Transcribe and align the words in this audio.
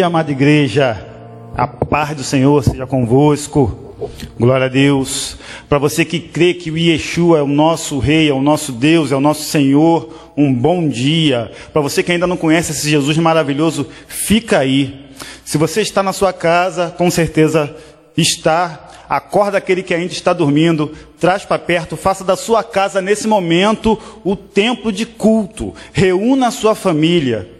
dia, 0.00 0.06
amada 0.06 0.30
igreja. 0.30 1.06
A 1.54 1.66
paz 1.66 2.16
do 2.16 2.24
Senhor 2.24 2.64
seja 2.64 2.86
convosco. 2.86 3.94
Glória 4.38 4.64
a 4.64 4.68
Deus. 4.68 5.36
Para 5.68 5.76
você 5.76 6.06
que 6.06 6.18
crê 6.18 6.54
que 6.54 6.70
o 6.70 6.78
Yeshua 6.78 7.40
é 7.40 7.42
o 7.42 7.46
nosso 7.46 7.98
Rei, 7.98 8.30
é 8.30 8.32
o 8.32 8.40
nosso 8.40 8.72
Deus, 8.72 9.12
é 9.12 9.16
o 9.16 9.20
nosso 9.20 9.42
Senhor, 9.42 10.32
um 10.34 10.54
bom 10.54 10.88
dia. 10.88 11.52
Para 11.70 11.82
você 11.82 12.02
que 12.02 12.12
ainda 12.12 12.26
não 12.26 12.38
conhece 12.38 12.72
esse 12.72 12.88
Jesus 12.88 13.18
maravilhoso, 13.18 13.86
fica 14.08 14.60
aí. 14.60 15.06
Se 15.44 15.58
você 15.58 15.82
está 15.82 16.02
na 16.02 16.14
sua 16.14 16.32
casa, 16.32 16.94
com 16.96 17.10
certeza 17.10 17.76
está. 18.16 18.88
Acorda 19.06 19.58
aquele 19.58 19.82
que 19.82 19.92
ainda 19.92 20.14
está 20.14 20.32
dormindo, 20.32 20.94
traz 21.18 21.44
para 21.44 21.58
perto, 21.58 21.94
faça 21.94 22.24
da 22.24 22.36
sua 22.36 22.64
casa 22.64 23.02
nesse 23.02 23.28
momento 23.28 23.98
o 24.24 24.34
templo 24.34 24.90
de 24.90 25.04
culto. 25.04 25.74
Reúna 25.92 26.46
a 26.46 26.52
sua 26.52 26.74
família 26.74 27.59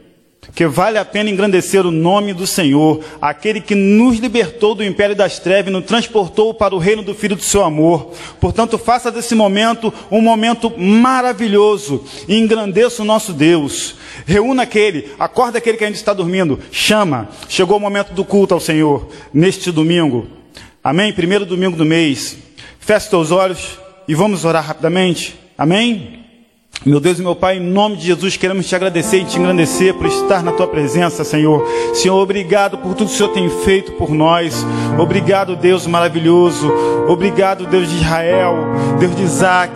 que 0.55 0.67
vale 0.67 0.99
a 0.99 1.05
pena 1.05 1.31
engrandecer 1.31 1.87
o 1.87 1.91
nome 1.91 2.33
do 2.33 2.47
Senhor, 2.47 3.01
aquele 3.21 3.61
que 3.61 3.75
nos 3.75 4.19
libertou 4.19 4.75
do 4.75 4.85
império 4.85 5.15
das 5.15 5.39
trevas 5.39 5.71
e 5.71 5.73
nos 5.73 5.85
transportou 5.85 6.53
para 6.53 6.75
o 6.75 6.79
reino 6.79 7.03
do 7.03 7.15
Filho 7.15 7.37
do 7.37 7.43
seu 7.43 7.65
amor. 7.65 8.13
Portanto, 8.41 8.79
faça 8.79 9.11
desse 9.11 9.35
momento 9.35 9.93
um 10.11 10.21
momento 10.21 10.73
maravilhoso 10.79 12.05
e 12.29 12.39
engrandeça 12.39 13.03
o 13.03 13.07
nosso 13.07 13.33
Deus. 13.33 13.97
Reúna 14.27 14.63
aquele, 14.63 15.11
acorda 15.19 15.59
aquele 15.59 15.77
que 15.77 15.85
ainda 15.85 15.97
está 15.97 16.13
dormindo, 16.13 16.59
chama. 16.71 17.29
Chegou 17.49 17.77
o 17.77 17.81
momento 17.81 18.13
do 18.13 18.25
culto 18.25 18.55
ao 18.55 18.61
Senhor 18.61 19.09
neste 19.33 19.71
domingo. 19.71 20.27
Amém? 20.83 21.13
Primeiro 21.13 21.47
domingo 21.47 21.77
do 21.77 21.85
mês. 21.85 22.37
Feche 22.79 23.11
teus 23.11 23.31
olhos 23.31 23.79
e 24.09 24.15
vamos 24.15 24.45
orar 24.45 24.65
rapidamente. 24.65 25.39
Amém? 25.57 26.20
Meu 26.83 26.99
Deus 26.99 27.19
e 27.19 27.23
meu 27.23 27.37
Pai, 27.37 27.59
em 27.59 27.61
nome 27.61 27.97
de 27.97 28.07
Jesus, 28.07 28.39
queremos 28.39 28.67
te 28.67 28.75
agradecer 28.75 29.19
e 29.19 29.25
te 29.27 29.39
engrandecer 29.39 29.93
por 29.93 30.07
estar 30.07 30.43
na 30.43 30.51
tua 30.51 30.67
presença, 30.67 31.23
Senhor. 31.25 31.63
Senhor, 31.93 32.17
obrigado 32.17 32.79
por 32.79 32.95
tudo 32.95 33.09
que 33.09 33.15
o 33.15 33.17
Senhor 33.19 33.29
tem 33.35 33.51
feito 33.51 33.93
por 33.93 34.09
nós. 34.15 34.65
Obrigado, 34.99 35.55
Deus 35.57 35.87
maravilhoso. 35.87 36.73
Obrigado, 37.07 37.67
Deus 37.67 37.87
de 37.87 37.97
Israel, 37.97 38.55
Deus 38.99 39.15
de 39.15 39.23
Isaac, 39.23 39.75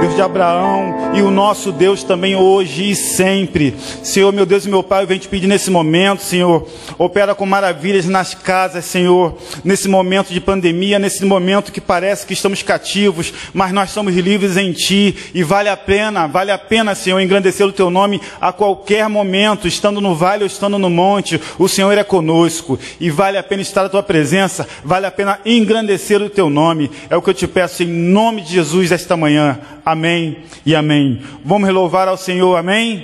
Deus 0.00 0.14
de 0.14 0.22
Abraão 0.22 1.16
e 1.16 1.22
o 1.22 1.32
nosso 1.32 1.72
Deus 1.72 2.04
também 2.04 2.36
hoje 2.36 2.90
e 2.90 2.94
sempre. 2.94 3.74
Senhor, 4.04 4.32
meu 4.32 4.46
Deus 4.46 4.66
e 4.66 4.68
meu 4.68 4.84
Pai, 4.84 5.02
eu 5.02 5.06
venho 5.08 5.18
te 5.18 5.26
pedir 5.26 5.48
nesse 5.48 5.70
momento, 5.70 6.22
Senhor, 6.22 6.68
opera 6.96 7.34
com 7.34 7.46
maravilhas 7.46 8.06
nas 8.06 8.34
casas, 8.34 8.84
Senhor, 8.84 9.36
nesse 9.64 9.88
momento 9.88 10.32
de 10.32 10.40
pandemia, 10.40 10.98
nesse 10.98 11.24
momento 11.24 11.72
que 11.72 11.80
parece 11.80 12.24
que 12.24 12.34
estamos 12.34 12.62
cativos, 12.62 13.32
mas 13.52 13.72
nós 13.72 13.90
somos 13.90 14.14
livres 14.14 14.56
em 14.56 14.70
Ti 14.70 15.16
e 15.34 15.42
vale 15.42 15.68
a 15.68 15.76
pena 15.76 16.28
Vale 16.36 16.52
a 16.52 16.58
pena, 16.58 16.94
Senhor, 16.94 17.18
engrandecer 17.18 17.66
o 17.66 17.72
teu 17.72 17.88
nome 17.88 18.20
a 18.38 18.52
qualquer 18.52 19.08
momento, 19.08 19.66
estando 19.66 20.02
no 20.02 20.14
vale 20.14 20.42
ou 20.42 20.46
estando 20.46 20.78
no 20.78 20.90
monte, 20.90 21.40
o 21.58 21.66
Senhor 21.66 21.96
é 21.96 22.04
conosco. 22.04 22.78
E 23.00 23.08
vale 23.08 23.38
a 23.38 23.42
pena 23.42 23.62
estar 23.62 23.84
na 23.84 23.88
tua 23.88 24.02
presença, 24.02 24.68
vale 24.84 25.06
a 25.06 25.10
pena 25.10 25.40
engrandecer 25.46 26.20
o 26.20 26.28
teu 26.28 26.50
nome. 26.50 26.90
É 27.08 27.16
o 27.16 27.22
que 27.22 27.30
eu 27.30 27.34
te 27.34 27.48
peço 27.48 27.84
em 27.84 27.86
nome 27.86 28.42
de 28.42 28.52
Jesus 28.52 28.92
esta 28.92 29.16
manhã. 29.16 29.58
Amém 29.82 30.40
e 30.66 30.76
amém. 30.76 31.22
Vamos 31.42 31.70
louvar 31.70 32.06
ao 32.06 32.18
Senhor, 32.18 32.54
amém? 32.54 33.02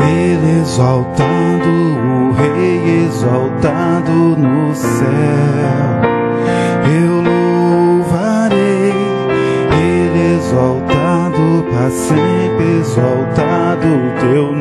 Ele 0.00 0.64
o 13.96 14.20
teu 14.20 14.55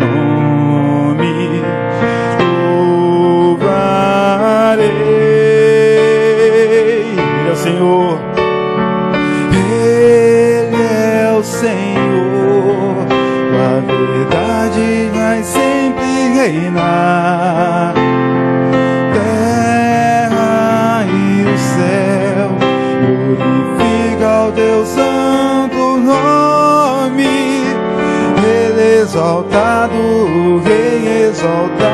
exaltado, 29.25 29.95
o 29.95 30.59
Rei 30.59 31.27
exaltado 31.29 31.84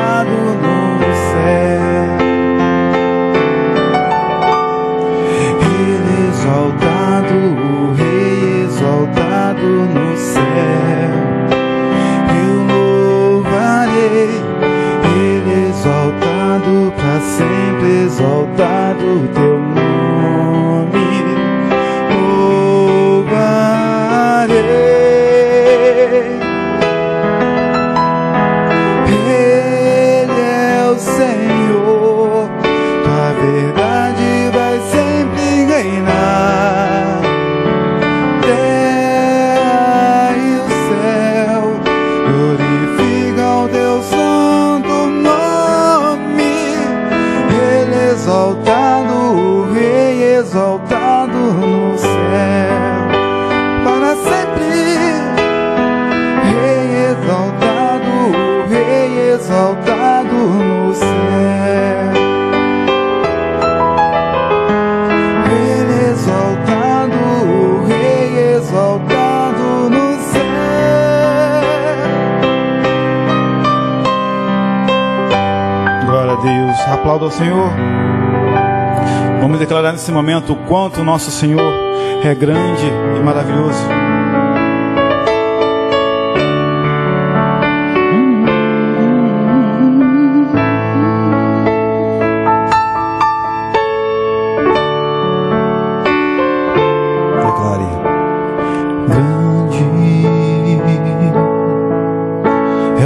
aplauda 77.12 77.26
ao 77.26 77.30
Senhor. 77.30 77.70
Vamos 79.40 79.58
declarar 79.58 79.92
nesse 79.92 80.10
momento 80.10 80.52
o 80.52 80.56
quanto 80.56 81.00
o 81.00 81.04
nosso 81.04 81.30
Senhor 81.30 81.72
é 82.24 82.34
grande 82.34 82.86
e 83.16 83.20
maravilhoso. 83.22 83.82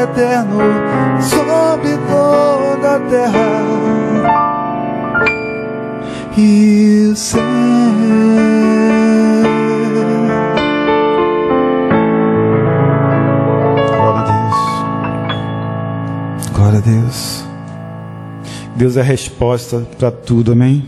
eterno 0.05 0.59
sobre 1.21 1.97
toda 2.07 2.95
a 2.95 3.00
terra 3.09 3.65
e 6.38 7.13
ser. 7.15 7.41
Glória 13.95 14.19
a 14.19 14.25
Deus. 14.31 14.57
Glória 16.53 16.77
a 16.77 16.81
Deus. 16.81 17.45
Deus 18.75 18.97
é 18.97 19.01
a 19.01 19.03
resposta 19.03 19.88
para 19.97 20.12
tudo, 20.12 20.51
amém? 20.51 20.88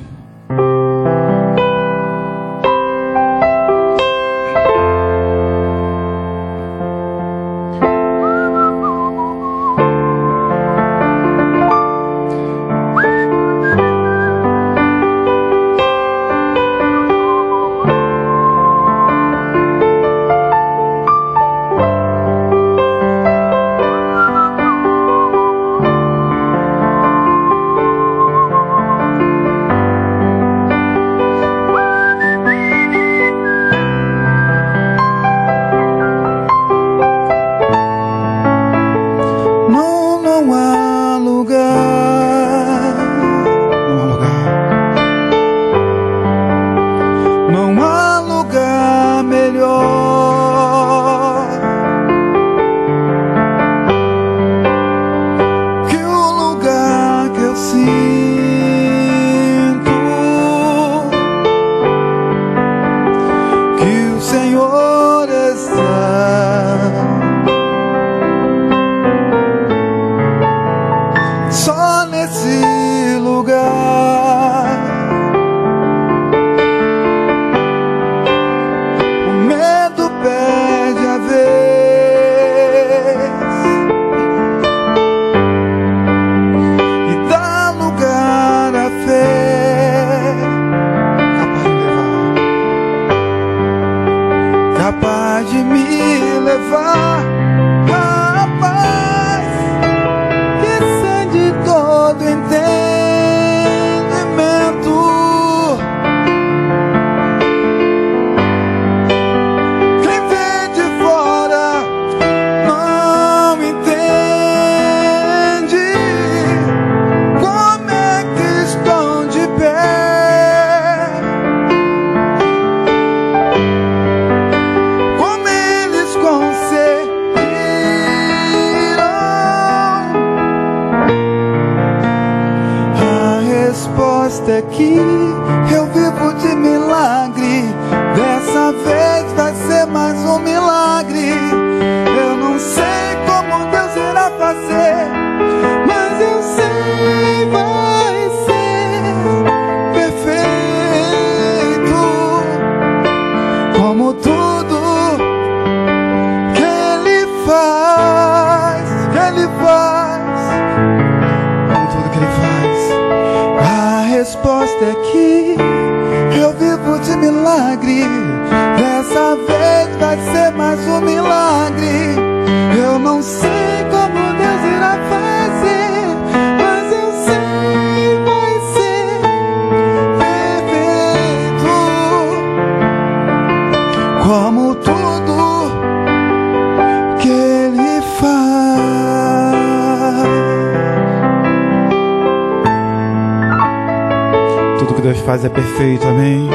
Faz 195.27 195.43
é 195.43 195.49
perfeito, 195.49 196.07
amém? 196.07 196.47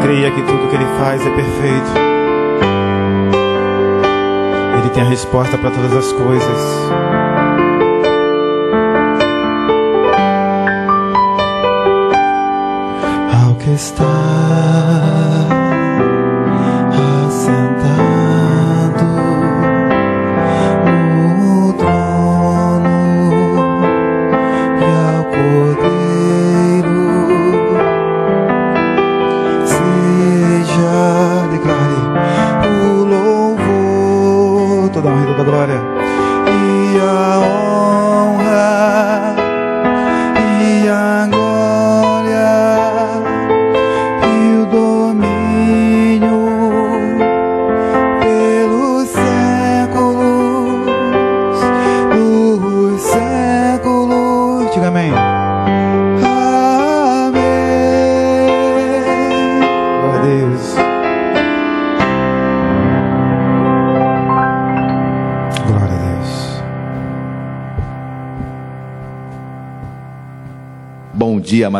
Creia 0.00 0.30
que 0.30 0.42
tudo 0.42 0.68
que 0.68 0.76
Ele 0.76 0.86
faz 0.96 1.20
é 1.26 1.30
perfeito. 1.30 1.90
Ele 4.78 4.90
tem 4.90 5.02
a 5.02 5.06
resposta 5.06 5.58
para 5.58 5.72
todas 5.72 5.92
as 5.92 6.12
coisas. 6.12 6.88
ao 13.44 13.54
que 13.56 13.70
está 13.70 15.37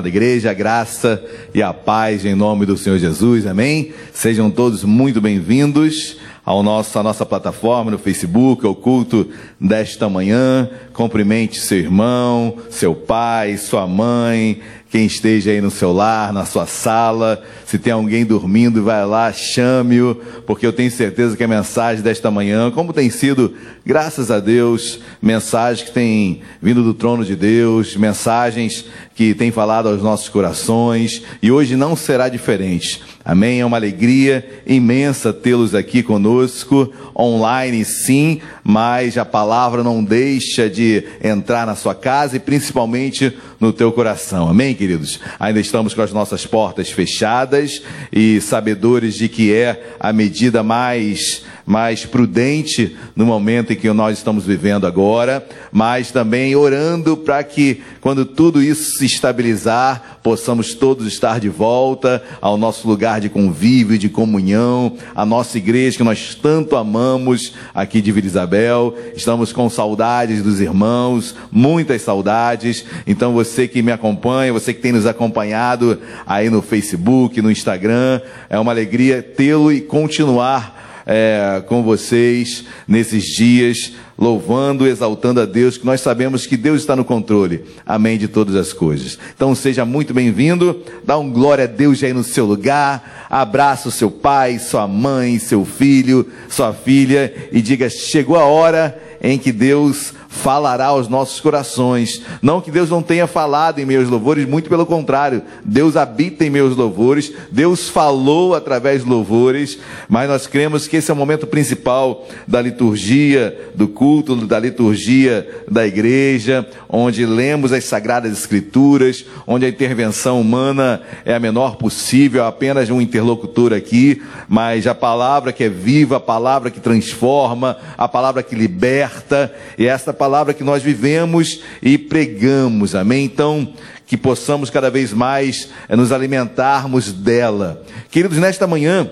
amada 0.09 0.17
igreja, 0.17 0.51
a 0.51 0.55
graça 0.55 1.23
e 1.55 1.63
a 1.63 1.73
paz 1.73 2.25
em 2.25 2.35
nome 2.35 2.65
do 2.65 2.77
Senhor 2.77 2.99
Jesus, 2.99 3.47
amém? 3.47 3.93
Sejam 4.13 4.51
todos 4.51 4.83
muito 4.83 5.21
bem-vindos 5.21 6.17
ao 6.45 6.61
à 6.61 7.03
nossa 7.03 7.27
plataforma 7.27 7.91
no 7.91 7.99
Facebook, 7.99 8.65
ao 8.65 8.75
culto 8.75 9.29
desta 9.61 10.09
manhã. 10.09 10.71
Cumprimente 10.95 11.61
seu 11.61 11.79
irmão, 11.79 12.57
seu 12.71 12.95
pai, 12.95 13.59
sua 13.59 13.87
mãe, 13.87 14.61
quem 14.91 15.05
esteja 15.05 15.51
aí 15.51 15.61
no 15.61 15.71
seu 15.71 15.93
lar, 15.93 16.33
na 16.33 16.45
sua 16.45 16.67
sala. 16.67 17.43
Se 17.67 17.79
tem 17.79 17.93
alguém 17.93 18.25
dormindo, 18.25 18.83
vai 18.83 19.05
lá, 19.05 19.33
chame-o, 19.33 20.15
porque 20.47 20.67
eu 20.67 20.73
tenho 20.73 20.91
certeza 20.91 21.37
que 21.37 21.45
a 21.45 21.49
mensagem 21.49 22.03
desta 22.03 22.31
manhã, 22.31 22.71
como 22.71 22.93
tem 22.93 23.11
sido, 23.11 23.55
graças 23.85 24.31
a 24.31 24.41
Deus, 24.41 25.01
mensagens 25.21 25.87
que 25.87 25.95
têm 25.95 26.41
vindo 26.63 26.83
do 26.83 26.95
trono 26.95 27.25
de 27.25 27.37
Deus, 27.37 27.97
mensagens 27.97 28.87
que 29.15 29.35
têm 29.35 29.51
falado 29.51 29.89
aos 29.89 30.03
nossos 30.03 30.29
corações, 30.29 31.23
e 31.43 31.51
hoje 31.51 31.77
não 31.77 31.95
será 31.95 32.29
diferente. 32.29 33.03
Amém? 33.25 33.61
É 33.61 33.67
uma 33.67 33.77
alegria 33.77 34.63
imensa 34.67 35.35
tê-los 35.35 35.75
aqui 35.75 36.03
conosco, 36.03 36.91
online 37.15 37.85
sim, 37.85 38.41
mas 38.65 39.19
a 39.19 39.25
palavra 39.25 39.85
não 39.85 40.03
deixa 40.03 40.71
de 40.71 41.05
entrar 41.23 41.67
na 41.67 41.75
sua 41.75 41.95
casa 41.95 42.37
e 42.37 42.41
principalmente 42.41 43.37
no 43.61 43.73
teu 43.73 43.91
coração. 43.93 44.49
Amém, 44.49 44.75
queridos? 44.75 45.21
Ainda 45.39 45.61
estamos 45.61 45.95
com 45.95 46.03
as 46.03 46.13
nossas 46.13 46.47
portas 46.47 46.91
fechadas 46.91 47.83
e 48.13 48.41
sabedores 48.41 49.15
de 49.15 49.29
que 49.29 49.53
é 49.53 49.95
a 49.99 50.13
medida 50.13 50.63
mais 50.63 51.45
mais 51.69 52.07
prudente 52.07 52.97
no 53.15 53.27
momento 53.27 53.75
em 53.75 53.77
que 53.77 53.93
nós 53.93 54.17
estamos 54.17 54.47
vivendo 54.47 54.87
agora, 54.87 55.47
mas 55.71 56.11
também 56.11 56.57
orando 56.57 57.15
para 57.15 57.45
que 57.45 57.83
quando 58.01 58.25
tudo 58.25 58.63
isso 58.63 58.97
se 58.97 59.05
estabilizar, 59.05 60.19
possamos 60.23 60.73
todos 60.73 61.07
estar 61.07 61.39
de 61.39 61.51
volta 61.51 62.23
ao 62.41 62.57
nosso 62.57 62.89
lugar 62.89 63.21
de 63.21 63.29
convívio 63.29 63.99
de 63.99 64.09
comunhão, 64.09 64.97
a 65.15 65.27
nossa 65.27 65.59
igreja 65.59 65.99
que 65.99 66.03
nós 66.03 66.35
tanto 66.35 66.75
amamos 66.75 67.53
aqui 67.75 68.01
de 68.01 68.13
Vila 68.13 68.27
Isabel. 68.27 68.97
Estamos 69.15 69.53
com 69.53 69.69
saudades 69.69 70.43
dos 70.43 70.63
irmãos, 70.63 71.37
muitas 71.53 72.01
saudades. 72.01 72.87
Então 73.07 73.35
você 73.35 73.69
que 73.69 73.83
me 73.83 73.93
acompanha, 73.93 74.55
você 74.55 74.73
que 74.73 74.81
tem 74.81 74.93
nos 74.93 75.05
acompanhado 75.05 76.01
aí 76.27 76.49
no 76.49 76.63
Facebook, 76.63 77.43
no 77.43 77.51
Instagram, 77.51 78.23
é 78.49 78.59
uma 78.59 78.73
alegria 78.73 79.23
tê-lo 79.23 79.71
e 79.71 79.83
continuar 79.83 80.88
é, 81.09 81.63
com 81.67 81.83
vocês 81.83 82.65
nesses 82.87 83.25
dias, 83.25 83.95
louvando, 84.19 84.87
exaltando 84.87 85.41
a 85.41 85.47
Deus, 85.47 85.79
que 85.79 85.87
nós 85.87 86.01
sabemos 86.01 86.45
que 86.45 86.57
Deus 86.57 86.81
está 86.81 86.97
no 86.97 87.05
controle, 87.05 87.65
amém, 87.87 88.19
de 88.19 88.27
todas 88.27 88.57
as 88.57 88.73
coisas. 88.73 89.17
Então 89.35 89.55
seja 89.55 89.85
muito 89.85 90.13
bem-vindo, 90.13 90.83
dá 91.05 91.17
um 91.17 91.31
glória 91.31 91.65
a 91.65 91.69
Deus 91.69 92.03
aí 92.03 92.13
no 92.13 92.25
seu 92.25 92.45
lugar, 92.45 93.27
abraça 93.31 93.89
o 93.89 93.93
seu 93.93 94.11
pai, 94.11 94.59
sua 94.59 94.89
mãe, 94.89 95.39
seu 95.39 95.65
filho, 95.65 96.27
sua 96.49 96.73
filha 96.73 97.33
e 97.53 97.63
diga: 97.63 97.89
chegou 97.89 98.37
a 98.37 98.45
hora 98.45 99.01
em 99.23 99.39
que 99.39 99.53
Deus 99.53 100.15
falará 100.29 100.87
aos 100.87 101.09
nossos 101.09 101.41
corações. 101.41 102.23
Não 102.41 102.61
que 102.61 102.71
Deus 102.71 102.91
não 102.91 103.03
tenha 103.03 103.27
falado 103.27 103.81
em 103.81 103.85
meus 103.85 104.09
louvores, 104.09 104.47
muito 104.47 104.69
pelo 104.69 104.87
contrário. 104.87 105.43
Deus 105.65 105.97
habita 105.97 106.45
em 106.45 106.51
meus 106.51 106.77
louvores, 106.77 107.33
Deus 107.51 107.89
falou 107.89 108.55
através 108.55 109.03
de 109.03 109.11
louvores, 109.11 109.79
mas 110.09 110.29
nós 110.29 110.47
cremos 110.47 110.87
que 110.87 110.97
esse 110.97 111.11
é 111.11 111.15
o 111.15 111.17
momento 111.17 111.47
principal 111.47 112.27
da 112.47 112.61
liturgia, 112.61 113.73
do 113.75 113.89
culto, 113.89 114.08
da 114.47 114.59
liturgia 114.59 115.47
da 115.71 115.87
igreja, 115.87 116.67
onde 116.89 117.25
lemos 117.27 117.73
as 117.73 117.85
sagradas 117.85 118.33
escrituras, 118.33 119.25
onde 119.47 119.67
a 119.67 119.69
intervenção 119.69 120.41
humana 120.41 121.03
é 121.25 121.35
a 121.35 121.41
menor 121.41 121.77
possível, 121.77 122.45
apenas 122.45 122.91
um 122.91 123.01
interlocutor 123.01 123.73
aqui, 123.73 124.23
mas 124.49 124.87
a 124.87 124.95
palavra 124.95 125.53
que 125.53 125.65
é 125.65 125.69
viva, 125.69 126.17
a 126.17 126.21
palavra 126.21 126.71
que 126.71 126.81
transforma, 126.81 127.77
a 127.97 128.09
palavra 128.09 128.43
que 128.43 128.55
liberta, 128.55 129.53
e 129.77 129.87
esta 129.87 130.13
palavra 130.13 130.55
que 130.55 130.65
nós 130.65 130.83
vivemos 130.83 131.61
e 131.83 131.99
pregamos, 131.99 132.95
amém? 132.95 133.25
Então, 133.25 133.73
que 134.07 134.17
possamos 134.17 134.71
cada 134.71 134.91
vez 134.91 135.13
mais 135.13 135.69
eh, 135.89 135.95
nos 135.95 136.13
alimentarmos 136.13 137.13
dela. 137.13 137.83
Queridos, 138.11 138.39
nesta 138.39 138.67
manhã, 138.67 139.09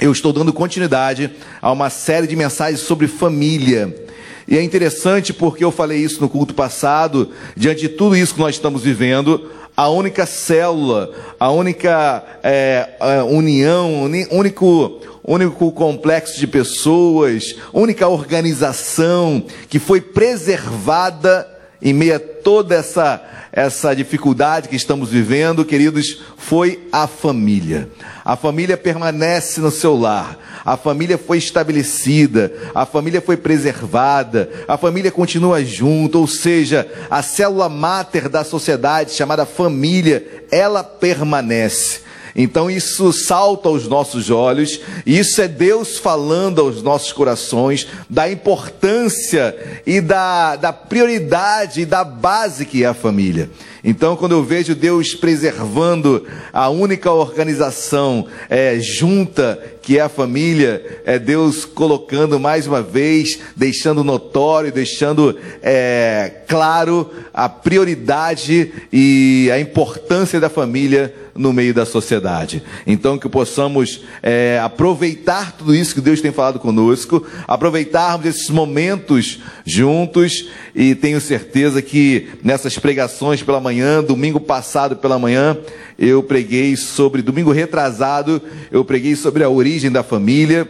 eu 0.00 0.12
estou 0.12 0.32
dando 0.32 0.52
continuidade 0.52 1.28
a 1.60 1.72
uma 1.72 1.90
série 1.90 2.28
de 2.28 2.36
mensagens 2.36 2.80
sobre 2.80 3.08
família. 3.08 4.07
E 4.50 4.56
é 4.56 4.62
interessante 4.62 5.32
porque 5.32 5.62
eu 5.62 5.70
falei 5.70 5.98
isso 5.98 6.22
no 6.22 6.28
culto 6.28 6.54
passado, 6.54 7.30
diante 7.54 7.82
de 7.82 7.88
tudo 7.90 8.16
isso 8.16 8.32
que 8.34 8.40
nós 8.40 8.54
estamos 8.54 8.82
vivendo, 8.82 9.50
a 9.76 9.88
única 9.90 10.24
célula, 10.24 11.12
a 11.38 11.50
única 11.50 12.24
é, 12.42 12.88
a 12.98 13.24
união, 13.24 14.02
uni- 14.04 14.26
único, 14.30 15.00
único 15.22 15.70
complexo 15.70 16.40
de 16.40 16.46
pessoas, 16.46 17.54
única 17.74 18.08
organização 18.08 19.44
que 19.68 19.78
foi 19.78 20.00
preservada 20.00 21.46
em 21.80 21.92
meio 21.92 22.16
a 22.16 22.18
toda 22.18 22.74
essa, 22.74 23.22
essa 23.58 23.92
dificuldade 23.92 24.68
que 24.68 24.76
estamos 24.76 25.10
vivendo, 25.10 25.64
queridos, 25.64 26.22
foi 26.36 26.86
a 26.92 27.08
família. 27.08 27.90
A 28.24 28.36
família 28.36 28.76
permanece 28.76 29.60
no 29.60 29.72
seu 29.72 29.98
lar, 29.98 30.38
a 30.64 30.76
família 30.76 31.18
foi 31.18 31.38
estabelecida, 31.38 32.52
a 32.72 32.86
família 32.86 33.20
foi 33.20 33.36
preservada, 33.36 34.48
a 34.68 34.78
família 34.78 35.10
continua 35.10 35.64
junto, 35.64 36.20
ou 36.20 36.28
seja, 36.28 36.88
a 37.10 37.20
célula 37.20 37.68
máter 37.68 38.28
da 38.28 38.44
sociedade 38.44 39.10
chamada 39.10 39.44
família, 39.44 40.24
ela 40.52 40.84
permanece. 40.84 42.02
Então 42.34 42.70
isso 42.70 43.12
salta 43.12 43.68
aos 43.68 43.86
nossos 43.86 44.30
olhos, 44.30 44.80
isso 45.06 45.40
é 45.40 45.48
Deus 45.48 45.98
falando 45.98 46.60
aos 46.60 46.82
nossos 46.82 47.12
corações 47.12 47.86
da 48.08 48.30
importância 48.30 49.56
e 49.86 50.00
da, 50.00 50.56
da 50.56 50.72
prioridade 50.72 51.82
e 51.82 51.86
da 51.86 52.04
base 52.04 52.64
que 52.64 52.84
é 52.84 52.86
a 52.86 52.94
família. 52.94 53.50
Então, 53.82 54.16
quando 54.16 54.32
eu 54.32 54.42
vejo 54.42 54.74
Deus 54.74 55.14
preservando 55.14 56.26
a 56.52 56.68
única 56.68 57.12
organização 57.12 58.26
é, 58.48 58.78
junta, 58.80 59.62
que 59.82 59.98
é 59.98 60.02
a 60.02 60.08
família, 60.08 61.00
é 61.06 61.18
Deus 61.18 61.64
colocando 61.64 62.38
mais 62.38 62.66
uma 62.66 62.82
vez, 62.82 63.38
deixando 63.56 64.04
notório, 64.04 64.70
deixando 64.70 65.38
é, 65.62 66.42
claro 66.46 67.10
a 67.32 67.48
prioridade 67.48 68.70
e 68.92 69.48
a 69.52 69.58
importância 69.58 70.40
da 70.40 70.50
família 70.50 71.14
no 71.38 71.52
meio 71.52 71.72
da 71.72 71.86
sociedade. 71.86 72.62
Então, 72.86 73.16
que 73.16 73.28
possamos 73.28 74.04
é, 74.22 74.60
aproveitar 74.62 75.52
tudo 75.56 75.74
isso 75.74 75.94
que 75.94 76.00
Deus 76.00 76.20
tem 76.20 76.32
falado 76.32 76.58
conosco, 76.58 77.24
aproveitarmos 77.46 78.26
esses 78.26 78.50
momentos 78.50 79.38
juntos, 79.64 80.48
e 80.74 80.94
tenho 80.94 81.20
certeza 81.20 81.80
que 81.80 82.28
nessas 82.42 82.76
pregações 82.78 83.42
pela 83.42 83.60
manhã, 83.60 83.67
domingo 84.06 84.40
passado 84.40 84.96
pela 84.96 85.18
manhã, 85.18 85.56
eu 85.98 86.22
preguei 86.22 86.76
sobre, 86.76 87.22
domingo 87.22 87.52
retrasado, 87.52 88.40
eu 88.70 88.84
preguei 88.84 89.14
sobre 89.16 89.44
a 89.44 89.48
origem 89.48 89.90
da 89.90 90.02
família. 90.02 90.68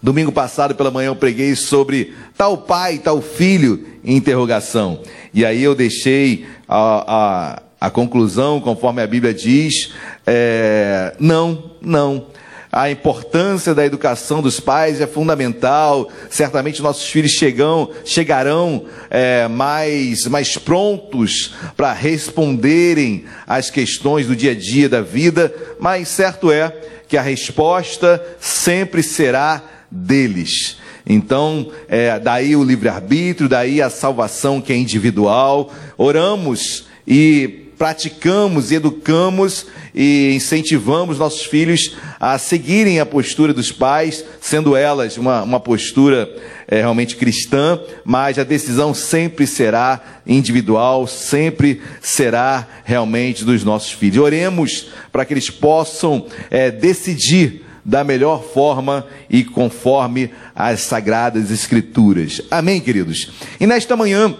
Domingo 0.00 0.30
passado 0.30 0.74
pela 0.74 0.90
manhã 0.90 1.08
eu 1.08 1.16
preguei 1.16 1.56
sobre 1.56 2.14
tal 2.36 2.58
pai, 2.58 2.98
tal 2.98 3.20
filho, 3.20 3.84
interrogação. 4.04 5.00
E 5.34 5.44
aí 5.44 5.62
eu 5.62 5.74
deixei 5.74 6.46
a, 6.68 7.56
a 7.56 7.62
a 7.80 7.90
conclusão, 7.90 8.60
conforme 8.60 9.00
a 9.00 9.06
Bíblia 9.06 9.32
diz, 9.32 9.92
é, 10.26 11.14
não, 11.18 11.70
não. 11.80 12.26
A 12.70 12.90
importância 12.90 13.74
da 13.74 13.84
educação 13.84 14.42
dos 14.42 14.60
pais 14.60 15.00
é 15.00 15.06
fundamental. 15.06 16.10
Certamente 16.28 16.82
nossos 16.82 17.08
filhos 17.08 17.32
chegam, 17.32 17.90
chegarão 18.04 18.84
é, 19.08 19.48
mais, 19.48 20.26
mais 20.26 20.56
prontos 20.58 21.54
para 21.76 21.92
responderem 21.92 23.24
às 23.46 23.70
questões 23.70 24.26
do 24.26 24.36
dia 24.36 24.52
a 24.52 24.54
dia 24.54 24.88
da 24.88 25.00
vida, 25.00 25.54
mas 25.80 26.08
certo 26.08 26.52
é 26.52 26.74
que 27.08 27.16
a 27.16 27.22
resposta 27.22 28.22
sempre 28.38 29.02
será 29.02 29.62
deles. 29.90 30.76
Então, 31.06 31.70
é, 31.88 32.18
daí 32.18 32.54
o 32.54 32.62
livre-arbítrio, 32.62 33.48
daí 33.48 33.80
a 33.80 33.88
salvação 33.88 34.60
que 34.60 34.74
é 34.74 34.76
individual. 34.76 35.72
Oramos 35.96 36.86
e 37.06 37.67
praticamos, 37.78 38.72
educamos 38.72 39.66
e 39.94 40.32
incentivamos 40.34 41.18
nossos 41.18 41.44
filhos 41.44 41.96
a 42.18 42.36
seguirem 42.36 42.98
a 42.98 43.06
postura 43.06 43.54
dos 43.54 43.70
pais, 43.70 44.24
sendo 44.40 44.76
elas 44.76 45.16
uma, 45.16 45.42
uma 45.42 45.60
postura 45.60 46.28
é, 46.66 46.80
realmente 46.80 47.16
cristã, 47.16 47.80
mas 48.04 48.38
a 48.38 48.44
decisão 48.44 48.92
sempre 48.92 49.46
será 49.46 50.00
individual, 50.26 51.06
sempre 51.06 51.80
será 52.02 52.66
realmente 52.84 53.44
dos 53.44 53.62
nossos 53.62 53.92
filhos. 53.92 54.18
Oremos 54.18 54.88
para 55.12 55.24
que 55.24 55.32
eles 55.32 55.48
possam 55.48 56.26
é, 56.50 56.70
decidir 56.70 57.64
da 57.84 58.04
melhor 58.04 58.44
forma 58.44 59.06
e 59.30 59.42
conforme 59.44 60.30
as 60.54 60.80
sagradas 60.80 61.50
escrituras. 61.50 62.42
Amém, 62.50 62.80
queridos? 62.80 63.30
E 63.58 63.66
nesta 63.66 63.96
manhã, 63.96 64.36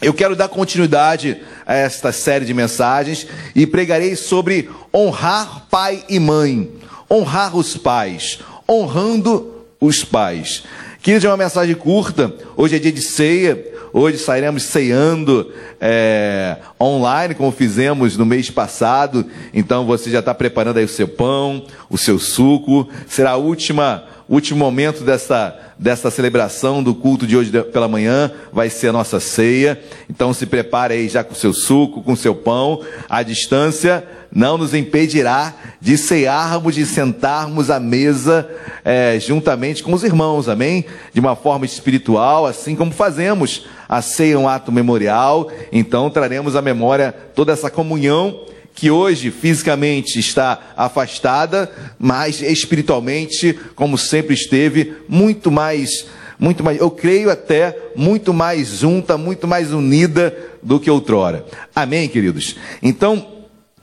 eu 0.00 0.14
quero 0.14 0.36
dar 0.36 0.48
continuidade 0.48 1.40
a 1.66 1.74
esta 1.74 2.12
série 2.12 2.44
de 2.44 2.54
mensagens 2.54 3.26
e 3.54 3.66
pregarei 3.66 4.14
sobre 4.14 4.70
honrar 4.94 5.66
pai 5.68 6.04
e 6.08 6.20
mãe, 6.20 6.70
honrar 7.10 7.56
os 7.56 7.76
pais, 7.76 8.38
honrando 8.68 9.54
os 9.80 10.04
pais. 10.04 10.62
Queridos, 11.02 11.24
é 11.24 11.28
uma 11.28 11.36
mensagem 11.36 11.74
curta. 11.74 12.32
Hoje 12.56 12.76
é 12.76 12.78
dia 12.78 12.92
de 12.92 13.02
ceia. 13.02 13.66
Hoje 13.92 14.18
sairemos 14.18 14.64
ceando 14.64 15.50
é, 15.80 16.56
online, 16.80 17.34
como 17.34 17.50
fizemos 17.50 18.16
no 18.16 18.26
mês 18.26 18.50
passado. 18.50 19.26
Então 19.52 19.86
você 19.86 20.10
já 20.10 20.18
está 20.20 20.34
preparando 20.34 20.76
aí 20.76 20.84
o 20.84 20.88
seu 20.88 21.08
pão, 21.08 21.64
o 21.88 21.96
seu 21.96 22.18
suco. 22.18 22.88
Será 23.08 23.32
a 23.32 23.36
última 23.36 24.04
último 24.28 24.58
momento 24.58 25.04
dessa, 25.04 25.58
dessa 25.78 26.10
celebração 26.10 26.82
do 26.82 26.94
culto 26.94 27.26
de 27.26 27.36
hoje 27.36 27.50
pela 27.64 27.88
manhã 27.88 28.30
vai 28.52 28.68
ser 28.68 28.88
a 28.88 28.92
nossa 28.92 29.18
ceia. 29.18 29.80
Então 30.08 30.34
se 30.34 30.44
prepare 30.44 30.94
aí 30.94 31.08
já 31.08 31.24
com 31.24 31.34
seu 31.34 31.52
suco, 31.52 32.02
com 32.02 32.14
seu 32.14 32.34
pão. 32.34 32.80
A 33.08 33.22
distância 33.22 34.06
não 34.30 34.58
nos 34.58 34.74
impedirá 34.74 35.54
de 35.80 35.96
cearmos, 35.96 36.74
de 36.74 36.84
sentarmos 36.84 37.70
à 37.70 37.80
mesa 37.80 38.48
é, 38.84 39.18
juntamente 39.18 39.82
com 39.82 39.92
os 39.92 40.04
irmãos, 40.04 40.48
amém? 40.48 40.84
De 41.14 41.20
uma 41.20 41.34
forma 41.34 41.64
espiritual, 41.64 42.46
assim 42.46 42.76
como 42.76 42.92
fazemos 42.92 43.66
a 43.88 44.02
ceia 44.02 44.38
um 44.38 44.48
ato 44.48 44.70
memorial. 44.70 45.50
Então 45.72 46.10
traremos 46.10 46.54
à 46.54 46.60
memória 46.60 47.12
toda 47.34 47.52
essa 47.52 47.70
comunhão 47.70 48.40
que 48.78 48.92
hoje 48.92 49.32
fisicamente 49.32 50.20
está 50.20 50.72
afastada, 50.76 51.68
mas 51.98 52.40
espiritualmente, 52.40 53.58
como 53.74 53.98
sempre 53.98 54.34
esteve, 54.34 54.94
muito 55.08 55.50
mais, 55.50 56.06
muito 56.38 56.62
mais, 56.62 56.78
eu 56.78 56.88
creio 56.88 57.28
até 57.28 57.76
muito 57.96 58.32
mais 58.32 58.68
junta, 58.68 59.18
muito 59.18 59.48
mais 59.48 59.72
unida 59.72 60.32
do 60.62 60.78
que 60.78 60.88
outrora. 60.88 61.44
Amém, 61.74 62.08
queridos? 62.08 62.54
Então, 62.80 63.26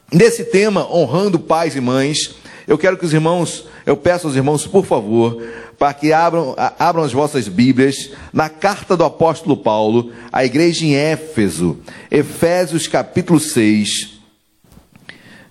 nesse 0.10 0.46
tema, 0.46 0.90
honrando 0.90 1.40
pais 1.40 1.76
e 1.76 1.82
mães, 1.82 2.34
eu 2.66 2.78
quero 2.78 2.98
que 2.98 3.06
os 3.06 3.14
irmãos, 3.14 3.66
eu 3.86 3.98
peço 3.98 4.28
aos 4.28 4.38
irmãos, 4.38 4.66
por 4.66 4.86
favor, 4.86 5.44
para 5.78 5.94
que 5.94 6.14
abram, 6.14 6.56
abram 6.80 7.04
as 7.04 7.12
vossas 7.12 7.50
Bíblias 7.50 8.12
na 8.32 8.48
carta 8.48 8.96
do 8.96 9.04
apóstolo 9.04 9.58
Paulo 9.58 10.14
à 10.32 10.46
igreja 10.46 10.86
em 10.86 10.96
Éfeso, 10.96 11.80
Efésios 12.10 12.88
capítulo 12.88 13.42
6 13.42 14.15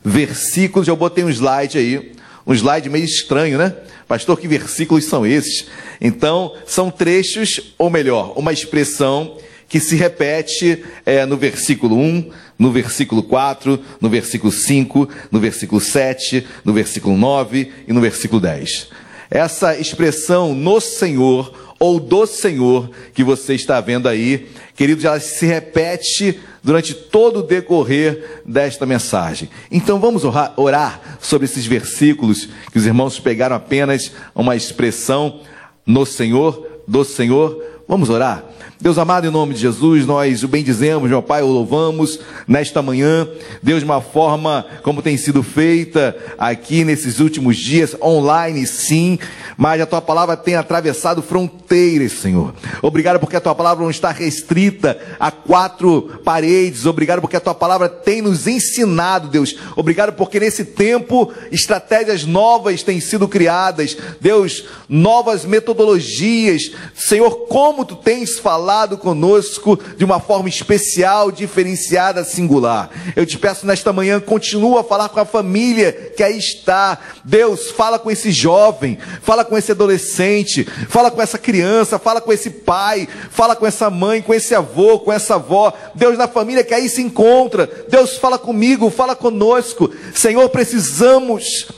versículos. 0.05 0.87
Eu 0.87 0.97
botei 0.97 1.25
um 1.25 1.31
slide 1.31 1.79
aí, 1.79 2.13
um 2.47 2.53
slide 2.53 2.91
meio 2.91 3.05
estranho, 3.05 3.57
né? 3.57 3.75
Pastor, 4.07 4.39
que 4.39 4.47
versículos 4.47 5.07
são 5.07 5.27
esses? 5.27 5.67
Então, 6.01 6.55
são 6.67 6.91
trechos, 6.91 7.75
ou 7.79 7.89
melhor, 7.89 8.35
uma 8.37 8.53
expressão 8.53 9.39
que 9.67 9.81
se 9.81 9.97
repete 9.97 10.85
é, 11.07 11.25
no 11.25 11.39
versículo 11.39 11.97
1, 11.97 12.31
no 12.59 12.71
versículo 12.71 13.23
4, 13.23 13.81
no 14.01 14.09
versículo 14.11 14.53
5, 14.53 15.09
no 15.33 15.41
versículo 15.41 15.81
7, 15.81 16.47
no 16.65 16.73
versículo 16.73 17.17
9 17.17 17.73
e 17.89 17.93
no 17.93 18.01
versículo 18.01 18.41
10. 18.41 18.89
Essa 19.31 19.77
expressão 19.77 20.55
no 20.55 20.81
Senhor 20.81 21.64
ou 21.79 22.01
do 22.01 22.27
Senhor 22.27 22.91
que 23.13 23.25
você 23.25 23.55
está 23.55 23.81
vendo 23.81 24.09
aí, 24.09 24.49
queridos, 24.75 25.05
ela 25.05 25.21
se 25.21 25.47
repete 25.47 26.41
durante 26.63 26.95
todo 26.95 27.41
o 27.41 27.43
decorrer 27.43 28.43
desta 28.45 28.87
mensagem. 28.87 29.51
Então 29.71 30.01
vamos 30.01 30.25
orar, 30.25 30.55
orar 30.57 31.19
sobre 31.21 31.45
esses 31.45 31.67
versículos 31.67 32.49
que 32.73 32.79
os 32.79 32.87
irmãos 32.87 33.21
pegaram 33.21 33.57
apenas 33.57 34.13
uma 34.35 34.57
expressão 34.57 35.41
no 35.87 36.07
Senhor, 36.07 36.83
do 36.89 37.05
Senhor. 37.05 37.63
Vamos 37.87 38.09
orar. 38.09 38.45
Deus 38.85 38.99
amado, 38.99 39.27
em 39.27 39.31
nome 39.31 39.55
de 39.55 39.61
Jesus, 39.61 40.05
nós 40.05 40.43
o 40.43 40.49
bendizemos, 40.49 41.09
meu 41.09 41.23
Pai, 41.23 41.41
o 41.41 41.47
louvamos 41.47 42.21
nesta 42.47 42.83
manhã. 42.83 43.27
Deus, 43.63 43.79
de 43.79 43.87
uma 43.87 44.03
forma 44.03 44.67
como 44.83 45.01
tem 45.01 45.17
sido 45.17 45.43
feita 45.43 46.15
aqui 46.37 46.85
nesses 46.85 47.19
últimos 47.19 47.57
dias, 47.57 47.97
online 48.03 48.67
sim, 48.67 49.19
mas 49.57 49.81
a 49.81 49.87
tua 49.87 50.03
palavra 50.03 50.37
tem 50.37 50.57
atravessado 50.57 51.23
fronteiras, 51.23 52.13
Senhor. 52.13 52.53
Obrigado 52.83 53.19
porque 53.19 53.37
a 53.37 53.41
tua 53.41 53.55
palavra 53.55 53.83
não 53.83 53.91
está 53.91 54.11
restrita 54.11 55.01
a 55.19 55.31
quatro 55.31 56.21
paredes. 56.23 56.85
Obrigado 56.85 57.23
porque 57.23 57.37
a 57.37 57.41
tua 57.41 57.55
palavra 57.55 57.89
tem 57.89 58.21
nos 58.21 58.47
ensinado, 58.47 59.29
Deus. 59.29 59.57
Obrigado 59.77 60.13
porque 60.13 60.39
nesse 60.39 60.63
tempo 60.63 61.33
estratégias 61.51 62.27
novas 62.27 62.83
têm 62.83 63.01
sido 63.01 63.27
criadas. 63.29 63.97
Deus, 64.21 64.67
novas 64.87 65.47
metodologias. 65.47 66.71
Senhor, 66.95 67.47
como 67.47 67.87
tu 67.87 67.97
tens 67.97 68.39
falado 68.39 68.74
falado 68.75 68.99
conosco 68.99 69.79
de 69.97 70.05
uma 70.05 70.19
forma 70.19 70.49
especial, 70.49 71.31
diferenciada, 71.31 72.25
singular. 72.25 72.91
Eu 73.15 73.25
te 73.25 73.39
peço 73.39 73.65
nesta 73.65 73.93
manhã, 73.93 74.19
continua 74.19 74.81
a 74.81 74.85
falar 74.85 75.11
com 75.11 75.21
a 75.21 75.25
família 75.25 75.93
que 75.93 76.25
aí 76.25 76.37
está. 76.37 76.99
Deus, 77.25 77.71
fala 77.71 78.01
com 78.01 78.11
esse 78.11 78.33
jovem, 78.33 78.99
fala 79.23 79.45
com 79.45 79.57
esse 79.57 79.71
adolescente, 79.71 80.65
fala 80.89 81.09
com 81.09 81.23
essa 81.23 81.39
criança, 81.39 82.01
fala 82.01 82.21
com 82.21 82.33
esse 82.33 82.51
pai, 82.51 83.09
fala 83.31 83.55
com 83.55 83.65
essa 83.65 83.89
mãe, 83.89 84.21
com 84.21 84.35
esse 84.35 84.57
avô, 84.57 84.99
com 84.99 85.13
essa 85.13 85.37
avó. 85.37 85.73
Deus, 85.95 86.19
na 86.19 86.27
família 86.27 86.65
que 86.65 86.75
aí 86.75 86.89
se 86.89 87.01
encontra. 87.01 87.71
Deus, 87.89 88.17
fala 88.17 88.39
comigo, 88.41 88.91
fala 88.91 89.15
conosco. 89.15 89.89
Senhor, 90.13 90.49
precisamos 90.49 91.69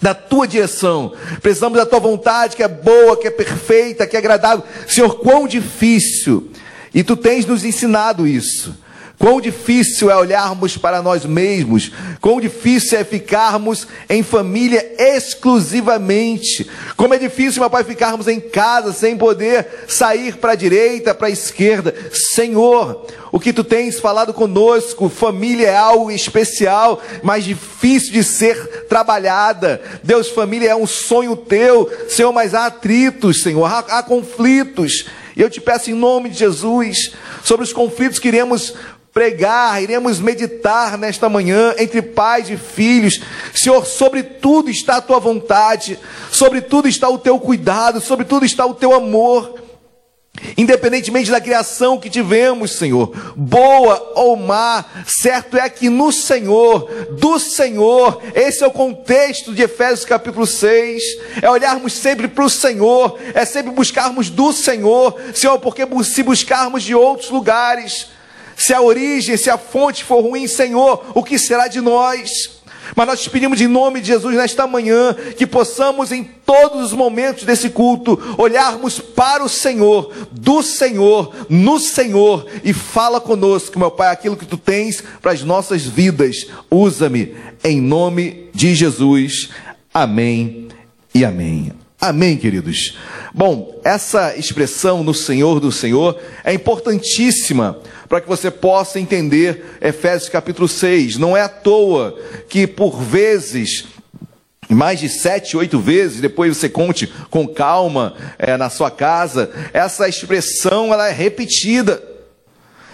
da 0.00 0.14
tua 0.14 0.46
direção, 0.46 1.12
precisamos 1.42 1.76
da 1.76 1.84
tua 1.84 1.98
vontade 1.98 2.54
que 2.54 2.62
é 2.62 2.68
boa, 2.68 3.16
que 3.16 3.26
é 3.26 3.30
perfeita, 3.30 4.06
que 4.06 4.16
é 4.16 4.18
agradável. 4.18 4.64
Senhor, 4.86 5.18
quão 5.18 5.48
difícil, 5.48 6.50
e 6.94 7.02
tu 7.02 7.16
tens 7.16 7.44
nos 7.44 7.64
ensinado 7.64 8.26
isso. 8.26 8.76
Quão 9.18 9.40
difícil 9.40 10.12
é 10.12 10.16
olharmos 10.16 10.76
para 10.76 11.02
nós 11.02 11.26
mesmos, 11.26 11.90
quão 12.20 12.40
difícil 12.40 12.96
é 12.96 13.02
ficarmos 13.02 13.84
em 14.08 14.22
família 14.22 14.94
exclusivamente. 14.96 16.70
Como 16.96 17.14
é 17.14 17.18
difícil, 17.18 17.60
meu 17.60 17.68
Pai, 17.68 17.82
ficarmos 17.82 18.28
em 18.28 18.38
casa 18.38 18.92
sem 18.92 19.16
poder 19.16 19.66
sair 19.88 20.36
para 20.36 20.52
a 20.52 20.54
direita, 20.54 21.12
para 21.16 21.26
a 21.26 21.32
esquerda. 21.32 21.92
Senhor, 22.12 23.06
o 23.32 23.40
que 23.40 23.52
tu 23.52 23.64
tens 23.64 23.98
falado 23.98 24.32
conosco, 24.32 25.08
família 25.08 25.66
é 25.66 25.76
algo 25.76 26.12
especial, 26.12 27.02
mas 27.20 27.44
difícil 27.44 28.12
de 28.12 28.22
ser 28.22 28.86
trabalhada. 28.88 29.80
Deus, 30.04 30.28
família 30.28 30.70
é 30.70 30.76
um 30.76 30.86
sonho 30.86 31.34
teu, 31.34 31.90
Senhor, 32.08 32.32
mas 32.32 32.54
há 32.54 32.66
atritos, 32.66 33.42
Senhor, 33.42 33.64
há, 33.64 33.78
há 33.80 34.02
conflitos. 34.02 35.06
E 35.36 35.40
eu 35.40 35.50
te 35.50 35.60
peço 35.60 35.90
em 35.90 35.94
nome 35.94 36.30
de 36.30 36.38
Jesus, 36.38 37.12
sobre 37.44 37.64
os 37.64 37.72
conflitos 37.72 38.18
que 38.18 38.28
iremos 38.28 38.74
pregar, 39.18 39.82
iremos 39.82 40.20
meditar 40.20 40.96
nesta 40.96 41.28
manhã 41.28 41.74
entre 41.76 42.00
pais 42.00 42.48
e 42.48 42.56
filhos. 42.56 43.20
Senhor, 43.52 43.84
sobre 43.84 44.22
tudo 44.22 44.70
está 44.70 44.98
a 44.98 45.00
tua 45.00 45.18
vontade, 45.18 45.98
sobre 46.30 46.60
tudo 46.60 46.86
está 46.86 47.08
o 47.08 47.18
teu 47.18 47.36
cuidado, 47.40 48.00
sobre 48.00 48.24
tudo 48.24 48.46
está 48.46 48.64
o 48.64 48.74
teu 48.74 48.94
amor. 48.94 49.58
Independentemente 50.56 51.32
da 51.32 51.40
criação 51.40 51.98
que 51.98 52.08
tivemos, 52.08 52.76
Senhor, 52.76 53.10
boa 53.34 54.12
ou 54.14 54.36
má, 54.36 54.84
certo 55.04 55.56
é 55.56 55.68
que 55.68 55.88
no 55.88 56.12
Senhor, 56.12 56.88
do 57.18 57.40
Senhor, 57.40 58.22
esse 58.36 58.62
é 58.62 58.68
o 58.68 58.70
contexto 58.70 59.52
de 59.52 59.62
Efésios 59.62 60.04
capítulo 60.04 60.46
6, 60.46 61.02
é 61.42 61.50
olharmos 61.50 61.92
sempre 61.92 62.28
para 62.28 62.44
o 62.44 62.48
Senhor, 62.48 63.18
é 63.34 63.44
sempre 63.44 63.72
buscarmos 63.72 64.30
do 64.30 64.52
Senhor, 64.52 65.20
Senhor, 65.34 65.58
porque 65.58 65.82
se 66.04 66.22
buscarmos 66.22 66.84
de 66.84 66.94
outros 66.94 67.30
lugares, 67.30 68.16
se 68.58 68.74
a 68.74 68.82
origem, 68.82 69.36
se 69.36 69.48
a 69.48 69.56
fonte 69.56 70.04
for 70.04 70.20
ruim, 70.20 70.48
Senhor, 70.48 71.12
o 71.14 71.22
que 71.22 71.38
será 71.38 71.68
de 71.68 71.80
nós? 71.80 72.58
Mas 72.96 73.06
nós 73.06 73.20
te 73.20 73.30
pedimos 73.30 73.60
em 73.60 73.68
nome 73.68 74.00
de 74.00 74.08
Jesus 74.08 74.34
nesta 74.34 74.66
manhã 74.66 75.14
que 75.36 75.46
possamos 75.46 76.10
em 76.10 76.24
todos 76.24 76.86
os 76.86 76.92
momentos 76.92 77.44
desse 77.44 77.70
culto 77.70 78.18
olharmos 78.36 78.98
para 78.98 79.44
o 79.44 79.48
Senhor, 79.48 80.12
do 80.32 80.62
Senhor, 80.62 81.32
no 81.48 81.78
Senhor 81.78 82.46
e 82.64 82.72
fala 82.72 83.20
conosco, 83.20 83.78
meu 83.78 83.90
Pai, 83.90 84.10
aquilo 84.12 84.36
que 84.36 84.46
tu 84.46 84.56
tens 84.56 85.02
para 85.22 85.32
as 85.32 85.42
nossas 85.42 85.82
vidas. 85.82 86.48
Usa-me 86.68 87.36
em 87.62 87.80
nome 87.80 88.50
de 88.52 88.74
Jesus. 88.74 89.50
Amém 89.94 90.68
e 91.14 91.24
amém. 91.24 91.87
Amém, 92.00 92.36
queridos. 92.36 92.96
Bom, 93.34 93.80
essa 93.82 94.36
expressão 94.36 95.02
no 95.02 95.12
Senhor 95.12 95.58
do 95.58 95.72
Senhor 95.72 96.16
é 96.44 96.54
importantíssima 96.54 97.80
para 98.08 98.20
que 98.20 98.28
você 98.28 98.52
possa 98.52 99.00
entender 99.00 99.78
Efésios 99.80 100.30
capítulo 100.30 100.68
6. 100.68 101.16
Não 101.16 101.36
é 101.36 101.42
à 101.42 101.48
toa 101.48 102.16
que 102.48 102.68
por 102.68 103.02
vezes 103.02 103.86
mais 104.68 105.00
de 105.00 105.08
sete, 105.08 105.56
oito 105.56 105.80
vezes, 105.80 106.20
depois 106.20 106.56
você 106.56 106.68
conte 106.68 107.06
com 107.30 107.48
calma 107.48 108.14
é, 108.38 108.56
na 108.56 108.70
sua 108.70 108.90
casa, 108.90 109.50
essa 109.72 110.08
expressão 110.08 110.92
ela 110.92 111.08
é 111.08 111.12
repetida. 111.12 112.00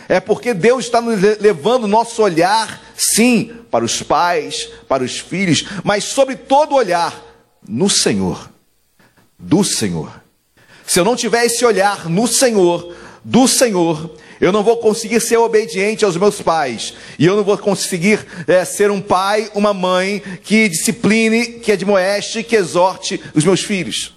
É 0.09 0.19
porque 0.19 0.55
Deus 0.55 0.87
está 0.87 1.01
levando 1.41 1.87
nosso 1.87 2.23
olhar, 2.23 2.81
sim, 2.97 3.53
para 3.71 3.85
os 3.85 4.03
pais, 4.03 4.71
para 4.89 5.03
os 5.03 5.19
filhos, 5.19 5.67
mas 5.83 6.05
sobre 6.05 6.37
todo 6.37 6.75
olhar 6.75 7.23
no 7.69 7.91
Senhor, 7.91 8.54
do 9.45 9.63
Senhor. 9.63 10.23
Se 10.87 10.99
eu 10.99 11.05
não 11.05 11.17
tiver 11.17 11.45
esse 11.45 11.65
olhar 11.65 12.09
no 12.09 12.27
Senhor, 12.27 12.95
do 13.23 13.47
Senhor, 13.49 14.11
eu 14.41 14.53
não 14.53 14.63
vou 14.63 14.79
conseguir 14.79 15.21
ser 15.21 15.37
obediente 15.37 16.05
aos 16.05 16.17
meus 16.17 16.41
pais. 16.43 16.95
E 17.19 17.25
eu 17.25 17.37
não 17.37 17.45
vou 17.45 17.57
conseguir 17.57 18.27
é, 18.47 18.65
ser 18.65 18.91
um 18.91 19.01
pai, 19.01 19.51
uma 19.55 19.73
mãe 19.73 20.23
que 20.43 20.69
discipline, 20.69 21.61
que 21.61 21.73
admoeste, 21.73 22.43
que 22.43 22.57
exorte 22.57 23.21
os 23.35 23.45
meus 23.45 23.61
filhos. 23.61 24.13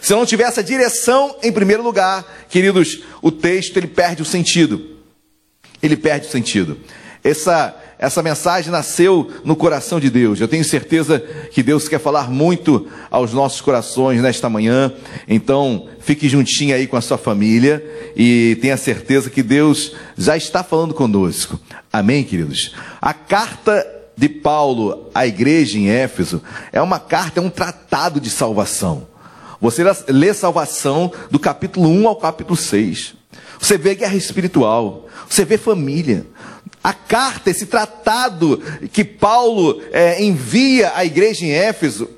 Se 0.00 0.12
eu 0.12 0.18
não 0.18 0.26
tiver 0.26 0.44
essa 0.44 0.62
direção 0.62 1.36
em 1.42 1.52
primeiro 1.52 1.82
lugar, 1.82 2.24
queridos, 2.48 3.02
o 3.22 3.30
texto 3.30 3.76
ele 3.76 3.86
perde 3.86 4.22
o 4.22 4.24
sentido. 4.24 4.98
Ele 5.82 5.96
perde 5.96 6.26
o 6.26 6.30
sentido. 6.30 6.78
Essa 7.22 7.74
essa 7.98 8.22
mensagem 8.22 8.70
nasceu 8.70 9.30
no 9.44 9.56
coração 9.56 10.00
de 10.00 10.10
Deus. 10.10 10.40
Eu 10.40 10.48
tenho 10.48 10.64
certeza 10.64 11.18
que 11.52 11.62
Deus 11.62 11.88
quer 11.88 12.00
falar 12.00 12.30
muito 12.30 12.86
aos 13.10 13.32
nossos 13.32 13.60
corações 13.60 14.20
nesta 14.20 14.48
manhã. 14.48 14.92
Então, 15.28 15.88
fique 16.00 16.28
juntinho 16.28 16.74
aí 16.74 16.86
com 16.86 16.96
a 16.96 17.00
sua 17.00 17.18
família 17.18 17.84
e 18.16 18.58
tenha 18.60 18.76
certeza 18.76 19.30
que 19.30 19.42
Deus 19.42 19.92
já 20.16 20.36
está 20.36 20.62
falando 20.62 20.94
conosco. 20.94 21.58
Amém, 21.92 22.24
queridos? 22.24 22.74
A 23.00 23.14
carta 23.14 23.86
de 24.16 24.28
Paulo 24.28 25.10
à 25.14 25.26
igreja 25.26 25.78
em 25.78 25.88
Éfeso 25.88 26.42
é 26.72 26.80
uma 26.80 26.98
carta, 26.98 27.40
é 27.40 27.42
um 27.42 27.50
tratado 27.50 28.20
de 28.20 28.30
salvação. 28.30 29.06
Você 29.60 29.82
lê 30.08 30.34
salvação 30.34 31.10
do 31.30 31.38
capítulo 31.38 31.88
1 31.88 32.08
ao 32.08 32.16
capítulo 32.16 32.56
6. 32.56 33.14
Você 33.58 33.78
vê 33.78 33.94
guerra 33.94 34.16
espiritual, 34.16 35.08
você 35.28 35.44
vê 35.44 35.56
família, 35.56 36.26
a 36.84 36.92
carta, 36.92 37.48
esse 37.48 37.64
tratado 37.64 38.62
que 38.92 39.02
Paulo 39.02 39.80
é, 39.90 40.22
envia 40.22 40.92
à 40.94 41.02
igreja 41.02 41.46
em 41.46 41.50
Éfeso, 41.50 42.10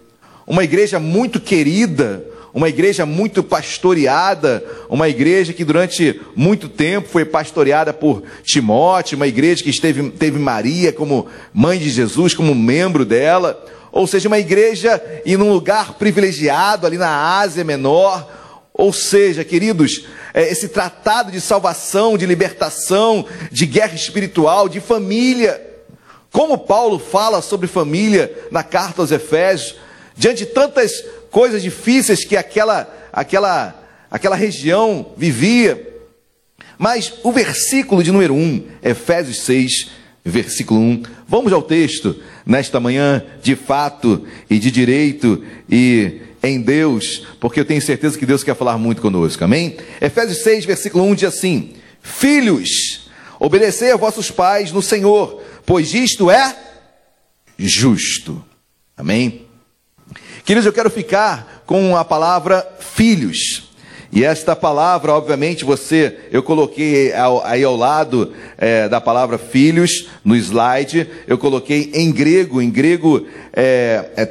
uma 0.44 0.64
igreja 0.64 0.98
muito 0.98 1.38
querida, 1.38 2.24
uma 2.52 2.68
igreja 2.68 3.06
muito 3.06 3.44
pastoreada, 3.44 4.64
uma 4.88 5.08
igreja 5.08 5.52
que 5.52 5.64
durante 5.64 6.20
muito 6.34 6.68
tempo 6.68 7.08
foi 7.08 7.24
pastoreada 7.24 7.92
por 7.92 8.24
Timóteo, 8.42 9.14
uma 9.14 9.28
igreja 9.28 9.62
que 9.62 9.70
esteve, 9.70 10.10
teve 10.10 10.36
Maria 10.36 10.92
como 10.92 11.28
mãe 11.54 11.78
de 11.78 11.88
Jesus, 11.88 12.34
como 12.34 12.52
membro 12.52 13.04
dela, 13.04 13.64
ou 13.92 14.04
seja, 14.04 14.26
uma 14.26 14.38
igreja 14.40 15.00
em 15.24 15.36
um 15.36 15.52
lugar 15.52 15.94
privilegiado 15.94 16.88
ali 16.88 16.98
na 16.98 17.38
Ásia 17.38 17.62
Menor, 17.62 18.28
ou 18.78 18.92
seja, 18.92 19.42
queridos, 19.42 20.04
é, 20.34 20.52
esse 20.52 20.68
tratado 20.68 21.32
de 21.32 21.40
salvação, 21.40 22.18
de 22.18 22.26
libertação, 22.26 23.24
de 23.50 23.64
guerra 23.64 23.94
espiritual, 23.94 24.68
de 24.68 24.80
família. 24.80 25.58
Como 26.30 26.58
Paulo 26.58 26.98
fala 26.98 27.40
sobre 27.40 27.66
família 27.66 28.30
na 28.50 28.62
carta 28.62 29.00
aos 29.00 29.10
Efésios, 29.10 29.76
diante 30.14 30.44
de 30.44 30.46
tantas 30.46 30.92
coisas 31.30 31.62
difíceis 31.62 32.22
que 32.22 32.36
aquela, 32.36 32.86
aquela, 33.10 33.82
aquela 34.10 34.36
região 34.36 35.14
vivia. 35.16 35.94
Mas 36.76 37.14
o 37.22 37.32
versículo 37.32 38.02
de 38.02 38.12
número 38.12 38.34
1, 38.34 38.66
Efésios 38.82 39.40
6, 39.40 39.90
versículo 40.22 40.80
1. 40.80 41.02
Vamos 41.26 41.50
ao 41.50 41.62
texto 41.62 42.14
nesta 42.44 42.78
manhã, 42.78 43.24
de 43.42 43.56
fato 43.56 44.26
e 44.50 44.58
de 44.58 44.70
direito 44.70 45.42
e 45.66 46.20
em 46.48 46.60
Deus, 46.60 47.26
porque 47.40 47.60
eu 47.60 47.64
tenho 47.64 47.82
certeza 47.82 48.18
que 48.18 48.26
Deus 48.26 48.42
quer 48.42 48.54
falar 48.54 48.78
muito 48.78 49.02
conosco, 49.02 49.42
amém? 49.44 49.76
Efésios 50.00 50.42
6, 50.42 50.64
versículo 50.64 51.04
1 51.04 51.14
diz 51.14 51.24
assim: 51.24 51.74
Filhos, 52.02 53.10
obedecei 53.38 53.92
a 53.92 53.96
vossos 53.96 54.30
pais 54.30 54.72
no 54.72 54.82
Senhor, 54.82 55.42
pois 55.64 55.94
isto 55.94 56.30
é 56.30 56.56
justo, 57.58 58.44
amém? 58.96 59.46
Queridos, 60.44 60.66
eu 60.66 60.72
quero 60.72 60.90
ficar 60.90 61.64
com 61.66 61.96
a 61.96 62.04
palavra 62.04 62.66
filhos. 62.78 63.66
E 64.12 64.24
esta 64.24 64.54
palavra, 64.54 65.12
obviamente, 65.12 65.64
você, 65.64 66.16
eu 66.30 66.42
coloquei 66.42 67.12
aí 67.44 67.64
ao 67.64 67.76
lado 67.76 68.32
é, 68.56 68.88
da 68.88 69.00
palavra 69.00 69.36
filhos 69.36 70.08
no 70.24 70.36
slide, 70.36 71.06
eu 71.26 71.36
coloquei 71.36 71.90
em 71.92 72.10
grego, 72.12 72.62
em 72.62 72.70
grego 72.70 73.26
é, 73.52 74.10
é 74.16 74.24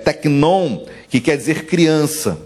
que 1.15 1.21
quer 1.21 1.37
dizer 1.37 1.65
criança. 1.65 2.37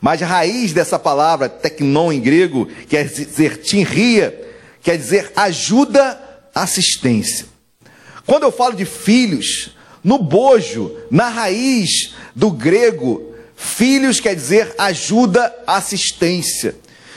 Mas 0.00 0.22
a 0.22 0.26
raiz 0.26 0.72
dessa 0.72 0.98
palavra, 0.98 1.48
teknon 1.48 2.12
em 2.12 2.20
grego, 2.20 2.66
quer 2.88 3.06
dizer 3.06 3.58
tinria, 3.58 4.52
quer 4.82 4.98
dizer 4.98 5.32
ajuda, 5.34 6.20
assistência. 6.54 7.46
Quando 8.26 8.42
eu 8.42 8.52
falo 8.52 8.74
de 8.74 8.84
filhos, 8.84 9.74
no 10.04 10.18
bojo, 10.18 10.94
na 11.10 11.28
raiz 11.28 12.14
do 12.34 12.50
grego, 12.50 13.34
filhos 13.56 14.20
quer 14.20 14.34
dizer 14.34 14.74
ajuda, 14.76 15.54
assistência. 15.66 16.74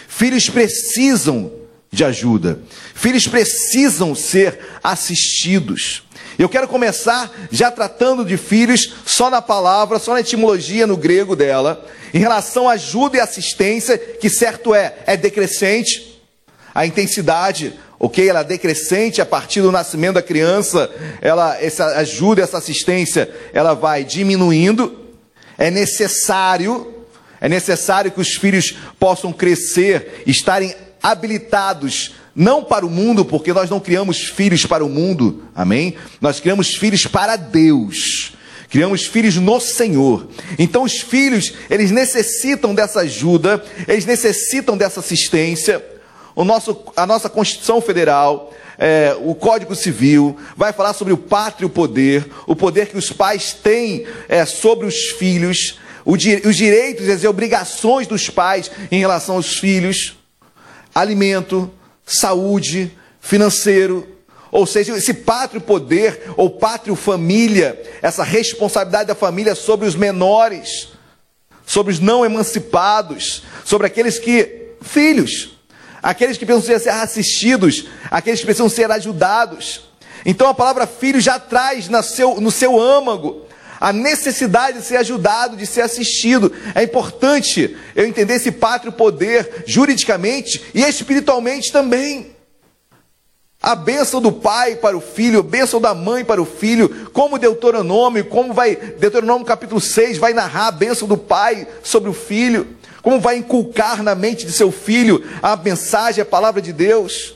Filhos 0.07 0.49
precisam 0.49 1.51
de 1.91 2.05
ajuda. 2.05 2.61
Filhos 2.93 3.27
precisam 3.27 4.15
ser 4.15 4.59
assistidos. 4.81 6.04
Eu 6.37 6.49
quero 6.49 6.67
começar 6.67 7.31
já 7.49 7.71
tratando 7.71 8.25
de 8.25 8.35
filhos 8.35 8.93
só 9.05 9.29
na 9.29 9.41
palavra, 9.41 9.99
só 9.99 10.13
na 10.13 10.19
etimologia 10.19 10.85
no 10.85 10.97
grego 10.97 11.35
dela, 11.35 11.85
em 12.13 12.19
relação 12.19 12.67
à 12.67 12.73
ajuda 12.73 13.17
e 13.17 13.19
assistência, 13.21 13.97
que 13.97 14.29
certo 14.29 14.75
é, 14.75 14.95
é 15.05 15.15
decrescente, 15.15 16.21
a 16.73 16.85
intensidade, 16.85 17.73
ok? 17.97 18.27
Ela 18.27 18.41
é 18.41 18.43
decrescente 18.43 19.21
a 19.21 19.25
partir 19.25 19.61
do 19.61 19.71
nascimento 19.71 20.15
da 20.15 20.21
criança, 20.21 20.89
ela, 21.21 21.57
essa 21.61 21.85
ajuda, 21.97 22.41
essa 22.41 22.57
assistência, 22.57 23.29
ela 23.53 23.73
vai 23.73 24.03
diminuindo. 24.03 25.05
É 25.57 25.71
necessário, 25.71 27.05
é 27.39 27.47
necessário 27.47 28.11
que 28.11 28.19
os 28.19 28.35
filhos 28.35 28.75
possam 28.99 29.31
crescer, 29.31 30.23
estarem 30.27 30.75
habilitados 31.01 32.13
não 32.35 32.63
para 32.63 32.85
o 32.85 32.89
mundo, 32.89 33.23
porque 33.23 33.53
nós 33.53 33.69
não 33.69 33.79
criamos 33.79 34.25
filhos 34.27 34.65
para 34.65 34.83
o 34.83 34.89
mundo, 34.89 35.43
amém? 35.55 35.95
Nós 36.19 36.39
criamos 36.39 36.75
filhos 36.75 37.07
para 37.07 37.37
Deus. 37.37 38.33
Criamos 38.69 39.05
filhos 39.05 39.37
no 39.37 39.59
Senhor. 39.61 40.27
Então 40.59 40.83
os 40.83 40.99
filhos, 40.99 41.53
eles 41.69 41.91
necessitam 41.91 42.75
dessa 42.75 43.01
ajuda, 43.01 43.63
eles 43.87 44.05
necessitam 44.05 44.75
dessa 44.75 44.99
assistência. 44.99 45.83
O 46.35 46.43
nosso, 46.43 46.83
a 46.97 47.05
nossa 47.05 47.29
Constituição 47.29 47.79
Federal, 47.79 48.51
é, 48.77 49.15
o 49.21 49.33
Código 49.33 49.73
Civil, 49.73 50.35
vai 50.57 50.73
falar 50.73 50.93
sobre 50.93 51.13
o 51.13 51.17
pátrio 51.17 51.69
poder, 51.69 52.29
o 52.45 52.53
poder 52.53 52.87
que 52.87 52.97
os 52.97 53.13
pais 53.13 53.53
têm 53.53 54.05
é, 54.27 54.45
sobre 54.45 54.85
os 54.85 55.11
filhos, 55.11 55.79
o, 56.03 56.13
os 56.13 56.55
direitos 56.57 57.07
e 57.07 57.11
as 57.11 57.23
obrigações 57.23 58.07
dos 58.07 58.29
pais 58.29 58.69
em 58.91 58.99
relação 58.99 59.35
aos 59.35 59.57
filhos, 59.57 60.17
alimento, 60.93 61.71
saúde, 62.05 62.91
financeiro, 63.19 64.15
ou 64.51 64.65
seja, 64.65 64.95
esse 64.95 65.13
pátrio 65.13 65.59
poder 65.59 66.31
ou 66.37 66.49
pátrio 66.49 66.95
família, 66.95 67.81
essa 68.01 68.23
responsabilidade 68.23 69.07
da 69.07 69.15
família 69.15 69.55
sobre 69.55 69.87
os 69.87 69.95
menores, 69.95 70.89
sobre 71.65 71.91
os 71.91 71.99
não 71.99 72.23
emancipados, 72.23 73.43
sobre 73.65 73.87
aqueles 73.87 74.19
que, 74.19 74.75
filhos, 74.81 75.57
aqueles 76.01 76.37
que 76.37 76.45
precisam 76.45 76.79
ser 76.79 76.89
assistidos, 76.89 77.85
aqueles 78.09 78.39
que 78.39 78.45
precisam 78.45 78.69
ser 78.69 78.89
ajudados. 78.91 79.81
Então 80.25 80.47
a 80.47 80.53
palavra 80.53 80.87
filho 80.87 81.19
já 81.19 81.39
traz 81.39 81.89
no 81.89 82.01
seu, 82.01 82.39
no 82.39 82.51
seu 82.51 82.79
âmago 82.79 83.44
a 83.85 83.93
necessidade 83.93 84.79
de 84.79 84.83
ser 84.83 84.97
ajudado, 84.97 85.55
de 85.55 85.67
ser 85.67 85.81
assistido. 85.81 86.51
É 86.73 86.81
importante 86.81 87.77
eu 87.95 88.07
entender 88.07 88.33
esse 88.33 88.51
pátrio 88.51 88.91
poder 88.91 89.63
juridicamente 89.67 90.59
e 90.73 90.81
espiritualmente 90.81 91.71
também. 91.71 92.31
A 93.61 93.75
bênção 93.75 94.19
do 94.19 94.31
pai 94.31 94.75
para 94.75 94.97
o 94.97 95.01
filho, 95.01 95.41
a 95.41 95.43
bênção 95.43 95.79
da 95.79 95.93
mãe 95.93 96.25
para 96.25 96.41
o 96.41 96.47
filho, 96.47 97.11
como 97.13 97.37
Deuteronômio, 97.37 98.25
como 98.25 98.55
vai, 98.55 98.75
Deuteronômio 98.75 99.45
capítulo 99.45 99.79
6 99.79 100.17
vai 100.17 100.33
narrar 100.33 100.69
a 100.69 100.71
bênção 100.71 101.07
do 101.07 101.15
pai 101.15 101.67
sobre 101.83 102.09
o 102.09 102.13
filho, 102.13 102.67
como 103.03 103.19
vai 103.19 103.37
inculcar 103.37 104.01
na 104.01 104.15
mente 104.15 104.47
de 104.47 104.51
seu 104.51 104.71
filho 104.71 105.23
a 105.43 105.55
mensagem, 105.55 106.23
a 106.23 106.25
palavra 106.25 106.59
de 106.59 106.73
Deus. 106.73 107.35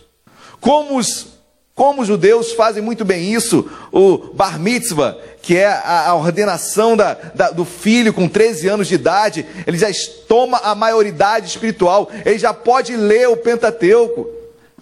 Como 0.60 0.98
os, 0.98 1.28
como 1.76 2.02
os 2.02 2.08
judeus 2.08 2.54
fazem 2.54 2.82
muito 2.82 3.06
bem 3.06 3.36
isso, 3.36 3.70
o 3.92 4.34
bar 4.34 4.60
mitzvah, 4.60 5.16
que 5.50 5.58
é 5.58 5.66
a, 5.66 6.14
ordenação 6.14 6.96
da, 6.96 7.16
da, 7.34 7.50
do 7.50 7.66
filho 7.66 8.14
com 8.14 8.30
13 8.30 8.68
anos 8.68 8.88
de 8.88 8.94
idade, 8.94 9.44
ele 9.66 9.80
já 9.80 9.88
toma 10.28 10.60
a 10.60 10.76
maioridade 10.76 11.48
espiritual, 11.48 12.08
ele 12.24 12.38
já 12.38 12.54
pode 12.54 12.96
ler 12.96 13.30
o 13.30 13.36
Pentateuco. 13.36 14.30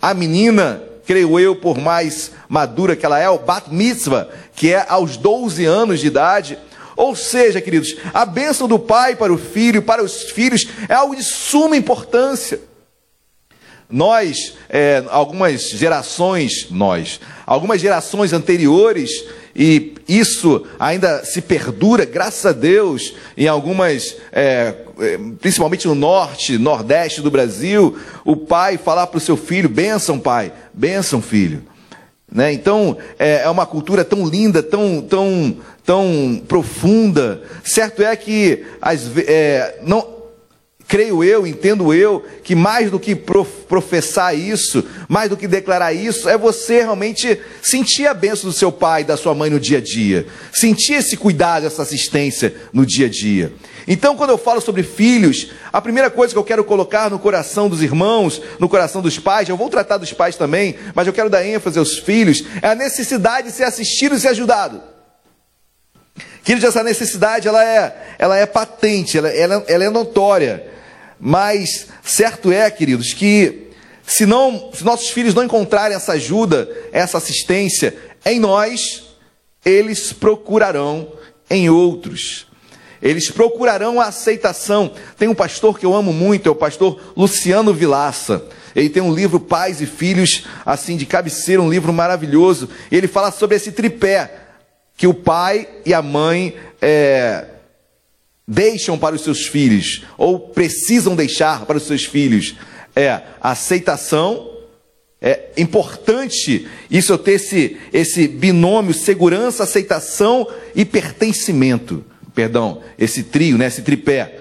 A 0.01 0.13
menina, 0.13 0.83
creio 1.05 1.39
eu, 1.39 1.55
por 1.55 1.77
mais 1.77 2.31
madura 2.49 2.97
que 2.97 3.05
ela 3.05 3.17
é, 3.17 3.29
o 3.29 3.39
Bat 3.39 3.73
Mitzvah, 3.73 4.27
que 4.57 4.73
é 4.73 4.85
aos 4.89 5.15
12 5.15 5.63
anos 5.63 6.01
de 6.01 6.07
idade. 6.07 6.59
Ou 6.97 7.15
seja, 7.15 7.61
queridos, 7.61 7.95
a 8.13 8.25
bênção 8.25 8.67
do 8.67 8.77
pai 8.77 9.15
para 9.15 9.31
o 9.31 9.37
filho, 9.37 9.81
para 9.81 10.03
os 10.03 10.23
filhos, 10.23 10.67
é 10.89 10.95
algo 10.95 11.15
de 11.15 11.23
suma 11.23 11.77
importância. 11.77 12.59
Nós, 13.89 14.55
é, 14.67 15.01
algumas 15.09 15.69
gerações, 15.69 16.67
nós, 16.69 17.21
algumas 17.45 17.79
gerações 17.79 18.33
anteriores, 18.33 19.23
e 19.57 19.95
isso 20.07 20.63
ainda 20.79 21.25
se 21.25 21.41
perdura, 21.41 22.05
graças 22.05 22.45
a 22.45 22.51
Deus, 22.51 23.15
em 23.35 23.47
algumas, 23.47 24.15
é, 24.31 24.75
é 24.99 25.19
principalmente 25.41 25.87
no 25.87 25.95
norte, 25.95 26.59
nordeste 26.59 27.21
do 27.21 27.31
Brasil, 27.31 27.97
o 28.23 28.35
pai 28.35 28.77
falar 28.77 29.07
para 29.07 29.17
o 29.17 29.21
seu 29.21 29.35
filho: 29.35 29.67
benção, 29.67 30.19
pai, 30.19 30.53
benção, 30.71 31.23
filho. 31.23 31.63
Né? 32.31 32.53
Então, 32.53 32.97
é, 33.17 33.41
é 33.43 33.49
uma 33.49 33.65
cultura 33.65 34.05
tão 34.05 34.27
linda, 34.27 34.61
tão, 34.61 35.01
tão, 35.01 35.57
tão 35.83 36.41
profunda. 36.47 37.41
Certo 37.63 38.03
é 38.03 38.15
que 38.15 38.63
as, 38.79 39.09
é, 39.17 39.79
não, 39.81 40.16
creio 40.87 41.23
eu, 41.23 41.45
entendo 41.45 41.93
eu, 41.93 42.25
que 42.43 42.55
mais 42.55 42.89
do 42.89 42.99
que 42.99 43.13
professar 43.13 44.37
isso, 44.37 44.83
mais 45.09 45.29
do 45.29 45.35
que 45.35 45.47
declarar 45.47 45.91
isso, 45.91 46.29
é 46.29 46.37
você 46.37 46.77
realmente 46.77 47.39
sentir 47.61 48.07
a 48.07 48.13
bênção 48.13 48.49
do 48.49 48.55
seu 48.55 48.71
pai 48.71 49.01
e 49.01 49.05
da 49.05 49.17
sua 49.17 49.35
mãe 49.35 49.49
no 49.49 49.59
dia 49.59 49.79
a 49.79 49.81
dia. 49.81 50.25
Sentir 50.53 50.93
esse 50.93 51.17
cuidado, 51.17 51.67
essa 51.67 51.81
assistência 51.81 52.55
no 52.71 52.85
dia 52.85 53.07
a 53.07 53.09
dia. 53.09 53.51
Então, 53.85 54.15
quando 54.15 54.29
eu 54.29 54.37
falo 54.37 54.61
sobre 54.61 54.83
filhos, 54.83 55.51
a 55.71 55.81
primeira 55.81 56.09
coisa 56.09 56.33
que 56.33 56.39
eu 56.39 56.43
quero 56.43 56.63
colocar 56.63 57.09
no 57.09 57.19
coração 57.19 57.67
dos 57.67 57.81
irmãos, 57.81 58.41
no 58.57 58.69
coração 58.69 59.01
dos 59.01 59.19
pais, 59.19 59.49
eu 59.49 59.57
vou 59.57 59.69
tratar 59.69 59.97
dos 59.97 60.13
pais 60.13 60.37
também, 60.37 60.75
mas 60.95 61.05
eu 61.05 61.13
quero 61.13 61.29
dar 61.29 61.45
ênfase 61.45 61.77
aos 61.77 61.97
filhos, 61.97 62.43
é 62.61 62.69
a 62.69 62.75
necessidade 62.75 63.49
de 63.49 63.53
ser 63.53 63.63
assistido 63.65 64.15
e 64.15 64.19
ser 64.19 64.29
ajudado. 64.29 64.81
Queridos, 66.43 66.67
essa 66.67 66.81
necessidade 66.81 67.45
ela 67.45 67.61
é, 67.61 68.15
ela 68.17 68.37
é 68.37 68.45
patente, 68.45 69.17
ela, 69.17 69.27
ela, 69.29 69.65
ela 69.67 69.83
é 69.83 69.89
notória. 69.89 70.76
Mas 71.19 71.87
certo 72.03 72.51
é, 72.51 72.69
queridos, 72.69 73.13
que 73.13 73.67
se, 74.05 74.25
não, 74.25 74.71
se 74.73 74.83
nossos 74.83 75.09
filhos 75.09 75.33
não 75.33 75.43
encontrarem 75.43 75.95
essa 75.95 76.13
ajuda, 76.13 76.69
essa 76.91 77.17
assistência 77.17 77.95
em 78.25 78.39
nós, 78.39 79.03
eles 79.65 80.13
procurarão 80.13 81.11
em 81.49 81.69
outros. 81.69 82.47
Eles 83.01 83.29
procurarão 83.29 83.99
a 83.99 84.05
aceitação. 84.05 84.91
Tem 85.17 85.27
um 85.27 85.35
pastor 85.35 85.77
que 85.77 85.85
eu 85.85 85.93
amo 85.93 86.11
muito, 86.13 86.47
é 86.47 86.51
o 86.51 86.55
pastor 86.55 86.99
Luciano 87.15 87.73
Vilaça. 87.73 88.45
Ele 88.75 88.89
tem 88.89 89.01
um 89.01 89.13
livro 89.13 89.39
Pais 89.39 89.81
e 89.81 89.85
Filhos, 89.85 90.45
assim, 90.65 90.97
de 90.97 91.05
cabeceira, 91.05 91.61
um 91.61 91.69
livro 91.69 91.91
maravilhoso. 91.91 92.69
Ele 92.91 93.07
fala 93.07 93.31
sobre 93.31 93.55
esse 93.55 93.71
tripé 93.71 94.31
que 94.95 95.05
o 95.05 95.13
pai 95.13 95.67
e 95.85 95.93
a 95.93 96.01
mãe 96.01 96.55
é, 96.81 97.45
deixam 98.47 98.97
para 98.97 99.15
os 99.15 99.21
seus 99.21 99.45
filhos, 99.45 100.03
ou 100.17 100.39
precisam 100.39 101.15
deixar 101.15 101.65
para 101.65 101.77
os 101.77 101.83
seus 101.83 102.05
filhos, 102.05 102.55
é 102.95 103.21
aceitação. 103.41 104.55
É 105.19 105.49
importante 105.57 106.67
isso 106.89 107.11
eu 107.11 107.17
ter 107.17 107.33
esse, 107.33 107.77
esse 107.91 108.27
binômio 108.27 108.93
segurança, 108.93 109.63
aceitação 109.63 110.47
e 110.75 110.85
pertencimento. 110.85 112.05
Perdão, 112.33 112.81
esse 112.97 113.23
trio, 113.23 113.57
né, 113.57 113.65
esse 113.65 113.81
tripé. 113.81 114.39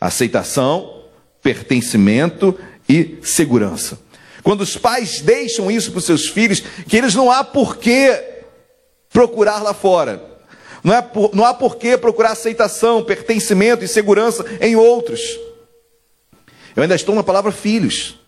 Aceitação, 0.00 1.02
pertencimento 1.42 2.58
e 2.88 3.18
segurança. 3.22 3.98
Quando 4.42 4.62
os 4.62 4.76
pais 4.76 5.20
deixam 5.20 5.70
isso 5.70 5.90
para 5.90 5.98
os 5.98 6.04
seus 6.04 6.28
filhos, 6.28 6.60
que 6.60 6.96
eles 6.96 7.14
não 7.14 7.30
há 7.30 7.44
por 7.44 7.76
que 7.76 8.22
procurar 9.10 9.62
lá 9.62 9.72
fora. 9.72 10.33
Não, 10.84 10.92
é 10.94 11.00
por, 11.00 11.34
não 11.34 11.46
há 11.46 11.54
por 11.54 11.76
que 11.76 11.96
procurar 11.96 12.32
aceitação, 12.32 13.02
pertencimento 13.02 13.82
e 13.82 13.88
segurança 13.88 14.44
em 14.60 14.76
outros. 14.76 15.40
Eu 16.76 16.82
ainda 16.82 16.94
estou 16.94 17.14
na 17.14 17.22
palavra 17.22 17.50
filhos, 17.50 18.20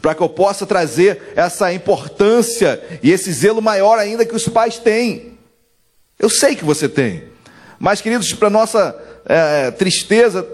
para 0.00 0.14
que 0.14 0.22
eu 0.22 0.28
possa 0.28 0.64
trazer 0.64 1.32
essa 1.34 1.72
importância 1.72 2.80
e 3.02 3.10
esse 3.10 3.32
zelo 3.32 3.60
maior 3.60 3.98
ainda 3.98 4.24
que 4.24 4.36
os 4.36 4.48
pais 4.48 4.78
têm. 4.78 5.36
Eu 6.16 6.30
sei 6.30 6.54
que 6.54 6.64
você 6.64 6.88
tem, 6.88 7.24
mas 7.76 8.00
queridos, 8.00 8.32
para 8.34 8.48
nossa 8.48 8.96
é, 9.26 9.72
tristeza, 9.72 10.46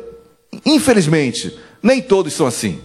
infelizmente, 0.64 1.58
nem 1.82 2.00
todos 2.00 2.32
são 2.32 2.46
assim. 2.46 2.80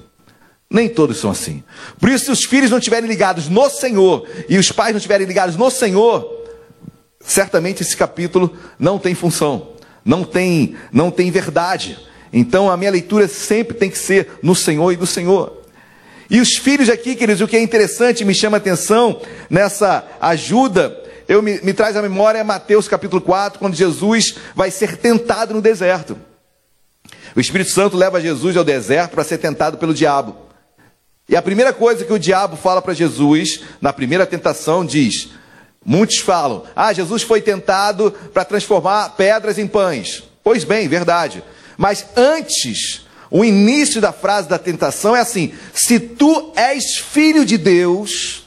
Nem 0.69 0.87
todos 0.89 1.17
são 1.17 1.31
assim. 1.31 1.63
Por 1.99 2.09
isso, 2.09 2.25
se 2.25 2.31
os 2.31 2.45
filhos 2.45 2.71
não 2.71 2.77
estiverem 2.79 3.07
ligados 3.07 3.47
no 3.49 3.69
Senhor 3.69 4.27
e 4.47 4.57
os 4.57 4.71
pais 4.71 4.91
não 4.91 4.97
estiverem 4.97 5.27
ligados 5.27 5.55
no 5.55 5.69
Senhor, 5.69 6.40
certamente 7.23 7.81
esse 7.81 7.95
capítulo 7.95 8.55
não 8.77 8.97
tem 8.97 9.13
função, 9.15 9.69
não 10.03 10.23
tem, 10.23 10.75
não 10.91 11.11
tem 11.11 11.31
verdade. 11.31 11.97
Então 12.33 12.69
a 12.69 12.77
minha 12.77 12.91
leitura 12.91 13.27
sempre 13.27 13.75
tem 13.75 13.89
que 13.89 13.97
ser 13.97 14.39
no 14.41 14.55
Senhor 14.55 14.91
e 14.91 14.97
do 14.97 15.05
Senhor. 15.05 15.61
E 16.29 16.39
os 16.39 16.55
filhos 16.55 16.89
aqui, 16.89 17.15
queridos, 17.15 17.41
o 17.41 17.47
que 17.47 17.57
é 17.57 17.61
interessante, 17.61 18.23
me 18.23 18.33
chama 18.33 18.55
a 18.55 18.59
atenção 18.59 19.21
nessa 19.49 20.05
ajuda, 20.21 20.97
eu 21.27 21.41
me, 21.41 21.59
me 21.61 21.73
traz 21.73 21.95
à 21.97 22.01
memória 22.01 22.43
Mateus 22.43 22.87
capítulo 22.87 23.21
4, 23.21 23.59
quando 23.59 23.75
Jesus 23.75 24.35
vai 24.55 24.71
ser 24.71 24.97
tentado 24.97 25.53
no 25.53 25.61
deserto. 25.61 26.17
O 27.35 27.39
Espírito 27.39 27.71
Santo 27.71 27.97
leva 27.97 28.21
Jesus 28.21 28.55
ao 28.57 28.63
deserto 28.63 29.11
para 29.11 29.23
ser 29.23 29.37
tentado 29.37 29.77
pelo 29.77 29.93
diabo. 29.93 30.35
E 31.27 31.35
a 31.35 31.41
primeira 31.41 31.71
coisa 31.71 32.03
que 32.03 32.11
o 32.11 32.19
diabo 32.19 32.57
fala 32.57 32.81
para 32.81 32.93
Jesus, 32.93 33.61
na 33.79 33.93
primeira 33.93 34.25
tentação, 34.25 34.85
diz: 34.85 35.29
muitos 35.85 36.19
falam, 36.19 36.63
ah, 36.75 36.93
Jesus 36.93 37.23
foi 37.23 37.41
tentado 37.41 38.11
para 38.33 38.45
transformar 38.45 39.09
pedras 39.15 39.57
em 39.57 39.67
pães. 39.67 40.23
Pois 40.43 40.63
bem, 40.63 40.87
verdade. 40.87 41.43
Mas 41.77 42.05
antes, 42.15 43.05
o 43.29 43.45
início 43.45 44.01
da 44.01 44.11
frase 44.11 44.47
da 44.49 44.59
tentação 44.59 45.15
é 45.15 45.21
assim: 45.21 45.53
se 45.73 45.99
tu 45.99 46.51
és 46.55 46.97
filho 46.97 47.45
de 47.45 47.57
Deus, 47.57 48.43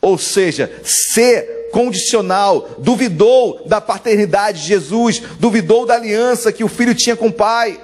ou 0.00 0.16
seja, 0.16 0.72
ser 0.84 1.68
condicional, 1.72 2.76
duvidou 2.78 3.66
da 3.66 3.80
paternidade 3.80 4.60
de 4.60 4.68
Jesus, 4.68 5.22
duvidou 5.38 5.86
da 5.86 5.94
aliança 5.94 6.52
que 6.52 6.62
o 6.62 6.68
filho 6.68 6.94
tinha 6.94 7.16
com 7.16 7.28
o 7.28 7.32
pai. 7.32 7.80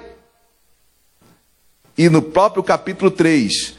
E 1.97 2.07
no 2.07 2.21
próprio 2.21 2.63
capítulo 2.63 3.11
3, 3.11 3.75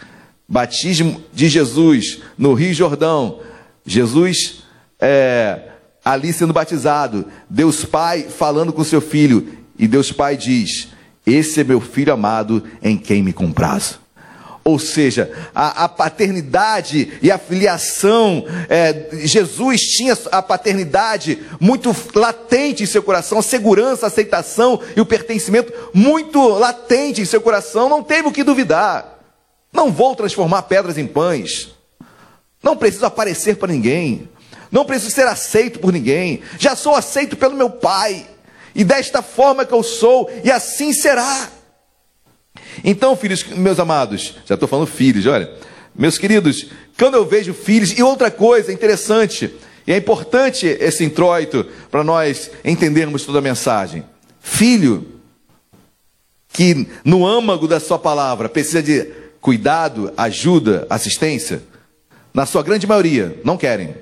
batismo 0.46 1.22
de 1.32 1.48
Jesus 1.48 2.20
no 2.36 2.52
Rio 2.52 2.74
Jordão, 2.74 3.40
Jesus 3.84 4.62
é, 5.00 5.60
ali 6.04 6.32
sendo 6.32 6.52
batizado, 6.52 7.26
Deus 7.48 7.84
Pai 7.84 8.22
falando 8.22 8.72
com 8.72 8.84
seu 8.84 9.00
filho, 9.00 9.58
e 9.78 9.88
Deus 9.88 10.12
Pai 10.12 10.36
diz: 10.36 10.88
Esse 11.26 11.60
é 11.60 11.64
meu 11.64 11.80
filho 11.80 12.12
amado 12.12 12.62
em 12.82 12.96
quem 12.96 13.22
me 13.22 13.32
comprazo. 13.32 14.00
Ou 14.62 14.78
seja, 14.78 15.32
a, 15.54 15.84
a, 15.84 15.88
paternidade 15.88 17.18
e 17.22 17.30
a 17.30 17.38
filiação, 17.38 18.44
é, 18.68 19.08
Jesus 19.26 19.80
tinha 19.80 20.16
a 20.30 20.42
paternidade 20.42 21.38
muito 21.58 21.96
latente 22.14 22.82
em 22.82 22.86
seu 22.86 23.02
coração, 23.02 23.38
a 23.38 23.42
segurança, 23.42 24.04
a 24.04 24.08
aceitação 24.08 24.78
e 24.94 25.00
o 25.00 25.06
pertencimento 25.06 25.72
muito 25.94 26.46
latente 26.46 27.22
em 27.22 27.24
seu 27.24 27.40
coração, 27.40 27.88
não 27.88 28.02
teve 28.02 28.28
o 28.28 28.32
que 28.32 28.44
duvidar. 28.44 29.18
Não 29.72 29.90
vou 29.90 30.14
transformar 30.14 30.62
pedras 30.62 30.98
em 30.98 31.06
pães, 31.06 31.74
não 32.62 32.76
preciso 32.76 33.06
aparecer 33.06 33.56
para 33.56 33.72
ninguém, 33.72 34.28
não 34.70 34.84
preciso 34.84 35.10
ser 35.10 35.26
aceito 35.26 35.78
por 35.78 35.92
ninguém, 35.92 36.40
já 36.58 36.76
sou 36.76 36.94
aceito 36.94 37.36
pelo 37.36 37.56
meu 37.56 37.70
Pai, 37.70 38.26
e 38.74 38.84
desta 38.84 39.22
forma 39.22 39.64
que 39.64 39.74
eu 39.74 39.82
sou, 39.82 40.30
e 40.44 40.50
assim 40.50 40.92
será. 40.92 41.50
Então, 42.84 43.16
filhos, 43.16 43.44
meus 43.44 43.80
amados, 43.80 44.36
já 44.46 44.54
estou 44.54 44.68
falando 44.68 44.86
filhos, 44.86 45.26
olha, 45.26 45.50
meus 45.94 46.18
queridos, 46.18 46.66
quando 46.98 47.14
eu 47.14 47.26
vejo 47.26 47.52
filhos, 47.52 47.98
e 47.98 48.02
outra 48.02 48.30
coisa 48.30 48.72
interessante, 48.72 49.52
e 49.86 49.92
é 49.92 49.96
importante 49.96 50.66
esse 50.66 51.02
introito 51.02 51.66
para 51.90 52.04
nós 52.04 52.50
entendermos 52.64 53.24
toda 53.24 53.38
a 53.38 53.42
mensagem: 53.42 54.04
filho, 54.40 55.20
que 56.52 56.86
no 57.04 57.26
âmago 57.26 57.66
da 57.66 57.80
sua 57.80 57.98
palavra 57.98 58.48
precisa 58.48 58.82
de 58.82 59.10
cuidado, 59.40 60.12
ajuda, 60.16 60.86
assistência, 60.90 61.62
na 62.32 62.46
sua 62.46 62.62
grande 62.62 62.86
maioria, 62.86 63.40
não 63.44 63.56
querem. 63.56 63.94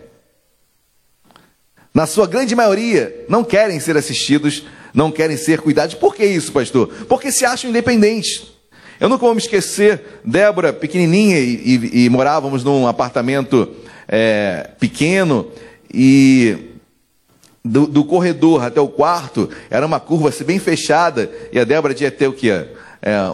Na 1.92 2.06
sua 2.06 2.26
grande 2.26 2.54
maioria, 2.54 3.24
não 3.28 3.42
querem 3.42 3.80
ser 3.80 3.96
assistidos, 3.96 4.64
não 4.94 5.10
querem 5.10 5.36
ser 5.36 5.60
cuidados. 5.60 5.94
Por 5.94 6.14
que 6.14 6.24
isso, 6.24 6.52
pastor? 6.52 6.88
Porque 7.08 7.32
se 7.32 7.44
acham 7.44 7.70
independentes. 7.70 8.58
Eu 9.00 9.08
nunca 9.08 9.24
vou 9.24 9.34
me 9.34 9.40
esquecer, 9.40 10.02
Débora, 10.24 10.72
pequenininha, 10.72 11.38
e, 11.38 11.78
e, 11.94 12.04
e 12.04 12.08
morávamos 12.10 12.64
num 12.64 12.86
apartamento 12.86 13.68
é, 14.08 14.70
pequeno, 14.78 15.46
e 15.92 16.74
do, 17.64 17.86
do, 17.86 18.04
corredor 18.04 18.64
até 18.64 18.80
o 18.80 18.88
quarto 18.88 19.48
era 19.70 19.86
uma 19.86 20.00
curva 20.00 20.30
assim, 20.30 20.44
bem 20.44 20.58
fechada, 20.58 21.30
e 21.52 21.60
a 21.60 21.64
Débora 21.64 21.94
tinha 21.94 22.08
até 22.08 22.26
o 22.26 22.32
que? 22.32 22.50
É, 22.50 22.66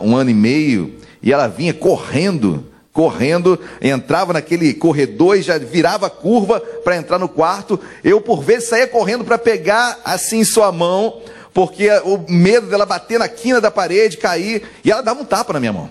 um 0.03 0.17
ano 0.17 0.31
e 0.31 0.35
meio, 0.35 0.95
e 1.23 1.33
ela 1.33 1.47
vinha 1.47 1.73
correndo, 1.73 2.67
correndo, 2.95 3.61
entrava 3.83 4.33
naquele 4.33 4.73
corredor 4.73 5.37
e 5.37 5.43
já 5.43 5.59
virava 5.59 6.09
curva 6.09 6.61
para 6.61 6.97
entrar 6.97 7.19
no 7.19 7.29
quarto. 7.29 7.79
Eu, 8.05 8.21
por 8.21 8.41
vezes, 8.41 8.69
saía 8.69 8.87
correndo 8.87 9.25
para 9.25 9.37
pegar 9.37 9.99
assim 10.05 10.45
sua 10.45 10.73
mão 10.73 11.21
porque 11.53 11.89
o 12.05 12.19
medo 12.29 12.67
dela 12.67 12.85
bater 12.85 13.19
na 13.19 13.29
quina 13.29 13.61
da 13.61 13.71
parede, 13.71 14.17
cair, 14.17 14.65
e 14.85 14.91
ela 14.91 15.03
dava 15.03 15.23
um 15.23 15.25
tapa 15.25 15.53
na 15.53 15.61
minha 15.61 15.73
mão. 15.73 15.89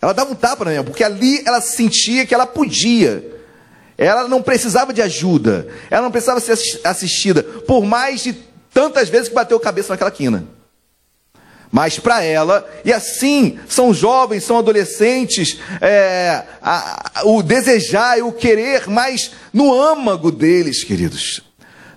Ela 0.00 0.14
dava 0.14 0.32
um 0.32 0.34
tapa 0.34 0.64
na 0.64 0.70
minha 0.70 0.82
mão, 0.82 0.90
porque 0.90 1.04
ali 1.04 1.42
ela 1.46 1.60
sentia 1.60 2.24
que 2.24 2.34
ela 2.34 2.46
podia. 2.46 3.22
Ela 3.98 4.26
não 4.26 4.42
precisava 4.42 4.94
de 4.94 5.02
ajuda, 5.02 5.68
ela 5.90 6.02
não 6.02 6.10
precisava 6.10 6.40
ser 6.40 6.58
assistida, 6.84 7.42
por 7.42 7.84
mais 7.84 8.22
de 8.22 8.32
tantas 8.72 9.10
vezes 9.10 9.28
que 9.28 9.34
bateu 9.34 9.58
a 9.58 9.60
cabeça 9.60 9.92
naquela 9.92 10.10
quina. 10.10 10.44
Mas 11.70 11.98
para 11.98 12.22
ela, 12.22 12.68
e 12.84 12.92
assim 12.92 13.58
são 13.68 13.92
jovens, 13.92 14.44
são 14.44 14.58
adolescentes, 14.58 15.58
é, 15.80 16.44
a, 16.62 17.20
a, 17.20 17.26
o 17.26 17.42
desejar 17.42 18.18
e 18.18 18.22
o 18.22 18.30
querer, 18.30 18.88
mas 18.88 19.32
no 19.52 19.74
âmago 19.74 20.30
deles, 20.30 20.84
queridos, 20.84 21.42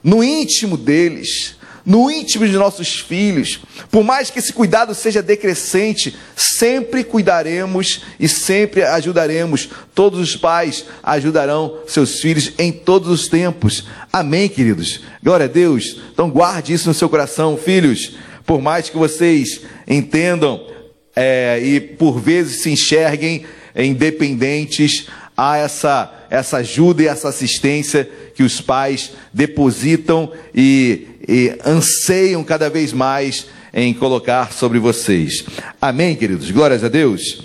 no 0.04 0.24
íntimo 0.24 0.76
deles, 0.78 1.58
no 1.88 2.12
íntimo 2.12 2.46
de 2.46 2.52
nossos 2.52 3.00
filhos, 3.00 3.62
por 3.90 4.04
mais 4.04 4.30
que 4.30 4.40
esse 4.40 4.52
cuidado 4.52 4.94
seja 4.94 5.24
decrescente, 5.24 6.18
sempre 6.36 7.02
cuidaremos 7.02 8.02
e 8.20 8.28
sempre 8.28 8.84
ajudaremos. 8.84 9.70
Todos 9.96 10.20
os 10.20 10.36
pais 10.36 10.84
ajudarão 11.02 11.80
seus 11.88 12.20
filhos 12.20 12.52
em 12.58 12.74
todos 12.74 13.08
os 13.08 13.30
tempos. 13.30 13.86
Amém, 14.12 14.50
queridos? 14.50 15.00
Glória 15.24 15.46
a 15.46 15.50
Deus. 15.50 16.02
Então 16.12 16.30
guarde 16.30 16.74
isso 16.74 16.90
no 16.90 16.94
seu 16.94 17.08
coração, 17.08 17.56
filhos. 17.56 18.18
Por 18.48 18.62
mais 18.62 18.90
que 18.90 18.98
vocês 18.98 19.62
entendam 19.86 20.66
é, 21.14 21.60
e 21.62 21.82
por 21.82 22.18
vezes 22.18 22.62
se 22.62 22.72
enxerguem 22.72 23.46
independentes, 23.76 25.08
há 25.36 25.58
essa, 25.58 26.26
essa 26.30 26.58
ajuda 26.58 27.04
e 27.04 27.08
essa 27.08 27.28
assistência 27.28 28.10
que 28.34 28.44
os 28.44 28.62
pais 28.62 29.12
depositam 29.34 30.32
e, 30.56 31.08
e 31.28 31.58
anseiam 31.66 32.42
cada 32.42 32.70
vez 32.70 32.94
mais 32.94 33.48
em 33.74 33.94
colocar 33.94 34.54
sobre 34.54 34.80
vocês. 34.80 35.44
Amém, 35.82 36.16
queridos? 36.16 36.50
Glórias 36.50 36.86
a 36.86 36.88
Deus. 36.88 37.44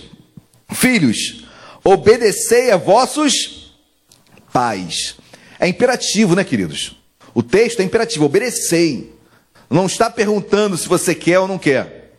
Filhos, 0.73 1.45
obedecei 1.83 2.71
a 2.71 2.77
vossos 2.77 3.75
pais. 4.53 5.17
É 5.59 5.67
imperativo, 5.67 6.37
né, 6.37 6.45
queridos? 6.45 6.97
O 7.35 7.43
texto 7.43 7.81
é 7.81 7.83
imperativo, 7.83 8.25
obedecei. 8.25 9.12
Não 9.73 9.87
está 9.87 10.11
perguntando 10.11 10.77
se 10.77 10.89
você 10.89 11.15
quer 11.15 11.39
ou 11.41 11.49
não 11.49 11.59
quer. 11.59 12.13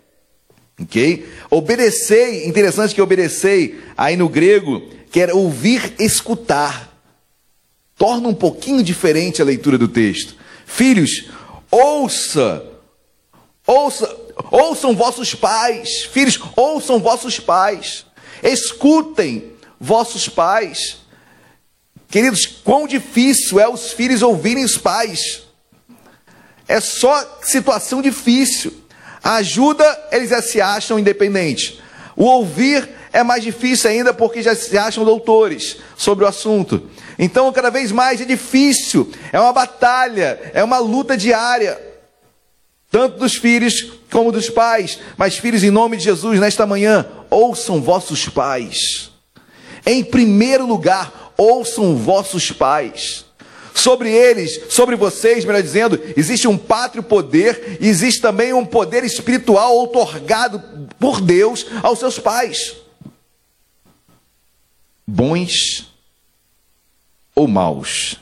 Ok? 0.82 1.30
Obedecei, 1.50 2.48
interessante 2.48 2.96
que 2.96 3.02
obedecei, 3.02 3.80
aí 3.96 4.18
no 4.18 4.28
grego, 4.28 4.90
quer 5.12 5.32
ouvir, 5.32 5.94
escutar 6.00 6.94
torna 7.96 8.28
um 8.28 8.34
pouquinho 8.34 8.84
diferente 8.84 9.42
a 9.42 9.46
leitura 9.46 9.78
do 9.78 9.88
texto. 9.88 10.36
Filhos, 10.66 11.30
ouça, 11.72 12.66
ouça, 13.66 14.14
ouçam 14.52 14.96
vossos 14.96 15.34
pais. 15.34 16.04
Filhos, 16.12 16.40
ouçam 16.56 17.00
vossos 17.00 17.40
pais. 17.40 18.06
Escutem 18.44 19.54
vossos 19.80 20.28
pais. 20.28 20.98
Queridos, 22.10 22.46
quão 22.46 22.88
difícil 22.88 23.60
é 23.60 23.70
os 23.70 23.94
filhos 23.94 24.22
ouvirem 24.22 24.66
os 24.66 24.78
pais. 24.78 25.44
É 26.68 26.80
só 26.80 27.40
situação 27.44 28.02
difícil. 28.02 28.74
A 29.24 29.36
ajuda, 29.36 30.08
eles 30.12 30.30
já 30.30 30.42
se 30.42 30.60
acham 30.60 31.00
independentes. 31.00 31.80
O 32.16 32.26
ouvir 32.26 32.90
é 33.12 33.24
mais 33.24 33.44
difícil 33.44 33.90
ainda 33.90 34.14
porque 34.14 34.42
já 34.42 34.56
se 34.56 34.78
acham 34.78 35.06
doutores 35.06 35.78
sobre 35.96 36.26
o 36.26 36.28
assunto. 36.28 36.90
Então, 37.18 37.52
cada 37.54 37.70
vez 37.70 37.92
mais 37.92 38.20
é 38.20 38.26
difícil, 38.26 39.12
é 39.32 39.40
uma 39.40 39.54
batalha, 39.54 40.52
é 40.54 40.64
uma 40.64 40.80
luta 40.80 41.16
diária, 41.16 41.80
tanto 42.92 43.18
dos 43.18 43.36
filhos 43.36 43.94
como 44.12 44.32
dos 44.32 44.50
pais. 44.50 45.00
Mas, 45.18 45.38
filhos, 45.38 45.64
em 45.64 45.72
nome 45.72 45.98
de 45.98 46.04
Jesus, 46.04 46.40
nesta 46.40 46.66
manhã, 46.66 47.06
ouçam 47.30 47.82
vossos 47.82 48.28
pais. 48.28 49.12
Em 49.86 50.04
primeiro 50.04 50.66
lugar, 50.66 51.34
ouçam 51.38 51.96
vossos 51.96 52.52
pais. 52.52 53.26
Sobre 53.74 54.12
eles, 54.12 54.62
sobre 54.70 54.96
vocês, 54.96 55.44
melhor 55.44 55.62
dizendo, 55.62 56.00
existe 56.16 56.48
um 56.48 56.58
pátrio 56.58 57.02
poder, 57.02 57.78
e 57.82 57.88
existe 57.88 58.22
também 58.22 58.54
um 58.54 58.66
poder 58.66 59.04
espiritual 59.04 59.76
outorgado 59.76 60.62
por 61.00 61.20
Deus 61.20 61.66
aos 61.82 62.00
seus 62.00 62.20
pais. 62.20 62.76
Bons 65.08 65.92
ou 67.36 67.48
maus. 67.48 68.20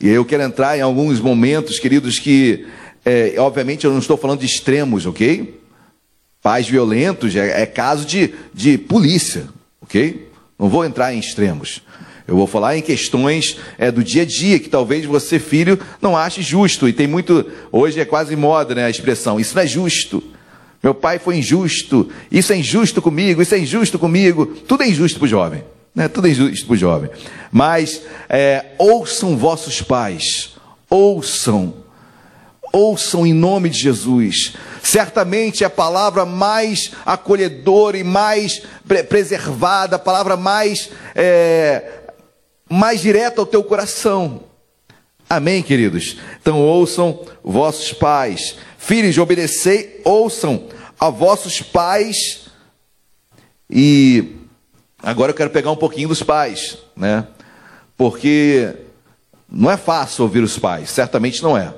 E 0.00 0.08
eu 0.08 0.24
quero 0.24 0.42
entrar 0.42 0.76
em 0.76 0.80
alguns 0.80 1.20
momentos, 1.20 1.78
queridos, 1.78 2.18
que, 2.18 2.66
é, 3.04 3.34
obviamente, 3.38 3.84
eu 3.84 3.92
não 3.92 3.98
estou 3.98 4.16
falando 4.16 4.40
de 4.40 4.46
extremos, 4.46 5.06
ok? 5.06 5.60
Pais 6.42 6.68
violentos 6.68 7.36
é, 7.36 7.62
é 7.62 7.66
caso 7.66 8.04
de, 8.06 8.34
de 8.52 8.76
polícia, 8.76 9.46
ok? 9.80 10.28
Não 10.58 10.68
vou 10.68 10.84
entrar 10.84 11.14
em 11.14 11.18
extremos. 11.18 11.82
Eu 12.30 12.36
vou 12.36 12.46
falar 12.46 12.76
em 12.76 12.80
questões 12.80 13.56
é, 13.76 13.90
do 13.90 14.04
dia 14.04 14.22
a 14.22 14.24
dia 14.24 14.60
que 14.60 14.68
talvez 14.68 15.04
você, 15.04 15.40
filho, 15.40 15.76
não 16.00 16.16
ache 16.16 16.42
justo. 16.42 16.88
E 16.88 16.92
tem 16.92 17.08
muito. 17.08 17.44
Hoje 17.72 17.98
é 17.98 18.04
quase 18.04 18.36
moda 18.36 18.72
né, 18.72 18.84
a 18.84 18.90
expressão: 18.90 19.40
isso 19.40 19.56
não 19.56 19.62
é 19.62 19.66
justo. 19.66 20.22
Meu 20.80 20.94
pai 20.94 21.18
foi 21.18 21.38
injusto. 21.38 22.08
Isso 22.30 22.52
é 22.52 22.56
injusto 22.56 23.02
comigo. 23.02 23.42
Isso 23.42 23.52
é 23.52 23.58
injusto 23.58 23.98
comigo. 23.98 24.46
Tudo 24.46 24.84
é 24.84 24.88
injusto 24.88 25.18
para 25.18 25.26
o 25.26 25.28
jovem. 25.28 25.64
Né? 25.92 26.06
Tudo 26.06 26.28
é 26.28 26.30
injusto 26.30 26.66
para 26.66 26.74
o 26.74 26.78
jovem. 26.78 27.10
Mas 27.50 28.02
é, 28.28 28.66
ouçam 28.78 29.36
vossos 29.36 29.82
pais. 29.82 30.54
Ouçam. 30.88 31.74
Ouçam 32.72 33.26
em 33.26 33.34
nome 33.34 33.68
de 33.68 33.78
Jesus. 33.80 34.54
Certamente 34.80 35.64
a 35.64 35.70
palavra 35.70 36.24
mais 36.24 36.92
acolhedora 37.04 37.98
e 37.98 38.04
mais 38.04 38.62
pre 38.86 39.02
preservada, 39.02 39.96
a 39.96 39.98
palavra 39.98 40.36
mais, 40.36 40.88
é, 41.14 41.99
mais 42.70 43.00
direta 43.00 43.40
ao 43.40 43.46
teu 43.46 43.64
coração. 43.64 44.44
Amém, 45.28 45.62
queridos? 45.62 46.16
Então 46.40 46.60
ouçam 46.60 47.24
vossos 47.42 47.92
pais. 47.92 48.56
Filhos, 48.78 49.18
obedecei, 49.18 50.00
ouçam 50.04 50.68
a 50.98 51.10
vossos 51.10 51.60
pais. 51.60 52.46
E 53.68 54.36
agora 55.02 55.32
eu 55.32 55.36
quero 55.36 55.50
pegar 55.50 55.72
um 55.72 55.76
pouquinho 55.76 56.08
dos 56.08 56.22
pais, 56.22 56.78
né? 56.96 57.26
Porque 57.96 58.74
não 59.48 59.70
é 59.70 59.76
fácil 59.76 60.24
ouvir 60.24 60.42
os 60.42 60.58
pais, 60.58 60.90
certamente 60.90 61.42
não 61.42 61.58
é. 61.58 61.74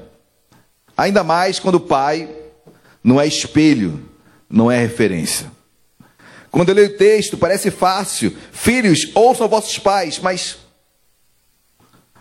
Ainda 0.97 1.24
mais 1.24 1.59
quando 1.59 1.76
o 1.76 1.80
pai 1.80 2.28
não 3.03 3.20
é 3.20 3.26
espelho, 3.26 4.09
não 4.49 4.70
é 4.70 4.78
referência. 4.78 5.51
Quando 6.51 6.68
eu 6.68 6.74
leio 6.74 6.88
o 6.88 6.97
texto, 6.99 7.38
parece 7.38 7.70
fácil. 7.70 8.36
Filhos, 8.53 9.11
ouçam 9.14 9.49
vossos 9.49 9.78
pais, 9.78 10.18
mas 10.18 10.61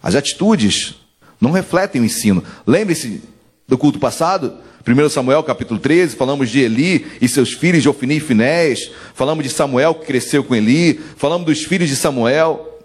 as 0.02 0.16
atitudes 0.16 0.95
não 1.39 1.52
refletem 1.52 2.02
o 2.02 2.06
ensino. 2.06 2.43
Lembre-se 2.66 3.22
do 3.68 3.78
culto 3.78 3.99
passado, 3.99 4.54
1 4.88 5.10
Samuel 5.10 5.43
capítulo 5.43 5.80
13, 5.80 6.16
falamos 6.16 6.49
de 6.49 6.60
Eli 6.60 7.06
e 7.22 7.28
seus 7.28 7.54
filhos 7.54 7.82
de 7.82 7.89
Ofni 7.89 8.18
e 8.18 8.20
Finés, 8.20 8.91
falamos 9.14 9.43
de 9.43 9.49
Samuel 9.49 9.95
que 9.95 10.06
cresceu 10.06 10.43
com 10.43 10.56
Eli, 10.56 10.99
falamos 11.18 11.45
dos 11.45 11.64
filhos 11.64 11.89
de 11.89 11.95
Samuel. 11.95 12.80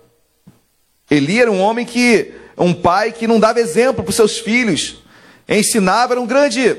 Eli 1.10 1.40
era 1.40 1.50
um 1.50 1.60
homem 1.60 1.86
que, 1.86 2.32
um 2.58 2.74
pai 2.74 3.12
que 3.12 3.26
não 3.26 3.40
dava 3.40 3.60
exemplo 3.60 4.02
para 4.02 4.10
os 4.10 4.16
seus 4.16 4.38
filhos, 4.38 5.02
ensinava, 5.48 6.14
era 6.14 6.20
um 6.20 6.26
grande, 6.26 6.76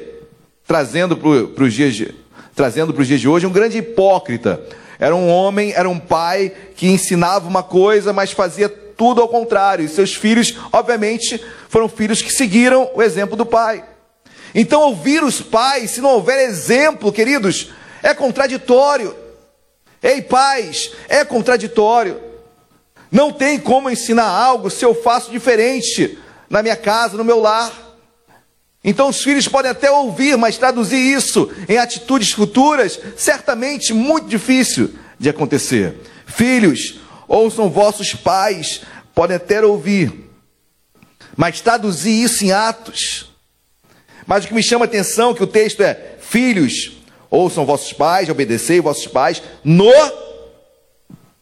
trazendo 0.68 1.18
para 1.18 1.64
os 1.64 1.74
dias 1.74 1.96
de, 1.96 2.14
trazendo 2.56 2.94
para 2.94 3.02
os 3.02 3.08
dias 3.08 3.22
de 3.22 3.28
hoje, 3.28 3.46
um 3.46 3.52
grande 3.52 3.78
hipócrita. 3.78 4.62
Era 5.00 5.16
um 5.16 5.30
homem, 5.30 5.74
era 5.74 5.88
um 5.88 6.00
pai 6.00 6.52
que 6.76 6.88
ensinava 6.88 7.48
uma 7.48 7.64
coisa, 7.64 8.12
mas 8.12 8.32
fazia 8.32 8.68
tudo 8.98 9.22
ao 9.22 9.30
contrário. 9.30 9.86
E 9.86 9.90
seus 9.90 10.16
filhos, 10.16 10.56
obviamente, 10.74 11.42
foram 11.70 11.88
filhos 11.88 12.22
que 12.22 12.34
seguiram 12.34 12.90
o 12.94 13.02
exemplo 13.02 13.38
do 13.38 13.46
pai. 13.46 13.86
Então, 14.54 14.82
ouvir 14.82 15.24
os 15.24 15.42
pais, 15.42 15.92
se 15.92 16.02
não 16.02 16.10
houver 16.10 16.40
exemplo, 16.40 17.12
queridos, 17.12 17.72
é 18.02 18.14
contraditório. 18.14 19.16
Ei, 20.02 20.22
pais, 20.22 20.92
é 21.08 21.24
contraditório. 21.24 22.20
Não 23.12 23.32
tem 23.32 23.60
como 23.60 23.90
ensinar 23.90 24.28
algo 24.28 24.70
se 24.70 24.84
eu 24.84 24.94
faço 24.94 25.32
diferente 25.32 26.18
na 26.50 26.62
minha 26.62 26.76
casa, 26.76 27.18
no 27.18 27.24
meu 27.24 27.40
lar. 27.40 27.72
Então, 28.84 29.10
os 29.10 29.22
filhos 29.22 29.48
podem 29.48 29.72
até 29.72 29.92
ouvir, 29.92 30.38
mas 30.38 30.58
traduzir 30.58 30.98
isso 30.98 31.52
em 31.68 31.78
atitudes 31.78 32.32
futuras, 32.32 33.00
certamente 33.16 33.94
muito 33.94 34.28
difícil 34.28 34.94
de 35.20 35.30
acontecer. 35.30 35.96
Filhos, 36.26 37.00
ouçam 37.28 37.70
vossos 37.70 38.14
pais, 38.14 38.82
podem 39.14 39.38
até 39.38 39.64
ouvir, 39.64 40.30
mas 41.36 41.62
traduzir 41.62 42.24
isso 42.24 42.44
em 42.46 42.52
atos 42.52 43.28
mas 44.28 44.44
o 44.44 44.50
que 44.50 44.54
me 44.54 44.62
chama 44.62 44.84
a 44.84 44.88
atenção 44.88 45.32
é 45.32 45.34
que 45.34 45.44
o 45.44 45.48
texto 45.48 45.82
é: 45.82 46.18
Filhos, 46.20 46.98
ouçam 47.30 47.66
vossos 47.66 47.94
pais, 47.94 48.30
obedecei 48.30 48.82
vossos 48.82 49.08
pais 49.08 49.42
no 49.64 49.90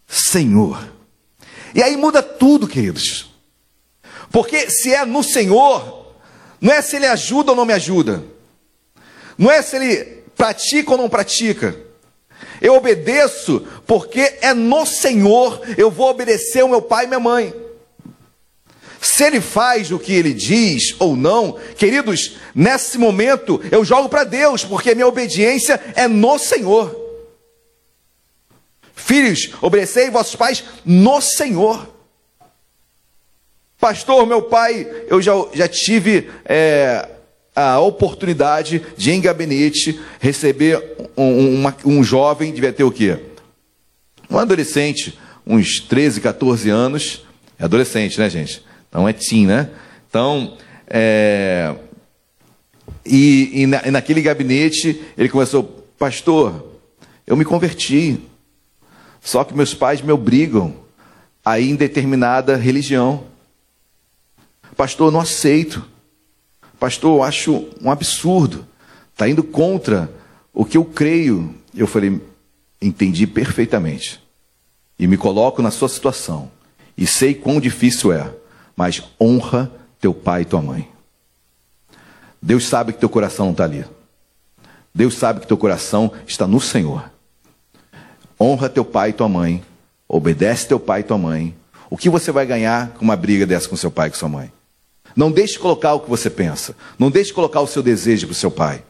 Senhor. 0.08 0.94
E 1.74 1.82
aí 1.82 1.98
muda 1.98 2.22
tudo, 2.22 2.68
queridos. 2.68 3.32
Porque 4.32 4.70
se 4.70 4.94
é 4.94 5.04
no 5.04 5.24
Senhor, 5.24 6.14
não 6.62 6.72
é 6.72 6.82
se 6.82 6.96
ele 6.96 7.08
ajuda 7.08 7.52
ou 7.52 7.58
não 7.58 7.66
me 7.66 7.74
ajuda. 7.74 8.24
Não 9.36 9.52
é 9.52 9.62
se 9.64 9.76
ele 9.76 10.24
pratica 10.38 10.92
ou 10.92 10.98
não 10.98 11.10
pratica. 11.10 11.76
Eu 12.62 12.76
obedeço 12.76 13.66
porque 13.86 14.38
é 14.42 14.54
no 14.54 14.86
Senhor 14.86 15.62
eu 15.78 15.92
vou 15.92 16.10
obedecer 16.10 16.64
o 16.64 16.70
meu 16.70 16.82
pai 16.82 17.06
e 17.06 17.08
minha 17.08 17.20
mãe. 17.20 17.54
Se 19.02 19.24
ele 19.24 19.40
faz 19.40 19.92
o 19.92 20.00
que 20.00 20.14
ele 20.14 20.34
diz 20.34 20.96
ou 21.00 21.16
não, 21.16 21.60
queridos, 21.78 22.38
nesse 22.56 22.98
momento 22.98 23.62
eu 23.72 23.86
jogo 23.86 24.10
para 24.10 24.24
Deus, 24.24 24.66
porque 24.66 24.96
minha 24.96 25.08
obediência 25.08 25.80
é 25.96 26.08
no 26.08 26.40
Senhor. 26.40 27.04
Filhos, 28.96 29.52
obedecei 29.62 30.10
vossos 30.10 30.36
pais 30.36 30.64
no 30.84 31.22
Senhor. 31.22 31.88
Pastor, 33.80 34.26
meu 34.26 34.42
pai, 34.42 34.88
eu 35.08 35.22
já, 35.22 35.34
já 35.54 35.68
tive 35.68 36.32
é, 36.46 37.08
a 37.56 37.80
oportunidade 37.80 38.86
de, 38.98 39.12
em 39.12 39.22
gabinete, 39.22 40.00
receber 40.20 40.98
um, 41.16 41.56
uma, 41.56 41.76
um 41.86 42.04
jovem, 42.04 42.52
devia 42.52 42.74
ter 42.74 42.84
o 42.84 42.92
quê? 42.92 43.18
Um 44.30 44.38
adolescente, 44.38 45.18
uns 45.48 45.80
13, 45.80 46.20
14 46.20 46.70
anos. 46.70 47.26
É 47.58 47.64
adolescente, 47.64 48.20
né, 48.20 48.30
gente? 48.30 48.62
Então 48.90 49.08
é 49.08 49.14
teen, 49.14 49.48
né? 49.48 49.70
Então, 50.10 50.58
é... 50.88 51.74
e, 53.06 53.62
e, 53.62 53.68
na, 53.68 53.88
e 53.88 53.92
naquele 53.92 54.22
gabinete 54.22 55.02
ele 55.18 55.30
começou, 55.30 55.64
pastor, 55.98 56.80
eu 57.26 57.38
me 57.38 57.46
converti, 57.46 58.20
só 59.22 59.44
que 59.44 59.56
meus 59.56 59.74
pais 59.74 60.02
me 60.02 60.12
obrigam 60.12 60.76
a 61.44 61.60
ir 61.60 61.70
em 61.70 61.76
determinada 61.76 62.56
religião. 62.58 63.24
Pastor, 64.76 65.08
eu 65.08 65.12
não 65.12 65.22
aceito. 65.22 65.95
Pastor, 66.86 67.18
eu 67.18 67.24
acho 67.24 67.68
um 67.82 67.90
absurdo. 67.90 68.64
Está 69.12 69.28
indo 69.28 69.44
contra 69.44 70.08
o 70.54 70.64
que 70.64 70.78
eu 70.78 70.86
creio. 70.86 71.56
Eu 71.74 71.88
falei, 71.88 72.22
entendi 72.80 73.26
perfeitamente. 73.26 74.22
E 75.00 75.08
me 75.08 75.18
coloco 75.18 75.64
na 75.64 75.72
sua 75.72 75.90
situação. 75.90 76.52
E 76.96 77.08
sei 77.08 77.34
quão 77.34 77.60
difícil 77.60 78.14
é 78.14 78.32
mas 78.76 79.02
honra 79.20 79.72
teu 80.00 80.14
pai 80.14 80.44
e 80.44 80.46
tua 80.46 80.62
mãe. 80.62 80.88
Deus 82.40 82.68
sabe 82.68 82.94
que 82.94 83.00
teu 83.00 83.10
coração 83.10 83.46
não 83.46 83.54
está 83.54 83.64
ali. 83.64 83.84
Deus 84.94 85.16
sabe 85.16 85.40
que 85.40 85.48
teu 85.48 85.58
coração 85.58 86.12
está 86.28 86.46
no 86.46 86.62
Senhor. 86.62 87.10
Honra 88.40 88.70
teu 88.70 88.86
pai 88.86 89.10
e 89.10 89.14
tua 89.14 89.28
mãe. 89.28 89.64
Obedece 90.08 90.68
teu 90.68 90.80
pai 90.80 91.00
e 91.00 91.04
tua 91.04 91.18
mãe. 91.18 91.56
O 91.90 91.98
que 91.98 92.12
você 92.12 92.32
vai 92.32 92.46
ganhar 92.46 92.90
com 92.90 93.04
uma 93.04 93.16
briga 93.16 93.44
dessa 93.44 93.68
com 93.68 93.76
seu 93.76 93.90
pai 93.90 94.10
e 94.10 94.12
com 94.12 94.18
sua 94.18 94.30
mãe? 94.30 94.55
Não 95.16 95.32
deixe 95.32 95.58
colocar 95.58 95.94
o 95.94 96.02
que 96.02 96.10
você 96.10 96.30
pensa. 96.30 96.76
Não 97.00 97.10
deixe 97.10 97.32
colocar 97.32 97.62
o 97.62 97.68
seu 97.68 97.82
desejo 97.82 98.28
para 98.28 98.34
o 98.34 98.36
seu 98.36 98.52
pai. 98.52 98.84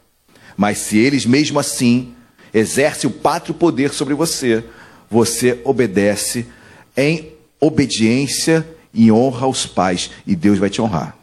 Mas 0.57 0.79
se 0.79 0.97
eles 0.97 1.25
mesmo 1.25 1.59
assim 1.59 2.13
exercem 2.53 3.09
o 3.09 3.13
pátrio 3.13 3.53
poder 3.53 3.93
sobre 3.93 4.13
você, 4.13 4.63
você 5.09 5.59
obedece 5.63 6.47
em 6.95 7.33
obediência 7.59 8.65
e 8.93 9.11
honra 9.11 9.47
os 9.47 9.65
pais, 9.65 10.09
e 10.25 10.35
Deus 10.35 10.57
vai 10.57 10.69
te 10.69 10.81
honrar. 10.81 11.17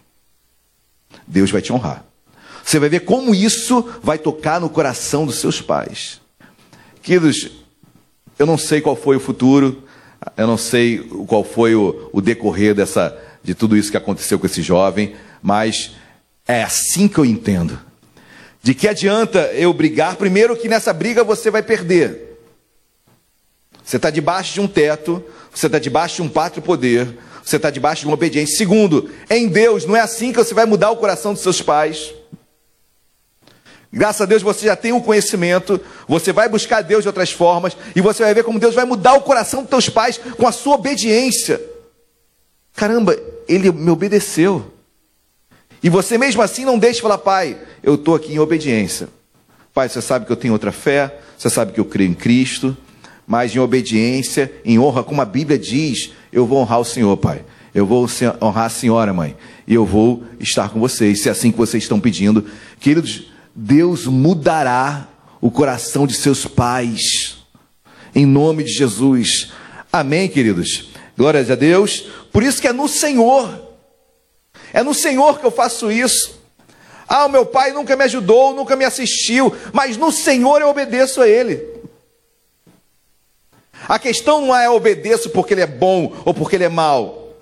Deus 1.26 1.50
vai 1.50 1.62
te 1.62 1.72
honrar. 1.72 2.04
Você 2.62 2.78
vai 2.78 2.88
ver 2.88 3.00
como 3.00 3.34
isso 3.34 3.88
vai 4.02 4.18
tocar 4.18 4.60
no 4.60 4.68
coração 4.68 5.24
dos 5.26 5.36
seus 5.36 5.60
pais. 5.60 6.20
Queridos, 7.02 7.50
eu 8.38 8.46
não 8.46 8.58
sei 8.58 8.80
qual 8.80 8.94
foi 8.94 9.16
o 9.16 9.20
futuro, 9.20 9.82
eu 10.36 10.46
não 10.46 10.56
sei 10.56 10.98
qual 11.26 11.42
foi 11.42 11.74
o, 11.74 12.10
o 12.12 12.20
decorrer 12.20 12.74
dessa, 12.74 13.18
de 13.42 13.54
tudo 13.54 13.76
isso 13.76 13.90
que 13.90 13.96
aconteceu 13.96 14.38
com 14.38 14.46
esse 14.46 14.62
jovem, 14.62 15.14
mas 15.42 15.92
é 16.46 16.62
assim 16.62 17.08
que 17.08 17.18
eu 17.18 17.24
entendo. 17.24 17.78
De 18.62 18.74
que 18.74 18.86
adianta 18.86 19.50
eu 19.54 19.72
brigar? 19.72 20.16
Primeiro, 20.16 20.56
que 20.56 20.68
nessa 20.68 20.92
briga 20.92 21.24
você 21.24 21.50
vai 21.50 21.62
perder. 21.62 22.38
Você 23.84 23.96
está 23.96 24.10
debaixo 24.10 24.54
de 24.54 24.60
um 24.60 24.68
teto, 24.68 25.24
você 25.52 25.66
está 25.66 25.78
debaixo 25.78 26.16
de 26.16 26.22
um 26.22 26.28
pátrio 26.28 26.62
poder, 26.62 27.18
você 27.44 27.56
está 27.56 27.70
debaixo 27.70 28.02
de 28.02 28.06
uma 28.06 28.14
obediência. 28.14 28.56
Segundo, 28.56 29.10
em 29.28 29.48
Deus, 29.48 29.84
não 29.84 29.96
é 29.96 30.00
assim 30.00 30.32
que 30.32 30.38
você 30.38 30.54
vai 30.54 30.64
mudar 30.64 30.90
o 30.90 30.96
coração 30.96 31.32
dos 31.32 31.42
seus 31.42 31.60
pais. 31.60 32.14
Graças 33.92 34.22
a 34.22 34.26
Deus 34.26 34.42
você 34.42 34.66
já 34.66 34.76
tem 34.76 34.92
um 34.92 35.00
conhecimento, 35.00 35.80
você 36.08 36.32
vai 36.32 36.48
buscar 36.48 36.80
Deus 36.80 37.02
de 37.02 37.08
outras 37.08 37.30
formas, 37.30 37.76
e 37.94 38.00
você 38.00 38.22
vai 38.22 38.32
ver 38.32 38.44
como 38.44 38.58
Deus 38.58 38.74
vai 38.74 38.84
mudar 38.84 39.14
o 39.14 39.20
coração 39.20 39.62
dos 39.62 39.70
teus 39.70 39.88
pais 39.88 40.18
com 40.38 40.46
a 40.46 40.52
sua 40.52 40.76
obediência. 40.76 41.71
Caramba, 42.74 43.16
ele 43.48 43.70
me 43.70 43.90
obedeceu. 43.90 44.72
E 45.82 45.88
você 45.88 46.16
mesmo 46.16 46.42
assim 46.42 46.64
não 46.64 46.78
deixe 46.78 47.00
falar, 47.00 47.18
pai, 47.18 47.58
eu 47.82 47.96
estou 47.96 48.14
aqui 48.14 48.32
em 48.32 48.38
obediência. 48.38 49.08
Pai, 49.74 49.88
você 49.88 50.00
sabe 50.00 50.26
que 50.26 50.32
eu 50.32 50.36
tenho 50.36 50.52
outra 50.52 50.70
fé, 50.70 51.18
você 51.36 51.50
sabe 51.50 51.72
que 51.72 51.80
eu 51.80 51.84
creio 51.84 52.10
em 52.10 52.14
Cristo, 52.14 52.76
mas 53.26 53.54
em 53.54 53.58
obediência, 53.58 54.52
em 54.64 54.78
honra, 54.78 55.02
como 55.02 55.20
a 55.20 55.24
Bíblia 55.24 55.58
diz, 55.58 56.12
eu 56.32 56.46
vou 56.46 56.58
honrar 56.58 56.80
o 56.80 56.84
Senhor, 56.84 57.16
Pai. 57.16 57.44
Eu 57.74 57.86
vou 57.86 58.06
honrar 58.40 58.66
a 58.66 58.68
senhora, 58.68 59.12
mãe. 59.12 59.34
E 59.66 59.72
eu 59.74 59.86
vou 59.86 60.24
estar 60.38 60.68
com 60.68 60.78
vocês, 60.78 61.22
se 61.22 61.28
é 61.28 61.32
assim 61.32 61.50
que 61.50 61.56
vocês 61.56 61.82
estão 61.82 61.98
pedindo. 61.98 62.44
Queridos, 62.78 63.32
Deus 63.54 64.06
mudará 64.06 65.08
o 65.40 65.50
coração 65.50 66.06
de 66.06 66.14
seus 66.14 66.46
pais. 66.46 67.38
Em 68.14 68.26
nome 68.26 68.64
de 68.64 68.72
Jesus. 68.72 69.52
Amém, 69.90 70.28
queridos? 70.28 70.90
Glórias 71.16 71.50
a 71.50 71.54
Deus. 71.54 72.08
Por 72.32 72.42
isso 72.42 72.60
que 72.60 72.68
é 72.68 72.72
no 72.72 72.88
Senhor. 72.88 73.72
É 74.72 74.82
no 74.82 74.94
Senhor 74.94 75.38
que 75.38 75.46
eu 75.46 75.50
faço 75.50 75.92
isso. 75.92 76.40
Ah, 77.06 77.26
o 77.26 77.28
meu 77.28 77.44
pai 77.44 77.72
nunca 77.72 77.94
me 77.94 78.04
ajudou, 78.04 78.54
nunca 78.54 78.74
me 78.74 78.84
assistiu, 78.86 79.54
mas 79.72 79.98
no 79.98 80.10
Senhor 80.10 80.62
eu 80.62 80.68
obedeço 80.68 81.20
a 81.20 81.28
Ele. 81.28 81.62
A 83.86 83.98
questão 83.98 84.46
não 84.46 84.56
é 84.56 84.70
obedeço 84.70 85.28
porque 85.30 85.52
Ele 85.52 85.60
é 85.60 85.66
bom 85.66 86.16
ou 86.24 86.32
porque 86.32 86.56
Ele 86.56 86.64
é 86.64 86.68
mau. 86.68 87.36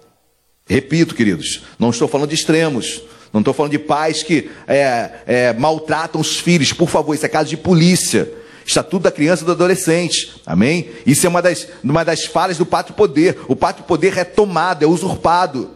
Repito, 0.67 1.15
queridos, 1.15 1.63
não 1.79 1.91
estou 1.91 2.09
falando 2.09 2.31
de 2.31 2.35
extremos. 2.35 3.03
Não 3.33 3.41
estou 3.41 3.55
falando 3.55 3.73
de 3.73 3.79
pais 3.79 4.23
que 4.25 4.51
é, 4.67 5.11
é, 5.27 5.53
maltratam 5.53 6.21
os 6.21 6.41
filhos. 6.41 6.73
Por 6.73 6.89
favor, 6.89 7.15
isso 7.15 7.25
é 7.27 7.29
caso 7.29 7.49
de 7.49 7.57
polícia. 7.57 8.29
Estatuto 8.65 9.05
da 9.05 9.11
criança 9.11 9.43
e 9.43 9.47
do 9.47 9.53
adolescente. 9.53 10.41
Amém? 10.47 10.91
Isso 11.07 11.27
é 11.27 11.29
uma 11.29 11.43
das, 11.43 11.67
uma 11.83 12.05
das 12.05 12.25
falhas 12.25 12.59
do 12.59 12.67
pátrio 12.67 12.95
poder. 12.95 13.41
O 13.49 13.57
pátrio 13.57 13.85
poder 13.85 14.17
é 14.17 14.25
tomado, 14.25 14.85
é 14.85 14.87
usurpado. 14.87 15.71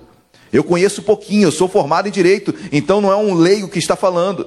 Eu 0.52 0.62
conheço 0.62 1.02
pouquinho, 1.02 1.48
eu 1.48 1.52
sou 1.52 1.68
formado 1.68 2.06
em 2.06 2.12
direito, 2.12 2.54
então 2.70 3.00
não 3.00 3.10
é 3.10 3.16
um 3.16 3.34
leigo 3.34 3.68
que 3.68 3.78
está 3.78 3.96
falando. 3.96 4.46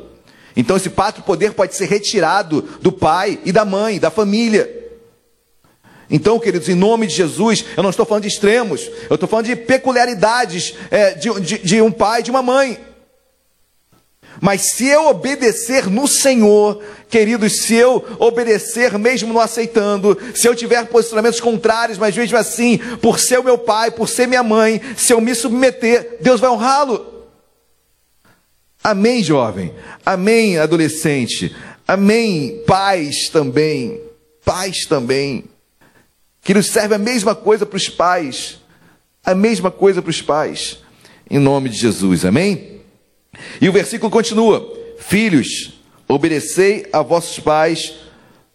Então 0.55 0.77
esse 0.77 0.89
pátrio 0.89 1.23
poder 1.23 1.51
pode 1.51 1.75
ser 1.75 1.85
retirado 1.87 2.61
do 2.81 2.91
pai 2.91 3.39
e 3.43 3.51
da 3.51 3.65
mãe, 3.65 3.99
da 3.99 4.09
família. 4.09 4.73
Então, 6.09 6.39
queridos, 6.39 6.69
em 6.69 6.75
nome 6.75 7.05
de 7.05 7.13
Jesus, 7.13 7.65
eu 7.75 7.83
não 7.83 7.89
estou 7.89 8.05
falando 8.05 8.23
de 8.23 8.29
extremos, 8.29 8.89
eu 9.09 9.15
estou 9.15 9.27
falando 9.27 9.47
de 9.47 9.55
peculiaridades 9.57 10.73
é, 10.89 11.13
de, 11.13 11.29
de, 11.41 11.57
de 11.57 11.81
um 11.81 11.91
pai 11.91 12.21
e 12.21 12.23
de 12.23 12.31
uma 12.31 12.41
mãe. 12.41 12.79
Mas 14.41 14.73
se 14.73 14.87
eu 14.87 15.07
obedecer 15.07 15.89
no 15.89 16.07
Senhor, 16.07 16.81
queridos, 17.09 17.63
se 17.63 17.75
eu 17.75 18.05
obedecer 18.19 18.97
mesmo 18.97 19.33
não 19.33 19.41
aceitando, 19.41 20.17
se 20.35 20.47
eu 20.47 20.55
tiver 20.55 20.85
posicionamentos 20.87 21.39
contrários, 21.39 21.97
mas 21.97 22.15
mesmo 22.15 22.37
assim, 22.37 22.77
por 23.01 23.19
ser 23.19 23.39
o 23.39 23.43
meu 23.43 23.57
pai, 23.57 23.91
por 23.91 24.07
ser 24.07 24.27
minha 24.27 24.43
mãe, 24.43 24.81
se 24.95 25.13
eu 25.13 25.21
me 25.21 25.33
submeter, 25.33 26.17
Deus 26.21 26.39
vai 26.39 26.49
honrá-lo. 26.49 27.17
Amém, 28.83 29.23
jovem. 29.23 29.73
Amém, 30.05 30.57
adolescente. 30.57 31.55
Amém, 31.87 32.63
pais 32.65 33.29
também. 33.29 33.99
Pais 34.45 34.85
também. 34.85 35.45
Que 36.41 36.53
nos 36.53 36.67
serve 36.67 36.95
a 36.95 36.97
mesma 36.97 37.35
coisa 37.35 37.65
para 37.65 37.75
os 37.75 37.89
pais. 37.89 38.59
A 39.25 39.35
mesma 39.35 39.69
coisa 39.69 40.01
para 40.01 40.09
os 40.11 40.21
pais. 40.21 40.79
Em 41.29 41.39
nome 41.39 41.67
de 41.67 41.77
Jesus. 41.77 42.23
Amém? 42.23 42.76
E 43.61 43.67
o 43.67 43.73
versículo 43.73 44.11
continua: 44.11 44.75
Filhos, 44.99 45.73
obedecei 46.07 46.87
a 46.91 47.01
vossos 47.01 47.39
pais 47.39 47.93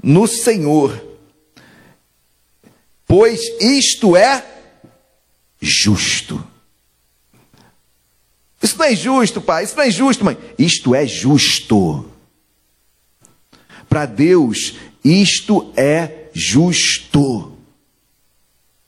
no 0.03 0.27
Senhor, 0.27 1.03
pois 3.07 3.41
isto 3.61 4.17
é 4.17 4.45
justo. 5.61 6.45
Isso 8.63 8.79
não 8.79 8.85
é 8.85 8.95
justo, 8.95 9.41
pai. 9.41 9.65
Isso 9.65 9.77
não 9.77 9.83
é 9.83 9.91
justo, 9.91 10.25
mãe. 10.25 10.39
Isto 10.59 10.95
é 10.95 11.07
justo. 11.07 12.09
Para 13.89 14.07
Deus, 14.07 14.75
isto 15.05 15.73
é 15.77 16.29
justo. 16.33 17.59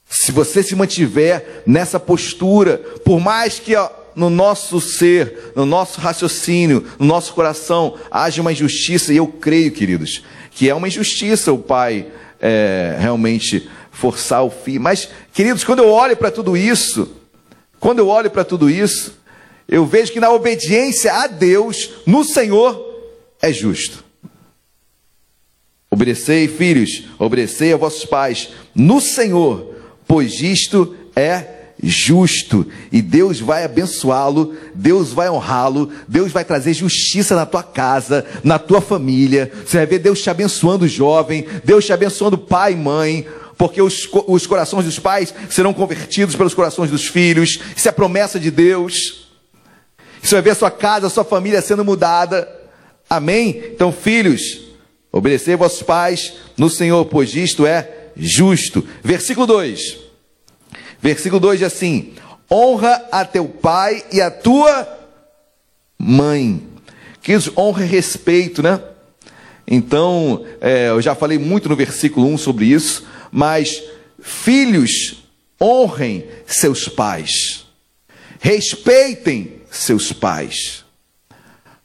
Se 0.09 0.31
você 0.31 0.63
se 0.63 0.77
mantiver 0.77 1.63
nessa 1.67 1.99
postura, 1.99 2.79
por 3.05 3.19
mais 3.19 3.59
que 3.59 3.75
ó, 3.75 3.91
no 4.15 4.31
nosso 4.31 4.81
ser, 4.81 5.53
no 5.55 5.67
nosso 5.67 6.01
raciocínio, 6.01 6.87
no 6.99 7.07
nosso 7.07 7.33
coração, 7.33 7.99
haja 8.11 8.41
uma 8.41 8.53
injustiça, 8.53 9.12
e 9.12 9.17
eu 9.17 9.27
creio, 9.27 9.73
queridos, 9.73 10.23
que 10.51 10.69
é 10.69 10.75
uma 10.75 10.89
injustiça 10.89 11.53
o 11.53 11.59
pai 11.59 12.07
é, 12.41 12.97
realmente 12.99 13.69
forçar 13.91 14.45
o 14.45 14.51
filho. 14.51 14.81
Mas, 14.81 15.09
queridos, 15.33 15.65
quando 15.65 15.81
eu 15.81 15.91
olho 15.91 16.17
para 16.17 16.31
tudo 16.31 16.57
isso, 16.57 17.17
quando 17.81 17.99
eu 17.99 18.09
olho 18.09 18.31
para 18.31 18.45
tudo 18.45 18.69
isso, 18.71 19.19
eu 19.69 19.87
vejo 19.87 20.12
que 20.12 20.21
na 20.21 20.31
obediência 20.31 21.12
a 21.12 21.27
Deus, 21.27 21.91
no 22.07 22.25
Senhor, 22.25 22.95
é 23.41 23.53
justo. 23.53 24.05
Obedecei, 25.91 26.49
filhos, 26.49 27.05
obedecei 27.19 27.73
a 27.73 27.77
vossos 27.77 28.05
pais, 28.05 28.51
no 28.75 29.01
Senhor, 29.01 29.75
pois 30.07 30.41
isto 30.41 30.97
é 31.15 31.54
justo, 31.83 32.66
e 32.91 33.03
Deus 33.03 33.41
vai 33.41 33.64
abençoá-lo, 33.64 34.55
Deus 34.75 35.12
vai 35.12 35.29
honrá-lo, 35.29 35.91
Deus 36.07 36.33
vai 36.33 36.45
trazer 36.45 36.72
justiça 36.72 37.35
na 37.35 37.45
tua 37.45 37.62
casa, 37.62 38.25
na 38.43 38.59
tua 38.59 38.81
família. 38.81 39.51
Você 39.64 39.79
vai 39.79 39.87
ver 39.87 39.99
Deus 39.99 40.22
te 40.22 40.31
abençoando 40.31 40.87
jovem, 40.87 41.47
Deus 41.64 41.85
te 41.85 41.93
abençoando 41.93 42.39
pai 42.39 42.72
e 42.72 42.77
mãe, 42.77 43.27
porque 43.57 43.83
os, 43.83 44.09
os 44.27 44.47
corações 44.47 44.85
dos 44.85 44.99
pais 44.99 45.35
serão 45.51 45.72
convertidos 45.72 46.37
pelos 46.37 46.55
corações 46.55 46.91
dos 46.91 47.07
filhos. 47.07 47.61
Isso 47.77 47.89
é 47.89 47.93
promessa 47.93 48.39
de 48.39 48.51
Deus. 48.51 49.29
Você 50.22 50.35
vai 50.37 50.43
ver 50.43 50.51
a 50.51 50.55
sua 50.57 50.70
casa, 50.70 51.07
a 51.07 51.11
sua 51.11 51.25
família 51.25 51.61
sendo 51.61 51.85
mudada. 51.85 52.49
Amém? 53.09 53.62
Então, 53.72 53.93
filhos, 53.93 54.62
obedecer 55.12 55.57
vossos 55.57 55.83
pais 55.83 56.35
no 56.57 56.70
Senhor, 56.70 57.05
pois 57.05 57.35
isto 57.35 57.66
é 57.66 58.09
justo. 58.16 58.87
Versículo 59.03 59.47
2. 59.47 60.04
Versículo 61.05 61.39
2 61.39 61.59
diz 61.59 61.67
assim: 61.67 62.15
honra 62.51 63.07
a 63.13 63.27
teu 63.27 63.47
pai 63.47 64.03
e 64.11 64.23
a 64.23 64.31
tua 64.31 64.89
mãe. 65.99 66.67
Que 67.21 67.35
honra 67.55 67.85
e 67.85 67.89
respeito, 67.89 68.63
né? 68.63 68.81
Então, 69.67 70.47
é, 70.63 70.89
eu 70.89 71.03
já 71.03 71.15
falei 71.15 71.39
muito 71.39 71.69
no 71.69 71.77
versículo 71.77 72.27
1 72.29 72.39
sobre 72.39 72.65
isso, 72.65 73.07
mas 73.31 73.83
filhos, 74.19 75.29
honrem 75.61 76.27
seus 76.47 76.89
pais, 76.89 77.67
respeitem 78.41 79.61
seus 79.71 80.11
pais, 80.11 80.87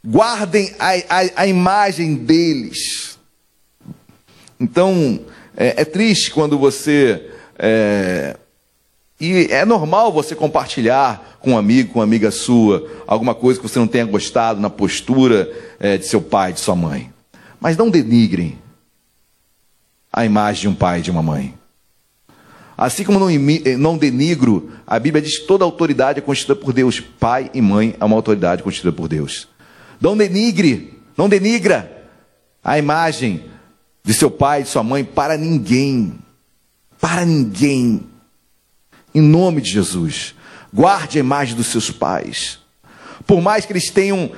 guardem 0.01 0.73
a, 0.79 0.91
a, 0.93 1.41
a 1.43 1.47
imagem 1.47 2.15
deles. 2.15 3.19
Então, 4.57 5.25
é, 5.57 5.81
é, 5.81 5.85
triste 5.85 6.31
quando 6.31 6.57
você 6.57 7.31
é, 7.57 8.37
e 9.19 9.47
é 9.49 9.65
normal 9.65 10.11
você 10.13 10.33
compartilhar 10.33 11.37
com 11.41 11.51
um 11.51 11.57
amigo, 11.57 11.93
com 11.93 11.99
uma 11.99 12.05
amiga 12.05 12.31
sua, 12.31 12.89
alguma 13.05 13.35
coisa 13.35 13.59
que 13.59 13.67
você 13.67 13.77
não 13.77 13.87
tenha 13.87 14.05
gostado 14.05 14.61
na 14.61 14.69
postura 14.69 15.51
é, 15.79 15.97
de 15.97 16.05
seu 16.05 16.21
pai, 16.21 16.53
de 16.53 16.59
sua 16.59 16.75
mãe. 16.75 17.11
Mas 17.59 17.75
não 17.75 17.89
denigrem 17.89 18.57
a 20.11 20.25
imagem 20.25 20.61
de 20.61 20.67
um 20.69 20.75
pai 20.75 20.99
e 20.99 21.01
de 21.01 21.11
uma 21.11 21.21
mãe. 21.21 21.53
Assim 22.77 23.03
como 23.03 23.19
não, 23.19 23.29
eh, 23.29 23.75
não 23.77 23.97
denigro, 23.97 24.71
a 24.87 24.97
Bíblia 24.97 25.21
diz 25.21 25.39
que 25.39 25.45
toda 25.45 25.65
autoridade 25.65 26.19
é 26.19 26.21
constituída 26.21 26.61
por 26.61 26.71
Deus. 26.71 27.01
Pai 27.01 27.51
e 27.53 27.61
mãe 27.61 27.93
é 27.99 28.05
uma 28.05 28.15
autoridade 28.15 28.63
constituída 28.63 28.95
por 28.95 29.09
Deus. 29.09 29.49
Não 29.99 30.15
denigre, 30.15 30.97
não 31.17 31.27
denigra 31.27 32.07
a 32.63 32.79
imagem 32.79 33.43
de 34.01 34.13
seu 34.13 34.31
pai 34.31 34.63
de 34.63 34.69
sua 34.69 34.81
mãe 34.81 35.03
para 35.03 35.37
ninguém. 35.37 36.13
Para 37.01 37.25
ninguém. 37.25 38.01
Em 39.13 39.21
nome 39.21 39.61
de 39.61 39.71
Jesus. 39.71 40.35
Guarde 40.73 41.17
a 41.17 41.21
imagem 41.21 41.55
dos 41.55 41.67
seus 41.67 41.89
pais. 41.89 42.59
Por 43.25 43.41
mais 43.41 43.65
que 43.65 43.73
eles 43.73 43.89
tenham, 43.89 44.31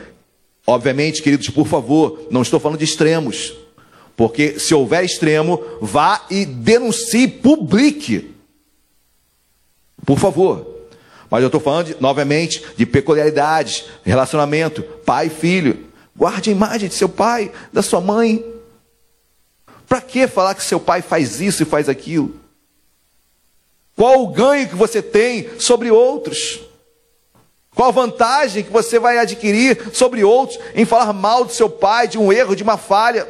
obviamente, 0.66 1.22
queridos, 1.22 1.50
por 1.50 1.68
favor, 1.68 2.28
não 2.32 2.42
estou 2.42 2.60
falando 2.60 2.80
de 2.80 2.86
extremos. 2.86 3.54
Porque 4.16 4.60
se 4.60 4.74
houver 4.74 5.04
extremo, 5.04 5.62
vá 5.82 6.26
e 6.30 6.46
denuncie, 6.46 7.28
publique. 7.28 8.34
Por 10.06 10.20
favor. 10.20 10.68
Mas 11.30 11.42
eu 11.42 11.48
estou 11.48 11.62
falando, 11.62 11.88
de, 11.88 12.02
novamente, 12.02 12.64
de 12.76 12.86
peculiaridades, 12.86 13.86
relacionamento, 14.04 14.84
pai 14.84 15.28
e 15.28 15.30
filho. 15.30 15.88
Guarde 16.16 16.50
a 16.50 16.54
imagem 16.54 16.90
de 16.90 16.96
seu 16.96 17.08
pai, 17.08 17.52
da 17.72 17.82
sua 17.82 18.02
mãe. 18.02 18.46
Para 19.88 20.02
que 20.02 20.28
falar 20.28 20.56
que 20.56 20.64
seu 20.64 20.80
pai 20.80 21.02
faz 21.02 21.40
isso 21.40 21.64
e 21.64 21.66
faz 21.66 21.88
aquilo? 21.88 22.41
Qual 24.02 24.24
o 24.24 24.30
ganho 24.30 24.68
que 24.68 24.74
você 24.74 25.00
tem 25.00 25.48
sobre 25.60 25.92
outros? 25.92 26.60
Qual 27.76 27.90
a 27.90 27.92
vantagem 27.92 28.64
que 28.64 28.72
você 28.72 28.98
vai 28.98 29.20
adquirir 29.20 29.92
sobre 29.94 30.24
outros 30.24 30.60
em 30.74 30.86
falar 30.86 31.14
mal 31.14 31.46
do 31.46 31.54
seu 31.54 31.70
pai, 31.70 32.08
de 32.08 32.18
um 32.18 32.34
erro, 32.34 32.56
de 32.56 32.64
uma 32.64 32.78
falha? 32.78 33.28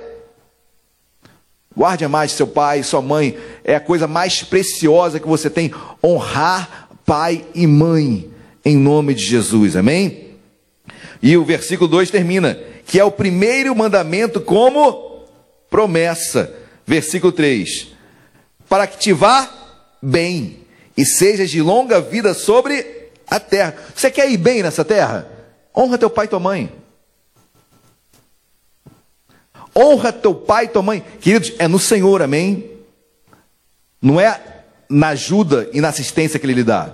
Guarde 1.75 2.05
a 2.05 2.07
mais 2.07 2.31
seu 2.31 2.47
pai 2.47 2.79
e 2.79 2.83
sua 2.85 3.01
mãe, 3.01 3.37
é 3.65 3.75
a 3.75 3.81
coisa 3.81 4.07
mais 4.07 4.43
preciosa 4.43 5.19
que 5.19 5.27
você 5.27 5.49
tem. 5.49 5.73
Honrar 6.01 6.87
pai 7.05 7.45
e 7.53 7.67
mãe, 7.67 8.31
em 8.63 8.77
nome 8.77 9.13
de 9.13 9.25
Jesus, 9.25 9.75
amém? 9.75 10.37
E 11.21 11.35
o 11.35 11.43
versículo 11.43 11.89
2 11.89 12.09
termina: 12.09 12.57
que 12.85 12.97
é 12.97 13.03
o 13.03 13.11
primeiro 13.11 13.75
mandamento 13.75 14.39
como 14.39 15.25
promessa. 15.69 16.55
Versículo 16.87 17.33
3: 17.33 17.89
para 18.69 18.87
que 18.87 18.97
te 18.97 19.11
vá 19.11 19.51
bem 20.01 20.60
e 20.95 21.05
sejas 21.05 21.49
de 21.49 21.61
longa 21.61 22.01
vida 22.01 22.33
sobre 22.33 23.09
a 23.27 23.39
terra. 23.39 23.75
Você 23.95 24.11
quer 24.11 24.29
ir 24.29 24.37
bem 24.37 24.61
nessa 24.61 24.83
terra? 24.83 25.27
Honra 25.75 25.97
teu 25.97 26.09
pai 26.09 26.25
e 26.25 26.29
tua 26.29 26.39
mãe. 26.39 26.71
Honra 29.75 30.11
teu 30.11 30.35
pai 30.35 30.65
e 30.65 30.67
tua 30.67 30.81
mãe. 30.81 31.03
Queridos, 31.21 31.53
é 31.57 31.67
no 31.67 31.79
Senhor, 31.79 32.21
amém? 32.21 32.69
Não 34.01 34.19
é 34.19 34.63
na 34.89 35.09
ajuda 35.09 35.69
e 35.71 35.79
na 35.79 35.89
assistência 35.89 36.39
que 36.39 36.45
ele 36.45 36.55
lhe 36.55 36.63
dá. 36.63 36.93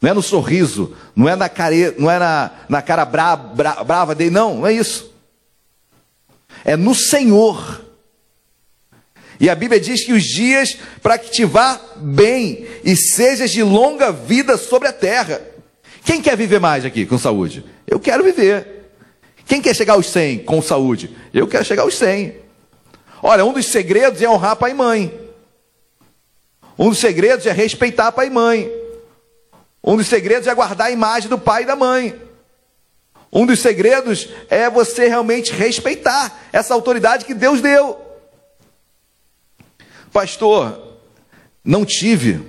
Não 0.00 0.10
é 0.10 0.14
no 0.14 0.22
sorriso, 0.22 0.94
não 1.14 1.28
é 1.28 1.36
na, 1.36 1.48
care, 1.48 1.94
não 1.98 2.10
é 2.10 2.18
na, 2.18 2.50
na 2.68 2.82
cara 2.82 3.04
bra, 3.04 3.34
bra, 3.36 3.82
brava 3.82 4.14
dele, 4.14 4.30
não, 4.30 4.56
não 4.56 4.66
é 4.66 4.72
isso. 4.72 5.12
É 6.64 6.76
no 6.76 6.94
Senhor. 6.94 7.85
E 9.38 9.50
a 9.50 9.54
Bíblia 9.54 9.80
diz 9.80 10.04
que 10.04 10.12
os 10.12 10.22
dias 10.22 10.76
para 11.02 11.18
que 11.18 11.30
te 11.30 11.44
vá 11.44 11.80
bem 11.96 12.66
e 12.84 12.96
sejas 12.96 13.50
de 13.50 13.62
longa 13.62 14.10
vida 14.10 14.56
sobre 14.56 14.88
a 14.88 14.92
terra. 14.92 15.40
Quem 16.04 16.22
quer 16.22 16.36
viver 16.36 16.60
mais 16.60 16.84
aqui 16.84 17.04
com 17.04 17.18
saúde? 17.18 17.64
Eu 17.86 17.98
quero 17.98 18.24
viver. 18.24 18.90
Quem 19.46 19.60
quer 19.60 19.74
chegar 19.74 19.94
aos 19.94 20.08
100 20.08 20.38
com 20.40 20.62
saúde? 20.62 21.14
Eu 21.32 21.46
quero 21.46 21.64
chegar 21.64 21.82
aos 21.82 21.96
100. 21.96 22.34
Olha, 23.22 23.44
um 23.44 23.52
dos 23.52 23.66
segredos 23.66 24.22
é 24.22 24.28
honrar 24.28 24.56
pai 24.56 24.70
e 24.70 24.74
mãe. 24.74 25.20
Um 26.78 26.90
dos 26.90 26.98
segredos 26.98 27.46
é 27.46 27.52
respeitar 27.52 28.12
pai 28.12 28.26
e 28.26 28.30
mãe. 28.30 28.70
Um 29.82 29.96
dos 29.96 30.06
segredos 30.06 30.46
é 30.48 30.54
guardar 30.54 30.88
a 30.88 30.90
imagem 30.90 31.28
do 31.28 31.38
pai 31.38 31.62
e 31.62 31.66
da 31.66 31.76
mãe. 31.76 32.14
Um 33.32 33.44
dos 33.44 33.60
segredos 33.60 34.28
é 34.48 34.70
você 34.70 35.08
realmente 35.08 35.52
respeitar 35.52 36.48
essa 36.52 36.72
autoridade 36.74 37.24
que 37.24 37.34
Deus 37.34 37.60
deu. 37.60 38.05
Pastor, 40.16 40.80
não 41.62 41.84
tive, 41.84 42.40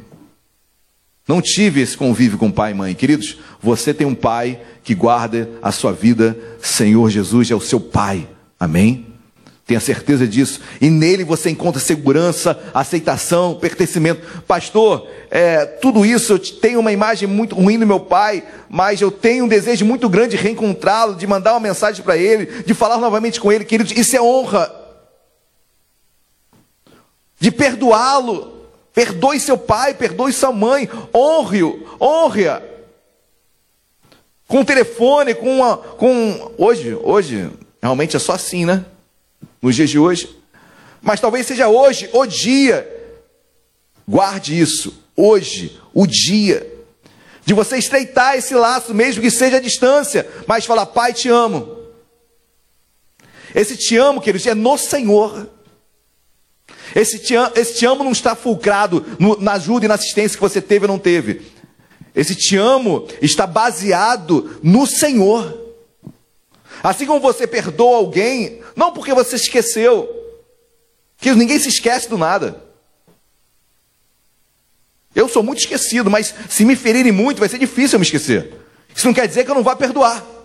não 1.28 1.42
tive 1.42 1.82
esse 1.82 1.98
convívio 1.98 2.38
com 2.38 2.50
pai 2.50 2.72
e 2.72 2.74
mãe. 2.74 2.96
Queridos, 2.96 3.40
você 3.62 3.94
tem 3.94 4.08
um 4.08 4.16
pai 4.16 4.62
que 4.86 4.96
guarda 4.96 5.50
a 5.62 5.70
sua 5.70 5.92
vida, 5.92 6.38
Senhor 6.62 7.10
Jesus 7.10 7.52
é 7.52 7.56
o 7.56 7.60
seu 7.60 7.82
pai. 7.82 8.26
Amém? 8.58 9.08
Tenha 9.66 9.82
certeza 9.82 10.26
disso. 10.26 10.62
E 10.80 10.90
nele 10.90 11.26
você 11.26 11.50
encontra 11.50 11.82
segurança, 11.82 12.58
aceitação, 12.74 13.56
pertencimento. 13.56 14.22
Pastor, 14.44 15.06
é, 15.30 15.66
tudo 15.66 16.06
isso 16.06 16.32
eu 16.32 16.40
tenho 16.40 16.80
uma 16.80 16.94
imagem 16.94 17.28
muito 17.28 17.54
ruim 17.54 17.78
do 17.78 17.86
meu 17.86 18.00
pai, 18.00 18.46
mas 18.70 19.02
eu 19.02 19.12
tenho 19.12 19.44
um 19.44 19.48
desejo 19.50 19.84
muito 19.84 20.08
grande 20.08 20.38
de 20.38 20.42
reencontrá-lo, 20.42 21.16
de 21.16 21.28
mandar 21.28 21.52
uma 21.52 21.60
mensagem 21.60 22.02
para 22.02 22.16
ele, 22.16 22.64
de 22.64 22.74
falar 22.74 22.96
novamente 22.96 23.42
com 23.42 23.52
ele, 23.52 23.66
querido. 23.66 23.92
Isso 23.94 24.16
é 24.16 24.22
honra. 24.22 24.87
De 27.40 27.52
perdoá-lo. 27.52 28.56
Perdoe 28.94 29.40
seu 29.40 29.58
pai, 29.58 29.94
perdoe 29.94 30.34
sua 30.34 30.52
mãe. 30.52 30.90
Honre-o, 31.14 31.98
honre-a. 32.02 32.62
Com 34.48 34.62
o 34.62 34.66
telefone, 34.66 35.36
com, 35.36 35.58
uma, 35.58 35.78
com. 35.78 36.54
Hoje, 36.58 36.96
hoje, 36.96 37.52
realmente 37.82 38.16
é 38.16 38.20
só 38.20 38.34
assim, 38.34 38.66
né? 38.66 38.86
nos 39.62 39.76
dias 39.76 39.90
de 39.90 40.00
hoje. 40.00 40.36
Mas 41.02 41.20
talvez 41.20 41.46
seja 41.46 41.68
hoje 41.68 42.10
o 42.14 42.26
dia. 42.26 42.94
Guarde 44.08 44.60
isso. 44.60 45.04
Hoje, 45.16 45.80
o 45.94 46.06
dia. 46.06 46.66
De 47.46 47.54
você 47.54 47.78
estreitar 47.78 48.36
esse 48.36 48.54
laço, 48.54 48.94
mesmo 48.94 49.22
que 49.22 49.32
seja 49.32 49.58
a 49.58 49.62
distância. 49.62 50.28
Mas 50.46 50.66
falar, 50.66 50.86
Pai, 50.88 51.14
te 51.14 51.30
amo. 51.30 51.78
Esse 53.56 53.78
te 53.78 53.96
amo, 53.98 54.22
queridos, 54.22 54.46
é 54.46 54.54
no 54.54 54.78
Senhor. 54.78 55.50
Esse 56.96 57.20
te, 57.20 57.34
esse 57.56 57.76
te 57.76 57.86
amo 57.86 58.04
não 58.04 58.12
está 58.12 58.36
fulcrado 58.36 59.06
no, 59.20 59.40
na 59.40 59.54
ajuda 59.54 59.86
e 59.86 59.88
na 59.88 59.96
assistência 59.96 60.38
que 60.38 60.42
você 60.42 60.62
teve 60.62 60.86
ou 60.86 60.92
não 60.92 61.00
teve. 61.00 61.42
Esse 62.16 62.36
te 62.36 62.58
amo 62.58 63.08
está 63.22 63.46
baseado 63.46 64.60
no 64.64 64.88
Senhor. 64.88 65.66
Assim 66.82 67.06
como 67.06 67.20
você 67.20 67.46
perdoa 67.46 67.98
alguém, 67.98 68.62
não 68.76 68.92
porque 68.92 69.14
você 69.14 69.36
esqueceu, 69.36 70.10
que 71.18 71.34
ninguém 71.34 71.60
se 71.60 71.70
esquece 71.70 72.10
do 72.10 72.18
nada. 72.18 72.64
Eu 75.14 75.28
sou 75.28 75.42
muito 75.42 75.60
esquecido, 75.60 76.12
mas 76.12 76.34
se 76.50 76.64
me 76.64 76.76
ferirem 76.76 77.12
muito, 77.12 77.40
vai 77.40 77.50
ser 77.50 77.58
difícil 77.58 77.96
eu 77.96 78.00
me 78.00 78.06
esquecer. 78.06 78.54
Isso 78.96 79.06
não 79.06 79.14
quer 79.14 79.28
dizer 79.28 79.44
que 79.44 79.52
eu 79.52 79.56
não 79.56 79.64
vá 79.64 79.76
perdoar. 79.76 80.37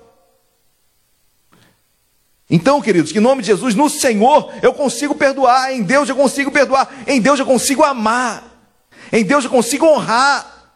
Então, 2.55 2.83
queridos, 2.83 3.11
que 3.11 3.17
em 3.17 3.23
nome 3.23 3.41
de 3.41 3.47
Jesus, 3.47 3.75
no 3.75 3.89
Senhor 3.89 4.53
eu 4.61 4.75
consigo 4.75 5.15
perdoar, 5.15 5.73
em 5.73 5.83
Deus 5.83 6.07
eu 6.07 6.15
consigo 6.15 6.51
perdoar, 6.51 7.03
em 7.07 7.19
Deus 7.19 7.41
eu 7.41 7.47
consigo 7.47 7.83
amar, 7.83 8.45
em 9.11 9.25
Deus 9.25 9.45
eu 9.45 9.51
consigo 9.51 9.87
honrar. 9.87 10.71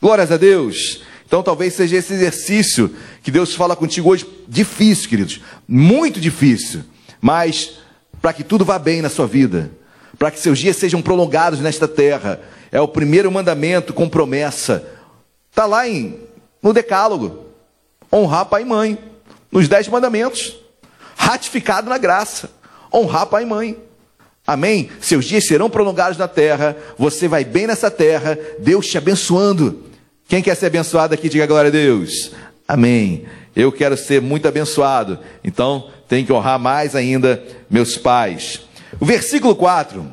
Glórias 0.00 0.32
a 0.32 0.38
Deus. 0.38 1.02
Então 1.26 1.42
talvez 1.42 1.74
seja 1.74 1.98
esse 1.98 2.14
exercício 2.14 2.96
que 3.22 3.30
Deus 3.30 3.54
fala 3.54 3.76
contigo 3.76 4.08
hoje, 4.08 4.26
difícil, 4.48 5.06
queridos, 5.06 5.42
muito 5.68 6.18
difícil, 6.18 6.82
mas 7.20 7.74
para 8.22 8.32
que 8.32 8.42
tudo 8.42 8.64
vá 8.64 8.78
bem 8.78 9.02
na 9.02 9.10
sua 9.10 9.26
vida, 9.26 9.70
para 10.18 10.30
que 10.30 10.40
seus 10.40 10.58
dias 10.58 10.76
sejam 10.76 11.02
prolongados 11.02 11.60
nesta 11.60 11.86
terra, 11.86 12.40
é 12.72 12.80
o 12.80 12.88
primeiro 12.88 13.30
mandamento 13.30 13.92
com 13.92 14.08
promessa. 14.08 14.88
Está 15.50 15.66
lá 15.66 15.86
em, 15.86 16.18
no 16.62 16.72
Decálogo, 16.72 17.48
honrar 18.10 18.46
pai 18.46 18.62
e 18.62 18.64
mãe, 18.64 19.07
nos 19.50 19.68
dez 19.68 19.88
mandamentos, 19.88 20.56
ratificado 21.16 21.88
na 21.88 21.98
graça, 21.98 22.50
honrar 22.92 23.26
pai 23.26 23.42
e 23.42 23.46
mãe. 23.46 23.76
Amém? 24.46 24.90
Seus 25.00 25.26
dias 25.26 25.46
serão 25.46 25.68
prolongados 25.68 26.16
na 26.16 26.28
terra, 26.28 26.76
você 26.96 27.28
vai 27.28 27.44
bem 27.44 27.66
nessa 27.66 27.90
terra, 27.90 28.38
Deus 28.58 28.86
te 28.86 28.96
abençoando. 28.96 29.84
Quem 30.26 30.42
quer 30.42 30.54
ser 30.54 30.66
abençoado 30.66 31.14
aqui, 31.14 31.28
diga 31.28 31.46
glória 31.46 31.68
a 31.68 31.72
Deus. 31.72 32.32
Amém. 32.66 33.26
Eu 33.54 33.72
quero 33.72 33.96
ser 33.96 34.22
muito 34.22 34.46
abençoado. 34.46 35.18
Então, 35.42 35.90
tenho 36.06 36.24
que 36.24 36.32
honrar 36.32 36.58
mais 36.58 36.94
ainda 36.94 37.42
meus 37.68 37.96
pais. 37.96 38.60
O 39.00 39.04
versículo 39.04 39.54
4. 39.54 40.06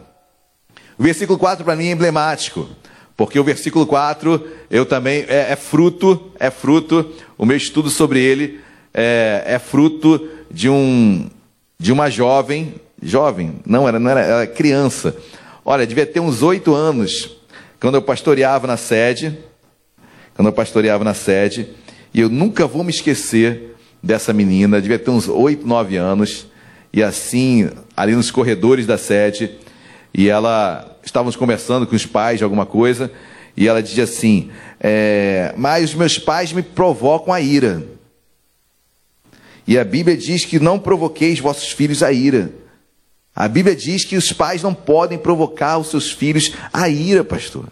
O 0.97 1.03
versículo 1.03 1.37
4 1.37 1.63
para 1.63 1.75
mim 1.75 1.87
é 1.87 1.91
emblemático. 1.91 2.67
Porque 3.15 3.39
o 3.39 3.43
versículo 3.43 3.85
4, 3.85 4.45
eu 4.69 4.85
também, 4.85 5.25
é, 5.27 5.51
é 5.51 5.55
fruto, 5.55 6.31
é 6.37 6.49
fruto, 6.49 7.13
o 7.37 7.45
meu 7.45 7.55
estudo 7.55 7.89
sobre 7.89 8.19
ele 8.19 8.64
é, 8.97 9.43
é 9.45 9.59
fruto 9.59 10.25
de 10.49 10.69
um, 10.69 11.29
de 11.77 11.91
uma 11.91 12.09
jovem, 12.09 12.75
jovem, 13.03 13.55
não 13.65 13.85
era, 13.85 13.99
não 13.99 14.09
era, 14.09 14.21
era 14.21 14.47
criança. 14.47 15.15
Olha, 15.65 15.85
devia 15.85 16.05
ter 16.05 16.21
uns 16.21 16.41
oito 16.41 16.73
anos, 16.73 17.37
quando 17.81 17.95
eu 17.95 18.01
pastoreava 18.01 18.65
na 18.65 18.77
sede, 18.77 19.37
quando 20.33 20.47
eu 20.47 20.53
pastoreava 20.53 21.03
na 21.03 21.13
sede, 21.13 21.67
e 22.13 22.21
eu 22.21 22.29
nunca 22.29 22.65
vou 22.65 22.85
me 22.85 22.89
esquecer 22.89 23.75
dessa 24.01 24.31
menina, 24.31 24.81
devia 24.81 24.97
ter 24.97 25.11
uns 25.11 25.27
8, 25.27 25.67
9 25.67 25.97
anos, 25.97 26.47
e 26.93 27.03
assim, 27.03 27.69
ali 27.97 28.15
nos 28.15 28.31
corredores 28.31 28.85
da 28.87 28.97
sede, 28.97 29.51
e 30.13 30.29
ela, 30.29 30.97
estávamos 31.03 31.35
conversando 31.35 31.85
com 31.85 31.95
os 31.95 32.05
pais 32.05 32.37
de 32.37 32.45
alguma 32.45 32.65
coisa, 32.65 33.11
e 33.57 33.67
ela 33.67 33.83
dizia 33.83 34.05
assim: 34.05 34.49
é, 34.79 35.53
Mas 35.57 35.89
os 35.89 35.95
meus 35.95 36.17
pais 36.17 36.53
me 36.53 36.61
provocam 36.61 37.33
a 37.33 37.41
ira. 37.41 37.94
E 39.67 39.77
a 39.77 39.83
Bíblia 39.83 40.15
diz 40.15 40.45
que 40.45 40.59
não 40.59 40.77
provoqueis 40.79 41.39
vossos 41.39 41.71
filhos 41.71 42.03
a 42.03 42.11
ira. 42.11 42.51
A 43.35 43.47
Bíblia 43.47 43.75
diz 43.75 44.05
que 44.05 44.15
os 44.15 44.31
pais 44.31 44.61
não 44.63 44.73
podem 44.73 45.17
provocar 45.17 45.77
os 45.77 45.89
seus 45.89 46.11
filhos 46.11 46.53
a 46.71 46.87
ira, 46.87 47.23
pastor. 47.23 47.65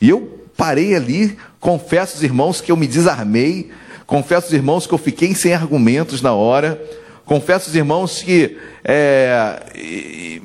E 0.00 0.08
eu 0.08 0.46
parei 0.56 0.94
ali, 0.94 1.38
confesso 1.60 2.14
aos 2.14 2.22
irmãos 2.22 2.60
que 2.60 2.72
eu 2.72 2.76
me 2.76 2.86
desarmei, 2.86 3.70
confesso 4.06 4.46
aos 4.46 4.54
irmãos 4.54 4.86
que 4.86 4.94
eu 4.94 4.98
fiquei 4.98 5.34
sem 5.34 5.52
argumentos 5.52 6.20
na 6.20 6.32
hora, 6.32 6.82
confesso 7.24 7.66
aos 7.66 7.76
irmãos 7.76 8.22
que 8.22 8.58
é, 8.82 10.40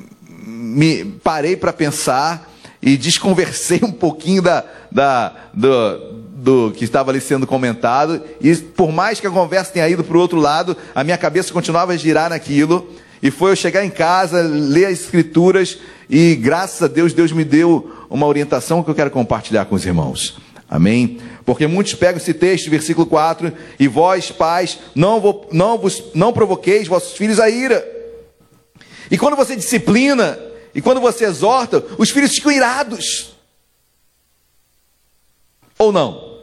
me 0.46 1.04
parei 1.04 1.56
para 1.56 1.72
pensar 1.72 2.48
e 2.80 2.96
desconversei 2.96 3.80
um 3.82 3.90
pouquinho 3.90 4.42
da, 4.42 4.64
da, 4.92 5.34
do, 5.52 6.23
do 6.44 6.70
que 6.72 6.84
estava 6.84 7.10
ali 7.10 7.22
sendo 7.22 7.46
comentado, 7.46 8.22
e 8.38 8.54
por 8.54 8.92
mais 8.92 9.18
que 9.18 9.26
a 9.26 9.30
conversa 9.30 9.72
tenha 9.72 9.88
ido 9.88 10.04
para 10.04 10.14
o 10.14 10.20
outro 10.20 10.38
lado, 10.38 10.76
a 10.94 11.02
minha 11.02 11.16
cabeça 11.16 11.50
continuava 11.50 11.94
a 11.94 11.96
girar 11.96 12.28
naquilo, 12.28 12.86
e 13.22 13.30
foi 13.30 13.52
eu 13.52 13.56
chegar 13.56 13.82
em 13.82 13.88
casa, 13.88 14.42
ler 14.42 14.84
as 14.84 15.00
escrituras, 15.00 15.78
e 16.08 16.34
graças 16.34 16.82
a 16.82 16.86
Deus, 16.86 17.14
Deus 17.14 17.32
me 17.32 17.44
deu 17.44 17.90
uma 18.10 18.26
orientação 18.26 18.82
que 18.82 18.90
eu 18.90 18.94
quero 18.94 19.10
compartilhar 19.10 19.64
com 19.64 19.74
os 19.74 19.86
irmãos. 19.86 20.36
Amém? 20.68 21.18
Porque 21.46 21.66
muitos 21.66 21.94
pegam 21.94 22.18
esse 22.18 22.34
texto, 22.34 22.68
versículo 22.68 23.06
4, 23.06 23.50
e 23.80 23.88
vós, 23.88 24.30
pais, 24.30 24.78
não, 24.94 25.22
vou, 25.22 25.48
não, 25.50 25.78
vos, 25.78 26.02
não 26.14 26.30
provoqueis 26.30 26.86
vossos 26.86 27.16
filhos 27.16 27.40
a 27.40 27.48
ira. 27.48 27.82
E 29.10 29.16
quando 29.16 29.34
você 29.34 29.56
disciplina, 29.56 30.38
e 30.74 30.82
quando 30.82 31.00
você 31.00 31.24
exorta, 31.24 31.82
os 31.96 32.10
filhos 32.10 32.32
ficam 32.32 32.52
irados. 32.52 33.32
Ou 35.78 35.90
não? 35.90 36.33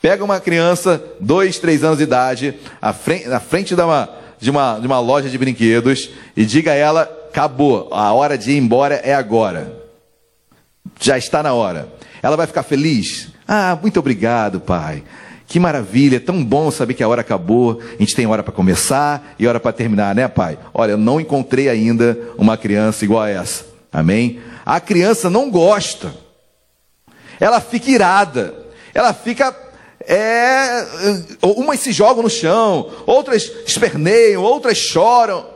Pega 0.00 0.24
uma 0.24 0.40
criança, 0.40 1.02
dois, 1.20 1.58
três 1.58 1.84
anos 1.84 1.98
de 1.98 2.04
idade, 2.04 2.54
à 2.80 2.92
frente, 2.92 3.28
na 3.28 3.40
frente 3.40 3.74
de 3.74 3.82
uma, 3.82 4.08
de, 4.38 4.50
uma, 4.50 4.78
de 4.78 4.86
uma 4.86 4.98
loja 5.00 5.28
de 5.28 5.36
brinquedos, 5.36 6.10
e 6.36 6.44
diga 6.44 6.72
a 6.72 6.74
ela: 6.74 7.02
acabou, 7.28 7.88
a 7.92 8.12
hora 8.12 8.38
de 8.38 8.52
ir 8.52 8.56
embora 8.56 8.94
é 8.96 9.14
agora 9.14 9.80
já 11.00 11.16
está 11.16 11.42
na 11.42 11.52
hora. 11.52 11.88
Ela 12.22 12.36
vai 12.36 12.46
ficar 12.46 12.62
feliz? 12.62 13.28
Ah, 13.48 13.76
muito 13.80 13.98
obrigado, 13.98 14.60
pai. 14.60 15.02
Que 15.46 15.58
maravilha, 15.58 16.16
é 16.16 16.20
tão 16.20 16.44
bom 16.44 16.70
saber 16.70 16.94
que 16.94 17.02
a 17.02 17.08
hora 17.08 17.22
acabou, 17.22 17.80
a 17.80 17.96
gente 17.98 18.14
tem 18.14 18.26
hora 18.26 18.42
para 18.42 18.52
começar 18.52 19.34
e 19.38 19.48
hora 19.48 19.58
para 19.58 19.72
terminar, 19.72 20.14
né, 20.14 20.28
pai? 20.28 20.58
Olha, 20.72 20.92
eu 20.92 20.98
não 20.98 21.20
encontrei 21.20 21.68
ainda 21.68 22.16
uma 22.38 22.56
criança 22.56 23.04
igual 23.04 23.22
a 23.22 23.30
essa. 23.30 23.64
Amém? 23.92 24.40
A 24.64 24.78
criança 24.78 25.28
não 25.28 25.50
gosta. 25.50 26.14
Ela 27.40 27.60
fica 27.60 27.90
irada. 27.90 28.54
Ela 28.94 29.12
fica 29.12 29.50
é, 30.06 30.86
umas 31.42 31.80
se 31.80 31.92
jogam 31.92 32.22
no 32.22 32.30
chão, 32.30 32.90
outras 33.06 33.50
esperneiam, 33.66 34.42
outras 34.42 34.78
choram. 34.78 35.46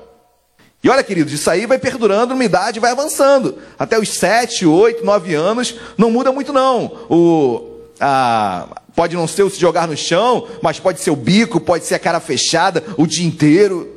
E 0.82 0.88
olha, 0.88 1.02
queridos, 1.02 1.32
isso 1.32 1.50
aí 1.50 1.64
vai 1.66 1.78
perdurando 1.78 2.34
uma 2.34 2.44
idade, 2.44 2.80
vai 2.80 2.90
avançando. 2.90 3.58
Até 3.78 3.98
os 3.98 4.10
7, 4.10 4.66
8, 4.66 5.04
9 5.04 5.34
anos, 5.34 5.74
não 5.96 6.10
muda 6.10 6.30
muito 6.30 6.52
não. 6.52 6.84
O, 7.08 7.80
a, 7.98 8.68
Pode 8.94 9.16
não 9.16 9.26
ser 9.26 9.42
o 9.42 9.50
se 9.50 9.58
jogar 9.58 9.88
no 9.88 9.96
chão, 9.96 10.46
mas 10.62 10.78
pode 10.78 11.00
ser 11.00 11.10
o 11.10 11.16
bico, 11.16 11.60
pode 11.60 11.84
ser 11.84 11.96
a 11.96 11.98
cara 11.98 12.20
fechada 12.20 12.84
o 12.96 13.06
dia 13.06 13.26
inteiro. 13.26 13.92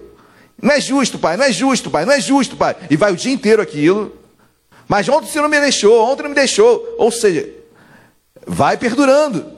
Não 0.60 0.74
é 0.74 0.82
justo, 0.82 1.20
pai, 1.20 1.38
não 1.38 1.46
é 1.46 1.52
justo, 1.52 1.92
pai, 1.92 2.04
não 2.04 2.14
é 2.14 2.20
justo, 2.20 2.56
pai. 2.58 2.76
E 2.90 2.98
vai 2.98 3.12
o 3.12 3.16
dia 3.16 3.32
inteiro 3.32 3.62
aquilo. 3.62 4.18
Mas 4.88 5.08
ontem 5.08 5.28
você 5.28 5.40
não 5.40 5.50
me 5.50 5.60
deixou, 5.60 6.04
ontem 6.04 6.24
não 6.24 6.30
me 6.30 6.36
deixou. 6.36 6.96
Ou 6.98 7.12
seja, 7.12 7.48
vai 8.46 8.76
perdurando. 8.76 9.57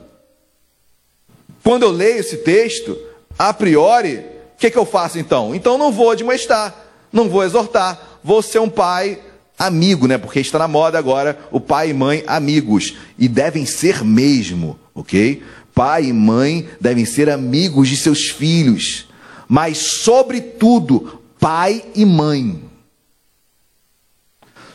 Quando 1.69 1.83
eu 1.83 1.91
leio 1.91 2.17
esse 2.17 2.37
texto, 2.37 2.97
a 3.37 3.53
priori, 3.53 4.15
o 4.15 4.57
que, 4.57 4.71
que 4.71 4.77
eu 4.79 4.87
faço 4.87 5.19
então? 5.19 5.53
Então 5.53 5.77
não 5.77 5.91
vou 5.91 6.09
admoestar, 6.09 6.75
não 7.13 7.29
vou 7.29 7.43
exortar, 7.43 8.17
vou 8.23 8.41
ser 8.41 8.57
um 8.57 8.67
pai 8.67 9.21
amigo, 9.55 10.07
né? 10.07 10.17
Porque 10.17 10.39
está 10.39 10.57
na 10.57 10.67
moda 10.67 10.97
agora 10.97 11.37
o 11.51 11.59
pai 11.59 11.91
e 11.91 11.93
mãe 11.93 12.23
amigos. 12.25 12.95
E 13.19 13.27
devem 13.27 13.67
ser 13.67 14.03
mesmo, 14.03 14.79
ok? 14.95 15.43
Pai 15.71 16.05
e 16.05 16.11
mãe 16.11 16.67
devem 16.81 17.05
ser 17.05 17.29
amigos 17.29 17.87
de 17.87 17.97
seus 17.97 18.29
filhos. 18.29 19.07
Mas, 19.47 19.77
sobretudo, 19.77 21.21
pai 21.39 21.85
e 21.93 22.03
mãe. 22.03 22.63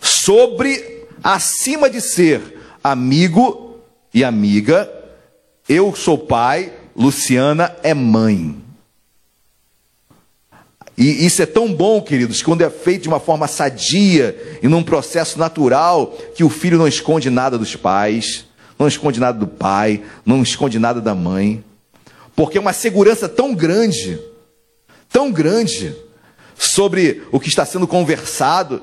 Sobre, 0.01 1.09
acima 1.24 1.90
de 1.90 2.01
ser 2.01 2.57
amigo 2.84 3.80
e 4.14 4.22
amiga, 4.22 4.88
eu 5.68 5.92
sou 5.97 6.16
pai, 6.16 6.72
Luciana 6.97 7.74
é 7.82 7.92
mãe. 7.92 8.57
E 10.97 11.26
isso 11.26 11.42
é 11.42 11.47
tão 11.47 11.72
bom, 11.72 12.01
queridos, 12.01 12.40
quando 12.40 12.62
é 12.62 12.70
feito 12.70 13.03
de 13.03 13.09
uma 13.09 13.18
forma 13.18 13.49
sadia 13.49 14.59
e 14.62 14.68
num 14.68 14.82
processo 14.82 15.38
natural, 15.38 16.16
que 16.36 16.45
o 16.45 16.49
filho 16.49 16.78
não 16.78 16.86
esconde 16.86 17.30
nada 17.30 17.59
dos 17.59 17.74
pais, 17.74 18.47
não 18.78 18.86
esconde 18.86 19.18
nada 19.18 19.36
do 19.36 19.47
pai, 19.47 20.03
não 20.24 20.42
esconde 20.42 20.78
nada 20.78 21.01
da 21.01 21.14
mãe. 21.14 21.64
Porque 22.36 22.59
é 22.59 22.61
uma 22.61 22.72
segurança 22.72 23.28
tão 23.28 23.55
grande, 23.55 24.20
tão 25.09 25.32
grande, 25.32 25.97
sobre 26.57 27.22
o 27.32 27.40
que 27.40 27.49
está 27.49 27.66
sendo 27.66 27.86
conversado, 27.86 28.80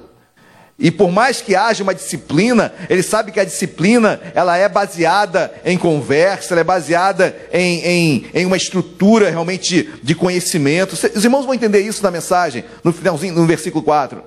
e 0.82 0.90
por 0.90 1.12
mais 1.12 1.40
que 1.42 1.56
haja 1.56 1.84
uma 1.84 1.94
disciplina, 1.94 2.74
ele 2.90 3.04
sabe 3.04 3.32
que 3.32 3.40
a 3.40 3.46
disciplina 3.46 4.20
ela 4.34 4.58
é 4.58 4.68
baseada 4.68 5.54
em 5.64 5.78
conversa, 5.78 6.56
ela 6.56 6.62
é 6.62 6.64
baseada 6.64 7.36
em, 7.54 7.86
em, 7.86 8.26
em 8.34 8.46
uma 8.48 8.58
estrutura 8.58 9.30
realmente 9.30 9.94
de 10.02 10.16
conhecimento. 10.16 10.94
Os 10.94 11.24
irmãos 11.24 11.46
vão 11.46 11.54
entender 11.54 11.82
isso 11.82 12.02
na 12.02 12.10
mensagem, 12.10 12.66
no 12.84 12.92
finalzinho, 12.92 13.36
no 13.36 13.46
versículo 13.46 13.84
4. 13.84 14.24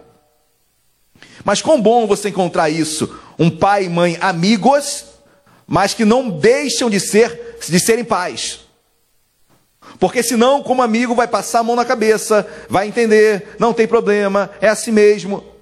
Mas 1.44 1.60
quão 1.60 1.82
bom 1.82 2.06
você 2.06 2.28
encontrar 2.28 2.70
isso, 2.70 3.12
um 3.36 3.50
pai 3.50 3.86
e 3.86 3.88
mãe 3.88 4.16
amigos, 4.20 5.06
mas 5.66 5.92
que 5.92 6.04
não 6.04 6.30
deixam 6.30 6.88
de 6.88 7.00
ser 7.00 7.56
de 7.68 7.80
serem 7.80 8.04
pais. 8.04 8.60
Porque 9.98 10.22
senão, 10.22 10.62
como 10.62 10.82
amigo, 10.82 11.16
vai 11.16 11.26
passar 11.26 11.60
a 11.60 11.62
mão 11.64 11.74
na 11.74 11.84
cabeça, 11.84 12.46
vai 12.68 12.86
entender, 12.86 13.56
não 13.58 13.72
tem 13.72 13.88
problema, 13.88 14.50
é 14.60 14.68
assim 14.68 14.92
mesmo. 14.92 15.53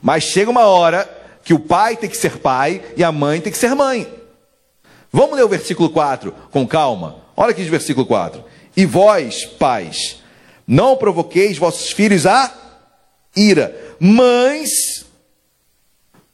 Mas 0.00 0.24
chega 0.24 0.50
uma 0.50 0.66
hora 0.66 1.08
que 1.44 1.54
o 1.54 1.58
pai 1.58 1.96
tem 1.96 2.08
que 2.10 2.16
ser 2.16 2.38
pai 2.38 2.82
e 2.96 3.02
a 3.02 3.10
mãe 3.10 3.40
tem 3.40 3.52
que 3.52 3.58
ser 3.58 3.74
mãe. 3.74 4.06
Vamos 5.12 5.36
ler 5.36 5.44
o 5.44 5.48
versículo 5.48 5.90
4 5.90 6.32
com 6.50 6.66
calma. 6.66 7.16
Olha 7.36 7.50
aqui 7.50 7.62
o 7.62 7.70
versículo 7.70 8.06
4. 8.06 8.44
E 8.76 8.84
vós, 8.84 9.44
pais, 9.44 10.22
não 10.66 10.96
provoqueis 10.96 11.56
vossos 11.56 11.90
filhos 11.90 12.26
a 12.26 12.52
ira. 13.34 13.96
Mães, 13.98 15.06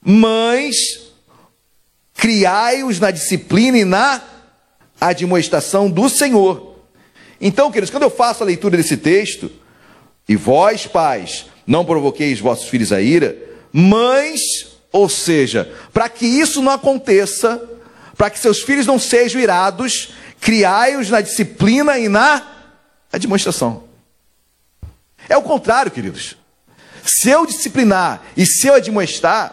mães, 0.04 0.76
criai-os 2.14 2.98
na 2.98 3.10
disciplina 3.10 3.78
e 3.78 3.84
na 3.84 4.22
admoestação 5.00 5.88
do 5.90 6.08
Senhor. 6.08 6.76
Então, 7.40 7.70
queridos, 7.70 7.90
quando 7.90 8.04
eu 8.04 8.10
faço 8.10 8.42
a 8.42 8.46
leitura 8.46 8.76
desse 8.76 8.96
texto, 8.96 9.50
e 10.28 10.36
vós, 10.36 10.86
pais, 10.86 11.46
não 11.66 11.84
provoqueis 11.84 12.40
vossos 12.40 12.68
filhos 12.68 12.92
a 12.92 13.00
ira, 13.00 13.36
Mães, 13.76 14.68
ou 14.92 15.08
seja, 15.08 15.68
para 15.92 16.08
que 16.08 16.24
isso 16.24 16.62
não 16.62 16.70
aconteça, 16.70 17.60
para 18.16 18.30
que 18.30 18.38
seus 18.38 18.62
filhos 18.62 18.86
não 18.86 19.00
sejam 19.00 19.40
irados, 19.40 20.10
criai-os 20.40 21.10
na 21.10 21.20
disciplina 21.20 21.98
e 21.98 22.08
na 22.08 22.40
demonstração. 23.18 23.82
É 25.28 25.36
o 25.36 25.42
contrário, 25.42 25.90
queridos. 25.90 26.36
Se 27.04 27.30
eu 27.30 27.44
disciplinar 27.44 28.22
e 28.36 28.46
se 28.46 28.68
eu 28.68 28.74
admoestar, 28.74 29.52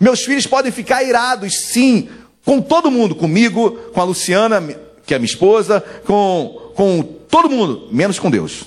meus 0.00 0.24
filhos 0.24 0.46
podem 0.46 0.72
ficar 0.72 1.02
irados, 1.02 1.66
sim, 1.66 2.08
com 2.46 2.62
todo 2.62 2.90
mundo, 2.90 3.14
comigo, 3.14 3.72
com 3.92 4.00
a 4.00 4.04
Luciana, 4.04 4.62
que 5.04 5.12
é 5.12 5.18
minha 5.18 5.30
esposa, 5.30 5.84
com, 6.06 6.72
com 6.74 7.02
todo 7.02 7.50
mundo, 7.50 7.86
menos 7.92 8.18
com 8.18 8.30
Deus. 8.30 8.64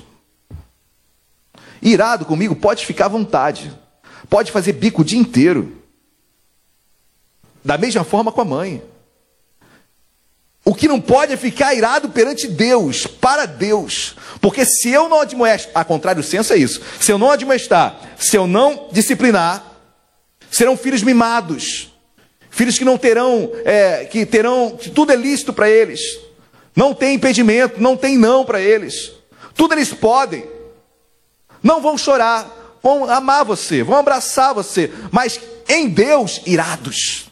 Irado 1.81 2.23
comigo, 2.23 2.55
pode 2.55 2.85
ficar 2.85 3.05
à 3.05 3.09
vontade 3.09 3.80
pode 4.31 4.49
fazer 4.49 4.71
bico 4.71 5.01
o 5.01 5.05
dia 5.05 5.19
inteiro. 5.19 5.75
Da 7.61 7.77
mesma 7.77 8.05
forma 8.05 8.31
com 8.31 8.39
a 8.39 8.45
mãe. 8.45 8.81
O 10.63 10.73
que 10.73 10.87
não 10.87 11.01
pode 11.01 11.33
é 11.33 11.37
ficar 11.37 11.75
irado 11.75 12.09
perante 12.09 12.47
Deus, 12.47 13.05
para 13.05 13.45
Deus. 13.45 14.15
Porque 14.39 14.65
se 14.65 14.89
eu 14.89 15.09
não 15.09 15.19
admoestar, 15.19 15.73
a 15.75 15.83
contrário 15.83 16.21
do 16.21 16.27
senso 16.27 16.53
é 16.53 16.57
isso. 16.57 16.81
Se 17.01 17.11
eu 17.11 17.17
não 17.17 17.29
admoestar, 17.29 17.99
se 18.17 18.37
eu 18.37 18.47
não 18.47 18.87
disciplinar, 18.89 19.65
serão 20.49 20.77
filhos 20.77 21.03
mimados. 21.03 21.91
Filhos 22.49 22.77
que 22.77 22.85
não 22.85 22.97
terão, 22.97 23.51
é, 23.65 24.05
que 24.05 24.25
terão, 24.25 24.77
que 24.77 24.89
tudo 24.89 25.11
é 25.11 25.15
lícito 25.17 25.51
para 25.51 25.69
eles. 25.69 25.99
Não 26.73 26.93
tem 26.93 27.15
impedimento, 27.15 27.81
não 27.81 27.97
tem 27.97 28.17
não 28.17 28.45
para 28.45 28.61
eles. 28.61 29.11
Tudo 29.55 29.73
eles 29.73 29.93
podem. 29.93 30.45
Não 31.61 31.81
vão 31.81 31.97
chorar, 31.97 32.60
vão 32.81 33.09
amar 33.09 33.45
você, 33.45 33.83
vão 33.83 33.97
abraçar 33.97 34.53
você, 34.53 34.91
mas 35.11 35.39
em 35.67 35.87
Deus, 35.87 36.41
irados. 36.45 37.29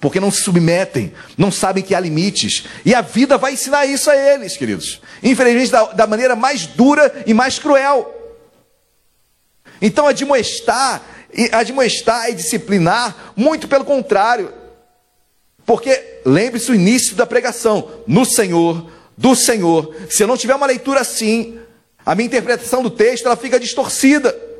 Porque 0.00 0.18
não 0.18 0.32
se 0.32 0.42
submetem, 0.42 1.12
não 1.38 1.52
sabem 1.52 1.82
que 1.82 1.94
há 1.94 2.00
limites. 2.00 2.64
E 2.84 2.92
a 2.92 3.00
vida 3.00 3.38
vai 3.38 3.52
ensinar 3.52 3.86
isso 3.86 4.10
a 4.10 4.16
eles, 4.16 4.56
queridos. 4.56 5.00
Infelizmente, 5.22 5.70
da, 5.70 5.84
da 5.92 6.06
maneira 6.08 6.34
mais 6.34 6.66
dura 6.66 7.22
e 7.24 7.32
mais 7.32 7.60
cruel. 7.60 8.12
Então, 9.80 10.08
admoestar, 10.08 11.02
admoestar 11.52 12.30
e 12.30 12.34
disciplinar, 12.34 13.32
muito 13.36 13.68
pelo 13.68 13.84
contrário. 13.84 14.52
Porque, 15.64 16.20
lembre-se 16.26 16.72
o 16.72 16.74
início 16.74 17.14
da 17.14 17.24
pregação: 17.24 17.88
no 18.04 18.24
Senhor, 18.24 18.90
do 19.16 19.36
Senhor. 19.36 19.94
Se 20.10 20.24
eu 20.24 20.26
não 20.26 20.36
tiver 20.36 20.56
uma 20.56 20.66
leitura 20.66 21.00
assim, 21.00 21.60
a 22.04 22.14
minha 22.16 22.26
interpretação 22.26 22.82
do 22.82 22.90
texto 22.90 23.26
ela 23.26 23.36
fica 23.36 23.60
distorcida. 23.60 24.51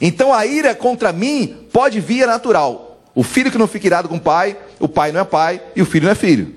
Então 0.00 0.32
a 0.32 0.46
ira 0.46 0.74
contra 0.74 1.12
mim 1.12 1.66
pode 1.72 2.00
vir 2.00 2.26
natural. 2.26 3.02
O 3.14 3.22
filho 3.22 3.50
que 3.50 3.58
não 3.58 3.68
fica 3.68 3.86
irado 3.86 4.08
com 4.08 4.16
o 4.16 4.20
pai, 4.20 4.56
o 4.80 4.88
pai 4.88 5.12
não 5.12 5.20
é 5.20 5.24
pai 5.24 5.62
e 5.76 5.82
o 5.82 5.86
filho 5.86 6.04
não 6.04 6.12
é 6.12 6.16
filho. 6.16 6.54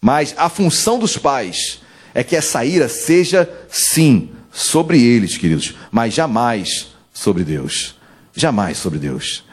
Mas 0.00 0.34
a 0.36 0.48
função 0.48 0.98
dos 0.98 1.18
pais 1.18 1.80
é 2.14 2.24
que 2.24 2.36
essa 2.36 2.64
ira 2.64 2.88
seja, 2.88 3.48
sim, 3.68 4.30
sobre 4.50 5.02
eles, 5.02 5.36
queridos, 5.36 5.74
mas 5.90 6.14
jamais 6.14 6.88
sobre 7.12 7.44
Deus. 7.44 7.96
Jamais 8.34 8.78
sobre 8.78 8.98
Deus. 8.98 9.44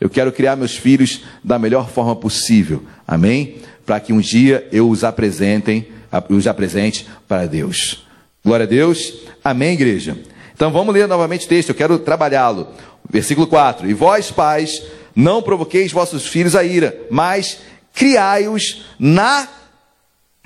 Eu 0.00 0.08
quero 0.08 0.32
criar 0.32 0.56
meus 0.56 0.76
filhos 0.76 1.22
da 1.42 1.58
melhor 1.58 1.88
forma 1.90 2.14
possível. 2.14 2.84
Amém? 3.06 3.58
Para 3.84 4.00
que 4.00 4.12
um 4.12 4.20
dia 4.20 4.68
eu 4.72 4.88
os 4.88 5.04
apresentem, 5.04 5.88
os 6.28 6.46
apresente 6.46 7.06
para 7.26 7.46
Deus. 7.46 8.06
Glória 8.44 8.64
a 8.64 8.68
Deus. 8.68 9.14
Amém, 9.42 9.72
igreja. 9.72 10.16
Então 10.58 10.72
vamos 10.72 10.92
ler 10.92 11.06
novamente 11.06 11.46
o 11.46 11.48
texto, 11.48 11.68
eu 11.68 11.74
quero 11.76 12.00
trabalhá-lo. 12.00 12.66
Versículo 13.08 13.46
4: 13.46 13.88
E 13.88 13.94
vós, 13.94 14.32
pais, 14.32 14.82
não 15.14 15.40
provoqueis 15.40 15.92
vossos 15.92 16.26
filhos 16.26 16.56
a 16.56 16.64
ira, 16.64 17.00
mas 17.08 17.58
criai-os 17.94 18.84
na 18.98 19.46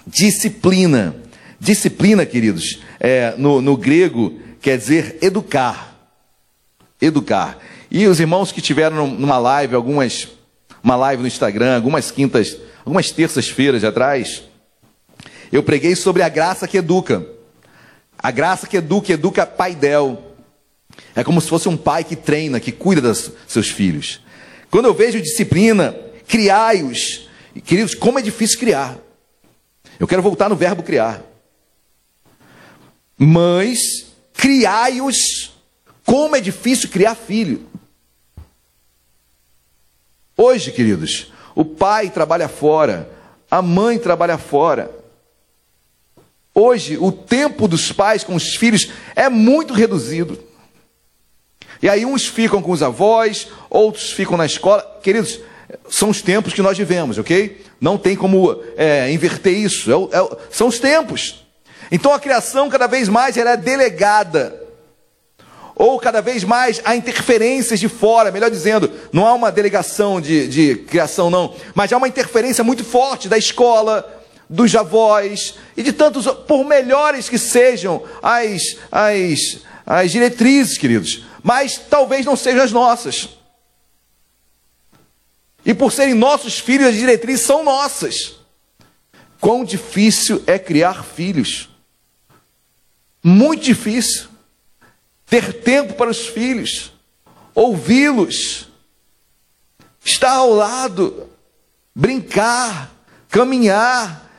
disciplina. 0.06 1.16
Disciplina, 1.58 2.26
queridos, 2.26 2.80
é, 3.00 3.32
no, 3.38 3.62
no 3.62 3.74
grego 3.74 4.38
quer 4.60 4.76
dizer 4.76 5.16
educar. 5.22 5.96
Educar. 7.00 7.56
E 7.90 8.06
os 8.06 8.20
irmãos 8.20 8.52
que 8.52 8.60
tiveram 8.60 9.06
numa 9.06 9.38
live, 9.38 9.74
algumas, 9.74 10.28
uma 10.84 10.94
live 10.94 11.22
no 11.22 11.26
Instagram, 11.28 11.76
algumas 11.76 12.10
quintas, 12.10 12.58
algumas 12.84 13.10
terças-feiras 13.10 13.82
atrás, 13.82 14.42
eu 15.50 15.62
preguei 15.62 15.96
sobre 15.96 16.22
a 16.22 16.28
graça 16.28 16.68
que 16.68 16.76
educa. 16.76 17.31
A 18.22 18.30
graça 18.30 18.66
que 18.66 18.76
educa, 18.76 19.12
educa 19.12 19.44
pai 19.44 19.74
del. 19.74 20.22
É 21.14 21.24
como 21.24 21.40
se 21.40 21.48
fosse 21.48 21.68
um 21.68 21.76
pai 21.76 22.04
que 22.04 22.14
treina, 22.14 22.60
que 22.60 22.70
cuida 22.70 23.00
dos 23.00 23.32
seus 23.48 23.68
filhos. 23.68 24.20
Quando 24.70 24.86
eu 24.86 24.94
vejo 24.94 25.20
disciplina, 25.20 25.94
criai-os. 26.28 27.28
Queridos, 27.64 27.94
como 27.94 28.18
é 28.18 28.22
difícil 28.22 28.58
criar. 28.58 28.96
Eu 29.98 30.06
quero 30.06 30.22
voltar 30.22 30.48
no 30.48 30.56
verbo 30.56 30.82
criar. 30.82 31.22
Mães, 33.18 34.06
criai-os. 34.32 35.52
Como 36.04 36.36
é 36.36 36.40
difícil 36.40 36.88
criar 36.88 37.14
filho. 37.14 37.66
Hoje, 40.36 40.72
queridos, 40.72 41.32
o 41.54 41.64
pai 41.64 42.10
trabalha 42.10 42.48
fora, 42.48 43.10
a 43.50 43.60
mãe 43.60 43.98
trabalha 43.98 44.38
fora. 44.38 44.90
Hoje, 46.54 46.98
o 46.98 47.10
tempo 47.10 47.66
dos 47.66 47.92
pais 47.92 48.22
com 48.22 48.34
os 48.34 48.54
filhos 48.56 48.90
é 49.16 49.28
muito 49.28 49.72
reduzido. 49.72 50.38
E 51.82 51.88
aí, 51.88 52.04
uns 52.04 52.26
ficam 52.26 52.60
com 52.60 52.70
os 52.70 52.82
avós, 52.82 53.48
outros 53.70 54.12
ficam 54.12 54.36
na 54.36 54.46
escola. 54.46 55.00
Queridos, 55.02 55.40
são 55.88 56.10
os 56.10 56.20
tempos 56.20 56.52
que 56.52 56.62
nós 56.62 56.76
vivemos, 56.76 57.18
ok? 57.18 57.64
Não 57.80 57.96
tem 57.96 58.14
como 58.14 58.62
é, 58.76 59.10
inverter 59.10 59.54
isso. 59.54 59.90
É, 59.90 60.18
é, 60.18 60.36
são 60.50 60.68
os 60.68 60.78
tempos. 60.78 61.44
Então, 61.90 62.12
a 62.12 62.20
criação, 62.20 62.68
cada 62.68 62.86
vez 62.86 63.08
mais, 63.08 63.36
ela 63.36 63.52
é 63.52 63.56
delegada 63.56 64.62
ou 65.74 65.98
cada 65.98 66.20
vez 66.20 66.44
mais 66.44 66.80
há 66.84 66.94
interferências 66.94 67.80
de 67.80 67.88
fora, 67.88 68.30
melhor 68.30 68.50
dizendo, 68.50 68.90
não 69.12 69.26
há 69.26 69.32
uma 69.32 69.50
delegação 69.50 70.20
de, 70.20 70.46
de 70.46 70.76
criação, 70.76 71.30
não, 71.30 71.54
mas 71.74 71.92
há 71.92 71.96
uma 71.96 72.06
interferência 72.06 72.62
muito 72.62 72.84
forte 72.84 73.28
da 73.28 73.38
escola, 73.38 74.21
dos 74.52 74.74
avós 74.76 75.54
e 75.74 75.82
de 75.82 75.92
tantos, 75.92 76.26
por 76.46 76.62
melhores 76.62 77.28
que 77.28 77.38
sejam 77.38 78.04
as, 78.22 78.76
as, 78.90 79.60
as 79.86 80.12
diretrizes, 80.12 80.76
queridos, 80.76 81.24
mas 81.42 81.78
talvez 81.78 82.26
não 82.26 82.36
sejam 82.36 82.62
as 82.62 82.70
nossas. 82.70 83.30
E 85.64 85.72
por 85.72 85.90
serem 85.90 86.12
nossos 86.12 86.58
filhos, 86.58 86.88
as 86.88 86.96
diretrizes 86.96 87.46
são 87.46 87.64
nossas. 87.64 88.36
Quão 89.40 89.64
difícil 89.64 90.42
é 90.46 90.58
criar 90.58 91.02
filhos. 91.02 91.70
Muito 93.24 93.64
difícil. 93.64 94.28
Ter 95.24 95.62
tempo 95.62 95.94
para 95.94 96.10
os 96.10 96.26
filhos, 96.26 96.92
ouvi-los, 97.54 98.68
estar 100.04 100.32
ao 100.32 100.50
lado, 100.50 101.30
brincar, 101.94 102.92
caminhar, 103.30 104.30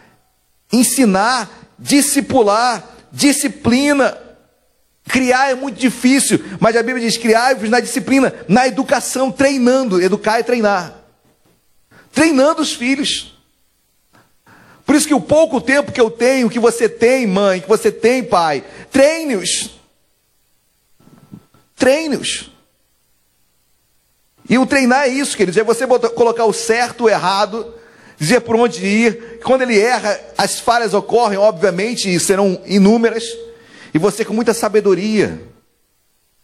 ensinar, 0.73 1.49
discipular, 1.77 2.83
disciplina. 3.11 4.17
Criar 5.07 5.51
é 5.51 5.55
muito 5.55 5.77
difícil, 5.77 6.43
mas 6.59 6.75
a 6.75 6.81
Bíblia 6.81 7.05
diz: 7.05 7.17
criai-vos 7.17 7.69
na 7.69 7.79
disciplina, 7.79 8.33
na 8.47 8.67
educação, 8.67 9.31
treinando. 9.31 10.01
Educar 10.01 10.39
é 10.39 10.43
treinar. 10.43 10.95
Treinando 12.11 12.61
os 12.61 12.73
filhos. 12.73 13.37
Por 14.85 14.95
isso 14.95 15.07
que 15.07 15.13
o 15.13 15.21
pouco 15.21 15.61
tempo 15.61 15.91
que 15.91 16.01
eu 16.01 16.09
tenho, 16.09 16.49
que 16.49 16.59
você 16.59 16.89
tem, 16.89 17.25
mãe, 17.25 17.61
que 17.61 17.67
você 17.67 17.91
tem, 17.91 18.23
pai, 18.23 18.63
treine-os. 18.91 19.71
Treine-os. 21.75 22.51
E 24.49 24.57
o 24.57 24.65
treinar 24.65 25.05
é 25.05 25.07
isso, 25.07 25.37
queridos, 25.37 25.57
é 25.57 25.63
você 25.63 25.85
botar, 25.85 26.09
colocar 26.09 26.45
o 26.45 26.53
certo, 26.53 27.05
o 27.05 27.09
errado, 27.09 27.73
dizer 28.17 28.41
por 28.41 28.55
onde 28.55 28.85
ir. 28.85 29.39
Quando 29.43 29.61
ele 29.63 29.79
erra, 29.79 30.19
as 30.37 30.59
falhas 30.59 30.93
ocorrem, 30.93 31.37
obviamente, 31.37 32.13
e 32.13 32.19
serão 32.19 32.61
inúmeras. 32.65 33.23
E 33.93 33.97
você 33.97 34.25
com 34.25 34.33
muita 34.33 34.53
sabedoria, 34.53 35.41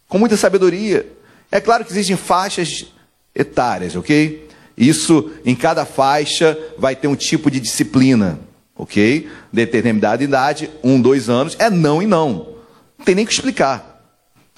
com 0.08 0.18
muita 0.18 0.36
sabedoria. 0.36 1.06
É 1.50 1.60
claro 1.60 1.84
que 1.84 1.92
existem 1.92 2.16
faixas 2.16 2.86
etárias, 3.34 3.96
ok? 3.96 4.48
Isso, 4.76 5.30
em 5.44 5.54
cada 5.54 5.84
faixa, 5.84 6.56
vai 6.78 6.94
ter 6.94 7.08
um 7.08 7.16
tipo 7.16 7.50
de 7.50 7.60
disciplina, 7.60 8.38
ok? 8.76 9.28
Determinada 9.52 10.22
idade, 10.22 10.70
um, 10.82 11.00
dois 11.00 11.28
anos, 11.28 11.56
é 11.58 11.68
não 11.68 12.02
e 12.02 12.06
não. 12.06 12.54
Não 12.96 13.04
tem 13.04 13.14
nem 13.14 13.26
que 13.26 13.32
explicar. 13.32 13.90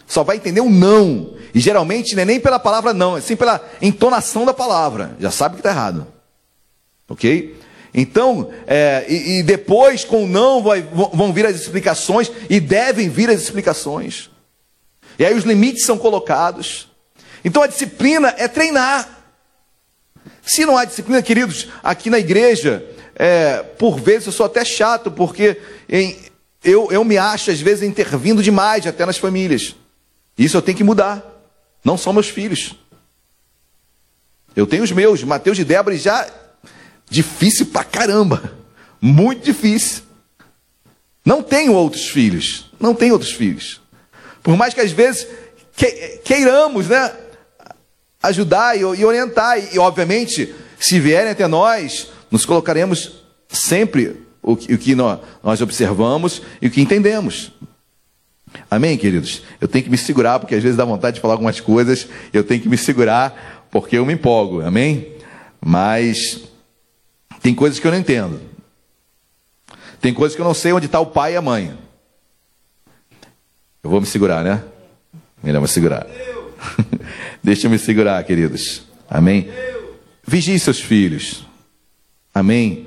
Só 0.06 0.22
vai 0.22 0.36
entender 0.36 0.60
o 0.60 0.68
não. 0.68 1.34
E 1.54 1.60
geralmente 1.60 2.14
não 2.14 2.22
é 2.22 2.24
nem 2.24 2.40
pela 2.40 2.58
palavra 2.58 2.92
não, 2.92 3.16
é 3.16 3.20
sim 3.20 3.36
pela 3.36 3.60
entonação 3.80 4.44
da 4.44 4.52
palavra. 4.52 5.16
Já 5.18 5.30
sabe 5.30 5.54
que 5.54 5.60
está 5.60 5.70
errado. 5.70 6.06
Ok? 7.12 7.54
Então, 7.92 8.50
é, 8.66 9.04
e, 9.06 9.38
e, 9.38 9.42
depois 9.42 10.02
com 10.02 10.26
não 10.26 10.62
vai, 10.62 10.80
vão 10.80 11.30
vir 11.30 11.44
as 11.44 11.56
explicações, 11.56 12.32
e 12.48 12.58
devem 12.58 13.10
vir 13.10 13.28
as 13.28 13.42
explicações. 13.42 14.30
E 15.18 15.26
aí 15.26 15.34
os 15.34 15.44
limites 15.44 15.84
são 15.84 15.98
colocados. 15.98 16.88
Então 17.44 17.62
a 17.62 17.66
disciplina 17.66 18.34
é 18.38 18.48
treinar. 18.48 19.24
Se 20.42 20.64
não 20.64 20.76
há 20.76 20.86
disciplina, 20.86 21.20
queridos, 21.20 21.68
aqui 21.82 22.08
na 22.08 22.18
igreja, 22.18 22.82
é, 23.14 23.62
por 23.62 24.00
vezes 24.00 24.26
eu 24.26 24.32
sou 24.32 24.46
até 24.46 24.64
chato, 24.64 25.10
porque 25.10 25.60
em, 25.86 26.16
eu, 26.64 26.90
eu 26.90 27.04
me 27.04 27.18
acho 27.18 27.50
às 27.50 27.60
vezes 27.60 27.86
intervindo 27.86 28.42
demais 28.42 28.86
até 28.86 29.04
nas 29.04 29.18
famílias. 29.18 29.76
Isso 30.38 30.56
eu 30.56 30.62
tenho 30.62 30.78
que 30.78 30.84
mudar. 30.84 31.22
Não 31.84 31.98
são 31.98 32.14
meus 32.14 32.30
filhos. 32.30 32.74
Eu 34.56 34.66
tenho 34.66 34.82
os 34.82 34.92
meus, 34.92 35.22
Mateus 35.22 35.58
e 35.58 35.64
Débora, 35.64 35.94
já 35.96 36.41
difícil 37.12 37.66
pra 37.66 37.84
caramba. 37.84 38.54
Muito 39.00 39.44
difícil. 39.44 40.02
Não 41.24 41.42
tenho 41.42 41.74
outros 41.74 42.08
filhos. 42.08 42.70
Não 42.80 42.94
tenho 42.94 43.12
outros 43.12 43.32
filhos. 43.32 43.80
Por 44.42 44.56
mais 44.56 44.74
que 44.74 44.80
às 44.80 44.90
vezes 44.90 45.26
queiramos, 46.24 46.88
né? 46.88 47.12
Ajudar 48.22 48.78
e, 48.78 48.84
orientar. 48.84 49.58
E, 49.72 49.78
obviamente, 49.78 50.52
se 50.80 50.98
vierem 50.98 51.32
até 51.32 51.46
nós, 51.46 52.08
nos 52.30 52.46
colocaremos 52.46 53.22
sempre 53.48 54.22
o 54.42 54.56
que, 54.56 54.94
nós 54.94 55.60
observamos 55.60 56.42
e 56.60 56.66
o 56.66 56.70
que 56.70 56.80
entendemos. 56.80 57.52
Amém, 58.70 58.96
queridos? 58.96 59.42
Eu 59.60 59.68
tenho 59.68 59.84
que 59.84 59.90
me 59.90 59.98
segurar, 59.98 60.38
porque 60.38 60.54
às 60.54 60.62
vezes 60.62 60.76
dá 60.76 60.84
vontade 60.84 61.16
de 61.16 61.20
falar 61.20 61.34
algumas 61.34 61.60
coisas, 61.60 62.08
eu 62.32 62.42
tenho 62.42 62.60
que 62.60 62.68
me 62.68 62.76
segurar, 62.76 63.66
porque 63.70 63.96
eu 63.96 64.04
me 64.04 64.14
empolgo, 64.14 64.60
amém? 64.60 65.12
Mas 65.60 66.51
tem 67.42 67.54
coisas 67.54 67.78
que 67.78 67.86
eu 67.86 67.90
não 67.90 67.98
entendo. 67.98 68.40
Tem 70.00 70.14
coisas 70.14 70.34
que 70.34 70.40
eu 70.40 70.46
não 70.46 70.54
sei 70.54 70.72
onde 70.72 70.86
está 70.86 71.00
o 71.00 71.06
pai 71.06 71.34
e 71.34 71.36
a 71.36 71.42
mãe. 71.42 71.76
Eu 73.82 73.90
vou 73.90 74.00
me 74.00 74.06
segurar, 74.06 74.42
né? 74.42 74.62
Melhor 75.42 75.60
me 75.60 75.68
segurar. 75.68 76.06
Deixa 77.42 77.66
eu 77.66 77.70
me 77.70 77.78
segurar, 77.78 78.22
queridos. 78.24 78.82
Amém? 79.10 79.50
Vigie 80.26 80.58
seus 80.58 80.80
filhos. 80.80 81.44
Amém? 82.34 82.86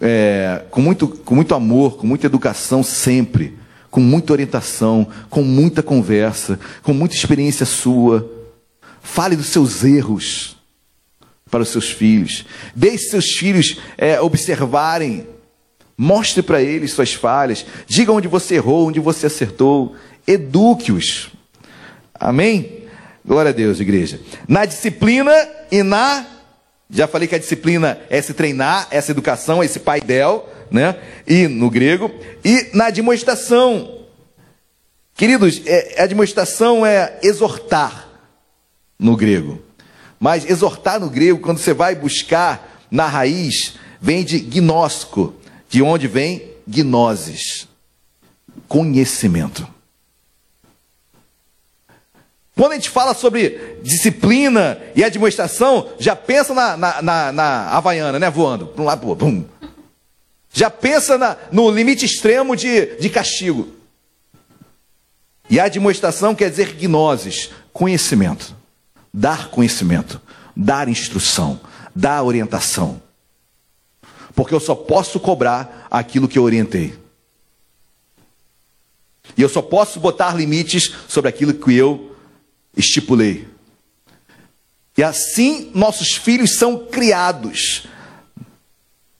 É, 0.00 0.64
com, 0.70 0.80
muito, 0.80 1.08
com 1.08 1.34
muito 1.34 1.54
amor, 1.54 1.96
com 1.96 2.06
muita 2.06 2.26
educação 2.26 2.82
sempre 2.82 3.58
com 3.96 4.00
muita 4.00 4.34
orientação, 4.34 5.06
com 5.30 5.42
muita 5.42 5.82
conversa, 5.82 6.60
com 6.82 6.92
muita 6.92 7.14
experiência 7.14 7.64
sua. 7.64 8.30
Fale 9.00 9.34
dos 9.36 9.46
seus 9.46 9.84
erros 9.84 10.55
para 11.50 11.62
os 11.62 11.68
seus 11.68 11.90
filhos. 11.90 12.44
Deixe 12.74 13.10
seus 13.10 13.32
filhos 13.32 13.78
é, 13.96 14.20
observarem. 14.20 15.26
Mostre 15.96 16.42
para 16.42 16.60
eles 16.60 16.92
suas 16.92 17.14
falhas. 17.14 17.64
Diga 17.86 18.12
onde 18.12 18.28
você 18.28 18.56
errou, 18.56 18.88
onde 18.88 19.00
você 19.00 19.26
acertou. 19.26 19.94
Eduque-os. 20.26 21.30
Amém? 22.14 22.84
Glória 23.24 23.50
a 23.50 23.54
Deus, 23.54 23.80
igreja. 23.80 24.20
Na 24.46 24.64
disciplina 24.64 25.34
e 25.70 25.82
na. 25.82 26.26
Já 26.88 27.08
falei 27.08 27.26
que 27.26 27.34
a 27.34 27.38
disciplina 27.38 27.98
é 28.08 28.22
se 28.22 28.32
treinar, 28.32 28.86
essa 28.90 29.10
educação, 29.10 29.62
esse 29.64 29.80
paidel 29.80 30.48
né? 30.70 30.96
E 31.26 31.48
no 31.48 31.70
grego, 31.70 32.10
e 32.44 32.70
na 32.72 32.90
demonstração. 32.90 34.04
Queridos, 35.14 35.62
é, 35.66 36.02
a 36.02 36.06
demonstração 36.06 36.84
é 36.84 37.18
exortar 37.22 38.08
no 38.98 39.16
grego. 39.16 39.62
Mas 40.18 40.48
exortar 40.48 40.98
no 40.98 41.10
grego, 41.10 41.40
quando 41.40 41.58
você 41.58 41.74
vai 41.74 41.94
buscar 41.94 42.86
na 42.90 43.06
raiz, 43.06 43.74
vem 44.00 44.24
de 44.24 44.38
gnóstico, 44.38 45.34
de 45.68 45.82
onde 45.82 46.08
vem 46.08 46.42
gnosis, 46.66 47.68
conhecimento. 48.68 49.66
Quando 52.56 52.72
a 52.72 52.74
gente 52.76 52.88
fala 52.88 53.12
sobre 53.12 53.78
disciplina 53.82 54.80
e 54.94 55.04
administração, 55.04 55.90
já 55.98 56.16
pensa 56.16 56.54
na, 56.54 56.76
na, 56.76 57.02
na, 57.02 57.32
na 57.32 57.68
Havaiana, 57.68 58.18
né? 58.18 58.30
Voando, 58.30 58.66
para 58.66 58.82
um 58.82 58.86
lado 58.86 59.06
outro. 59.06 59.46
Já 60.50 60.70
pensa 60.70 61.18
na, 61.18 61.36
no 61.52 61.70
limite 61.70 62.06
extremo 62.06 62.56
de, 62.56 62.96
de 62.96 63.10
castigo. 63.10 63.68
E 65.50 65.60
a 65.60 65.68
demonstração 65.68 66.34
quer 66.34 66.48
dizer 66.48 66.72
gnoses, 66.72 67.50
conhecimento. 67.74 68.56
Dar 69.18 69.48
conhecimento, 69.48 70.20
dar 70.54 70.88
instrução, 70.88 71.58
dar 71.94 72.22
orientação. 72.22 73.00
porque 74.34 74.54
eu 74.54 74.60
só 74.60 74.74
posso 74.74 75.18
cobrar 75.18 75.88
aquilo 75.90 76.28
que 76.28 76.38
eu 76.38 76.42
orientei. 76.42 76.94
E 79.34 79.40
eu 79.40 79.48
só 79.48 79.62
posso 79.62 79.98
botar 79.98 80.34
limites 80.34 80.92
sobre 81.08 81.30
aquilo 81.30 81.54
que 81.54 81.74
eu 81.74 82.14
estipulei. 82.76 83.48
E 84.96 85.02
assim 85.02 85.70
nossos 85.74 86.14
filhos 86.14 86.56
são 86.56 86.86
criados 86.86 87.86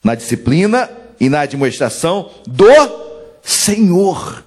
na 0.05 0.15
disciplina 0.15 0.91
e 1.19 1.31
na 1.31 1.41
administração 1.41 2.31
do 2.47 2.67
Senhor. 3.43 4.45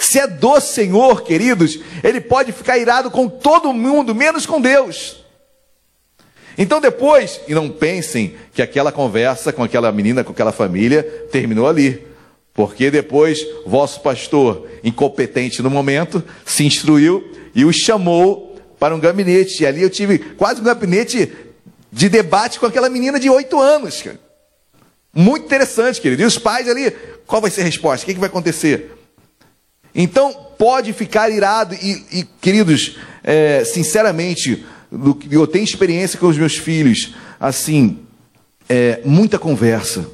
Se 0.00 0.18
é 0.18 0.26
do 0.26 0.58
Senhor, 0.60 1.22
queridos, 1.22 1.78
ele 2.02 2.22
pode 2.22 2.52
ficar 2.52 2.78
irado 2.78 3.10
com 3.10 3.28
todo 3.28 3.70
mundo, 3.70 4.14
menos 4.14 4.46
com 4.46 4.58
Deus. 4.58 5.22
Então 6.56 6.80
depois, 6.80 7.38
e 7.46 7.54
não 7.54 7.68
pensem 7.68 8.34
que 8.54 8.62
aquela 8.62 8.90
conversa 8.90 9.52
com 9.52 9.62
aquela 9.62 9.92
menina, 9.92 10.24
com 10.24 10.32
aquela 10.32 10.52
família, 10.52 11.02
terminou 11.30 11.68
ali. 11.68 12.06
Porque 12.54 12.90
depois 12.90 13.46
vosso 13.66 14.00
pastor, 14.00 14.66
incompetente 14.82 15.62
no 15.62 15.68
momento, 15.68 16.24
se 16.46 16.64
instruiu 16.64 17.30
e 17.54 17.66
o 17.66 17.72
chamou 17.72 18.56
para 18.78 18.94
um 18.94 19.00
gabinete. 19.00 19.62
E 19.62 19.66
ali 19.66 19.82
eu 19.82 19.90
tive 19.90 20.18
quase 20.18 20.62
um 20.62 20.64
gabinete 20.64 21.30
de 21.92 22.08
debate 22.08 22.58
com 22.58 22.64
aquela 22.64 22.88
menina 22.88 23.20
de 23.20 23.28
oito 23.28 23.60
anos. 23.60 24.02
Muito 25.12 25.44
interessante, 25.44 26.00
querido. 26.00 26.22
E 26.22 26.24
os 26.24 26.38
pais 26.38 26.66
ali, 26.68 26.90
qual 27.26 27.42
vai 27.42 27.50
ser 27.50 27.60
a 27.60 27.64
resposta? 27.64 28.04
O 28.04 28.06
que, 28.06 28.14
que 28.14 28.20
vai 28.20 28.30
acontecer? 28.30 28.96
Então, 29.94 30.32
pode 30.58 30.92
ficar 30.92 31.30
irado. 31.30 31.74
E, 31.74 32.04
e 32.12 32.24
queridos, 32.40 32.96
é, 33.22 33.64
sinceramente, 33.64 34.64
eu 35.30 35.46
tenho 35.46 35.64
experiência 35.64 36.18
com 36.18 36.26
os 36.26 36.38
meus 36.38 36.56
filhos. 36.56 37.14
Assim, 37.38 37.98
é, 38.68 39.00
muita 39.04 39.38
conversa 39.38 40.06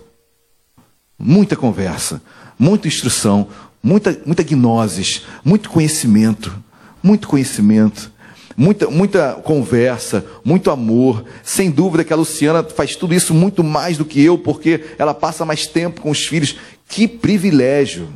Muita 1.18 1.57
conversa, 1.57 2.20
muita 2.59 2.89
instrução, 2.89 3.49
muita, 3.83 4.20
muita 4.27 4.43
gnoses, 4.43 5.22
muito 5.43 5.70
conhecimento, 5.70 6.55
muito 7.03 7.27
conhecimento, 7.27 8.12
muita, 8.55 8.91
muita 8.91 9.33
conversa, 9.43 10.22
muito 10.45 10.70
amor. 10.70 11.24
Sem 11.43 11.70
dúvida 11.70 12.05
que 12.05 12.12
a 12.12 12.16
Luciana 12.16 12.62
faz 12.62 12.95
tudo 12.97 13.14
isso 13.14 13.33
muito 13.33 13.64
mais 13.64 13.97
do 13.97 14.05
que 14.05 14.22
eu, 14.22 14.37
porque 14.37 14.85
ela 14.99 15.14
passa 15.14 15.47
mais 15.47 15.66
tempo 15.66 16.03
com 16.03 16.11
os 16.11 16.27
filhos. 16.27 16.57
Que 16.87 17.09
privilégio, 17.09 18.11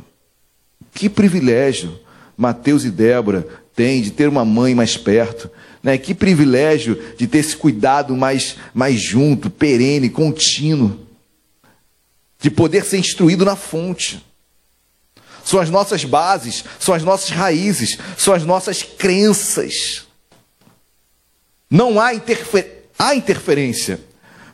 que 0.93 1.09
privilégio 1.09 1.99
Mateus 2.37 2.83
e 2.85 2.89
Débora 2.89 3.47
têm 3.75 4.01
de 4.01 4.11
ter 4.11 4.27
uma 4.27 4.43
mãe 4.43 4.73
mais 4.73 4.97
perto. 4.97 5.49
Né? 5.81 5.97
Que 5.97 6.13
privilégio 6.13 6.99
de 7.17 7.27
ter 7.27 7.39
esse 7.39 7.55
cuidado 7.55 8.15
mais, 8.15 8.57
mais 8.73 8.99
junto, 8.99 9.49
perene, 9.49 10.09
contínuo 10.09 11.07
de 12.39 12.49
poder 12.49 12.83
ser 12.83 12.97
instruído 12.97 13.45
na 13.45 13.55
fonte. 13.55 14.25
São 15.43 15.59
as 15.59 15.69
nossas 15.69 16.03
bases, 16.03 16.63
são 16.79 16.93
as 16.93 17.03
nossas 17.03 17.29
raízes, 17.29 17.97
são 18.17 18.33
as 18.33 18.43
nossas 18.43 18.81
crenças. 18.81 20.07
Não 21.69 21.99
há, 21.99 22.13
interfer... 22.13 22.89
há 22.97 23.15
interferência, 23.15 23.99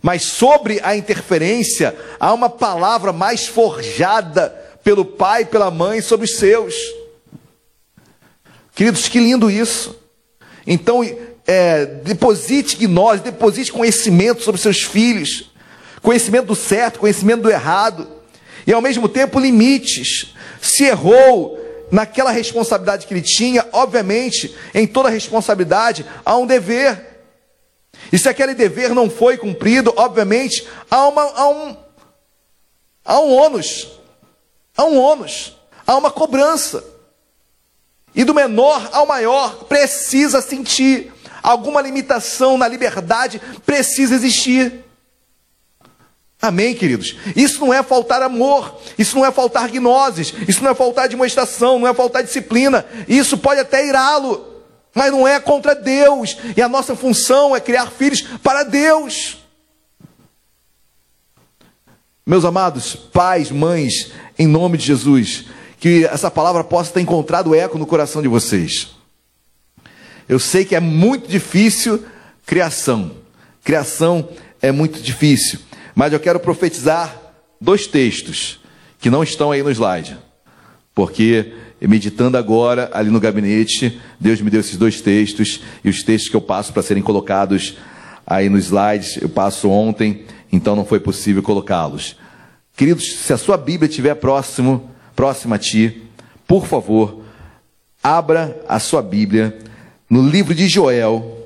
mas 0.01 0.23
sobre 0.23 0.79
a 0.83 0.95
interferência 0.95 1.95
há 2.19 2.33
uma 2.33 2.49
palavra 2.49 3.11
mais 3.11 3.47
forjada 3.47 4.66
pelo 4.87 5.03
pai 5.03 5.43
pela 5.43 5.69
mãe 5.69 5.99
sobre 5.99 6.23
os 6.23 6.37
seus. 6.37 6.73
Queridos, 8.73 9.09
que 9.09 9.19
lindo 9.19 9.51
isso. 9.51 9.99
Então, 10.65 11.03
é, 11.45 11.85
deposite 11.85 12.77
gnose, 12.77 13.21
deposite 13.21 13.69
conhecimento 13.69 14.43
sobre 14.43 14.61
seus 14.61 14.81
filhos 14.81 15.51
conhecimento 16.01 16.45
do 16.45 16.55
certo, 16.55 16.99
conhecimento 16.99 17.41
do 17.41 17.51
errado, 17.51 18.07
e 18.65 18.71
ao 18.71 18.81
mesmo 18.81 19.09
tempo 19.09 19.41
limites. 19.41 20.33
Se 20.61 20.85
errou 20.85 21.59
naquela 21.91 22.31
responsabilidade 22.31 23.07
que 23.07 23.13
ele 23.13 23.21
tinha, 23.21 23.67
obviamente, 23.73 24.55
em 24.73 24.87
toda 24.87 25.09
responsabilidade 25.09 26.05
há 26.23 26.37
um 26.37 26.47
dever. 26.47 27.25
E 28.09 28.17
se 28.17 28.29
aquele 28.29 28.53
dever 28.53 28.95
não 28.95 29.09
foi 29.09 29.35
cumprido, 29.37 29.93
obviamente, 29.97 30.65
há, 30.89 31.05
uma, 31.09 31.23
há 31.23 31.49
um 31.49 31.77
há 33.03 33.19
um 33.19 33.33
ônus. 33.33 33.96
Há 34.77 34.85
um 34.85 34.97
ônus. 34.97 35.57
Há 35.85 35.97
uma 35.97 36.11
cobrança. 36.11 36.83
E 38.13 38.23
do 38.23 38.33
menor 38.33 38.89
ao 38.93 39.05
maior 39.05 39.65
precisa 39.65 40.41
sentir. 40.41 41.11
Alguma 41.41 41.81
limitação 41.81 42.57
na 42.57 42.67
liberdade 42.67 43.41
precisa 43.65 44.15
existir. 44.15 44.85
Amém, 46.39 46.75
queridos? 46.75 47.15
Isso 47.35 47.59
não 47.59 47.73
é 47.73 47.81
faltar 47.81 48.21
amor, 48.21 48.79
isso 48.97 49.15
não 49.15 49.25
é 49.25 49.31
faltar 49.31 49.69
gnoses, 49.69 50.33
isso 50.47 50.63
não 50.63 50.69
é 50.69 50.75
faltar 50.75 51.09
demonstração, 51.09 51.79
não 51.79 51.87
é 51.87 51.93
faltar 51.93 52.23
disciplina. 52.23 52.85
Isso 53.07 53.37
pode 53.37 53.59
até 53.59 53.87
irá-lo, 53.87 54.63
mas 54.93 55.11
não 55.11 55.27
é 55.27 55.39
contra 55.39 55.73
Deus. 55.73 56.37
E 56.55 56.61
a 56.61 56.69
nossa 56.69 56.95
função 56.95 57.55
é 57.55 57.59
criar 57.59 57.89
filhos 57.89 58.21
para 58.43 58.63
Deus. 58.63 59.37
Meus 62.25 62.43
amados 62.45 62.95
pais, 62.95 63.49
mães, 63.49 64.11
em 64.37 64.47
nome 64.47 64.77
de 64.77 64.85
Jesus, 64.85 65.45
que 65.79 66.05
essa 66.05 66.29
palavra 66.29 66.63
possa 66.63 66.93
ter 66.93 67.01
encontrado 67.01 67.55
eco 67.55 67.77
no 67.77 67.85
coração 67.85 68.21
de 68.21 68.27
vocês. 68.27 68.89
Eu 70.27 70.39
sei 70.39 70.65
que 70.65 70.75
é 70.75 70.79
muito 70.79 71.27
difícil 71.27 72.03
criação. 72.45 73.11
Criação 73.63 74.29
é 74.61 74.71
muito 74.71 75.01
difícil. 75.01 75.59
Mas 75.95 76.13
eu 76.13 76.19
quero 76.19 76.39
profetizar 76.39 77.15
dois 77.59 77.87
textos 77.87 78.59
que 78.99 79.09
não 79.09 79.23
estão 79.23 79.51
aí 79.51 79.63
no 79.63 79.71
slide. 79.71 80.17
Porque 80.93 81.53
meditando 81.79 82.37
agora 82.37 82.89
ali 82.93 83.09
no 83.09 83.19
gabinete, 83.19 83.99
Deus 84.19 84.41
me 84.41 84.49
deu 84.49 84.59
esses 84.59 84.77
dois 84.77 84.99
textos 84.99 85.61
e 85.83 85.89
os 85.89 86.03
textos 86.03 86.29
que 86.29 86.35
eu 86.35 86.41
passo 86.41 86.73
para 86.73 86.81
serem 86.81 87.03
colocados 87.03 87.77
aí 88.25 88.49
no 88.49 88.57
slide, 88.57 89.19
eu 89.21 89.29
passo 89.29 89.69
ontem, 89.69 90.25
então 90.51 90.75
não 90.75 90.83
foi 90.83 90.99
possível 90.99 91.41
colocá-los. 91.41 92.17
Queridos, 92.77 93.15
se 93.15 93.33
a 93.33 93.37
sua 93.37 93.57
Bíblia 93.57 93.89
estiver 93.89 94.13
próximo, 94.13 94.91
próxima 95.15 95.55
a 95.55 95.59
ti, 95.59 96.03
por 96.45 96.67
favor, 96.67 97.23
abra 98.03 98.63
a 98.69 98.79
sua 98.79 99.01
Bíblia 99.01 99.57
no 100.07 100.21
livro 100.21 100.53
de 100.53 100.67
Joel. 100.67 101.43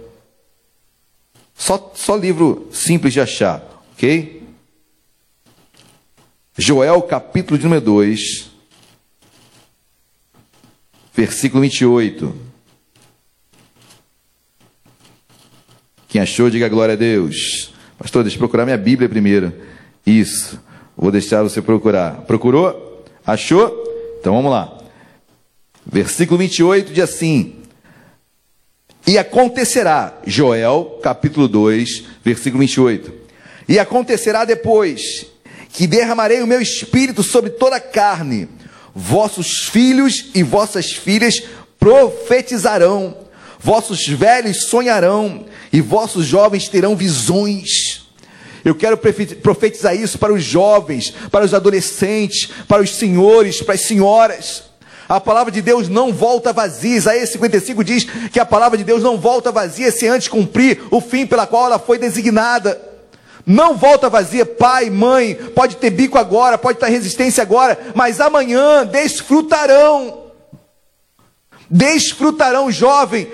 Só, 1.56 1.94
só 1.96 2.18
livro 2.18 2.68
simples 2.74 3.14
de 3.14 3.22
achar, 3.22 3.64
ok? 3.94 4.44
Joel 6.58 7.02
capítulo 7.04 7.58
de 7.58 7.64
número 7.64 7.86
2, 7.86 8.52
versículo 11.16 11.62
28. 11.62 12.36
Quem 16.10 16.20
achou, 16.20 16.50
diga 16.50 16.68
glória 16.68 16.92
a 16.92 16.98
Deus. 16.98 17.74
Pastor, 17.98 18.22
deixa 18.24 18.36
eu 18.36 18.40
procurar 18.40 18.66
minha 18.66 18.78
Bíblia 18.78 19.08
primeiro. 19.08 19.54
Isso. 20.06 20.60
Vou 21.02 21.12
deixar 21.12 21.42
você 21.42 21.64
procurar. 21.64 22.22
Procurou? 22.28 23.04
Achou? 23.26 23.84
Então 24.20 24.36
vamos 24.36 24.52
lá. 24.52 24.78
Versículo 25.84 26.38
28 26.38 26.94
diz 26.94 27.04
assim: 27.04 27.56
E 29.08 29.18
acontecerá, 29.18 30.20
Joel, 30.28 31.00
capítulo 31.02 31.48
2, 31.48 32.04
versículo 32.24 32.60
28. 32.60 33.12
E 33.68 33.80
acontecerá 33.80 34.46
depois 34.46 35.26
que 35.74 35.88
derramarei 35.88 36.40
o 36.44 36.48
meu 36.48 36.62
espírito 36.62 37.24
sobre 37.24 37.50
toda 37.50 37.78
a 37.78 37.82
carne. 37.82 38.48
Vossos 38.94 39.70
filhos 39.70 40.30
e 40.36 40.44
vossas 40.44 40.92
filhas 40.92 41.42
profetizarão, 41.80 43.18
vossos 43.60 44.08
velhos 44.08 44.66
sonharão, 44.66 45.46
e 45.74 45.82
vossos 45.82 46.28
jovens 46.28 46.70
terão 46.70 46.96
visões. 46.96 47.91
Eu 48.64 48.76
quero 48.76 48.98
profetizar 48.98 49.96
isso 49.96 50.20
para 50.20 50.34
os 50.34 50.44
jovens, 50.44 51.14
para 51.32 51.44
os 51.46 51.54
adolescentes, 51.54 52.50
para 52.68 52.82
os 52.82 52.96
senhores, 52.96 53.62
para 53.62 53.76
as 53.76 53.82
senhoras. 53.82 54.64
A 55.10 55.20
palavra 55.20 55.52
de 55.52 55.62
Deus 55.62 55.90
não 55.90 56.14
volta 56.14 56.54
vazia. 56.54 56.96
Isaías 56.96 57.32
55 57.32 57.84
diz 57.84 58.08
que 58.32 58.40
a 58.40 58.46
palavra 58.46 58.78
de 58.78 58.84
Deus 58.84 59.04
não 59.04 59.18
volta 59.18 59.52
vazia 59.52 59.92
se 59.92 60.08
antes 60.08 60.28
cumprir 60.28 60.84
o 60.90 61.02
fim 61.02 61.26
pela 61.26 61.48
qual 61.48 61.66
ela 61.66 61.80
foi 61.80 61.98
designada. 61.98 62.80
Não 63.46 63.76
volta 63.76 64.10
vazia, 64.10 64.46
pai, 64.46 64.90
mãe, 64.90 65.36
pode 65.36 65.78
ter 65.78 65.90
bico 65.90 66.18
agora, 66.18 66.58
pode 66.58 66.78
ter 66.78 66.88
resistência 66.88 67.42
agora, 67.42 67.78
mas 67.96 68.22
amanhã 68.22 68.86
desfrutarão. 68.86 70.28
Desfrutarão, 71.70 72.72
jovem, 72.72 73.30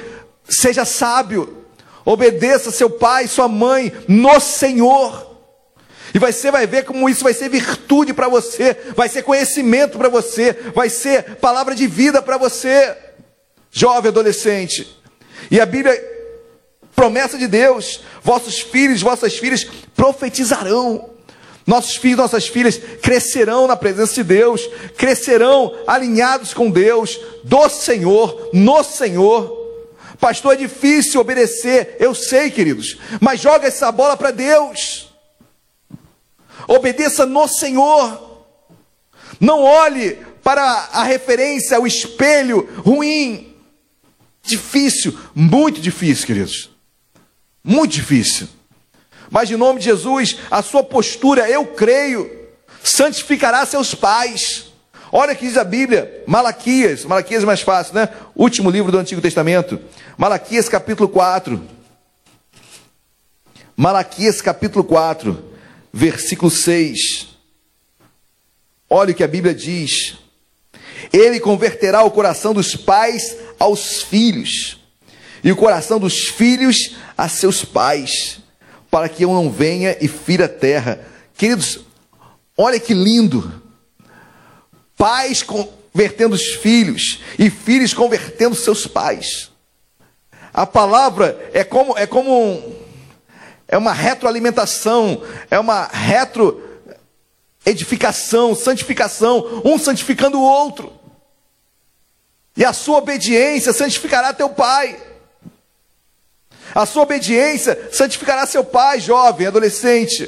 seja 0.49 0.85
sábio, 0.85 1.56
obedeça 2.11 2.71
seu 2.71 2.89
pai, 2.89 3.27
sua 3.27 3.49
mãe, 3.49 3.91
no 4.07 4.39
Senhor. 4.39 5.27
E 6.13 6.19
você 6.19 6.49
vai 6.49 6.65
ver 6.65 6.85
como 6.85 7.09
isso 7.09 7.23
vai 7.23 7.34
ser 7.34 7.49
virtude 7.49 8.13
para 8.13 8.29
você, 8.29 8.77
vai 8.95 9.09
ser 9.09 9.23
conhecimento 9.23 9.97
para 9.97 10.07
você, 10.07 10.53
vai 10.73 10.89
ser 10.89 11.35
palavra 11.35 11.75
de 11.75 11.85
vida 11.85 12.21
para 12.21 12.38
você, 12.38 12.95
jovem 13.69 14.09
adolescente. 14.09 14.88
E 15.51 15.59
a 15.59 15.65
Bíblia 15.65 16.01
Promessa 16.95 17.38
de 17.38 17.45
Deus: 17.45 18.01
vossos 18.23 18.59
filhos, 18.61 19.01
vossas 19.01 19.38
filhas 19.38 19.67
profetizarão. 19.93 21.09
Nossos 21.65 21.97
filhos, 21.97 22.17
nossas 22.17 22.47
filhas 22.47 22.79
crescerão 23.01 23.67
na 23.67 23.75
presença 23.75 24.13
de 24.15 24.23
Deus, 24.23 24.69
crescerão 24.97 25.75
alinhados 25.85 26.53
com 26.53 26.71
Deus, 26.71 27.19
do 27.43 27.67
Senhor, 27.67 28.49
no 28.53 28.81
Senhor. 28.81 29.56
Pastor, 30.19 30.53
é 30.53 30.57
difícil 30.57 31.22
obedecer, 31.22 31.95
eu 31.99 32.15
sei, 32.15 32.49
queridos, 32.49 32.98
mas 33.22 33.39
joga 33.39 33.68
essa 33.68 33.91
bola 33.91 34.18
para 34.18 34.31
Deus. 34.31 35.14
Obedeça 36.68 37.26
no 37.26 37.48
Senhor. 37.48 38.45
Não 39.39 39.64
olhe 39.64 40.15
para 40.44 40.64
a 40.91 41.03
referência, 41.03 41.80
o 41.80 41.85
espelho 41.85 42.68
ruim. 42.84 43.56
Difícil, 44.44 45.18
muito 45.35 45.80
difícil, 45.80 46.26
queridos. 46.26 46.69
Muito 47.64 47.91
difícil. 47.91 48.48
Mas 49.30 49.52
em 49.52 49.57
nome 49.57 49.80
de 49.80 49.85
Jesus, 49.85 50.38
a 50.49 50.64
sua 50.64 50.84
postura, 50.84 51.49
eu 51.49 51.65
creio, 51.68 52.48
santificará 52.84 53.65
seus 53.65 53.94
pais. 53.94 54.72
Olha 55.11 55.34
que 55.34 55.47
diz 55.47 55.57
a 55.57 55.63
Bíblia, 55.63 56.23
Malaquias, 56.27 57.05
Malaquias 57.05 57.43
é 57.43 57.45
mais 57.45 57.61
fácil, 57.61 57.95
né? 57.95 58.09
Último 58.35 58.69
livro 58.69 58.91
do 58.91 58.97
Antigo 58.97 59.21
Testamento. 59.21 59.79
Malaquias 60.17 60.67
capítulo 60.67 61.07
4. 61.07 61.61
Malaquias 63.75 64.41
capítulo 64.41 64.84
4, 64.84 65.51
versículo 65.93 66.51
6. 66.51 67.27
Olha 68.89 69.11
o 69.11 69.15
que 69.15 69.23
a 69.23 69.27
Bíblia 69.27 69.53
diz. 69.53 70.15
Ele 71.13 71.39
converterá 71.39 72.03
o 72.03 72.11
coração 72.11 72.53
dos 72.53 72.75
pais 72.75 73.38
aos 73.59 74.01
filhos, 74.01 74.79
e 75.43 75.51
o 75.51 75.55
coração 75.55 75.99
dos 75.99 76.27
filhos 76.29 76.97
a 77.17 77.29
seus 77.29 77.63
pais, 77.63 78.39
para 78.89 79.07
que 79.07 79.23
eu 79.23 79.31
não 79.31 79.51
venha 79.51 79.95
e 80.01 80.07
fira 80.07 80.45
a 80.45 80.49
terra. 80.49 80.99
Queridos, 81.38 81.79
olha 82.57 82.79
que 82.79 82.93
lindo. 82.93 83.66
Pais 84.98 85.44
convertendo 85.44 86.36
os 86.36 86.56
filhos 86.56 87.22
e 87.40 87.49
filhos 87.49 87.94
convertendo 87.94 88.56
seus 88.56 88.86
pais. 88.86 89.52
A 90.53 90.65
palavra 90.65 91.49
é 91.53 91.64
como 91.64 91.98
é 91.98 92.06
como 92.06 92.36
um, 92.36 92.76
é 93.68 93.78
uma 93.78 93.94
retroalimentação, 93.94 95.24
é 95.49 95.60
uma 95.60 95.86
retro 95.86 96.64
edificação, 97.65 98.56
santificação, 98.56 99.61
um 99.64 99.78
santificando 99.78 100.40
o 100.40 100.44
outro. 100.44 100.94
E 102.56 102.65
a 102.65 102.74
sua 102.74 102.98
obediência 102.98 103.74
santificará 103.74 104.34
teu 104.34 104.49
pai. 104.49 104.99
A 106.74 106.86
sua 106.86 107.03
obediência 107.03 107.90
santificará 107.91 108.45
seu 108.45 108.64
pai, 108.64 108.99
jovem, 108.99 109.48
adolescente. 109.48 110.28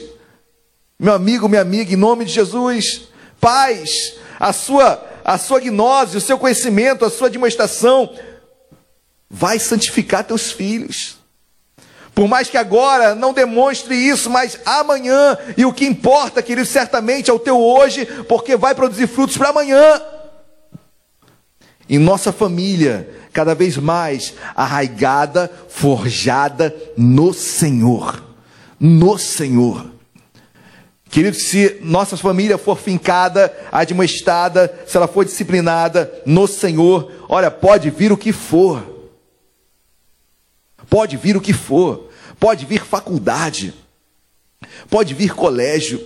Meu 1.00 1.14
amigo, 1.14 1.48
minha 1.48 1.62
amiga, 1.62 1.94
em 1.94 1.98
nome 1.98 2.26
de 2.26 2.34
Jesus. 2.34 3.08
Pais, 3.40 4.16
a 4.40 4.54
sua, 4.54 5.04
a 5.26 5.38
sua 5.38 5.60
gnose, 5.60 6.18
o 6.18 6.22
seu 6.22 6.40
conhecimento, 6.40 7.04
a 7.04 7.10
sua 7.10 7.30
demonstração 7.30 8.16
vai 9.30 9.60
santificar 9.60 10.24
teus 10.24 10.52
filhos. 10.52 11.18
Por 12.16 12.28
mais 12.28 12.50
que 12.50 12.58
agora 12.58 13.14
não 13.16 13.34
demonstre 13.34 13.96
isso, 13.96 14.30
mas 14.30 14.60
amanhã, 14.66 15.38
e 15.56 15.66
o 15.66 15.74
que 15.74 15.86
importa, 15.86 16.42
querido, 16.42 16.68
certamente 16.68 17.30
é 17.30 17.34
o 17.34 17.40
teu 17.40 17.60
hoje, 17.60 18.06
porque 18.28 18.56
vai 18.56 18.74
produzir 18.74 19.08
frutos 19.08 19.38
para 19.38 19.50
amanhã. 19.50 20.02
Em 21.88 21.98
nossa 21.98 22.32
família, 22.32 23.10
cada 23.32 23.56
vez 23.56 23.78
mais 23.78 24.34
arraigada, 24.56 25.52
forjada 25.70 26.76
no 26.98 27.34
Senhor. 27.34 28.24
No 28.80 29.18
Senhor. 29.18 29.99
Querido, 31.10 31.36
se 31.36 31.80
nossa 31.82 32.16
família 32.16 32.58
for 32.58 32.78
fincada, 32.78 33.52
admoestada, 33.72 34.84
se 34.86 34.96
ela 34.96 35.08
for 35.08 35.26
disciplinada 35.26 36.22
no 36.24 36.48
Senhor, 36.48 37.12
olha, 37.28 37.50
pode 37.50 37.90
vir 37.90 38.12
o 38.12 38.18
que 38.18 38.32
for. 38.32 39.10
Pode 40.88 41.18
vir 41.18 41.36
o 41.36 41.42
que 41.42 41.52
for. 41.52 42.10
Pode 42.40 42.66
vir 42.66 42.84
faculdade. 42.86 43.74
Pode 44.88 45.16
vir 45.16 45.34
colégio. 45.34 46.00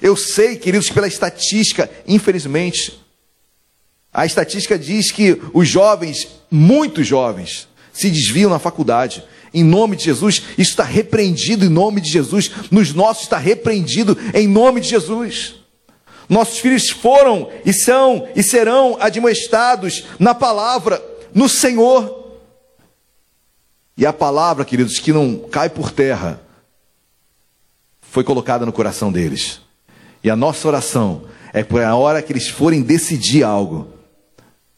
Eu 0.00 0.16
sei, 0.16 0.56
queridos, 0.56 0.88
pela 0.88 1.08
estatística, 1.08 1.90
infelizmente, 2.06 3.00
a 4.12 4.24
estatística 4.24 4.78
diz 4.78 5.10
que 5.10 5.40
os 5.52 5.68
jovens, 5.68 6.28
muitos 6.48 7.04
jovens, 7.04 7.66
se 7.92 8.08
desviam 8.08 8.50
na 8.50 8.60
faculdade. 8.60 9.24
Em 9.54 9.62
nome 9.62 9.94
de 9.94 10.04
Jesus, 10.04 10.42
isso 10.58 10.72
está 10.72 10.82
repreendido 10.82 11.64
em 11.64 11.68
nome 11.68 12.00
de 12.00 12.10
Jesus. 12.10 12.50
Nos 12.72 12.92
nossos 12.92 13.22
está 13.22 13.38
repreendido 13.38 14.18
em 14.34 14.48
nome 14.48 14.80
de 14.80 14.88
Jesus. 14.88 15.54
Nossos 16.28 16.58
filhos 16.58 16.90
foram 16.90 17.48
e 17.64 17.72
são 17.72 18.26
e 18.34 18.42
serão 18.42 18.96
admoestados 19.00 20.06
na 20.18 20.34
palavra, 20.34 21.00
no 21.32 21.48
Senhor. 21.48 22.32
E 23.96 24.04
a 24.04 24.12
palavra, 24.12 24.64
queridos, 24.64 24.98
que 24.98 25.12
não 25.12 25.38
cai 25.38 25.70
por 25.70 25.92
terra, 25.92 26.40
foi 28.02 28.24
colocada 28.24 28.66
no 28.66 28.72
coração 28.72 29.12
deles. 29.12 29.60
E 30.24 30.28
a 30.28 30.34
nossa 30.34 30.66
oração 30.66 31.26
é 31.52 31.62
por 31.62 31.80
a 31.80 31.94
hora 31.94 32.20
que 32.20 32.32
eles 32.32 32.48
forem 32.48 32.82
decidir 32.82 33.44
algo, 33.44 33.86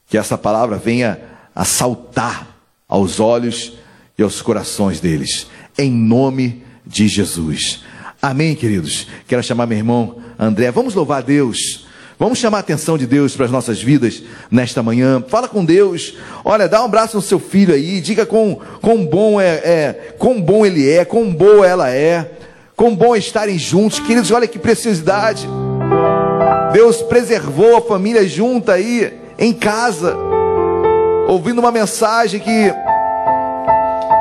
que 0.07 0.19
essa 0.19 0.36
palavra 0.36 0.77
venha 0.77 1.19
a 1.55 1.65
saltar 1.65 2.59
aos 2.86 3.20
olhos 3.20 3.73
e 4.18 4.22
aos 4.22 4.40
corações 4.40 5.01
deles, 5.01 5.47
em 5.76 5.90
nome 5.90 6.62
de 6.86 7.06
Jesus. 7.06 7.84
Amém, 8.20 8.55
queridos? 8.55 9.06
Quero 9.26 9.43
chamar 9.43 9.66
meu 9.66 9.76
irmão 9.76 10.16
André. 10.38 10.70
Vamos 10.70 10.94
louvar 10.94 11.22
Deus. 11.22 11.86
Vamos 12.18 12.38
chamar 12.38 12.59
a 12.59 12.60
atenção 12.60 12.97
de 12.97 13.06
Deus 13.06 13.36
para 13.36 13.44
as 13.44 13.51
nossas 13.51 13.82
vidas 13.82 14.22
nesta 14.51 14.82
manhã. 14.82 15.22
Fala 15.28 15.48
com 15.48 15.62
Deus. 15.62 16.14
Olha, 16.43 16.66
dá 16.66 16.80
um 16.80 16.86
abraço 16.86 17.16
no 17.16 17.22
seu 17.22 17.38
filho 17.38 17.74
aí. 17.74 18.01
Diga 18.01 18.24
quão, 18.24 18.59
quão 18.80 19.05
bom 19.05 19.38
é, 19.38 19.48
é, 19.56 20.14
bom 20.40 20.64
ele 20.64 20.88
é, 20.88 21.05
quão 21.05 21.30
boa 21.30 21.66
ela 21.66 21.90
é, 21.90 22.30
quão 22.74 22.97
bom 22.97 23.14
é 23.14 23.18
estarem 23.18 23.59
juntos. 23.59 24.01
Queridos, 24.01 24.30
olha 24.30 24.47
que 24.47 24.59
preciosidade. 24.59 25.47
Deus 26.72 27.02
preservou 27.02 27.76
a 27.76 27.82
família 27.82 28.26
junta 28.26 28.72
aí 28.72 29.12
em 29.38 29.52
casa, 29.52 30.16
ouvindo 31.28 31.59
uma 31.59 31.70
mensagem 31.70 32.40
que 32.40 32.72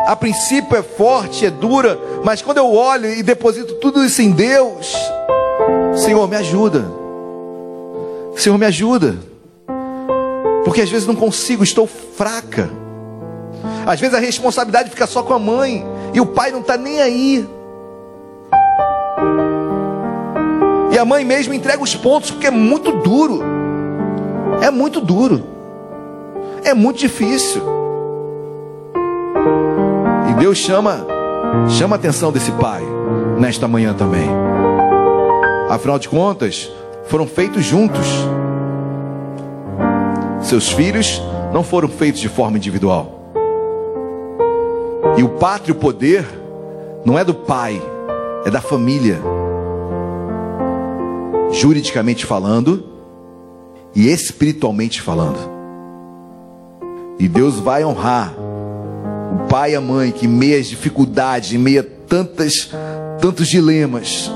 a 0.06 0.16
princípio 0.16 0.78
é 0.78 0.84
forte, 0.84 1.46
é 1.46 1.50
dura, 1.50 2.00
mas 2.24 2.42
quando 2.42 2.58
eu 2.58 2.72
olho 2.74 3.12
e 3.12 3.24
deposito 3.24 3.76
tudo 3.76 4.04
isso 4.04 4.22
em 4.22 4.32
Deus, 4.32 4.96
Senhor, 5.96 6.28
me 6.28 6.36
ajuda. 6.36 6.86
Senhor, 8.36 8.58
me 8.58 8.66
ajuda. 8.66 9.16
Porque 10.64 10.82
às 10.82 10.90
vezes 10.90 11.08
não 11.08 11.16
consigo, 11.16 11.64
estou 11.64 11.88
fraca. 11.88 12.70
Às 13.86 14.00
vezes 14.00 14.16
a 14.16 14.20
responsabilidade 14.20 14.90
fica 14.90 15.08
só 15.08 15.24
com 15.24 15.34
a 15.34 15.40
mãe 15.40 15.86
e 16.14 16.22
o 16.22 16.26
pai 16.26 16.52
não 16.52 16.60
está 16.60 16.78
nem 16.78 17.02
aí. 17.02 17.48
E 20.92 20.98
a 20.98 21.06
mãe 21.06 21.26
mesmo 21.26 21.54
entrega 21.54 21.82
os 21.82 21.96
pontos 21.96 22.32
porque 22.32 22.48
é 22.48 22.52
muito 22.52 22.92
duro. 22.92 23.42
É 24.62 24.70
muito 24.70 25.02
duro. 25.02 25.44
É 26.64 26.74
muito 26.74 27.00
difícil. 27.00 27.85
Deus 30.40 30.58
chama, 30.58 31.06
chama 31.70 31.96
a 31.96 32.00
atenção 32.00 32.32
desse 32.32 32.52
pai 32.54 32.84
nesta 33.40 33.68
manhã 33.68 33.94
também. 33.94 34.28
Afinal 35.70 35.98
de 35.98 36.10
contas, 36.10 36.72
foram 37.06 37.26
feitos 37.26 37.64
juntos. 37.64 38.08
Seus 40.42 40.70
filhos 40.72 41.22
não 41.54 41.64
foram 41.64 41.88
feitos 41.88 42.20
de 42.20 42.30
forma 42.30 42.58
individual. 42.58 43.32
E 45.18 45.24
o 45.24 45.30
pátrio 45.30 45.76
poder 45.76 46.26
não 47.06 47.18
é 47.18 47.24
do 47.24 47.34
pai, 47.34 47.82
é 48.46 48.50
da 48.50 48.62
família. 48.62 49.22
Juridicamente 51.52 52.26
falando, 52.26 52.84
e 53.96 54.10
espiritualmente 54.12 55.02
falando. 55.02 55.40
E 57.18 57.28
Deus 57.30 57.60
vai 57.60 57.86
honrar 57.86 58.34
o 59.34 59.48
pai 59.48 59.72
e 59.72 59.76
a 59.76 59.82
mãe 59.82 60.12
que, 60.12 60.28
meio 60.28 60.60
às 60.60 60.68
dificuldades, 60.68 61.54
em 61.54 61.58
meio 61.58 61.82
a 61.82 61.86
tantas, 62.08 62.70
tantos 63.20 63.48
dilemas, 63.48 64.32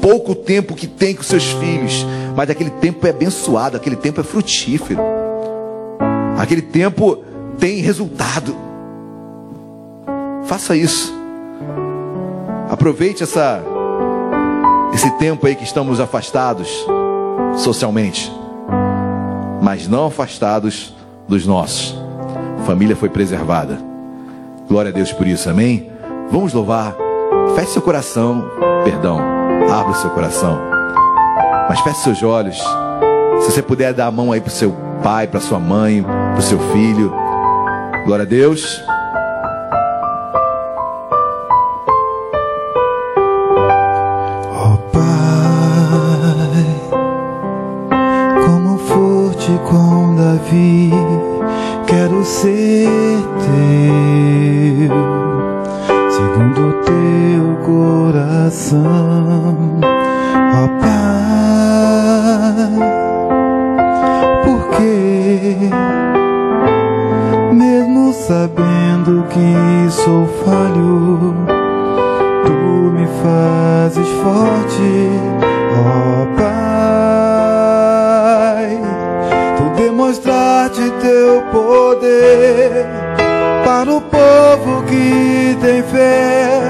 pouco 0.00 0.34
tempo 0.34 0.74
que 0.74 0.86
tem 0.86 1.14
com 1.14 1.22
seus 1.22 1.44
filhos, 1.44 2.06
mas 2.36 2.50
aquele 2.50 2.70
tempo 2.70 3.06
é 3.06 3.10
abençoado, 3.10 3.76
aquele 3.76 3.96
tempo 3.96 4.20
é 4.20 4.24
frutífero, 4.24 5.00
aquele 6.38 6.62
tempo 6.62 7.22
tem 7.58 7.80
resultado. 7.80 8.56
Faça 10.44 10.76
isso. 10.76 11.12
Aproveite 12.70 13.22
essa, 13.22 13.62
esse 14.94 15.10
tempo 15.18 15.46
aí 15.46 15.54
que 15.54 15.64
estamos 15.64 16.00
afastados 16.00 16.68
socialmente 17.56 18.30
mas 19.60 19.88
não 19.88 20.06
afastados 20.06 20.94
dos 21.28 21.46
nossos. 21.46 21.94
Família 22.64 22.96
foi 22.96 23.08
preservada. 23.08 23.78
Glória 24.68 24.90
a 24.90 24.94
Deus 24.94 25.12
por 25.12 25.26
isso, 25.26 25.48
amém? 25.48 25.90
Vamos 26.30 26.52
louvar. 26.52 26.94
Feche 27.54 27.72
seu 27.72 27.82
coração, 27.82 28.50
perdão. 28.84 29.18
Abra 29.70 29.94
seu 29.94 30.10
coração. 30.10 30.58
Mas 31.68 31.80
feche 31.80 32.00
seus 32.00 32.22
olhos. 32.22 32.58
Se 33.40 33.52
você 33.52 33.62
puder 33.62 33.92
dar 33.94 34.06
a 34.06 34.10
mão 34.10 34.32
aí 34.32 34.40
para 34.40 34.50
seu 34.50 34.74
pai, 35.02 35.26
para 35.26 35.40
sua 35.40 35.58
mãe, 35.58 36.02
para 36.02 36.40
seu 36.40 36.58
filho. 36.72 37.12
Glória 38.04 38.24
a 38.24 38.28
Deus. 38.28 38.82
Pai, 44.92 46.80
como 48.44 48.78
forte 48.78 49.50
com 49.68 50.16
Davi, 50.16 50.90
quero 51.88 52.22
ser 52.22 52.86
teu, 53.40 54.90
segundo 56.10 56.74
teu 56.84 57.56
coração. 57.64 59.56
Ó 60.54 60.68
Pai, 60.80 60.98
porque 64.44 65.56
mesmo 67.54 68.12
sabendo 68.12 69.24
que 69.30 69.90
sou 69.90 70.26
falho, 70.44 71.34
Tu 72.44 72.52
me 72.92 73.06
fazes 73.22 74.08
forte, 74.22 75.10
ó. 75.74 76.17
Teu 81.08 81.40
poder 81.50 82.86
para 83.64 83.90
o 83.90 83.98
povo 83.98 84.82
que 84.82 85.56
tem 85.58 85.82
fé, 85.82 86.60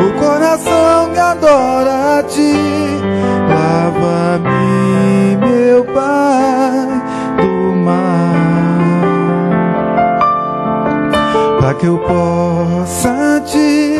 o 0.00 0.18
coração 0.18 1.10
que 1.12 1.18
adora 1.18 2.20
a 2.20 2.22
ti. 2.22 2.54
Lava-me, 3.50 5.36
meu 5.36 5.84
Pai, 5.84 6.88
do 7.36 7.76
mal 7.76 8.36
para 11.60 11.74
que 11.74 11.86
eu 11.86 11.98
possa 11.98 13.42
te 13.44 13.98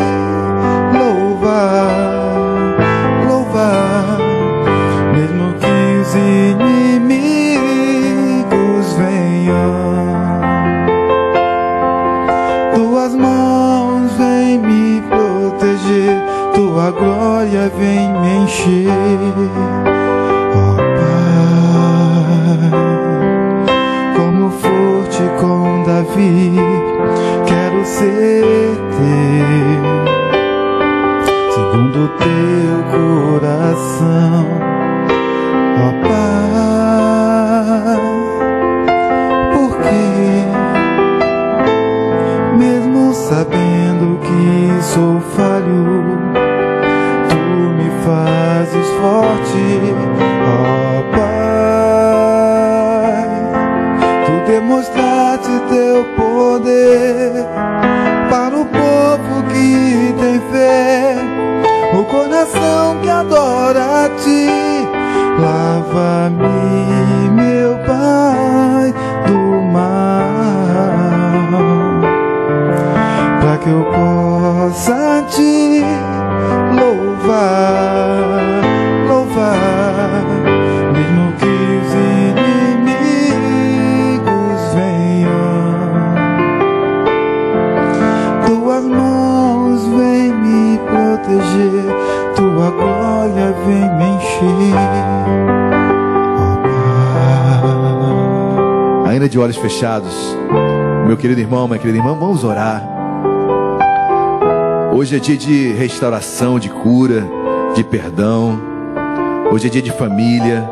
louvar, 0.98 2.15
glória 17.56 17.70
vem 17.70 18.12
me 18.20 18.44
encher. 18.44 18.86
Quero 27.46 27.84
ser 27.84 28.78
teu, 28.96 29.82
segundo 31.50 32.08
teu 32.16 32.76
coração, 32.90 34.46
ó 35.78 35.88
Pai, 36.08 38.00
porque 39.52 40.02
mesmo 42.56 43.12
sabendo 43.12 44.06
que 44.20 44.82
sou 44.82 45.20
falho, 45.20 45.45
Ainda 99.06 99.28
de 99.28 99.38
olhos 99.38 99.56
fechados, 99.56 100.14
meu 101.06 101.16
querido 101.16 101.40
irmão, 101.40 101.66
minha 101.66 101.78
querida 101.78 101.98
irmã, 101.98 102.14
vamos 102.14 102.44
orar. 102.44 102.86
Hoje 104.94 105.16
é 105.16 105.18
dia 105.18 105.36
de 105.36 105.72
restauração, 105.72 106.58
de 106.58 106.68
cura, 106.68 107.24
de 107.74 107.82
perdão. 107.82 108.60
Hoje 109.50 109.68
é 109.68 109.70
dia 109.70 109.80
de 109.80 109.90
família. 109.90 110.68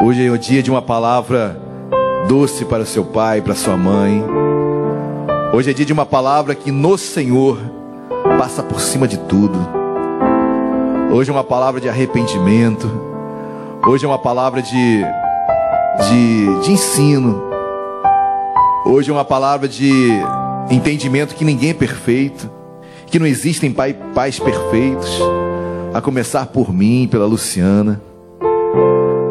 Hoje 0.00 0.24
é 0.24 0.30
o 0.30 0.38
dia 0.38 0.62
de 0.62 0.70
uma 0.70 0.82
palavra 0.82 1.60
doce 2.28 2.64
para 2.64 2.84
seu 2.84 3.04
pai, 3.04 3.40
para 3.40 3.54
sua 3.54 3.76
mãe. 3.76 4.24
Hoje 5.52 5.70
é 5.70 5.72
dia 5.72 5.86
de 5.86 5.92
uma 5.92 6.06
palavra 6.06 6.54
que 6.54 6.70
no 6.70 6.96
Senhor 6.96 7.58
passa 8.38 8.62
por 8.62 8.80
cima 8.80 9.08
de 9.08 9.18
tudo. 9.18 9.85
Hoje 11.16 11.30
é 11.30 11.32
uma 11.32 11.42
palavra 11.42 11.80
de 11.80 11.88
arrependimento. 11.88 12.90
Hoje 13.86 14.04
é 14.04 14.08
uma 14.08 14.18
palavra 14.18 14.60
de, 14.60 14.68
de, 14.68 16.60
de 16.62 16.72
ensino. 16.72 17.42
Hoje 18.84 19.08
é 19.08 19.14
uma 19.14 19.24
palavra 19.24 19.66
de 19.66 20.10
entendimento 20.70 21.34
que 21.34 21.42
ninguém 21.42 21.70
é 21.70 21.72
perfeito, 21.72 22.50
que 23.06 23.18
não 23.18 23.26
existem 23.26 23.72
pai, 23.72 23.96
pais 24.14 24.38
perfeitos, 24.38 25.18
a 25.94 26.02
começar 26.02 26.48
por 26.48 26.70
mim, 26.70 27.08
pela 27.10 27.24
Luciana. 27.24 27.98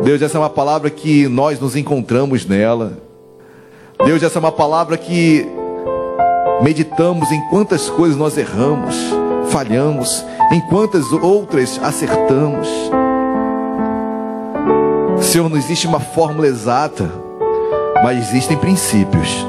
Deus, 0.03 0.24
essa 0.24 0.40
é 0.40 0.41
uma 0.41 0.49
palavra 0.49 0.90
que 0.90 1.28
nós 1.28 1.60
nos 1.60 1.76
encontramos 1.76 2.48
nela. 2.48 2.98
Deus, 4.03 4.24
essa 4.24 4.40
é 4.40 4.41
uma 4.41 4.52
palavra 4.52 4.98
que 4.98 5.48
meditamos 6.64 7.32
em 7.32 7.41
quantas 7.52 7.91
coisas 7.91 8.18
nós 8.18 8.40
erramos, 8.40 8.95
falhamos, 9.52 10.26
em 10.52 10.62
quantas 10.62 11.12
outras 11.12 11.80
acertamos. 11.84 12.68
Senhor, 15.22 15.50
não 15.50 15.58
existe 15.58 15.88
uma 15.88 16.00
fórmula 16.00 16.48
exata, 16.48 17.10
mas 18.04 18.20
existem 18.20 18.58
princípios. 18.58 19.46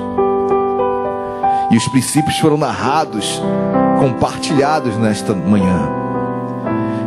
E 1.70 1.76
os 1.76 1.86
princípios 1.88 2.38
foram 2.38 2.56
narrados, 2.56 3.40
compartilhados 3.98 4.96
nesta 4.96 5.34
manhã. 5.34 5.88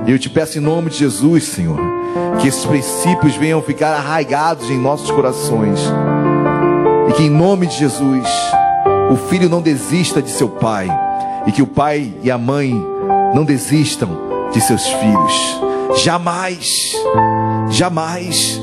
E 0.05 0.11
eu 0.11 0.19
te 0.19 0.29
peço 0.29 0.57
em 0.57 0.61
nome 0.61 0.89
de 0.89 0.97
Jesus, 0.97 1.45
Senhor, 1.45 1.79
que 2.41 2.47
esses 2.47 2.65
princípios 2.65 3.35
venham 3.35 3.61
ficar 3.61 3.93
arraigados 3.93 4.69
em 4.69 4.77
nossos 4.77 5.09
corações. 5.11 5.79
E 7.09 7.13
que 7.13 7.23
em 7.23 7.29
nome 7.29 7.67
de 7.67 7.77
Jesus, 7.77 8.27
o 9.11 9.15
filho 9.15 9.49
não 9.49 9.61
desista 9.61 10.21
de 10.21 10.29
seu 10.29 10.49
pai. 10.49 10.87
E 11.47 11.51
que 11.51 11.61
o 11.61 11.67
pai 11.67 12.13
e 12.21 12.29
a 12.29 12.37
mãe 12.37 12.75
não 13.33 13.43
desistam 13.43 14.09
de 14.51 14.61
seus 14.61 14.85
filhos. 14.87 15.59
Jamais, 16.03 16.93
jamais. 17.69 18.59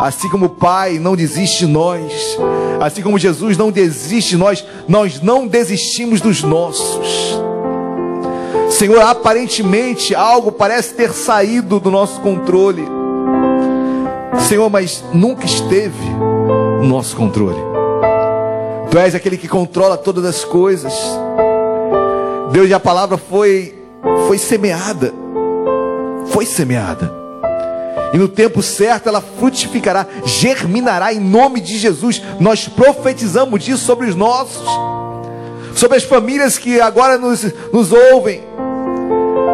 Assim 0.00 0.28
como 0.28 0.46
o 0.46 0.50
Pai 0.50 0.98
não 0.98 1.14
desiste 1.14 1.66
de 1.66 1.66
nós, 1.66 2.36
assim 2.80 3.00
como 3.00 3.18
Jesus 3.18 3.56
não 3.56 3.70
desiste 3.70 4.30
de 4.30 4.36
nós, 4.36 4.64
nós 4.88 5.20
não 5.20 5.46
desistimos 5.46 6.20
dos 6.20 6.42
nossos. 6.42 7.38
Senhor, 8.70 9.00
aparentemente 9.02 10.14
algo 10.14 10.50
parece 10.50 10.94
ter 10.94 11.12
saído 11.12 11.78
do 11.78 11.90
nosso 11.90 12.20
controle. 12.20 12.84
Senhor, 14.48 14.68
mas 14.68 15.04
nunca 15.12 15.46
esteve 15.46 16.08
no 16.80 16.86
nosso 16.86 17.16
controle. 17.16 17.58
Tu 18.90 18.98
és 18.98 19.14
aquele 19.14 19.36
que 19.36 19.48
controla 19.48 19.96
todas 19.96 20.24
as 20.24 20.44
coisas. 20.44 20.92
Deus, 22.50 22.68
e 22.68 22.74
a 22.74 22.80
palavra 22.80 23.16
foi 23.16 23.83
foi 24.26 24.38
semeada. 24.38 25.12
Foi 26.28 26.46
semeada. 26.46 27.12
E 28.12 28.18
no 28.18 28.28
tempo 28.28 28.62
certo 28.62 29.08
ela 29.08 29.20
frutificará, 29.20 30.06
germinará 30.24 31.12
em 31.12 31.18
nome 31.18 31.60
de 31.60 31.76
Jesus. 31.78 32.22
Nós 32.38 32.68
profetizamos 32.68 33.62
disso 33.62 33.84
sobre 33.84 34.08
os 34.08 34.14
nossos, 34.14 34.64
sobre 35.74 35.96
as 35.96 36.04
famílias 36.04 36.56
que 36.56 36.80
agora 36.80 37.18
nos, 37.18 37.44
nos 37.72 37.92
ouvem. 37.92 38.40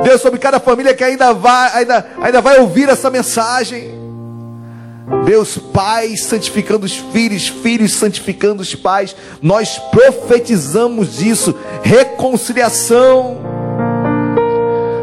Deus, 0.05 0.21
sobre 0.21 0.39
cada 0.39 0.61
família 0.61 0.95
que 0.95 1.05
ainda 1.05 1.33
vai, 1.33 1.71
ainda, 1.73 2.07
ainda 2.21 2.41
vai 2.41 2.61
ouvir 2.61 2.89
essa 2.89 3.11
mensagem. 3.11 3.99
Deus, 5.25 5.59
pais 5.59 6.23
santificando 6.25 6.87
os 6.87 6.97
filhos, 6.97 7.49
filhos 7.49 7.95
santificando 7.95 8.63
os 8.63 8.75
pais, 8.75 9.17
nós 9.43 9.79
profetizamos 9.91 11.21
isso, 11.21 11.55
reconciliação. 11.83 13.50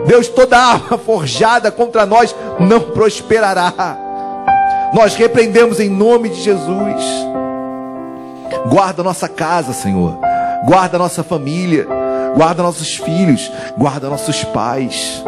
Deus, 0.08 0.28
toda 0.30 0.58
arma 0.58 0.98
forjada 0.98 1.70
contra 1.70 2.06
nós 2.06 2.34
não 2.60 2.80
prosperará. 2.80 3.74
Nós 4.94 5.16
repreendemos 5.16 5.80
em 5.80 5.90
nome 5.90 6.30
de 6.30 6.42
Jesus. 6.42 7.04
Guarda 8.70 9.04
nossa 9.04 9.28
casa, 9.28 9.74
Senhor. 9.74 10.18
Guarda 10.66 10.98
nossa 10.98 11.24
família. 11.24 11.86
Guarda 12.36 12.64
nossos 12.64 12.96
filhos. 12.96 13.52
Guarda 13.78 14.10
nossos 14.10 14.44
pais. 14.46 15.24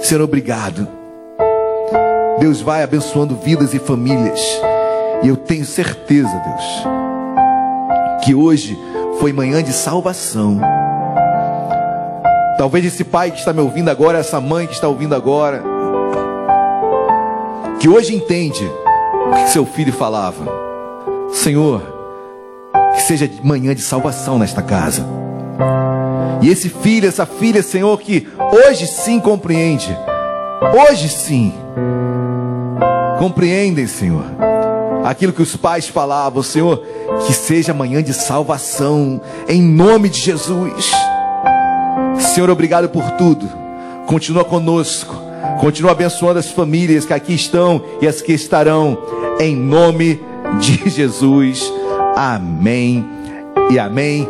Senhor, 0.00 0.22
obrigado. 0.22 0.86
Deus 2.38 2.60
vai 2.60 2.82
abençoando 2.82 3.34
vidas 3.34 3.74
e 3.74 3.78
famílias. 3.78 4.40
E 5.22 5.28
eu 5.28 5.36
tenho 5.36 5.64
certeza, 5.64 6.28
Deus, 6.28 8.24
que 8.24 8.34
hoje 8.34 8.78
foi 9.18 9.32
manhã 9.32 9.62
de 9.62 9.72
salvação. 9.72 10.58
Talvez 12.60 12.84
esse 12.84 13.04
pai 13.04 13.30
que 13.30 13.38
está 13.38 13.54
me 13.54 13.62
ouvindo 13.62 13.88
agora, 13.88 14.18
essa 14.18 14.38
mãe 14.38 14.66
que 14.66 14.74
está 14.74 14.86
ouvindo 14.86 15.14
agora, 15.14 15.62
que 17.78 17.88
hoje 17.88 18.14
entende 18.14 18.70
o 19.30 19.32
que 19.32 19.48
seu 19.48 19.64
filho 19.64 19.90
falava. 19.94 20.44
Senhor, 21.32 21.82
que 22.94 23.00
seja 23.00 23.30
manhã 23.42 23.74
de 23.74 23.80
salvação 23.80 24.38
nesta 24.38 24.60
casa. 24.60 25.06
E 26.42 26.50
esse 26.50 26.68
filho, 26.68 27.08
essa 27.08 27.24
filha, 27.24 27.62
Senhor, 27.62 27.98
que 27.98 28.28
hoje 28.52 28.86
sim 28.86 29.18
compreende, 29.18 29.96
hoje 30.86 31.08
sim 31.08 31.54
compreendem, 33.18 33.86
Senhor, 33.86 34.26
aquilo 35.02 35.32
que 35.32 35.40
os 35.40 35.56
pais 35.56 35.88
falavam, 35.88 36.42
Senhor, 36.42 36.84
que 37.26 37.32
seja 37.32 37.72
manhã 37.72 38.02
de 38.02 38.12
salvação, 38.12 39.18
em 39.48 39.62
nome 39.62 40.10
de 40.10 40.20
Jesus. 40.20 41.09
Senhor, 42.30 42.48
obrigado 42.48 42.88
por 42.88 43.02
tudo. 43.12 43.50
Continua 44.06 44.44
conosco, 44.44 45.12
continua 45.60 45.90
abençoando 45.90 46.38
as 46.38 46.48
famílias 46.48 47.04
que 47.04 47.12
aqui 47.12 47.34
estão 47.34 47.82
e 48.00 48.06
as 48.06 48.22
que 48.22 48.32
estarão, 48.32 48.96
em 49.40 49.56
nome 49.56 50.20
de 50.60 50.88
Jesus. 50.88 51.72
Amém 52.16 53.04
e 53.68 53.80
amém. 53.80 54.28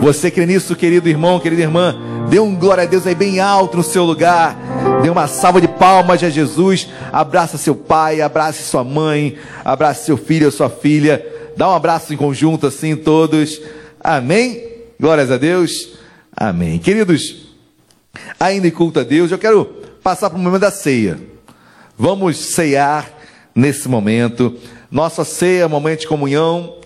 Você 0.00 0.30
crê 0.30 0.46
nisso, 0.46 0.74
querido 0.74 1.10
irmão, 1.10 1.38
querida 1.38 1.60
irmã? 1.60 1.94
Dê 2.30 2.40
um 2.40 2.54
glória 2.56 2.84
a 2.84 2.86
Deus 2.86 3.06
aí 3.06 3.14
bem 3.14 3.38
alto 3.38 3.76
no 3.76 3.82
seu 3.82 4.04
lugar. 4.04 4.56
Dê 5.02 5.10
uma 5.10 5.26
salva 5.26 5.60
de 5.60 5.68
palmas 5.68 6.22
a 6.24 6.30
Jesus. 6.30 6.88
Abraça 7.12 7.58
seu 7.58 7.74
pai, 7.74 8.22
abrace 8.22 8.62
sua 8.62 8.82
mãe, 8.82 9.36
abrace 9.62 10.06
seu 10.06 10.16
filho 10.16 10.46
ou 10.46 10.52
sua 10.52 10.70
filha. 10.70 11.24
Dá 11.54 11.68
um 11.68 11.74
abraço 11.74 12.14
em 12.14 12.16
conjunto 12.16 12.66
assim 12.66 12.96
todos. 12.96 13.60
Amém. 14.02 14.58
Glórias 14.98 15.30
a 15.30 15.36
Deus. 15.36 16.00
Amém. 16.34 16.78
Queridos, 16.78 17.41
ainda 18.38 18.66
em 18.66 18.70
culto 18.70 19.00
a 19.00 19.02
Deus, 19.02 19.30
eu 19.30 19.38
quero 19.38 19.64
passar 20.02 20.30
para 20.30 20.38
o 20.38 20.42
momento 20.42 20.62
da 20.62 20.70
ceia. 20.70 21.18
Vamos 21.96 22.36
ceiar 22.36 23.10
nesse 23.54 23.88
momento. 23.88 24.58
Nossa 24.90 25.24
ceia 25.24 25.62
é 25.62 25.66
um 25.66 25.70
momento 25.70 26.00
de 26.00 26.06
comunhão. 26.08 26.76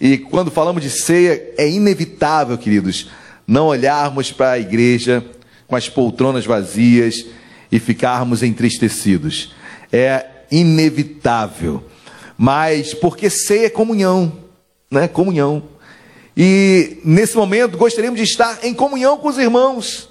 E 0.00 0.18
quando 0.18 0.50
falamos 0.50 0.82
de 0.82 0.90
ceia, 0.90 1.54
é 1.56 1.68
inevitável, 1.68 2.58
queridos, 2.58 3.10
não 3.46 3.66
olharmos 3.66 4.32
para 4.32 4.52
a 4.52 4.58
igreja 4.58 5.24
com 5.66 5.76
as 5.76 5.88
poltronas 5.88 6.44
vazias 6.44 7.26
e 7.70 7.78
ficarmos 7.78 8.42
entristecidos. 8.42 9.54
É 9.92 10.26
inevitável. 10.50 11.84
Mas 12.36 12.92
porque 12.94 13.30
ceia 13.30 13.66
é 13.66 13.70
comunhão, 13.70 14.32
né? 14.90 15.06
Comunhão. 15.06 15.62
E 16.36 16.98
nesse 17.04 17.36
momento 17.36 17.78
gostaríamos 17.78 18.18
de 18.18 18.24
estar 18.24 18.64
em 18.64 18.74
comunhão 18.74 19.16
com 19.16 19.28
os 19.28 19.38
irmãos. 19.38 20.08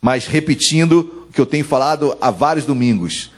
Mas 0.00 0.26
repetindo 0.26 1.26
o 1.28 1.32
que 1.32 1.40
eu 1.40 1.46
tenho 1.46 1.64
falado 1.64 2.16
há 2.20 2.30
vários 2.30 2.64
domingos, 2.64 3.30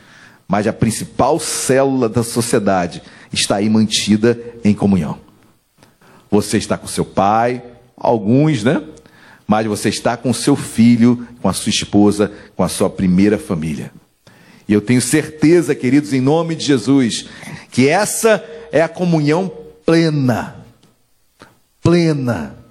mas 0.47 0.67
a 0.67 0.73
principal 0.73 1.39
célula 1.41 2.09
da 2.09 2.23
sociedade 2.23 3.03
está 3.33 3.57
aí 3.57 3.69
mantida 3.69 4.39
em 4.65 4.75
comunhão. 4.75 5.19
Você 6.31 6.59
está 6.59 6.79
com 6.79 6.87
seu 6.87 7.05
pai, 7.05 7.63
alguns, 7.97 8.63
né? 8.63 8.83
Mas 9.47 9.67
você 9.67 9.89
está 9.89 10.17
com 10.17 10.33
seu 10.33 10.57
filho, 10.57 11.27
com 11.41 11.49
a 11.49 11.53
sua 11.53 11.71
esposa, 11.71 12.33
com 12.57 12.63
a 12.63 12.69
sua 12.69 12.89
primeira 12.89 13.39
família. 13.39 13.93
E 14.69 14.73
eu 14.73 14.81
tenho 14.81 15.03
certeza, 15.03 15.75
queridos, 15.75 16.13
em 16.13 16.21
nome 16.21 16.55
de 16.55 16.65
Jesus, 16.65 17.27
que 17.71 17.89
essa 17.89 18.43
é 18.71 18.81
a 18.81 18.89
comunhão 18.89 19.51
plena. 19.85 20.57
Plena. 21.83 22.62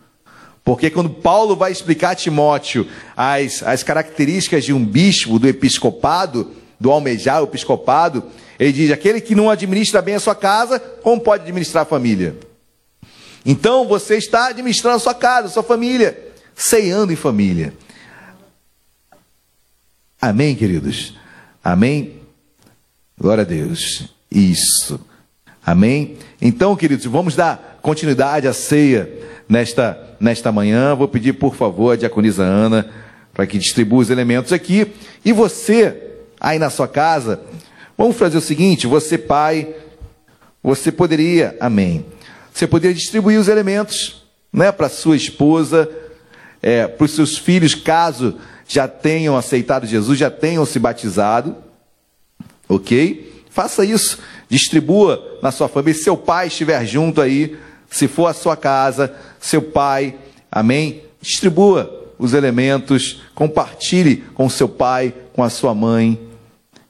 Porque 0.63 0.89
quando 0.89 1.09
Paulo 1.09 1.55
vai 1.55 1.71
explicar 1.71 2.11
a 2.11 2.15
Timóteo 2.15 2.87
as, 3.17 3.63
as 3.63 3.83
características 3.83 4.63
de 4.63 4.73
um 4.73 4.85
bispo, 4.85 5.39
do 5.39 5.47
episcopado, 5.47 6.51
do 6.79 6.91
almejar 6.91 7.41
o 7.41 7.45
episcopado, 7.45 8.23
ele 8.59 8.71
diz: 8.71 8.91
aquele 8.91 9.19
que 9.19 9.35
não 9.35 9.49
administra 9.49 10.01
bem 10.01 10.15
a 10.15 10.19
sua 10.19 10.35
casa, 10.35 10.79
como 10.79 11.21
pode 11.21 11.43
administrar 11.43 11.83
a 11.83 11.85
família? 11.85 12.37
Então 13.45 13.87
você 13.87 14.17
está 14.17 14.47
administrando 14.47 14.97
a 14.97 14.99
sua 14.99 15.15
casa, 15.15 15.47
a 15.47 15.51
sua 15.51 15.63
família, 15.63 16.31
ceando 16.55 17.11
em 17.11 17.15
família. 17.15 17.73
Amém, 20.21 20.55
queridos? 20.55 21.15
Amém? 21.63 22.21
Glória 23.19 23.41
a 23.41 23.45
Deus. 23.45 24.13
Isso. 24.29 24.99
Amém? 25.65 26.17
Então, 26.41 26.75
queridos, 26.75 27.05
vamos 27.05 27.35
dar 27.35 27.79
continuidade 27.81 28.47
à 28.47 28.53
ceia 28.53 29.09
nesta, 29.47 30.15
nesta 30.19 30.51
manhã. 30.51 30.95
Vou 30.95 31.07
pedir, 31.07 31.33
por 31.33 31.55
favor, 31.55 31.93
a 31.93 31.95
diaconisa 31.95 32.43
Ana 32.43 32.89
para 33.33 33.47
que 33.47 33.57
distribua 33.57 34.01
os 34.01 34.09
elementos 34.09 34.51
aqui. 34.51 34.91
E 35.23 35.31
você, 35.31 35.95
aí 36.39 36.59
na 36.59 36.69
sua 36.69 36.87
casa, 36.87 37.41
vamos 37.97 38.17
fazer 38.17 38.37
o 38.37 38.41
seguinte: 38.41 38.87
você, 38.87 39.17
pai, 39.17 39.73
você 40.63 40.91
poderia, 40.91 41.55
amém 41.59 42.05
você 42.53 42.67
poderia 42.67 42.95
distribuir 42.95 43.39
os 43.39 43.47
elementos 43.47 44.23
né, 44.51 44.71
para 44.71 44.89
sua 44.89 45.15
esposa, 45.15 45.89
é, 46.61 46.87
para 46.87 47.05
os 47.05 47.11
seus 47.11 47.37
filhos, 47.37 47.73
caso 47.73 48.37
já 48.67 48.87
tenham 48.87 49.35
aceitado 49.35 49.87
Jesus, 49.87 50.17
já 50.19 50.29
tenham 50.29 50.65
se 50.65 50.79
batizado. 50.79 51.55
Ok? 52.69 53.43
Faça 53.49 53.83
isso. 53.83 54.19
Distribua 54.51 55.39
na 55.41 55.49
sua 55.49 55.69
família. 55.69 55.93
Se 55.93 56.03
seu 56.03 56.17
pai 56.17 56.47
estiver 56.47 56.85
junto 56.85 57.21
aí, 57.21 57.57
se 57.89 58.05
for 58.05 58.27
a 58.27 58.33
sua 58.33 58.57
casa, 58.57 59.15
seu 59.39 59.61
pai, 59.61 60.13
amém? 60.51 61.03
Distribua 61.21 62.11
os 62.19 62.33
elementos, 62.33 63.21
compartilhe 63.33 64.17
com 64.33 64.49
seu 64.49 64.67
pai, 64.67 65.13
com 65.31 65.41
a 65.41 65.49
sua 65.49 65.73
mãe. 65.73 66.19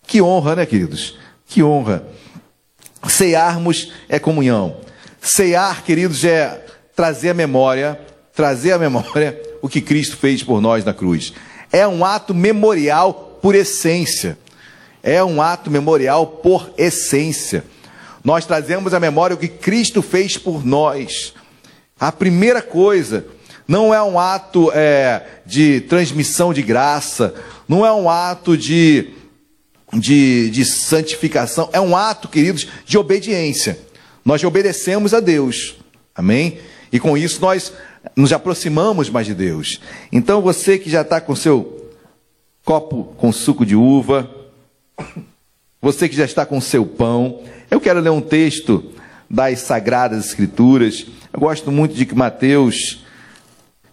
Que 0.07 0.23
honra, 0.23 0.55
né, 0.55 0.65
queridos? 0.65 1.19
Que 1.45 1.61
honra. 1.61 2.03
Cearmos 3.07 3.93
é 4.09 4.17
comunhão. 4.17 4.77
Ceiar, 5.21 5.83
queridos, 5.83 6.25
é 6.25 6.65
trazer 6.95 7.29
a 7.29 7.35
memória, 7.35 8.01
trazer 8.33 8.71
a 8.71 8.79
memória 8.79 9.39
o 9.61 9.69
que 9.69 9.81
Cristo 9.81 10.17
fez 10.17 10.41
por 10.41 10.59
nós 10.59 10.83
na 10.83 10.95
cruz. 10.95 11.31
É 11.71 11.87
um 11.87 12.03
ato 12.03 12.33
memorial 12.33 13.37
por 13.39 13.53
essência. 13.53 14.35
É 15.03 15.23
um 15.23 15.41
ato 15.41 15.71
memorial 15.71 16.27
por 16.27 16.71
essência. 16.77 17.63
Nós 18.23 18.45
trazemos 18.45 18.93
a 18.93 18.99
memória 18.99 19.35
o 19.35 19.39
que 19.39 19.47
Cristo 19.47 20.01
fez 20.01 20.37
por 20.37 20.65
nós. 20.65 21.33
A 21.99 22.11
primeira 22.11 22.61
coisa, 22.61 23.25
não 23.67 23.93
é 23.93 24.01
um 24.01 24.19
ato 24.19 24.71
é, 24.73 25.23
de 25.45 25.81
transmissão 25.81 26.53
de 26.53 26.61
graça, 26.61 27.33
não 27.67 27.85
é 27.85 27.91
um 27.93 28.09
ato 28.09 28.57
de, 28.57 29.09
de, 29.93 30.49
de 30.49 30.65
santificação, 30.65 31.69
é 31.71 31.79
um 31.79 31.95
ato, 31.95 32.27
queridos, 32.27 32.67
de 32.85 32.97
obediência. 32.97 33.79
Nós 34.25 34.43
obedecemos 34.43 35.13
a 35.13 35.19
Deus. 35.19 35.75
Amém? 36.13 36.59
E 36.91 36.99
com 36.99 37.17
isso 37.17 37.39
nós 37.41 37.71
nos 38.15 38.33
aproximamos 38.33 39.09
mais 39.09 39.25
de 39.25 39.33
Deus. 39.33 39.79
Então 40.11 40.41
você 40.41 40.77
que 40.77 40.89
já 40.89 41.01
está 41.01 41.21
com 41.21 41.35
seu 41.35 41.89
copo 42.63 43.15
com 43.17 43.31
suco 43.31 43.65
de 43.65 43.75
uva, 43.75 44.29
você 45.81 46.07
que 46.07 46.15
já 46.15 46.25
está 46.25 46.45
com 46.45 46.59
seu 46.61 46.85
pão, 46.85 47.43
eu 47.69 47.79
quero 47.79 47.99
ler 47.99 48.09
um 48.09 48.21
texto 48.21 48.93
das 49.29 49.59
Sagradas 49.59 50.25
Escrituras. 50.25 51.05
Eu 51.31 51.39
gosto 51.39 51.71
muito 51.71 51.95
de 51.95 52.05
que 52.05 52.15
Mateus, 52.15 53.03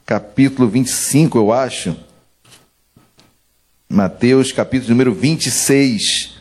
capítulo 0.05 0.69
25, 0.69 1.39
eu 1.39 1.53
acho. 1.53 1.97
Mateus, 3.89 4.53
capítulo 4.53 4.91
número 4.91 5.15
26. 5.15 6.39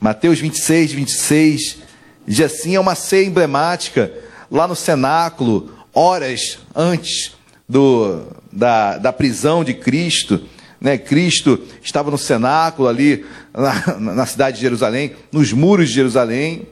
Mateus 0.00 0.38
26, 0.38 0.92
26 0.92 1.88
Diz 2.28 2.40
assim, 2.42 2.74
é 2.74 2.80
uma 2.80 2.94
ceia 2.94 3.26
emblemática 3.26 4.12
lá 4.50 4.68
no 4.68 4.76
cenáculo, 4.76 5.72
horas 5.94 6.58
antes 6.76 7.32
do, 7.66 8.26
da, 8.52 8.98
da 8.98 9.14
prisão 9.14 9.64
de 9.64 9.72
Cristo, 9.72 10.46
né? 10.80 10.96
Cristo 10.96 11.60
estava 11.82 12.10
no 12.10 12.18
cenáculo 12.18 12.88
ali 12.88 13.24
na, 13.52 13.98
na 14.14 14.26
cidade 14.26 14.56
de 14.56 14.62
Jerusalém, 14.62 15.12
nos 15.32 15.52
muros 15.52 15.88
de 15.88 15.94
Jerusalém, 15.94 16.66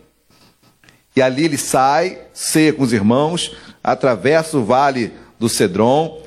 e 1.15 1.23
ali 1.23 1.45
ele 1.45 1.57
sai, 1.57 2.19
ceia 2.33 2.73
com 2.73 2.83
os 2.83 2.93
irmãos, 2.93 3.57
atravessa 3.83 4.59
o 4.59 4.65
vale 4.65 5.13
do 5.39 5.49
Cedron, 5.49 6.23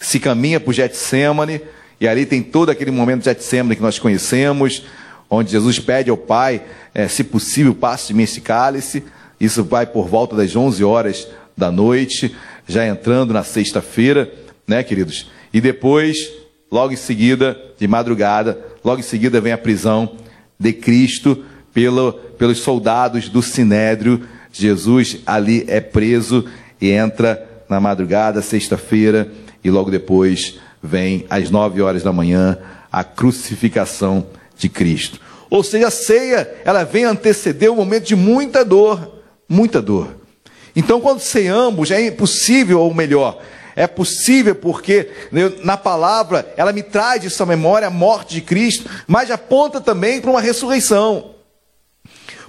se 0.00 0.18
caminha 0.18 0.58
para 0.58 0.70
o 0.70 0.72
Getsemane, 0.72 1.60
e 2.00 2.06
ali 2.06 2.24
tem 2.24 2.42
todo 2.42 2.70
aquele 2.70 2.90
momento 2.90 3.20
de 3.20 3.24
Getsemane 3.26 3.76
que 3.76 3.82
nós 3.82 3.98
conhecemos, 3.98 4.84
onde 5.28 5.50
Jesus 5.50 5.78
pede 5.78 6.08
ao 6.08 6.16
Pai, 6.16 6.62
é, 6.94 7.06
se 7.06 7.22
possível, 7.22 7.74
passe 7.74 8.08
de 8.08 8.14
mim 8.14 8.22
esse 8.22 8.40
cálice. 8.40 9.04
Isso 9.38 9.62
vai 9.62 9.86
por 9.86 10.08
volta 10.08 10.34
das 10.34 10.56
11 10.56 10.82
horas 10.82 11.28
da 11.56 11.70
noite, 11.70 12.34
já 12.66 12.86
entrando 12.86 13.34
na 13.34 13.44
sexta-feira, 13.44 14.32
né, 14.66 14.82
queridos? 14.82 15.30
E 15.52 15.60
depois, 15.60 16.30
logo 16.70 16.92
em 16.92 16.96
seguida, 16.96 17.56
de 17.78 17.86
madrugada, 17.88 18.58
logo 18.84 19.00
em 19.00 19.04
seguida 19.04 19.40
vem 19.40 19.52
a 19.52 19.58
prisão 19.58 20.16
de 20.58 20.72
Cristo 20.72 21.44
pelo, 21.72 22.12
pelos 22.12 22.58
soldados 22.58 23.28
do 23.28 23.42
Sinédrio. 23.42 24.26
Jesus 24.52 25.18
ali 25.26 25.64
é 25.68 25.80
preso 25.80 26.44
e 26.80 26.90
entra 26.90 27.46
na 27.68 27.80
madrugada, 27.80 28.42
sexta-feira, 28.42 29.30
e 29.62 29.70
logo 29.70 29.90
depois 29.90 30.58
vem 30.82 31.26
às 31.28 31.50
nove 31.50 31.82
horas 31.82 32.02
da 32.02 32.12
manhã 32.12 32.58
a 32.90 33.04
crucificação 33.04 34.26
de 34.56 34.68
Cristo. 34.68 35.20
Ou 35.50 35.62
seja, 35.62 35.88
a 35.88 35.90
ceia, 35.90 36.48
ela 36.64 36.84
vem 36.84 37.04
anteceder 37.04 37.70
um 37.70 37.76
momento 37.76 38.06
de 38.06 38.16
muita 38.16 38.64
dor, 38.64 39.22
muita 39.48 39.80
dor. 39.80 40.16
Então, 40.76 41.00
quando 41.00 41.20
ceamos, 41.20 41.90
é 41.90 42.06
impossível, 42.06 42.80
ou 42.80 42.92
melhor, 42.94 43.42
é 43.78 43.86
possível 43.86 44.56
porque 44.56 45.08
na 45.62 45.76
palavra 45.76 46.52
ela 46.56 46.72
me 46.72 46.82
traz 46.82 47.24
essa 47.24 47.46
memória 47.46 47.86
a 47.86 47.90
morte 47.90 48.34
de 48.34 48.40
Cristo, 48.40 48.90
mas 49.06 49.30
aponta 49.30 49.80
também 49.80 50.20
para 50.20 50.32
uma 50.32 50.40
ressurreição. 50.40 51.36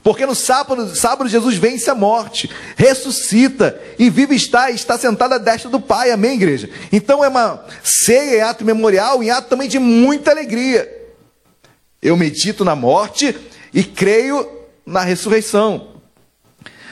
Porque 0.01 0.25
no 0.25 0.33
sábado, 0.33 0.95
sábado 0.95 1.29
Jesus 1.29 1.55
vence 1.55 1.87
a 1.87 1.93
morte, 1.93 2.49
ressuscita 2.75 3.79
e 3.99 4.09
vive 4.09 4.33
está, 4.33 4.71
está 4.71 4.97
sentado 4.97 5.33
à 5.33 5.37
destra 5.37 5.69
do 5.69 5.79
Pai, 5.79 6.09
amém, 6.09 6.33
igreja? 6.33 6.67
Então 6.91 7.23
é 7.23 7.27
uma 7.27 7.63
ceia, 7.83 8.37
é 8.37 8.41
ato 8.41 8.65
memorial 8.65 9.21
e 9.21 9.29
ato 9.29 9.49
também 9.49 9.69
de 9.69 9.77
muita 9.77 10.31
alegria. 10.31 10.91
Eu 12.01 12.17
medito 12.17 12.65
na 12.65 12.75
morte 12.75 13.37
e 13.71 13.83
creio 13.83 14.49
na 14.83 15.01
ressurreição. 15.01 15.89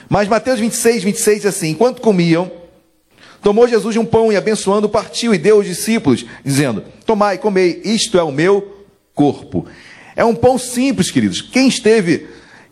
Mas 0.08 0.28
Mateus 0.28 0.60
26, 0.60 1.04
26 1.04 1.38
diz 1.38 1.46
assim: 1.48 1.70
enquanto 1.70 2.02
comiam, 2.02 2.52
tomou 3.42 3.68
Jesus 3.68 3.96
um 3.98 4.06
pão 4.06 4.32
e 4.32 4.36
abençoando, 4.36 4.90
partiu 4.90 5.34
e 5.34 5.38
deu 5.38 5.58
aos 5.58 5.66
discípulos, 5.66 6.26
dizendo: 6.44 6.84
Tomai, 7.06 7.38
comei, 7.38 7.82
isto 7.84 8.18
é 8.18 8.24
o 8.24 8.32
meu 8.32 8.86
corpo. 9.14 9.66
É 10.16 10.26
um 10.26 10.36
pão 10.36 10.58
simples, 10.58 11.12
queridos. 11.12 11.42
Quem 11.42 11.68
esteve 11.68 12.28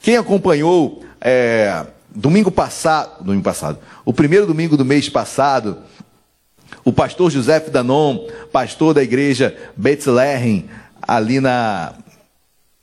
quem 0.05 0.17
acompanhou 0.17 1.03
é, 1.19 1.83
domingo 2.13 2.51
passado, 2.51 3.23
domingo 3.23 3.43
passado, 3.43 3.79
o 4.05 4.13
primeiro 4.13 4.45
domingo 4.45 4.77
do 4.77 4.85
mês 4.85 5.09
passado, 5.09 5.79
o 6.83 6.93
pastor 6.93 7.31
José 7.31 7.59
Danon, 7.59 8.27
pastor 8.51 8.93
da 8.93 9.01
igreja 9.01 9.57
Bethlehem, 9.75 10.69
ali 11.01 11.39
na 11.39 11.95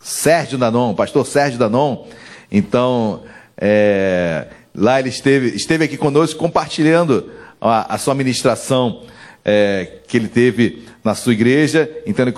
Sérgio 0.01 0.59
Danon, 0.59 0.95
pastor 0.95 1.25
Sérgio 1.25 1.61
Danon, 1.61 2.07
então 2.51 3.23
é, 3.57 4.49
lá 4.75 4.99
ele 4.99 5.11
esteve, 5.11 5.55
esteve 5.55 5.85
aqui 5.85 5.97
conosco 5.97 6.41
compartilhando 6.41 7.31
a, 7.69 7.95
a 7.95 7.99
sua 7.99 8.15
ministração 8.15 9.03
é, 9.45 9.99
que 10.07 10.17
ele 10.17 10.29
teve 10.29 10.85
na 11.05 11.15
sua 11.15 11.33
igreja, 11.33 11.91
então 12.07 12.25
ele 12.25 12.35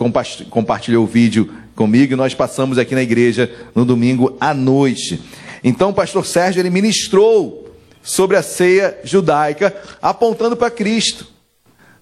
compartilhou 0.51 1.05
o 1.05 1.07
vídeo 1.07 1.53
comigo 1.75 2.13
e 2.13 2.17
nós 2.17 2.35
passamos 2.35 2.79
aqui 2.79 2.95
na 2.95 3.03
igreja 3.03 3.51
no 3.75 3.85
domingo 3.85 4.37
à 4.41 4.55
noite. 4.55 5.21
Então 5.63 5.91
o 5.91 5.95
pastor 5.95 6.25
Sérgio 6.25 6.61
ele 6.61 6.71
ministrou 6.71 7.75
sobre 8.03 8.37
a 8.37 8.43
ceia 8.43 8.99
judaica, 9.03 9.75
apontando 10.01 10.57
para 10.57 10.71
Cristo. 10.71 11.27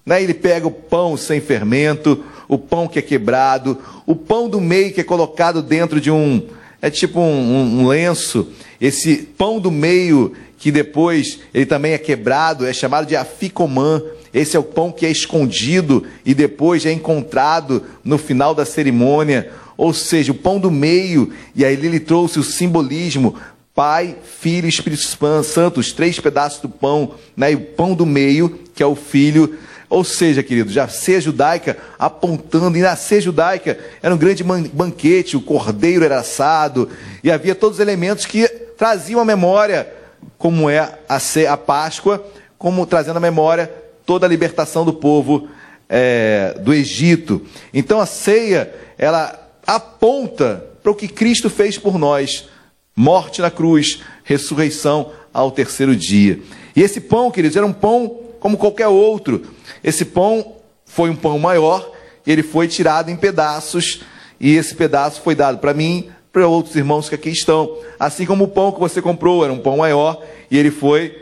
Né? 0.05 0.21
Ele 0.21 0.33
pega 0.33 0.67
o 0.67 0.71
pão 0.71 1.15
sem 1.15 1.39
fermento, 1.39 2.23
o 2.47 2.57
pão 2.57 2.87
que 2.87 2.99
é 2.99 3.01
quebrado, 3.01 3.79
o 4.05 4.15
pão 4.15 4.49
do 4.49 4.59
meio 4.59 4.93
que 4.93 5.01
é 5.01 5.03
colocado 5.03 5.61
dentro 5.61 6.01
de 6.01 6.11
um, 6.11 6.45
é 6.83 6.89
tipo 6.89 7.21
um, 7.21 7.79
um 7.79 7.87
lenço, 7.87 8.49
esse 8.79 9.15
pão 9.15 9.57
do 9.57 9.71
meio 9.71 10.33
que 10.57 10.69
depois 10.69 11.39
ele 11.53 11.65
também 11.65 11.93
é 11.93 11.97
quebrado, 11.97 12.67
é 12.67 12.73
chamado 12.73 13.07
de 13.07 13.15
aficomã. 13.15 14.01
Esse 14.33 14.57
é 14.57 14.59
o 14.59 14.63
pão 14.63 14.91
que 14.91 15.05
é 15.05 15.09
escondido 15.09 16.03
e 16.25 16.33
depois 16.33 16.85
é 16.85 16.91
encontrado 16.91 17.83
no 18.03 18.17
final 18.17 18.53
da 18.53 18.65
cerimônia 18.65 19.49
ou 19.77 19.93
seja, 19.93 20.31
o 20.31 20.35
pão 20.35 20.59
do 20.59 20.69
meio, 20.69 21.33
e 21.55 21.65
aí 21.65 21.73
ele 21.73 21.99
trouxe 21.99 22.37
o 22.37 22.43
simbolismo, 22.43 23.35
Pai, 23.73 24.15
Filho 24.39 24.67
Espírito 24.67 25.01
Santo, 25.43 25.79
os 25.79 25.91
três 25.91 26.19
pedaços 26.19 26.61
do 26.61 26.69
pão, 26.69 27.15
né? 27.35 27.53
e 27.53 27.55
o 27.55 27.61
pão 27.61 27.95
do 27.95 28.05
meio, 28.05 28.59
que 28.75 28.83
é 28.83 28.85
o 28.85 28.95
Filho. 28.95 29.57
Ou 29.93 30.03
seja, 30.03 30.41
querido, 30.41 30.71
já 30.71 30.87
ser 30.87 31.21
judaica 31.21 31.77
apontando, 31.99 32.75
e 32.75 32.81
na 32.81 32.95
ser 32.95 33.21
judaica 33.21 33.77
era 34.01 34.11
um 34.11 34.17
grande 34.17 34.43
banquete, 34.43 35.37
o 35.37 35.41
cordeiro 35.41 36.03
era 36.03 36.19
assado, 36.19 36.89
e 37.23 37.29
havia 37.29 37.53
todos 37.53 37.77
os 37.77 37.79
elementos 37.79 38.25
que 38.25 38.47
traziam 38.75 39.21
a 39.21 39.25
memória, 39.25 39.87
como 40.35 40.67
é 40.67 40.79
a, 40.79 41.19
a 41.47 41.57
Páscoa, 41.57 42.25
como 42.57 42.87
trazendo 42.87 43.17
a 43.17 43.19
memória 43.19 43.71
toda 44.03 44.25
a 44.25 44.29
libertação 44.29 44.83
do 44.83 44.93
povo 44.93 45.47
é, 45.87 46.57
do 46.59 46.73
Egito. 46.73 47.43
Então 47.71 48.01
a 48.01 48.07
ceia, 48.07 48.73
ela 48.97 49.47
aponta 49.63 50.65
para 50.81 50.91
o 50.91 50.95
que 50.95 51.07
Cristo 51.07 51.51
fez 51.51 51.77
por 51.77 51.99
nós: 51.99 52.49
morte 52.95 53.43
na 53.43 53.51
cruz, 53.51 54.01
ressurreição 54.23 55.11
ao 55.31 55.51
terceiro 55.51 55.95
dia. 55.95 56.39
E 56.75 56.81
esse 56.81 56.99
pão, 56.99 57.29
queridos, 57.29 57.55
era 57.55 57.65
um 57.67 57.71
pão 57.71 58.22
como 58.43 58.57
qualquer 58.57 58.89
outro. 58.89 59.41
Esse 59.81 60.03
pão 60.03 60.57
foi 60.85 61.09
um 61.09 61.15
pão 61.15 61.39
maior, 61.39 61.89
ele 62.27 62.43
foi 62.43 62.67
tirado 62.67 63.09
em 63.09 63.15
pedaços, 63.15 64.01
e 64.37 64.57
esse 64.57 64.75
pedaço 64.75 65.21
foi 65.21 65.33
dado 65.33 65.59
para 65.59 65.73
mim, 65.73 66.09
para 66.29 66.45
outros 66.45 66.75
irmãos 66.75 67.07
que 67.07 67.15
aqui 67.15 67.29
estão. 67.29 67.77
Assim 67.97 68.25
como 68.25 68.43
o 68.43 68.47
pão 68.49 68.73
que 68.73 68.81
você 68.81 69.01
comprou 69.01 69.45
era 69.45 69.53
um 69.53 69.59
pão 69.59 69.77
maior, 69.77 70.21
e 70.51 70.57
ele 70.57 70.71
foi 70.71 71.17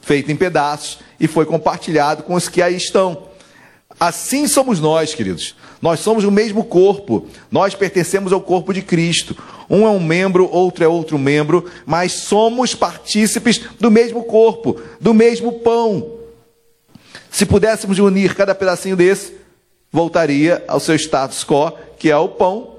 feito 0.00 0.32
em 0.32 0.36
pedaços 0.36 1.00
e 1.20 1.28
foi 1.28 1.44
compartilhado 1.44 2.22
com 2.22 2.32
os 2.32 2.48
que 2.48 2.62
aí 2.62 2.76
estão. 2.76 3.24
Assim 4.00 4.48
somos 4.48 4.80
nós, 4.80 5.14
queridos. 5.14 5.54
Nós 5.82 6.00
somos 6.00 6.24
o 6.24 6.30
mesmo 6.30 6.64
corpo. 6.64 7.26
Nós 7.50 7.74
pertencemos 7.74 8.32
ao 8.32 8.40
corpo 8.40 8.72
de 8.72 8.80
Cristo. 8.80 9.36
Um 9.68 9.86
é 9.86 9.90
um 9.90 10.00
membro, 10.00 10.48
outro 10.50 10.82
é 10.82 10.88
outro 10.88 11.18
membro, 11.18 11.70
mas 11.84 12.12
somos 12.12 12.74
partícipes 12.74 13.60
do 13.78 13.90
mesmo 13.90 14.24
corpo, 14.24 14.80
do 14.98 15.12
mesmo 15.12 15.60
pão. 15.60 16.21
Se 17.32 17.46
pudéssemos 17.46 17.98
unir 17.98 18.34
cada 18.34 18.54
pedacinho 18.54 18.94
desse, 18.94 19.32
voltaria 19.90 20.62
ao 20.68 20.78
seu 20.78 20.94
status 20.94 21.42
quo, 21.42 21.72
que 21.98 22.10
é 22.10 22.16
o 22.16 22.28
pão 22.28 22.76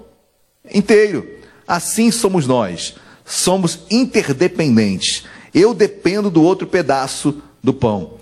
inteiro. 0.72 1.28
Assim 1.68 2.12
somos 2.12 2.46
nós. 2.46 2.94
Somos 3.26 3.80
interdependentes. 3.90 5.24
Eu 5.56 5.74
dependo 5.74 6.30
do 6.30 6.44
outro 6.44 6.68
pedaço 6.68 7.42
do 7.64 7.74
pão. 7.74 8.14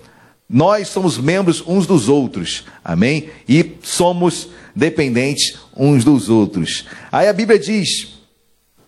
Nós 0.48 0.88
somos 0.88 1.18
membros 1.18 1.62
uns 1.66 1.86
dos 1.86 2.08
outros, 2.08 2.64
amém? 2.82 3.28
E 3.46 3.76
somos 3.82 4.48
dependentes 4.74 5.58
uns 5.76 6.02
dos 6.02 6.30
outros. 6.30 6.86
Aí 7.10 7.28
a 7.28 7.32
Bíblia 7.32 7.58
diz: 7.58 8.08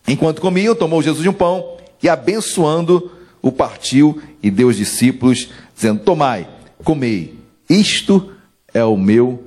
enquanto 0.08 0.40
comiam, 0.40 0.74
tomou 0.74 1.02
Jesus 1.02 1.26
um 1.26 1.32
pão 1.32 1.76
e 2.02 2.08
abençoando, 2.08 3.10
o 3.42 3.52
partiu 3.52 4.22
e 4.42 4.50
deu 4.50 4.68
aos 4.68 4.76
discípulos, 4.76 5.50
dizendo: 5.74 6.00
Tomai, 6.00 6.46
comei, 6.82 7.38
isto 7.68 8.32
é 8.72 8.84
o 8.84 8.96
meu 8.96 9.44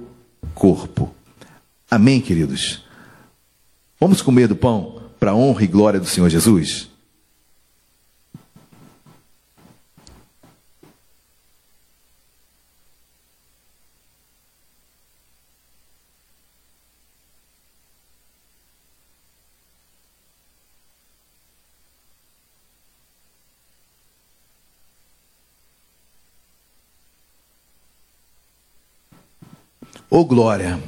corpo. 0.53 1.13
Amém, 1.89 2.21
queridos? 2.21 2.83
Vamos 3.99 4.21
comer 4.21 4.47
do 4.47 4.55
pão 4.55 5.01
para 5.19 5.31
a 5.31 5.35
honra 5.35 5.63
e 5.63 5.67
glória 5.67 5.99
do 5.99 6.05
Senhor 6.05 6.29
Jesus? 6.29 6.89
Oh 30.09 30.23
glória. 30.23 30.79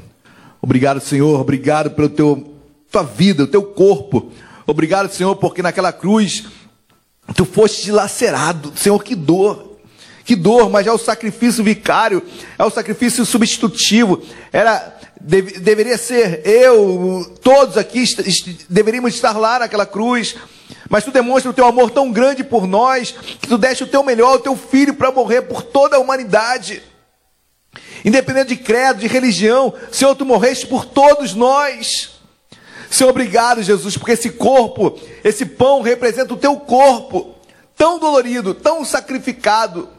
Obrigado, 0.61 1.01
Senhor. 1.01 1.39
Obrigado 1.39 1.91
pelo 1.91 2.09
teu 2.09 2.55
tua 2.91 3.03
vida, 3.03 3.43
o 3.43 3.47
teu 3.47 3.63
corpo. 3.63 4.31
Obrigado, 4.65 5.11
Senhor, 5.11 5.35
porque 5.35 5.61
naquela 5.61 5.91
cruz 5.91 6.45
tu 7.35 7.45
foste 7.45 7.83
dilacerado. 7.83 8.73
Senhor, 8.75 9.03
que 9.03 9.15
dor. 9.15 9.77
que 10.25 10.35
dor, 10.35 10.69
mas 10.69 10.85
é 10.85 10.91
o 10.91 10.97
sacrifício 10.97 11.63
vicário, 11.63 12.21
é 12.57 12.63
o 12.63 12.69
sacrifício 12.69 13.25
substitutivo. 13.25 14.21
Era 14.53 14.95
deve, 15.19 15.59
deveria 15.59 15.97
ser 15.97 16.45
eu, 16.45 17.35
todos 17.41 17.77
aqui 17.77 17.99
est, 17.99 18.19
est, 18.19 18.65
deveríamos 18.69 19.13
estar 19.13 19.37
lá 19.37 19.59
naquela 19.59 19.85
cruz. 19.85 20.35
Mas 20.87 21.03
tu 21.03 21.11
demonstra 21.11 21.51
o 21.51 21.53
teu 21.53 21.65
amor 21.65 21.91
tão 21.91 22.11
grande 22.11 22.43
por 22.43 22.65
nós, 22.67 23.11
que 23.11 23.47
tu 23.47 23.57
deste 23.57 23.83
o 23.83 23.87
teu 23.87 24.03
melhor, 24.03 24.35
o 24.35 24.39
teu 24.39 24.55
filho, 24.55 24.93
para 24.93 25.11
morrer 25.11 25.43
por 25.43 25.61
toda 25.61 25.97
a 25.97 25.99
humanidade. 25.99 26.81
Independente 28.03 28.49
de 28.49 28.57
credo, 28.57 28.99
de 28.99 29.07
religião, 29.07 29.73
Senhor, 29.91 30.15
tu 30.15 30.25
morreste 30.25 30.67
por 30.67 30.85
todos 30.85 31.33
nós. 31.33 32.11
Senhor, 32.89 33.09
obrigado, 33.09 33.61
Jesus, 33.61 33.97
porque 33.97 34.13
esse 34.13 34.31
corpo, 34.31 34.99
esse 35.23 35.45
pão 35.45 35.81
representa 35.81 36.33
o 36.33 36.37
teu 36.37 36.55
corpo, 36.57 37.35
tão 37.75 37.99
dolorido, 37.99 38.53
tão 38.53 38.83
sacrificado, 38.83 39.89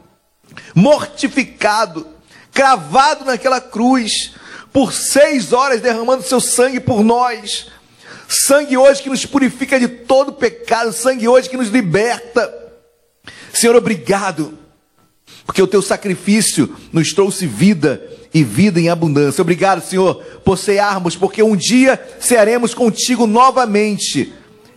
mortificado, 0.75 2.07
cravado 2.51 3.23
naquela 3.23 3.61
cruz, 3.61 4.33
por 4.73 4.93
seis 4.93 5.53
horas 5.53 5.81
derramando 5.81 6.23
seu 6.23 6.39
sangue 6.39 6.79
por 6.79 7.03
nós. 7.03 7.67
Sangue 8.27 8.77
hoje 8.77 9.03
que 9.03 9.09
nos 9.09 9.25
purifica 9.25 9.79
de 9.79 9.87
todo 9.87 10.33
pecado, 10.33 10.91
sangue 10.91 11.27
hoje 11.27 11.49
que 11.49 11.57
nos 11.57 11.69
liberta. 11.69 12.53
Senhor, 13.53 13.75
obrigado 13.75 14.57
porque 15.45 15.61
o 15.61 15.67
teu 15.67 15.81
sacrifício 15.81 16.75
nos 16.91 17.13
trouxe 17.13 17.45
vida 17.45 18.01
e 18.33 18.43
vida 18.43 18.79
em 18.79 18.89
abundância. 18.89 19.41
Obrigado, 19.41 19.83
Senhor, 19.83 20.15
por 20.45 20.57
cearmos, 20.57 21.15
porque 21.15 21.43
um 21.43 21.55
dia 21.55 22.01
cearemos 22.19 22.73
contigo 22.73 23.27
novamente. 23.27 24.33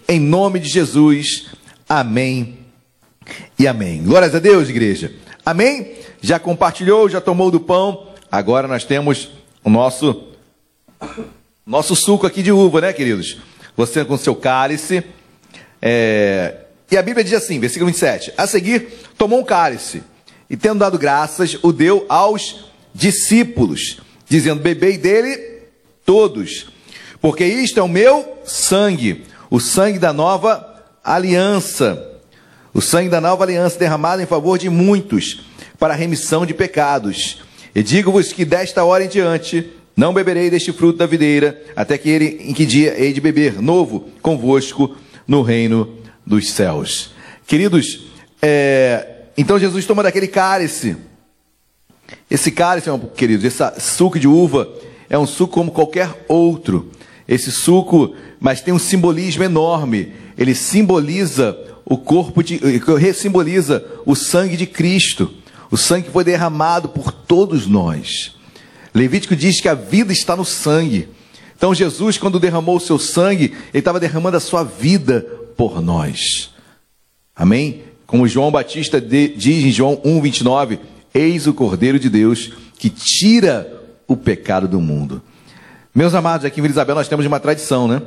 Em 0.08 0.20
nome 0.20 0.58
de 0.58 0.68
Jesus. 0.68 1.46
Amém 1.88 2.58
e 3.58 3.66
amém. 3.66 4.02
Glórias 4.02 4.34
a 4.34 4.38
Deus, 4.38 4.68
igreja. 4.68 5.12
Amém? 5.46 5.92
Já 6.20 6.38
compartilhou, 6.38 7.08
já 7.08 7.20
tomou 7.20 7.50
do 7.50 7.60
pão. 7.60 8.08
Agora 8.30 8.66
nós 8.66 8.84
temos 8.84 9.30
o 9.62 9.70
nosso 9.70 10.28
nosso 11.66 11.96
suco 11.96 12.26
aqui 12.26 12.42
de 12.42 12.52
uva, 12.52 12.80
né, 12.80 12.92
queridos? 12.92 13.38
Você 13.76 14.04
com 14.04 14.16
seu 14.16 14.34
cálice. 14.34 15.02
É... 15.80 16.56
E 16.90 16.96
a 16.96 17.02
Bíblia 17.02 17.24
diz 17.24 17.32
assim, 17.32 17.58
versículo 17.58 17.86
27. 17.90 18.32
A 18.36 18.46
seguir, 18.46 18.88
tomou 19.16 19.40
um 19.40 19.44
cálice 19.44 20.02
e 20.54 20.56
tendo 20.56 20.78
dado 20.78 20.96
graças, 20.96 21.58
o 21.64 21.72
deu 21.72 22.06
aos 22.08 22.66
discípulos, 22.94 23.98
dizendo: 24.28 24.62
Bebei 24.62 24.96
dele 24.96 25.36
todos, 26.06 26.68
porque 27.20 27.44
isto 27.44 27.80
é 27.80 27.82
o 27.82 27.88
meu 27.88 28.38
sangue, 28.44 29.24
o 29.50 29.58
sangue 29.58 29.98
da 29.98 30.12
nova 30.12 30.80
aliança, 31.02 32.20
o 32.72 32.80
sangue 32.80 33.08
da 33.08 33.20
nova 33.20 33.42
aliança 33.42 33.76
derramado 33.76 34.22
em 34.22 34.26
favor 34.26 34.56
de 34.56 34.70
muitos, 34.70 35.40
para 35.76 35.92
a 35.92 35.96
remissão 35.96 36.46
de 36.46 36.54
pecados. 36.54 37.42
E 37.74 37.82
digo-vos 37.82 38.32
que 38.32 38.44
desta 38.44 38.84
hora 38.84 39.04
em 39.04 39.08
diante 39.08 39.72
não 39.96 40.14
beberei 40.14 40.50
deste 40.50 40.70
fruto 40.70 40.98
da 40.98 41.06
videira, 41.06 41.60
até 41.74 41.98
que 41.98 42.08
ele, 42.08 42.42
em 42.48 42.54
que 42.54 42.64
dia 42.64 42.94
hei 42.96 43.12
de 43.12 43.20
beber 43.20 43.60
novo 43.60 44.08
convosco 44.22 44.96
no 45.26 45.42
reino 45.42 45.98
dos 46.24 46.52
céus. 46.52 47.10
Queridos, 47.44 48.04
é, 48.40 49.13
então 49.36 49.58
Jesus 49.58 49.86
toma 49.86 50.02
daquele 50.02 50.28
cálice. 50.28 50.96
Esse 52.30 52.50
cálice, 52.50 52.88
queridos, 53.16 53.44
esse 53.44 53.80
suco 53.80 54.18
de 54.18 54.28
uva 54.28 54.68
é 55.08 55.18
um 55.18 55.26
suco 55.26 55.54
como 55.54 55.70
qualquer 55.70 56.24
outro. 56.28 56.90
Esse 57.26 57.50
suco, 57.50 58.14
mas 58.38 58.60
tem 58.60 58.72
um 58.72 58.78
simbolismo 58.78 59.42
enorme. 59.42 60.12
Ele 60.36 60.54
simboliza 60.54 61.56
o 61.84 61.96
corpo 61.96 62.42
de, 62.42 62.60
simboliza 63.14 63.84
o 64.06 64.14
sangue 64.14 64.56
de 64.56 64.66
Cristo, 64.66 65.32
o 65.70 65.76
sangue 65.76 66.06
que 66.06 66.12
foi 66.12 66.24
derramado 66.24 66.88
por 66.88 67.10
todos 67.10 67.66
nós. 67.66 68.36
Levítico 68.94 69.34
diz 69.34 69.60
que 69.60 69.68
a 69.68 69.74
vida 69.74 70.12
está 70.12 70.36
no 70.36 70.44
sangue. 70.44 71.08
Então 71.56 71.74
Jesus, 71.74 72.18
quando 72.18 72.40
derramou 72.40 72.76
o 72.76 72.80
seu 72.80 72.98
sangue, 72.98 73.54
ele 73.72 73.80
estava 73.80 73.98
derramando 74.00 74.36
a 74.36 74.40
sua 74.40 74.62
vida 74.62 75.20
por 75.56 75.80
nós. 75.80 76.50
Amém? 77.34 77.82
Como 78.14 78.28
João 78.28 78.52
Batista 78.52 79.00
diz 79.00 79.64
em 79.64 79.72
João 79.72 79.96
1,29: 79.96 80.78
Eis 81.12 81.48
o 81.48 81.52
Cordeiro 81.52 81.98
de 81.98 82.08
Deus 82.08 82.52
que 82.78 82.88
tira 82.88 83.82
o 84.06 84.16
pecado 84.16 84.68
do 84.68 84.80
mundo. 84.80 85.20
Meus 85.92 86.14
amados, 86.14 86.46
aqui 86.46 86.60
em 86.60 86.62
Vila 86.62 86.74
Isabel 86.74 86.94
nós 86.94 87.08
temos 87.08 87.26
uma 87.26 87.40
tradição, 87.40 87.88
né? 87.88 88.00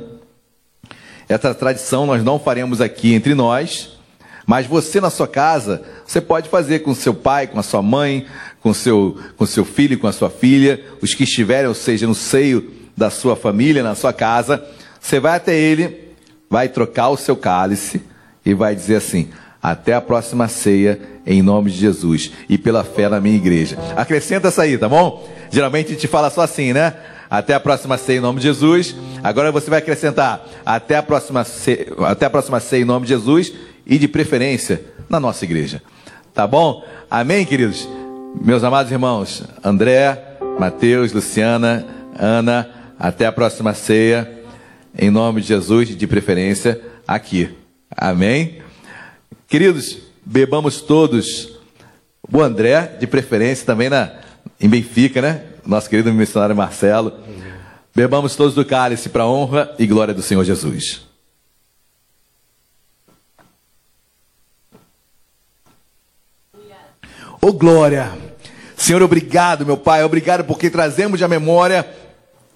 Essa 1.28 1.54
tradição 1.54 2.06
nós 2.06 2.24
não 2.24 2.38
faremos 2.38 2.80
aqui 2.80 3.12
entre 3.12 3.34
nós, 3.34 3.98
mas 4.46 4.66
você 4.66 4.98
na 4.98 5.10
sua 5.10 5.28
casa, 5.28 5.82
você 6.06 6.22
pode 6.22 6.48
fazer 6.48 6.78
com 6.78 6.94
seu 6.94 7.12
pai, 7.12 7.46
com 7.46 7.60
a 7.60 7.62
sua 7.62 7.82
mãe, 7.82 8.24
com 8.62 8.72
seu, 8.72 9.18
com 9.36 9.44
seu 9.44 9.66
filho, 9.66 9.98
com 9.98 10.06
a 10.06 10.12
sua 10.12 10.30
filha, 10.30 10.82
os 11.02 11.12
que 11.12 11.24
estiverem, 11.24 11.68
ou 11.68 11.74
seja, 11.74 12.06
no 12.06 12.14
seio 12.14 12.72
da 12.96 13.10
sua 13.10 13.36
família, 13.36 13.82
na 13.82 13.94
sua 13.94 14.14
casa. 14.14 14.64
Você 14.98 15.20
vai 15.20 15.36
até 15.36 15.54
ele, 15.54 16.14
vai 16.48 16.66
trocar 16.66 17.10
o 17.10 17.16
seu 17.18 17.36
cálice 17.36 18.00
e 18.42 18.54
vai 18.54 18.74
dizer 18.74 18.96
assim: 18.96 19.28
até 19.70 19.92
a 19.94 20.00
próxima 20.00 20.48
ceia, 20.48 20.98
em 21.26 21.42
nome 21.42 21.70
de 21.70 21.76
Jesus 21.76 22.32
e 22.48 22.56
pela 22.56 22.82
fé 22.82 23.08
na 23.08 23.20
minha 23.20 23.36
igreja. 23.36 23.76
Acrescenta 23.96 24.48
essa 24.48 24.62
aí, 24.62 24.78
tá 24.78 24.88
bom? 24.88 25.28
Geralmente 25.50 25.88
a 25.88 25.94
gente 25.94 26.06
fala 26.06 26.30
só 26.30 26.40
assim, 26.40 26.72
né? 26.72 26.94
Até 27.30 27.52
a 27.52 27.60
próxima 27.60 27.98
ceia 27.98 28.16
em 28.16 28.20
nome 28.20 28.40
de 28.40 28.44
Jesus. 28.44 28.96
Agora 29.22 29.52
você 29.52 29.68
vai 29.68 29.80
acrescentar 29.80 30.42
até 30.64 30.96
a 30.96 31.02
próxima 31.02 31.44
ceia, 31.44 31.86
até 32.06 32.24
a 32.24 32.30
próxima 32.30 32.58
ceia 32.60 32.80
em 32.80 32.86
nome 32.86 33.06
de 33.06 33.12
Jesus 33.12 33.52
e 33.86 33.98
de 33.98 34.08
preferência 34.08 34.82
na 35.08 35.20
nossa 35.20 35.44
igreja. 35.44 35.82
Tá 36.32 36.46
bom? 36.46 36.82
Amém, 37.10 37.44
queridos? 37.44 37.86
Meus 38.42 38.64
amados 38.64 38.90
irmãos, 38.90 39.44
André, 39.62 40.36
Mateus, 40.58 41.12
Luciana, 41.12 41.84
Ana, 42.18 42.70
até 42.98 43.26
a 43.26 43.32
próxima 43.32 43.74
ceia 43.74 44.38
em 44.96 45.10
nome 45.10 45.42
de 45.42 45.48
Jesus 45.48 45.90
e 45.90 45.94
de 45.94 46.06
preferência 46.06 46.80
aqui. 47.06 47.50
Amém? 47.94 48.62
Queridos, 49.46 49.98
bebamos 50.24 50.80
todos. 50.80 51.58
O 52.30 52.42
André, 52.42 52.96
de 53.00 53.06
preferência, 53.06 53.64
também 53.64 53.88
na, 53.88 54.12
em 54.60 54.68
Benfica, 54.68 55.22
né? 55.22 55.44
Nosso 55.64 55.88
querido 55.88 56.12
missionário 56.12 56.54
Marcelo. 56.54 57.12
Bebamos 57.94 58.36
todos 58.36 58.54
do 58.54 58.64
cálice 58.64 59.08
para 59.08 59.24
a 59.24 59.28
honra 59.28 59.74
e 59.78 59.86
glória 59.86 60.14
do 60.14 60.22
Senhor 60.22 60.44
Jesus. 60.44 61.06
Ô 67.40 67.48
oh, 67.48 67.52
glória! 67.52 68.12
Senhor, 68.76 69.02
obrigado, 69.02 69.64
meu 69.64 69.76
Pai, 69.76 70.02
obrigado 70.02 70.44
porque 70.44 70.70
trazemos 70.70 71.22
à 71.22 71.28
memória 71.28 71.88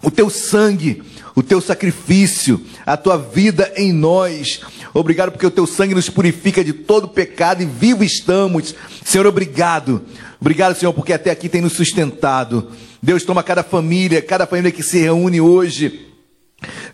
o 0.02 0.10
teu 0.10 0.28
sangue, 0.28 1.02
o 1.34 1.42
teu 1.42 1.60
sacrifício, 1.60 2.60
a 2.84 2.96
tua 2.96 3.16
vida 3.16 3.72
em 3.76 3.92
nós. 3.92 4.60
Obrigado 4.92 5.32
porque 5.32 5.46
o 5.46 5.50
teu 5.50 5.66
sangue 5.66 5.94
nos 5.94 6.10
purifica 6.10 6.62
de 6.62 6.72
todo 6.72 7.08
pecado 7.08 7.62
e 7.62 7.66
vivo 7.66 8.04
estamos. 8.04 8.74
Senhor, 9.04 9.26
obrigado. 9.26 10.02
Obrigado, 10.40 10.76
Senhor, 10.76 10.92
porque 10.92 11.12
até 11.12 11.30
aqui 11.30 11.48
tem 11.48 11.60
nos 11.60 11.72
sustentado. 11.72 12.70
Deus 13.02 13.24
toma 13.24 13.42
cada 13.42 13.62
família, 13.62 14.20
cada 14.20 14.46
família 14.46 14.70
que 14.70 14.82
se 14.82 14.98
reúne 14.98 15.40
hoje. 15.40 16.08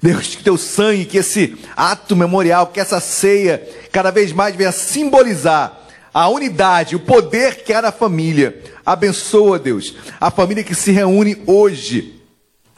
Deus, 0.01 0.35
que 0.35 0.45
teu 0.45 0.57
sangue, 0.57 1.05
que 1.05 1.19
esse 1.19 1.57
ato 1.77 2.17
memorial, 2.17 2.69
que 2.69 2.81
essa 2.81 3.01
ceia, 3.01 3.67
cada 3.93 4.11
vez 4.11 4.33
mais 4.33 4.55
venha 4.55 4.73
simbolizar 4.73 5.79
a 6.15 6.29
unidade, 6.29 6.97
o 6.97 7.01
poder 7.01 7.63
que 7.63 7.73
há 7.73 7.83
na 7.83 7.93
família. 7.93 8.63
Abençoa, 8.85 9.59
Deus, 9.59 9.95
a 10.21 10.31
família 10.31 10.65
que 10.65 10.75
se 10.75 10.91
reúne 10.91 11.43
hoje 11.47 12.15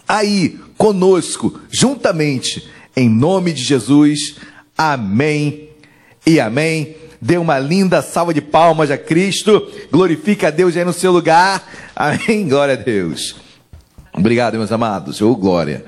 aí 0.09 0.59
conosco, 0.81 1.61
juntamente, 1.71 2.67
em 2.97 3.07
nome 3.07 3.53
de 3.53 3.63
Jesus. 3.63 4.37
Amém 4.79 5.69
e 6.27 6.41
amém. 6.41 6.97
Dê 7.21 7.37
uma 7.37 7.59
linda 7.59 8.01
salva 8.01 8.33
de 8.33 8.41
palmas 8.41 8.91
a 8.91 8.97
Cristo. 8.97 9.71
Glorifica 9.93 10.49
a 10.49 10.51
Deus 10.51 10.75
aí 10.75 10.83
no 10.83 10.95
seu 10.95 11.13
lugar. 11.13 11.71
Amém. 11.95 12.49
Glória 12.49 12.73
a 12.73 12.77
Deus. 12.79 13.37
Obrigado, 14.11 14.57
meus 14.57 14.73
amados. 14.73 15.21
Oh, 15.21 15.37
glória. 15.37 15.85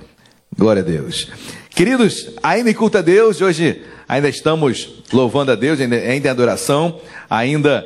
Glória 0.55 0.83
a 0.83 0.85
Deus. 0.85 1.27
Queridos, 1.71 2.29
ainda 2.43 2.69
em 2.69 2.75
culto 2.75 2.99
a 2.99 3.03
Deus, 3.03 3.41
hoje 3.41 3.83
ainda 4.07 4.29
estamos 4.29 5.03
louvando 5.11 5.53
a 5.53 5.55
Deus, 5.55 5.81
ainda, 5.81 5.97
ainda 5.97 6.29
em 6.29 6.31
adoração, 6.31 7.01
ainda 7.31 7.83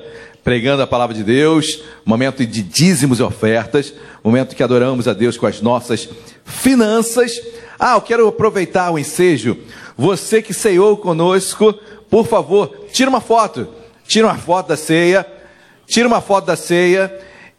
pregando 0.46 0.80
a 0.80 0.86
palavra 0.86 1.12
de 1.12 1.24
Deus, 1.24 1.82
momento 2.04 2.46
de 2.46 2.62
dízimos 2.62 3.18
e 3.18 3.22
ofertas, 3.24 3.92
momento 4.22 4.54
que 4.54 4.62
adoramos 4.62 5.08
a 5.08 5.12
Deus 5.12 5.36
com 5.36 5.44
as 5.44 5.60
nossas 5.60 6.08
finanças. 6.44 7.32
Ah, 7.76 7.94
eu 7.94 8.00
quero 8.00 8.28
aproveitar 8.28 8.92
o 8.92 8.98
ensejo. 8.98 9.58
Você 9.98 10.40
que 10.40 10.54
ceiou 10.54 10.96
conosco, 10.98 11.72
por 12.08 12.28
favor, 12.28 12.86
tira 12.92 13.10
uma 13.10 13.20
foto. 13.20 13.66
Tira 14.06 14.28
uma 14.28 14.36
foto 14.36 14.68
da 14.68 14.76
ceia. 14.76 15.26
Tira 15.84 16.06
uma 16.06 16.20
foto 16.20 16.46
da 16.46 16.54
ceia 16.54 17.12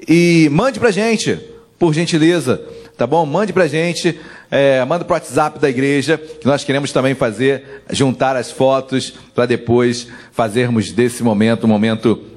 e 0.07 0.47
mande 0.49 0.79
pra 0.79 0.89
gente, 0.89 1.37
por 1.77 1.93
gentileza. 1.93 2.63
Tá 2.95 3.05
bom? 3.05 3.25
Mande 3.25 3.51
pra 3.51 3.67
gente. 3.67 4.17
É, 4.49 4.85
manda 4.85 5.03
pro 5.03 5.13
WhatsApp 5.13 5.59
da 5.59 5.69
igreja, 5.69 6.17
que 6.17 6.47
nós 6.47 6.63
queremos 6.63 6.93
também 6.93 7.13
fazer, 7.13 7.83
juntar 7.91 8.37
as 8.37 8.49
fotos 8.49 9.13
para 9.35 9.45
depois 9.45 10.07
fazermos 10.31 10.93
desse 10.93 11.21
momento 11.21 11.65
um 11.65 11.67
momento 11.67 12.36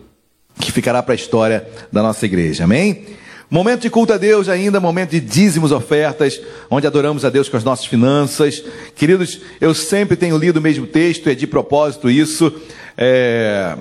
que 0.58 0.72
ficará 0.72 1.02
para 1.02 1.14
a 1.14 1.16
história 1.16 1.66
da 1.92 2.02
nossa 2.02 2.24
igreja. 2.24 2.64
Amém? 2.64 3.06
Momento 3.50 3.82
de 3.82 3.90
culto 3.90 4.12
a 4.12 4.16
Deus 4.16 4.48
ainda, 4.48 4.78
momento 4.78 5.10
de 5.10 5.18
dízimos 5.18 5.72
ofertas, 5.72 6.40
onde 6.70 6.86
adoramos 6.86 7.24
a 7.24 7.30
Deus 7.30 7.48
com 7.48 7.56
as 7.56 7.64
nossas 7.64 7.84
finanças. 7.84 8.62
Queridos, 8.94 9.40
eu 9.60 9.74
sempre 9.74 10.16
tenho 10.16 10.38
lido 10.38 10.58
o 10.58 10.62
mesmo 10.62 10.86
texto, 10.86 11.28
é 11.28 11.34
de 11.34 11.48
propósito 11.48 12.08
isso, 12.08 12.52
é, 12.96 13.76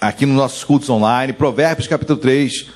aqui 0.00 0.24
nos 0.24 0.34
nossos 0.34 0.64
cultos 0.64 0.88
online, 0.88 1.34
Provérbios 1.34 1.86
capítulo 1.86 2.18
3, 2.18 2.68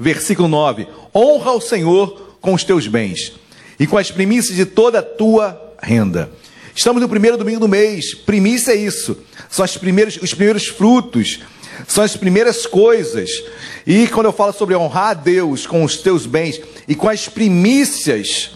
versículo 0.00 0.48
9. 0.48 0.88
Honra 1.14 1.52
o 1.52 1.60
Senhor 1.60 2.38
com 2.40 2.54
os 2.54 2.64
teus 2.64 2.86
bens 2.86 3.34
e 3.78 3.86
com 3.86 3.98
as 3.98 4.10
primícias 4.10 4.56
de 4.56 4.64
toda 4.64 5.00
a 5.00 5.02
tua 5.02 5.74
renda. 5.82 6.30
Estamos 6.74 7.02
no 7.02 7.08
primeiro 7.08 7.36
domingo 7.36 7.60
do 7.60 7.68
mês, 7.68 8.14
primícia 8.14 8.72
é 8.72 8.76
isso, 8.76 9.18
são 9.50 9.66
primeiros, 9.78 10.16
os 10.22 10.32
primeiros 10.32 10.66
frutos 10.66 11.40
são 11.86 12.02
as 12.02 12.16
primeiras 12.16 12.66
coisas. 12.66 13.42
E 13.86 14.06
quando 14.08 14.26
eu 14.26 14.32
falo 14.32 14.52
sobre 14.52 14.74
honrar 14.74 15.08
a 15.08 15.14
Deus 15.14 15.66
com 15.66 15.84
os 15.84 15.98
teus 15.98 16.26
bens 16.26 16.60
e 16.86 16.94
com 16.94 17.08
as 17.08 17.28
primícias 17.28 18.50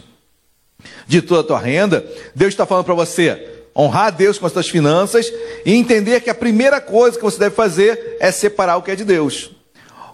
de 1.07 1.21
toda 1.21 1.41
a 1.41 1.45
tua 1.45 1.59
renda, 1.59 2.05
Deus 2.35 2.53
está 2.53 2.65
falando 2.65 2.85
para 2.85 2.95
você 2.95 3.49
honrar 3.77 4.07
a 4.07 4.11
Deus 4.11 4.39
com 4.39 4.47
as 4.47 4.53
tuas 4.53 4.69
finanças 4.69 5.33
e 5.65 5.75
entender 5.75 6.21
que 6.21 6.31
a 6.31 6.35
primeira 6.35 6.81
coisa 6.81 7.17
que 7.17 7.23
você 7.23 7.39
deve 7.39 7.55
fazer 7.55 8.17
é 8.21 8.31
separar 8.31 8.77
o 8.77 8.83
que 8.83 8.91
é 8.91 8.97
de 8.97 9.05
Deus. 9.05 9.51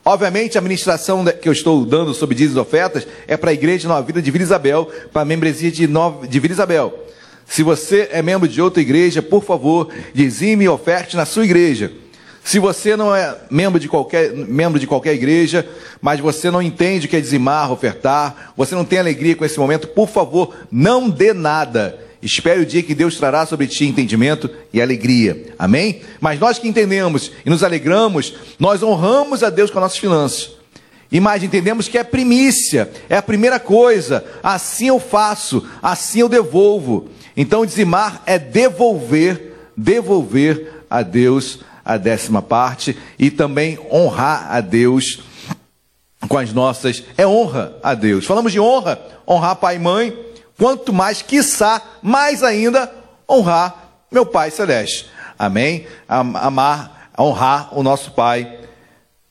Obviamente, 0.04 0.56
a 0.56 0.60
ministração 0.60 1.24
que 1.24 1.48
eu 1.48 1.52
estou 1.52 1.84
dando 1.84 2.14
sobre 2.14 2.36
dízimos 2.36 2.58
e 2.58 2.60
ofertas 2.60 3.08
é 3.26 3.36
para 3.36 3.50
a 3.50 3.54
igreja 3.54 3.88
Nova 3.88 4.02
Vida 4.02 4.22
de 4.22 4.30
Vila 4.30 4.44
Isabel, 4.44 4.88
para 5.12 5.22
a 5.22 5.24
membresia 5.24 5.70
de, 5.70 5.88
Nova, 5.88 6.28
de 6.28 6.38
Vila 6.38 6.54
Isabel. 6.54 7.06
Se 7.44 7.64
você 7.64 8.08
é 8.12 8.22
membro 8.22 8.48
de 8.48 8.62
outra 8.62 8.80
igreja, 8.80 9.20
por 9.20 9.42
favor, 9.42 9.88
dizime 10.14 10.64
e 10.64 10.68
oferte 10.68 11.16
na 11.16 11.24
sua 11.24 11.44
igreja. 11.44 11.92
Se 12.46 12.60
você 12.60 12.94
não 12.96 13.12
é 13.12 13.36
membro 13.50 13.80
de 13.80 13.88
qualquer, 13.88 14.32
membro 14.32 14.78
de 14.78 14.86
qualquer 14.86 15.14
igreja, 15.14 15.68
mas 16.00 16.20
você 16.20 16.48
não 16.48 16.62
entende 16.62 17.06
o 17.06 17.08
que 17.08 17.16
é 17.16 17.20
dizimar, 17.20 17.72
ofertar, 17.72 18.52
você 18.56 18.72
não 18.72 18.84
tem 18.84 19.00
alegria 19.00 19.34
com 19.34 19.44
esse 19.44 19.58
momento, 19.58 19.88
por 19.88 20.08
favor, 20.08 20.54
não 20.70 21.10
dê 21.10 21.32
nada. 21.32 21.98
Espere 22.22 22.60
o 22.60 22.64
dia 22.64 22.84
que 22.84 22.94
Deus 22.94 23.16
trará 23.16 23.44
sobre 23.46 23.66
ti 23.66 23.84
entendimento 23.84 24.48
e 24.72 24.80
alegria. 24.80 25.54
Amém? 25.58 26.02
Mas 26.20 26.38
nós 26.38 26.56
que 26.56 26.68
entendemos 26.68 27.32
e 27.44 27.50
nos 27.50 27.64
alegramos, 27.64 28.34
nós 28.60 28.80
honramos 28.80 29.42
a 29.42 29.50
Deus 29.50 29.68
com 29.68 29.80
as 29.80 29.82
nossas 29.82 29.98
finanças. 29.98 30.52
E 31.10 31.18
mais, 31.18 31.42
entendemos 31.42 31.88
que 31.88 31.98
é 31.98 32.04
primícia, 32.04 32.88
é 33.08 33.16
a 33.16 33.22
primeira 33.22 33.58
coisa. 33.58 34.24
Assim 34.40 34.86
eu 34.86 35.00
faço, 35.00 35.66
assim 35.82 36.20
eu 36.20 36.28
devolvo. 36.28 37.08
Então, 37.36 37.66
dizimar 37.66 38.22
é 38.24 38.38
devolver, 38.38 39.52
devolver 39.76 40.84
a 40.88 41.02
Deus 41.02 41.58
a 41.86 41.96
décima 41.96 42.42
parte 42.42 42.98
e 43.16 43.30
também 43.30 43.78
honrar 43.90 44.48
a 44.50 44.60
Deus 44.60 45.20
com 46.28 46.36
as 46.36 46.52
nossas. 46.52 47.04
É 47.16 47.24
honra 47.24 47.76
a 47.80 47.94
Deus. 47.94 48.26
Falamos 48.26 48.50
de 48.50 48.58
honra, 48.58 49.00
honrar 49.26 49.54
pai 49.54 49.76
e 49.76 49.78
mãe, 49.78 50.18
quanto 50.58 50.92
mais, 50.92 51.22
quiçá, 51.22 51.80
mais 52.02 52.42
ainda, 52.42 52.92
honrar 53.30 53.86
meu 54.10 54.26
Pai 54.26 54.50
Celeste. 54.50 55.06
Amém? 55.38 55.86
Amar, 56.08 57.10
honrar 57.16 57.68
o 57.78 57.84
nosso 57.84 58.10
Pai 58.10 58.58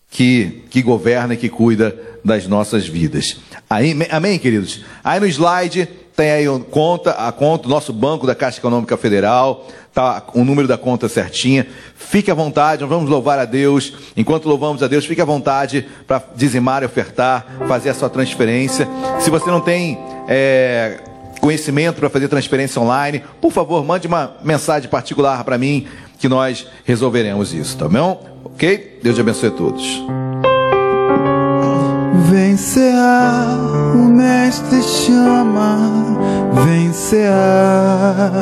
que, 0.09 0.63
que 0.69 0.81
governa 0.81 1.33
e 1.33 1.37
que 1.37 1.49
cuida 1.49 1.93
das 2.23 2.47
nossas 2.47 2.87
vidas. 2.87 3.37
Aí, 3.69 3.93
amém, 4.09 4.39
queridos? 4.39 4.85
Aí 5.03 5.19
no 5.19 5.27
slide 5.27 5.87
tem 6.15 6.31
aí 6.31 6.45
conta, 6.71 7.11
a 7.11 7.31
conta, 7.31 7.67
o 7.67 7.69
nosso 7.69 7.91
banco 7.91 8.25
da 8.25 8.33
Caixa 8.33 8.59
Econômica 8.59 8.95
Federal, 8.95 9.67
tá 9.95 10.23
o 10.33 10.43
número 10.43 10.67
da 10.67 10.77
conta 10.77 11.07
certinha. 11.07 11.65
Fique 11.95 12.29
à 12.29 12.33
vontade, 12.33 12.83
vamos 12.83 13.09
louvar 13.09 13.39
a 13.39 13.45
Deus. 13.45 13.93
Enquanto 14.17 14.49
louvamos 14.49 14.83
a 14.83 14.87
Deus, 14.87 15.05
fique 15.05 15.21
à 15.21 15.25
vontade 15.25 15.87
para 16.05 16.21
dizimar 16.35 16.83
e 16.83 16.85
ofertar, 16.85 17.47
fazer 17.65 17.91
a 17.91 17.93
sua 17.93 18.09
transferência. 18.09 18.87
Se 19.21 19.29
você 19.29 19.49
não 19.49 19.61
tem 19.61 19.97
é, 20.27 20.99
conhecimento 21.39 22.01
para 22.01 22.09
fazer 22.09 22.27
transferência 22.27 22.81
online, 22.81 23.23
por 23.39 23.53
favor, 23.53 23.85
mande 23.85 24.05
uma 24.05 24.35
mensagem 24.43 24.89
particular 24.89 25.41
para 25.45 25.57
mim 25.57 25.87
que 26.19 26.27
nós 26.27 26.67
resolveremos 26.83 27.53
isso, 27.53 27.77
tá 27.77 27.87
bom? 27.87 28.21
Ok? 28.43 28.99
Deus 29.01 29.15
te 29.15 29.21
abençoe 29.21 29.47
a 29.47 29.51
todos. 29.51 30.03
Vencerá, 32.29 33.45
o 33.93 34.09
Mestre 34.09 34.83
chama, 34.83 36.19
vencerá. 36.65 38.33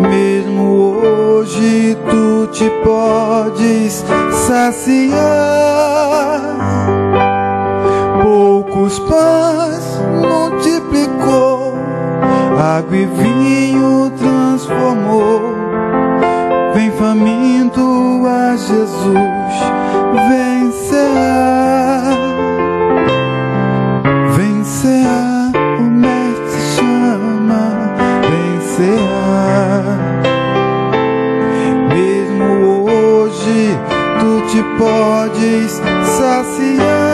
Mesmo 0.00 0.96
hoje 1.02 1.96
tu 2.10 2.46
te 2.46 2.70
podes 2.82 4.04
saciar. 4.46 5.20
Poucos 8.22 8.98
pães 9.00 10.00
multiplicou, 10.20 11.74
água 12.58 12.96
e 12.96 13.06
vinho 13.06 14.10
transformou. 14.18 15.54
Vem 16.74 16.90
faminto 16.92 18.22
a 18.26 18.56
Jesus, 18.56 19.54
vencerá. 20.28 21.60
Vencerá, 24.36 25.29
podes 34.80 35.72
saciar. 36.16 37.09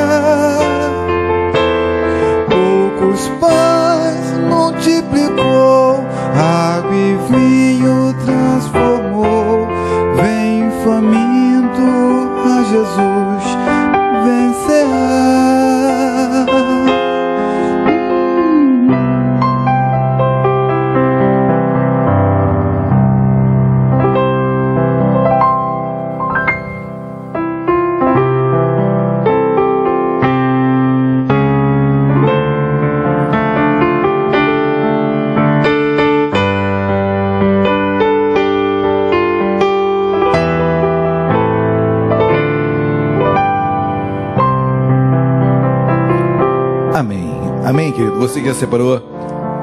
Querido. 47.96 48.18
Você 48.18 48.40
que 48.40 48.46
já 48.46 48.54
separou, 48.54 49.02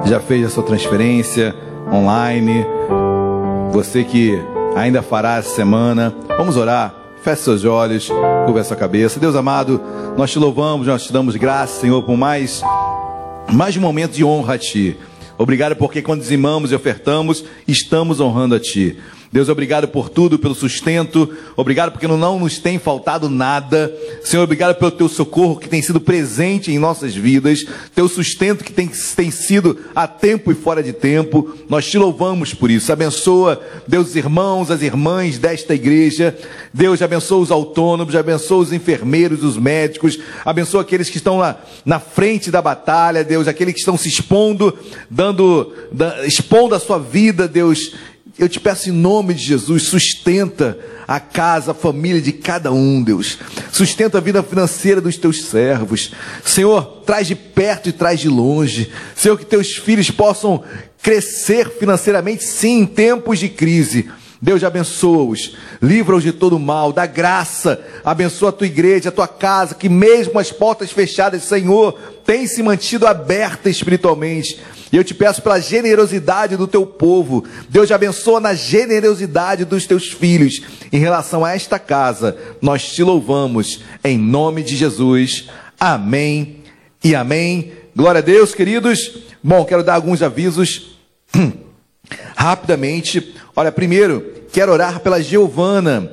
já 0.06 0.20
fez 0.20 0.46
a 0.46 0.50
sua 0.50 0.64
transferência 0.64 1.56
online. 1.92 2.66
Você 3.72 4.04
que 4.04 4.42
ainda 4.76 5.04
fará 5.04 5.38
essa 5.38 5.56
semana. 5.56 6.14
Vamos 6.36 6.58
orar. 6.58 6.96
Feche 7.22 7.44
seus 7.44 7.64
olhos, 7.64 8.10
curva 8.46 8.60
a 8.60 8.64
sua 8.64 8.76
cabeça. 8.76 9.20
Deus 9.20 9.36
amado, 9.36 9.80
nós 10.18 10.32
te 10.32 10.40
louvamos, 10.40 10.88
nós 10.88 11.06
te 11.06 11.14
damos 11.14 11.38
graça, 11.38 11.80
Senhor, 11.80 12.04
por 12.04 12.18
mais, 12.18 12.62
mais 13.54 13.78
um 13.78 13.82
momento 13.82 14.12
de 14.12 14.26
honra 14.26 14.56
a 14.56 14.58
Ti. 14.58 14.98
Obrigado 15.38 15.76
porque 15.78 16.02
quando 16.02 16.20
dizimamos 16.20 16.72
e 16.72 16.76
ofertamos, 16.76 17.46
estamos 17.66 18.20
honrando 18.20 18.56
a 18.56 18.60
Ti. 18.60 18.98
Deus, 19.34 19.50
obrigado 19.50 19.88
por 19.88 20.10
tudo, 20.10 20.38
pelo 20.38 20.54
sustento. 20.54 21.28
Obrigado 21.58 21.92
porque 21.92 22.06
não 22.06 22.38
nos 22.38 22.60
tem 22.60 22.78
faltado 22.78 23.28
nada. 23.28 23.92
Senhor, 24.24 24.44
obrigado 24.44 24.76
pelo 24.78 24.92
teu 24.92 25.10
socorro 25.10 25.58
que 25.58 25.68
tem 25.68 25.82
sido 25.82 26.00
presente 26.00 26.72
em 26.72 26.78
nossas 26.78 27.16
vidas. 27.16 27.66
Teu 27.96 28.08
sustento 28.08 28.64
que 28.64 28.72
tem, 28.72 28.88
tem 29.16 29.32
sido 29.32 29.76
a 29.96 30.08
tempo 30.08 30.52
e 30.52 30.56
fora 30.56 30.84
de 30.84 30.94
tempo. 30.94 31.52
Nós 31.68 31.90
te 31.90 31.98
louvamos 31.98 32.54
por 32.54 32.70
isso. 32.70 32.94
Abençoa, 32.94 33.60
Deus, 33.88 34.10
os 34.10 34.16
irmãos, 34.16 34.70
as 34.70 34.84
irmãs 34.84 35.40
desta 35.40 35.74
igreja. 35.74 36.38
Deus, 36.72 37.02
abençoa 37.02 37.42
os 37.42 37.50
autônomos, 37.50 38.16
abençoa 38.16 38.60
os 38.60 38.72
enfermeiros, 38.72 39.44
os 39.44 39.58
médicos. 39.58 40.20
Abençoa 40.46 40.82
aqueles 40.82 41.10
que 41.10 41.18
estão 41.18 41.40
na, 41.40 41.56
na 41.84 42.00
frente 42.00 42.52
da 42.52 42.62
batalha, 42.62 43.24
Deus. 43.24 43.48
Aqueles 43.48 43.74
que 43.74 43.80
estão 43.80 43.98
se 43.98 44.10
expondo, 44.10 44.78
dando, 45.10 45.74
da, 45.92 46.24
expondo 46.24 46.76
a 46.76 46.80
sua 46.80 47.00
vida, 47.00 47.48
Deus 47.48 47.94
eu 48.38 48.50
te 48.50 48.60
peço 48.60 48.90
em 48.90 48.94
nome 48.94 49.34
de 49.34 49.44
Jesus, 49.44 49.84
sustenta 49.84 50.78
a 51.08 51.20
casa, 51.20 51.72
a 51.72 51.76
família 51.76 52.22
de 52.22 52.32
cada 52.32 52.72
um, 52.72 53.04
Deus. 53.04 53.38
Sustenta 53.72 54.18
a 54.18 54.22
vida 54.22 54.42
financeira 54.42 55.00
dos 55.00 55.18
teus 55.18 55.44
servos. 55.46 56.12
Senhor, 56.44 57.04
traz 57.06 57.28
de 57.28 57.36
perto 57.36 57.90
e 57.90 57.92
traz 57.92 58.20
de 58.20 58.30
longe. 58.30 58.92
Senhor, 59.16 59.38
que 59.38 59.46
teus 59.46 59.74
filhos 59.74 60.10
possam 60.10 60.64
crescer 61.02 61.70
financeiramente, 61.70 62.44
sim, 62.44 62.80
em 62.80 62.86
tempos 62.86 63.38
de 63.38 63.50
crise. 63.50 64.10
Deus 64.44 64.62
abençoa-os, 64.62 65.56
livra-os 65.82 66.22
de 66.22 66.34
todo 66.34 66.60
mal, 66.60 66.92
dá 66.92 67.06
graça, 67.06 67.82
abençoa 68.04 68.50
a 68.50 68.52
tua 68.52 68.68
igreja, 68.68 69.08
a 69.08 69.12
tua 69.12 69.26
casa, 69.26 69.74
que 69.74 69.88
mesmo 69.88 70.38
as 70.38 70.52
portas 70.52 70.92
fechadas, 70.92 71.44
Senhor, 71.44 71.98
tem 72.26 72.46
se 72.46 72.62
mantido 72.62 73.08
aberta 73.08 73.70
espiritualmente. 73.70 74.60
E 74.92 74.98
eu 74.98 75.04
te 75.04 75.14
peço 75.14 75.42
pela 75.42 75.62
generosidade 75.62 76.58
do 76.58 76.68
teu 76.68 76.86
povo. 76.86 77.46
Deus 77.70 77.90
abençoa 77.90 78.42
na 78.42 78.54
generosidade 78.54 79.64
dos 79.64 79.88
teus 79.88 80.12
filhos. 80.12 80.62
Em 80.92 81.00
relação 81.00 81.46
a 81.46 81.56
esta 81.56 81.80
casa, 81.80 82.36
nós 82.62 82.92
te 82.92 83.02
louvamos 83.02 83.80
em 84.04 84.18
nome 84.18 84.62
de 84.62 84.76
Jesus. 84.76 85.48
Amém 85.80 86.58
e 87.02 87.16
amém. 87.16 87.72
Glória 87.96 88.20
a 88.20 88.22
Deus, 88.22 88.54
queridos. 88.54 89.20
Bom, 89.42 89.64
quero 89.64 89.86
dar 89.86 89.96
alguns 89.96 90.22
avisos 90.22 90.98
rapidamente. 92.36 93.36
Olha, 93.56 93.72
primeiro, 93.72 94.24
quero 94.52 94.72
orar 94.72 95.00
pela 95.00 95.22
Giovana. 95.22 96.12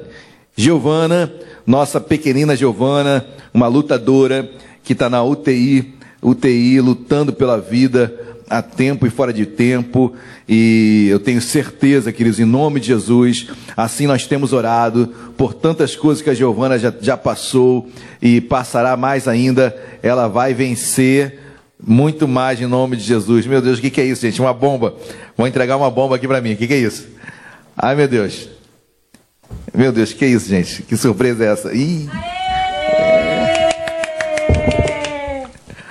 Giovana, 0.57 1.33
nossa 1.67 2.01
pequenina 2.01 2.57
Giovana, 2.57 3.27
uma 3.53 3.67
lutadora 3.67 4.51
que 4.83 4.93
está 4.93 5.09
na 5.09 5.23
UTI, 5.23 5.95
UTI, 6.23 6.81
lutando 6.81 7.33
pela 7.33 7.59
vida 7.59 8.15
a 8.51 8.61
tempo 8.61 9.07
e 9.07 9.11
fora 9.11 9.33
de 9.33 9.47
tempo, 9.47 10.13
e 10.49 11.07
eu 11.09 11.21
tenho 11.21 11.41
certeza, 11.41 12.11
queridos, 12.11 12.41
em 12.41 12.45
nome 12.45 12.81
de 12.81 12.89
Jesus, 12.89 13.47
assim 13.77 14.09
nós 14.09 14.27
temos 14.27 14.53
orado 14.53 15.15
por 15.37 15.55
tantas 15.55 15.95
coisas 15.95 16.21
que 16.21 16.29
a 16.29 16.35
Giovana 16.35 16.77
já, 16.77 16.93
já 17.01 17.17
passou 17.17 17.89
e 18.21 18.41
passará 18.41 18.97
mais 18.97 19.29
ainda, 19.29 19.73
ela 20.03 20.27
vai 20.27 20.53
vencer 20.53 21.39
muito 21.87 22.29
mais 22.29 22.61
em 22.61 22.67
nome 22.67 22.97
de 22.97 23.03
Jesus. 23.03 23.47
Meu 23.47 23.61
Deus, 23.61 23.79
o 23.79 23.81
que, 23.81 23.91
que 23.91 24.01
é 24.01 24.05
isso, 24.05 24.23
gente? 24.23 24.41
Uma 24.41 24.53
bomba. 24.53 24.95
Vou 25.37 25.47
entregar 25.47 25.77
uma 25.77 25.91
bomba 25.91 26.17
aqui 26.17 26.27
para 26.27 26.41
mim. 26.41 26.53
O 26.53 26.57
que, 26.57 26.67
que 26.67 26.75
é 26.75 26.79
isso? 26.79 27.09
Ai, 27.77 27.95
meu 27.95 28.09
Deus. 28.09 28.49
Meu 29.75 29.93
Deus, 29.93 30.13
que 30.13 30.25
é 30.25 30.29
isso, 30.29 30.49
gente? 30.49 30.83
Que 30.83 30.97
surpresa 30.97 31.45
é 31.45 31.53
essa? 31.53 31.75
Ih. 31.75 32.09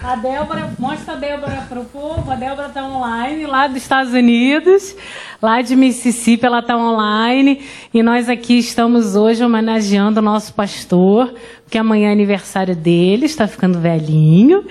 A 0.04 0.16
Débora, 0.16 0.74
mostra 0.80 1.14
a 1.14 1.18
Débora 1.18 1.66
para 1.70 1.80
o 1.80 1.86
povo. 1.86 2.32
A 2.32 2.36
Débora 2.36 2.68
está 2.68 2.84
online 2.84 3.46
lá 3.46 3.68
dos 3.68 3.78
Estados 3.78 4.12
Unidos, 4.12 4.96
lá 5.42 5.62
de 5.62 5.76
Mississippi, 5.76 6.46
ela 6.46 6.60
está 6.60 6.76
online. 6.78 7.62
E 7.94 8.04
nós 8.04 8.30
aqui 8.30 8.58
estamos 8.58 9.16
hoje 9.16 9.44
homenageando 9.44 10.20
o 10.20 10.24
nosso 10.24 10.54
pastor, 10.54 11.34
porque 11.64 11.78
amanhã 11.78 12.10
é 12.10 12.12
aniversário 12.12 12.76
dele, 12.76 13.26
está 13.26 13.48
ficando 13.48 13.80
velhinho. 13.80 14.64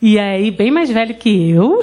E 0.00 0.18
aí, 0.18 0.50
bem 0.50 0.70
mais 0.70 0.90
velho 0.90 1.14
que 1.14 1.50
eu. 1.50 1.80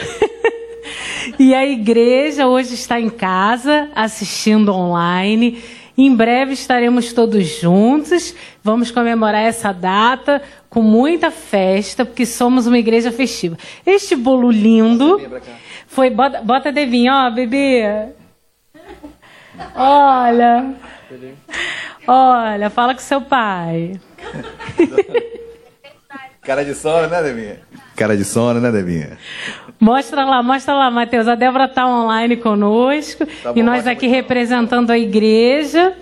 e 1.40 1.54
a 1.54 1.66
igreja 1.66 2.48
hoje 2.48 2.74
está 2.74 3.00
em 3.00 3.10
casa, 3.10 3.90
assistindo 3.96 4.74
online. 4.74 5.58
Em 5.98 6.14
breve 6.14 6.52
estaremos 6.52 7.14
todos 7.14 7.60
juntos. 7.62 8.36
Vamos 8.62 8.92
comemorar 8.92 9.46
essa 9.46 9.72
data 9.72 10.42
com 10.70 10.82
muita 10.82 11.32
festa, 11.32 12.04
porque 12.04 12.26
somos 12.26 12.68
uma 12.68 12.78
igreja 12.78 13.14
festiva. 13.14 13.58
Este 13.86 14.14
bolo 14.14 14.52
lindo 14.52 15.22
foi. 15.88 16.10
Bota, 16.10 16.42
bota 16.42 16.72
Devinho, 16.74 17.14
ó, 17.14 17.32
bebê. 17.32 18.14
Olha. 19.76 20.74
Olha, 22.08 22.70
fala 22.70 22.94
com 22.94 23.02
seu 23.02 23.22
pai. 23.22 24.00
Cara 26.42 26.64
de 26.64 26.76
sono, 26.76 27.08
né, 27.08 27.24
Devinha? 27.24 27.60
Cara 27.96 28.16
de 28.16 28.24
sono, 28.24 28.60
né, 28.60 28.72
Devinha? 28.72 29.18
Mostra 29.80 30.24
lá, 30.26 30.44
mostra 30.44 30.74
lá, 30.76 30.92
Matheus. 30.92 31.28
A 31.28 31.36
Débora 31.36 31.66
está 31.66 31.88
online 31.88 32.38
conosco 32.38 33.26
Tá 33.26 33.52
e 33.52 33.56
bom, 33.56 33.64
nós 33.64 33.86
vai, 33.86 33.94
aqui 33.94 34.08
representando 34.08 34.92
a 34.92 34.98
igreja 34.98 35.94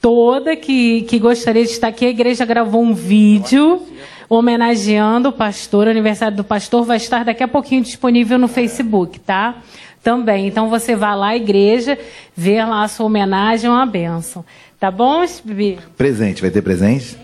toda 0.00 0.56
que, 0.56 1.02
que 1.02 1.18
gostaria 1.18 1.64
de 1.64 1.70
estar 1.70 1.88
aqui. 1.88 2.06
A 2.06 2.10
igreja 2.10 2.44
gravou 2.44 2.82
um 2.82 2.94
vídeo 2.94 3.82
homenageando 4.28 5.28
o 5.28 5.32
pastor. 5.32 5.86
O 5.86 5.90
aniversário 5.90 6.36
do 6.36 6.44
pastor 6.44 6.84
vai 6.84 6.96
estar 6.96 7.24
daqui 7.24 7.42
a 7.42 7.48
pouquinho 7.48 7.82
disponível 7.82 8.38
no 8.38 8.48
Facebook, 8.48 9.20
tá? 9.20 9.56
Também. 10.04 10.46
Então 10.46 10.68
você 10.68 10.94
vai 10.94 11.16
lá, 11.16 11.34
igreja, 11.34 11.98
ver 12.36 12.64
lá 12.66 12.84
a 12.84 12.88
sua 12.88 13.06
homenagem, 13.06 13.68
é 13.68 13.72
uma 13.72 13.86
bênção. 13.86 14.44
Tá 14.78 14.90
bom, 14.90 15.24
Bibi? 15.42 15.78
Presente, 15.96 16.42
vai 16.42 16.50
ter 16.50 16.60
presente? 16.60 17.16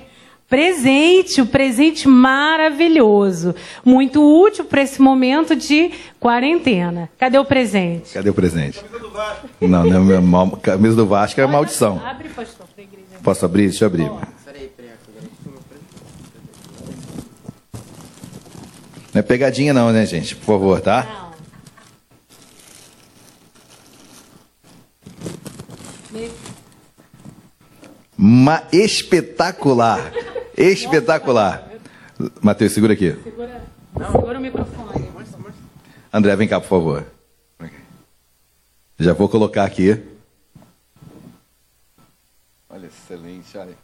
Presente, 0.48 1.42
o 1.42 1.46
presente 1.46 2.08
maravilhoso, 2.08 3.54
muito 3.84 4.20
útil 4.20 4.64
para 4.64 4.82
esse 4.82 5.00
momento 5.00 5.54
de 5.54 5.92
quarentena. 6.18 7.08
Cadê 7.18 7.38
o 7.38 7.44
presente? 7.44 8.14
Cadê 8.14 8.30
o 8.30 8.34
presente? 8.34 8.82
Não, 9.60 9.84
não 9.84 10.12
é 10.12 10.18
mal, 10.18 10.50
camisa 10.52 10.96
do 10.96 11.06
Vasco 11.06 11.40
é 11.40 11.46
maldição. 11.46 12.02
Abre, 12.04 12.30
pastor, 12.30 12.66
para 12.74 12.82
igreja. 12.82 13.06
Posso 13.22 13.44
abrir? 13.44 13.68
Deixa 13.68 13.84
eu 13.84 13.88
abrir. 13.88 14.10
Não 19.12 19.18
é 19.18 19.22
pegadinha 19.22 19.74
não, 19.74 19.92
né, 19.92 20.06
gente? 20.06 20.34
Por 20.34 20.46
favor, 20.46 20.80
tá? 20.80 21.06
Não. 21.24 21.29
Ma 28.22 28.64
espetacular. 28.70 30.12
Espetacular. 30.54 31.66
Matheus, 32.42 32.72
segura 32.72 32.92
aqui. 32.92 33.12
Segura, 33.22 33.62
segura 33.96 34.38
o 34.38 34.42
microfone. 34.42 35.10
André, 36.12 36.36
vem 36.36 36.46
cá, 36.46 36.60
por 36.60 36.68
favor. 36.68 37.06
Já 38.98 39.14
vou 39.14 39.26
colocar 39.26 39.64
aqui. 39.64 39.98
Olha, 42.68 42.88
excelente, 42.88 43.56
olha. 43.56 43.74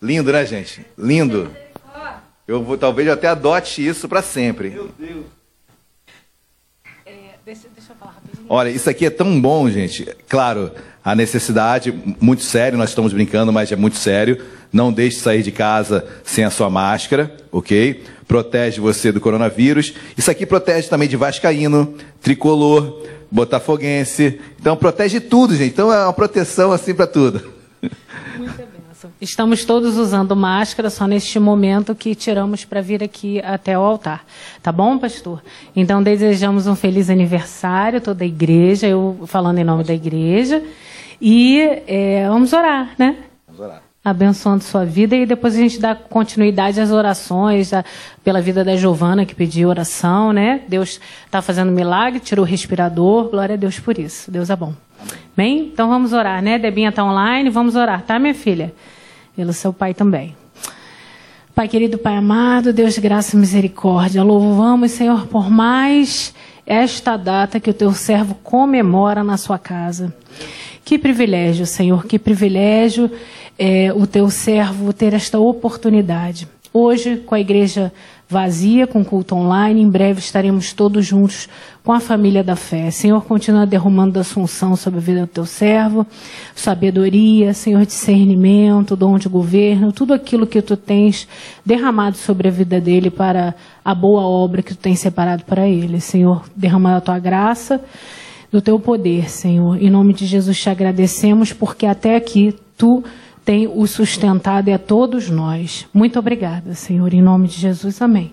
Lindo, 0.00 0.32
né, 0.32 0.46
gente? 0.46 0.86
Lindo. 0.96 1.54
Eu 2.48 2.64
vou, 2.64 2.78
talvez 2.78 3.06
eu 3.06 3.12
até 3.12 3.28
adote 3.28 3.86
isso 3.86 4.08
para 4.08 4.22
sempre. 4.22 4.80
É, 7.04 7.34
deixa, 7.44 7.68
deixa 7.68 7.92
eu 7.92 7.96
falar 7.96 8.12
rapidinho. 8.12 8.46
Olha, 8.48 8.70
isso 8.70 8.88
aqui 8.88 9.04
é 9.04 9.10
tão 9.10 9.38
bom, 9.38 9.68
gente. 9.68 10.06
Claro, 10.26 10.72
a 11.04 11.14
necessidade, 11.14 11.92
muito 12.20 12.42
sério, 12.42 12.78
nós 12.78 12.90
estamos 12.90 13.12
brincando, 13.12 13.52
mas 13.52 13.72
é 13.72 13.76
muito 13.76 13.96
sério. 13.96 14.38
Não 14.72 14.92
deixe 14.92 15.16
de 15.16 15.22
sair 15.22 15.42
de 15.42 15.50
casa 15.50 16.06
sem 16.24 16.44
a 16.44 16.50
sua 16.50 16.70
máscara, 16.70 17.34
ok? 17.50 18.02
Protege 18.26 18.80
você 18.80 19.10
do 19.12 19.20
coronavírus. 19.20 19.94
Isso 20.16 20.30
aqui 20.30 20.46
protege 20.46 20.88
também 20.88 21.08
de 21.08 21.16
vascaíno, 21.16 21.94
tricolor, 22.20 23.04
botafoguense. 23.30 24.40
Então 24.60 24.76
protege 24.76 25.20
tudo, 25.20 25.54
gente. 25.54 25.72
Então 25.72 25.92
é 25.92 26.04
uma 26.04 26.12
proteção 26.12 26.72
assim 26.72 26.94
para 26.94 27.06
tudo. 27.06 27.52
Muita 28.38 28.62
bênção. 29.02 29.12
Estamos 29.20 29.64
todos 29.64 29.96
usando 29.96 30.36
máscara 30.36 30.90
só 30.90 31.06
neste 31.06 31.38
momento 31.38 31.94
que 31.94 32.14
tiramos 32.14 32.64
para 32.64 32.80
vir 32.80 33.02
aqui 33.02 33.40
até 33.40 33.78
o 33.78 33.82
altar. 33.82 34.24
Tá 34.62 34.70
bom, 34.70 34.98
pastor? 34.98 35.42
Então 35.74 36.02
desejamos 36.02 36.66
um 36.66 36.74
feliz 36.74 37.10
aniversário 37.10 38.00
toda 38.00 38.24
a 38.24 38.26
igreja, 38.26 38.86
eu 38.86 39.20
falando 39.26 39.58
em 39.58 39.64
nome 39.64 39.84
da 39.84 39.94
igreja. 39.94 40.62
E 41.20 41.60
é, 41.86 42.26
vamos 42.28 42.52
orar, 42.52 42.94
né? 42.98 43.16
Vamos 43.46 43.60
orar. 43.60 43.82
abençoando 44.04 44.64
sua 44.64 44.84
vida 44.84 45.14
e 45.14 45.24
depois 45.24 45.54
a 45.54 45.58
gente 45.58 45.78
dá 45.78 45.94
continuidade 45.94 46.80
às 46.80 46.90
orações 46.90 47.70
pela 48.24 48.40
vida 48.40 48.64
da 48.64 48.76
Giovana 48.76 49.24
que 49.24 49.34
pediu 49.34 49.68
oração, 49.68 50.32
né? 50.32 50.62
Deus 50.68 51.00
está 51.24 51.40
fazendo 51.40 51.70
milagre, 51.70 52.20
tirou 52.20 52.44
o 52.44 52.48
respirador, 52.48 53.30
glória 53.30 53.54
a 53.54 53.58
Deus 53.58 53.78
por 53.78 53.98
isso. 53.98 54.30
Deus 54.30 54.50
é 54.50 54.56
bom. 54.56 54.74
Amém? 55.36 55.70
Então 55.72 55.88
vamos 55.88 56.12
orar, 56.12 56.42
né? 56.42 56.58
Debinha 56.58 56.90
está 56.90 57.04
online, 57.04 57.48
vamos 57.48 57.74
orar, 57.74 58.02
tá, 58.02 58.18
minha 58.18 58.34
filha? 58.34 58.72
Pelo 59.34 59.52
seu 59.52 59.72
pai 59.72 59.94
também. 59.94 60.36
Pai 61.54 61.68
querido, 61.68 61.98
Pai 61.98 62.16
amado, 62.16 62.72
Deus 62.72 62.94
de 62.94 63.00
graça 63.00 63.36
e 63.36 63.38
misericórdia, 63.38 64.22
louvamos, 64.22 64.90
Senhor, 64.92 65.26
por 65.26 65.50
mais 65.50 66.34
esta 66.66 67.16
data 67.16 67.60
que 67.60 67.70
o 67.70 67.74
teu 67.74 67.92
servo 67.92 68.34
comemora 68.42 69.22
na 69.22 69.36
sua 69.36 69.58
casa. 69.58 70.14
Que 70.84 70.98
privilégio, 70.98 71.66
Senhor, 71.66 72.06
que 72.06 72.18
privilégio 72.18 73.10
é, 73.58 73.92
o 73.94 74.06
teu 74.06 74.30
servo 74.30 74.92
ter 74.92 75.12
esta 75.12 75.38
oportunidade. 75.38 76.48
Hoje, 76.72 77.16
com 77.18 77.34
a 77.34 77.40
igreja 77.40 77.92
vazia, 78.32 78.86
com 78.86 79.04
culto 79.04 79.34
online, 79.34 79.82
em 79.82 79.88
breve 79.88 80.18
estaremos 80.18 80.72
todos 80.72 81.04
juntos 81.04 81.50
com 81.84 81.92
a 81.92 82.00
família 82.00 82.42
da 82.42 82.56
fé. 82.56 82.90
Senhor, 82.90 83.22
continua 83.24 83.66
derramando 83.66 84.18
a 84.18 84.22
assunção 84.22 84.74
sobre 84.74 84.98
a 84.98 85.02
vida 85.02 85.20
do 85.20 85.26
teu 85.26 85.44
servo, 85.44 86.06
sabedoria, 86.54 87.52
Senhor, 87.52 87.84
discernimento, 87.84 88.96
dom 88.96 89.18
de 89.18 89.28
governo, 89.28 89.92
tudo 89.92 90.14
aquilo 90.14 90.46
que 90.46 90.62
tu 90.62 90.76
tens 90.76 91.28
derramado 91.64 92.16
sobre 92.16 92.48
a 92.48 92.50
vida 92.50 92.80
dele 92.80 93.10
para 93.10 93.54
a 93.84 93.94
boa 93.94 94.22
obra 94.22 94.62
que 94.62 94.74
tu 94.74 94.80
tens 94.80 94.98
separado 94.98 95.44
para 95.44 95.68
ele. 95.68 96.00
Senhor, 96.00 96.42
derramando 96.56 96.96
a 96.96 97.00
tua 97.02 97.18
graça 97.18 97.84
do 98.50 98.62
teu 98.62 98.80
poder, 98.80 99.28
Senhor. 99.28 99.80
Em 99.82 99.90
nome 99.90 100.14
de 100.14 100.24
Jesus 100.24 100.58
te 100.58 100.70
agradecemos 100.70 101.52
porque 101.52 101.84
até 101.84 102.16
aqui 102.16 102.54
tu 102.78 103.04
tem 103.44 103.66
o 103.66 103.86
sustentado 103.86 104.68
e 104.68 104.72
a 104.72 104.78
todos 104.78 105.28
nós. 105.28 105.86
Muito 105.92 106.18
obrigada, 106.18 106.74
Senhor. 106.74 107.12
Em 107.12 107.22
nome 107.22 107.48
de 107.48 107.58
Jesus, 107.58 108.00
amém. 108.00 108.32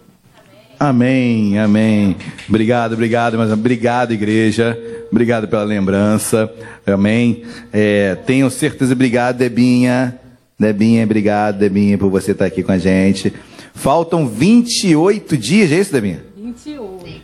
Amém, 0.80 1.60
amém. 1.60 2.15
Obrigado, 2.48 2.94
obrigado, 2.94 3.38
mas 3.38 3.52
obrigado, 3.52 4.14
igreja. 4.14 4.80
Obrigado 5.11 5.48
pela 5.48 5.64
lembrança. 5.64 6.49
Amém. 6.88 7.44
É, 7.73 8.15
tenho 8.15 8.49
certeza, 8.49 8.94
obrigado, 8.94 9.38
Debinha. 9.38 10.18
Debinha, 10.57 11.03
obrigado, 11.03 11.57
Debinha, 11.57 11.98
por 11.98 12.10
você 12.10 12.31
estar 12.31 12.45
aqui 12.45 12.64
com 12.64 12.72
a 12.72 12.77
gente. 12.77 13.34
Faltam 13.73 14.27
28 14.27 15.38
dias, 15.38 15.72
é 15.72 15.80
isso, 15.80 15.91
Debinha? 15.91 16.23
28. 16.38 17.22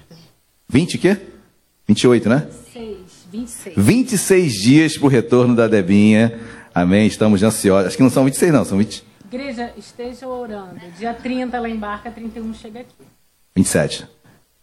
20 0.67 0.95
o 0.95 0.99
quê? 0.99 1.17
28, 1.87 2.29
né? 2.29 2.47
6, 2.73 2.97
26. 3.31 3.75
26 3.77 4.53
dias 4.53 4.97
para 4.97 5.05
o 5.05 5.09
retorno 5.09 5.55
da 5.55 5.67
Debinha. 5.67 6.33
Amém. 6.75 7.07
Estamos 7.07 7.41
ansiosos. 7.41 7.87
Acho 7.87 7.95
que 7.95 8.03
não 8.03 8.09
são 8.09 8.25
26, 8.25 8.51
não, 8.51 8.65
são 8.65 8.77
20. 8.77 9.01
Igreja, 9.31 9.71
esteja 9.77 10.27
orando. 10.27 10.75
Dia 10.99 11.13
30 11.13 11.55
ela 11.55 11.69
embarca, 11.69 12.11
31 12.11 12.53
chega 12.53 12.81
aqui. 12.81 12.93
27. 13.55 14.05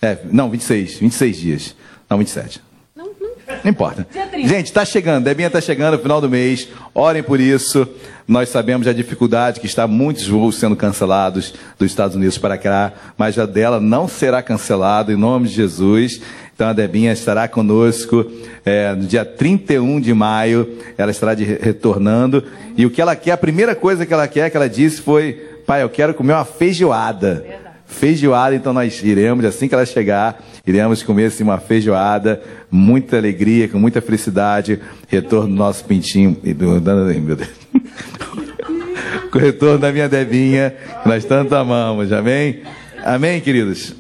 É, 0.02 0.18
não, 0.30 0.51
26. 0.51 0.98
26 0.98 1.36
dias. 1.39 1.76
Não, 2.10 2.18
27. 2.18 2.60
Não, 2.94 3.06
não. 3.06 3.32
Não 3.64 3.70
importa. 3.70 4.06
Dia 4.12 4.26
30. 4.26 4.47
Gente, 4.47 4.66
está 4.66 4.84
chegando. 4.84 5.24
Debinha 5.24 5.47
está 5.47 5.60
chegando 5.60 5.98
final 5.98 6.20
do 6.20 6.28
mês. 6.28 6.68
Orem 6.94 7.22
por 7.22 7.40
isso. 7.40 7.89
Nós 8.28 8.51
sabemos 8.51 8.86
a 8.86 8.93
dificuldade 8.93 9.59
que 9.59 9.66
está 9.66 9.86
muitos 9.86 10.28
voos 10.28 10.56
sendo 10.56 10.76
cancelados 10.76 11.55
dos 11.78 11.90
Estados 11.90 12.14
Unidos 12.14 12.36
para 12.36 12.59
cá, 12.59 12.93
mas 13.16 13.39
a 13.39 13.47
dela 13.47 13.80
não 13.80 14.06
será 14.06 14.43
cancelado 14.43 15.10
em 15.10 15.16
nome 15.16 15.48
de 15.48 15.55
Jesus. 15.55 16.20
Então 16.62 16.70
a 16.70 16.72
Debinha 16.72 17.12
estará 17.12 17.48
conosco 17.48 18.24
é, 18.64 18.94
no 18.94 19.02
dia 19.05 19.24
31 19.24 19.98
de 20.01 20.14
maio. 20.14 20.78
Ela 20.97 21.10
estará 21.10 21.34
de, 21.34 21.43
retornando. 21.43 22.44
E 22.76 22.86
o 22.86 22.90
que 22.90 23.02
ela 23.02 23.16
quer, 23.16 23.32
a 23.32 23.36
primeira 23.36 23.74
coisa 23.74 24.06
que 24.06 24.14
ela 24.14 24.28
quer, 24.28 24.48
que 24.48 24.56
ela 24.56 24.68
disse 24.68 25.01
foi: 25.02 25.32
Pai, 25.66 25.82
eu 25.82 25.89
quero 25.89 26.14
comer 26.14 26.34
uma 26.34 26.44
feijoada. 26.44 27.44
Feijoada, 27.84 28.55
então 28.55 28.72
nós 28.72 29.02
iremos, 29.02 29.44
assim 29.44 29.66
que 29.66 29.74
ela 29.74 29.84
chegar, 29.84 30.40
iremos 30.64 31.02
comer 31.02 31.24
assim, 31.24 31.43
uma 31.43 31.59
feijoada, 31.59 32.40
muita 32.70 33.16
alegria, 33.16 33.66
com 33.66 33.76
muita 33.80 34.01
felicidade. 34.01 34.78
Retorno 35.09 35.48
do 35.48 35.55
nosso 35.56 35.84
pintinho. 35.84 36.36
e 36.44 36.55
do- 36.55 36.80
do- 36.80 36.94
Meu 37.20 37.34
Deus. 37.34 37.51
Com 39.32 39.39
o 39.39 39.40
retorno 39.40 39.78
da 39.80 39.90
minha 39.90 40.09
Debinha, 40.09 40.74
que 41.02 41.09
nós 41.09 41.24
tanto 41.24 41.56
amamos, 41.56 42.12
amém? 42.12 42.60
Amém, 43.05 43.40
queridos? 43.40 43.97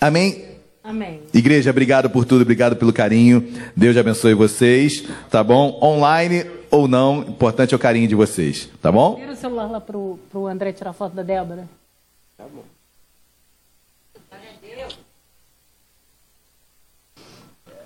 Amém? 0.00 0.51
Amém. 0.84 1.20
Igreja, 1.32 1.70
obrigado 1.70 2.10
por 2.10 2.24
tudo, 2.24 2.42
obrigado 2.42 2.74
pelo 2.74 2.92
carinho. 2.92 3.46
Deus 3.76 3.96
abençoe 3.96 4.34
vocês, 4.34 5.04
tá 5.30 5.42
bom? 5.42 5.78
Online 5.80 6.44
ou 6.70 6.88
não, 6.88 7.20
importante 7.20 7.72
é 7.72 7.76
o 7.76 7.80
carinho 7.80 8.08
de 8.08 8.14
vocês, 8.14 8.68
tá 8.80 8.90
bom? 8.90 9.16
Vira 9.16 9.32
o 9.32 9.36
celular 9.36 9.70
lá 9.70 9.80
pro, 9.80 10.18
pro 10.30 10.46
André 10.46 10.72
tirar 10.72 10.92
foto 10.92 11.14
da 11.14 11.22
Débora. 11.22 11.68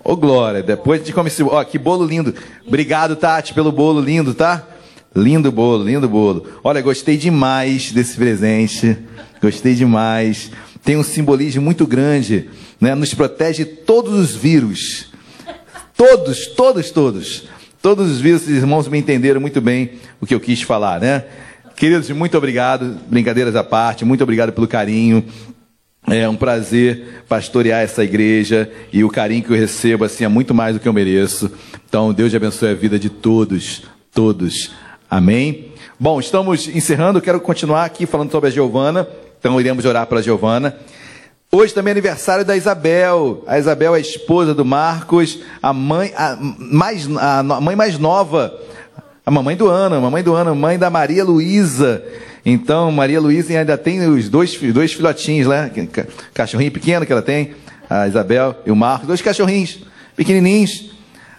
Ô 0.03 0.15
Glória, 0.15 0.63
depois 0.63 1.03
de 1.03 1.11
come 1.11 1.27
esse. 1.27 1.43
Ó, 1.43 1.61
que 1.65 1.77
bolo 1.77 2.05
lindo. 2.05 2.33
Obrigado, 2.65 3.17
Tati, 3.17 3.53
pelo 3.53 3.73
bolo 3.73 3.99
lindo, 3.99 4.33
tá? 4.33 4.65
Lindo 5.13 5.51
bolo, 5.51 5.83
lindo 5.83 6.07
bolo. 6.07 6.47
Olha, 6.63 6.81
gostei 6.81 7.17
demais 7.17 7.91
desse 7.91 8.15
presente. 8.15 8.97
Gostei 9.41 9.75
demais. 9.75 10.49
Tem 10.87 10.95
um 10.95 11.03
simbolismo 11.03 11.61
muito 11.61 11.85
grande, 11.85 12.49
né? 12.79 12.95
Nos 12.95 13.13
protege 13.13 13.65
todos 13.65 14.13
os 14.13 14.33
vírus. 14.33 15.07
Todos, 15.97 16.47
todos, 16.47 16.91
todos. 16.91 17.43
Todos 17.81 18.09
os 18.09 18.21
vírus, 18.21 18.43
os 18.43 18.47
irmãos 18.47 18.87
me 18.87 18.97
entenderam 18.97 19.41
muito 19.41 19.59
bem 19.59 19.91
o 20.21 20.25
que 20.25 20.33
eu 20.33 20.39
quis 20.39 20.61
falar, 20.61 21.01
né? 21.01 21.25
Queridos, 21.75 22.09
muito 22.11 22.37
obrigado. 22.37 22.97
Brincadeiras 23.09 23.53
à 23.57 23.65
parte, 23.65 24.05
muito 24.05 24.23
obrigado 24.23 24.53
pelo 24.53 24.65
carinho. 24.65 25.25
É 26.07 26.29
um 26.29 26.37
prazer 26.37 27.21
pastorear 27.27 27.81
essa 27.81 28.01
igreja 28.01 28.71
e 28.93 29.03
o 29.03 29.09
carinho 29.09 29.43
que 29.43 29.51
eu 29.51 29.57
recebo 29.57 30.05
assim 30.05 30.23
é 30.23 30.29
muito 30.29 30.53
mais 30.53 30.73
do 30.73 30.79
que 30.79 30.87
eu 30.87 30.93
mereço. 30.93 31.51
Então, 31.85 32.13
Deus 32.13 32.33
abençoe 32.33 32.69
a 32.69 32.73
vida 32.73 32.97
de 32.97 33.09
todos, 33.09 33.83
todos. 34.13 34.71
Amém. 35.11 35.73
Bom, 35.99 36.17
estamos 36.17 36.65
encerrando. 36.69 37.19
Quero 37.19 37.41
continuar 37.41 37.83
aqui 37.83 38.05
falando 38.05 38.31
sobre 38.31 38.47
a 38.47 38.53
Giovana. 38.53 39.05
Então, 39.47 39.61
iremos 39.61 39.85
orar 39.85 40.05
pela 40.07 40.21
Giovana. 40.21 40.75
Hoje 41.49 41.73
também 41.73 41.91
é 41.91 41.93
aniversário 41.93 42.43
da 42.43 42.57
Isabel. 42.57 43.45
A 43.47 43.57
Isabel 43.57 43.95
é 43.95 43.97
a 43.97 44.01
esposa 44.01 44.53
do 44.53 44.65
Marcos, 44.65 45.39
a 45.63 45.71
mãe, 45.71 46.11
a 46.17 46.37
mais, 46.37 47.07
a 47.15 47.39
a 47.39 47.61
mãe 47.61 47.73
mais 47.73 47.97
nova, 47.97 48.53
a 49.25 49.31
mamãe 49.31 49.55
do 49.55 49.69
ano, 49.69 49.95
a 49.95 50.01
mamãe 50.01 50.21
do 50.21 50.35
ano, 50.35 50.53
mãe 50.53 50.77
da 50.77 50.89
Maria 50.89 51.23
Luísa. 51.23 52.03
Então, 52.45 52.91
Maria 52.91 53.21
Luísa 53.21 53.57
ainda 53.57 53.77
tem 53.77 54.05
os 54.05 54.27
dois, 54.27 54.53
dois 54.73 54.91
filhotinhos, 54.91 55.47
né? 55.47 55.71
Cachorrinho 56.33 56.69
pequeno 56.69 57.05
que 57.05 57.13
ela 57.13 57.21
tem, 57.21 57.55
a 57.89 58.05
Isabel 58.05 58.53
e 58.65 58.69
o 58.69 58.75
Marcos, 58.75 59.07
dois 59.07 59.21
cachorrinhos 59.21 59.79
pequenininhos. 60.13 60.91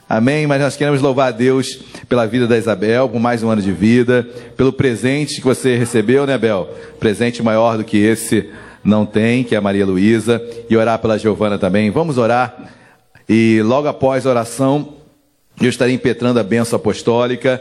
Amém. 0.09 0.47
Mas 0.47 0.63
nós 0.63 0.77
queremos 0.77 1.03
louvar 1.03 1.29
a 1.29 1.33
Deus 1.33 1.81
pela 2.09 2.27
vida 2.27 2.47
da 2.47 2.57
Isabel, 2.57 3.09
por 3.09 3.21
mais 3.21 3.43
um 3.43 3.51
ano 3.51 3.61
de 3.61 3.71
vida, 3.71 4.27
pelo 4.57 4.73
presente 4.73 5.37
que 5.37 5.47
você 5.47 5.77
recebeu, 5.77 6.27
né, 6.27 6.39
Bel? 6.39 6.69
Presente 6.99 7.43
maior 7.43 7.77
do 7.77 7.85
que 7.85 7.99
esse 7.99 8.49
não 8.83 9.05
tem, 9.05 9.45
que 9.45 9.55
é 9.55 9.59
a 9.59 9.61
Maria 9.61 9.85
Luísa, 9.85 10.43
e 10.71 10.77
orar 10.77 10.99
pela 10.99 11.19
Giovana 11.19 11.59
também. 11.59 11.91
Vamos 11.91 12.17
orar. 12.17 12.73
E 13.29 13.61
logo 13.63 13.89
após 13.89 14.27
a 14.27 14.31
oração, 14.31 14.95
eu 15.61 15.69
estarei 15.69 15.95
impetrando 15.95 16.41
a 16.41 16.43
bênção 16.43 16.77
apostólica 16.77 17.61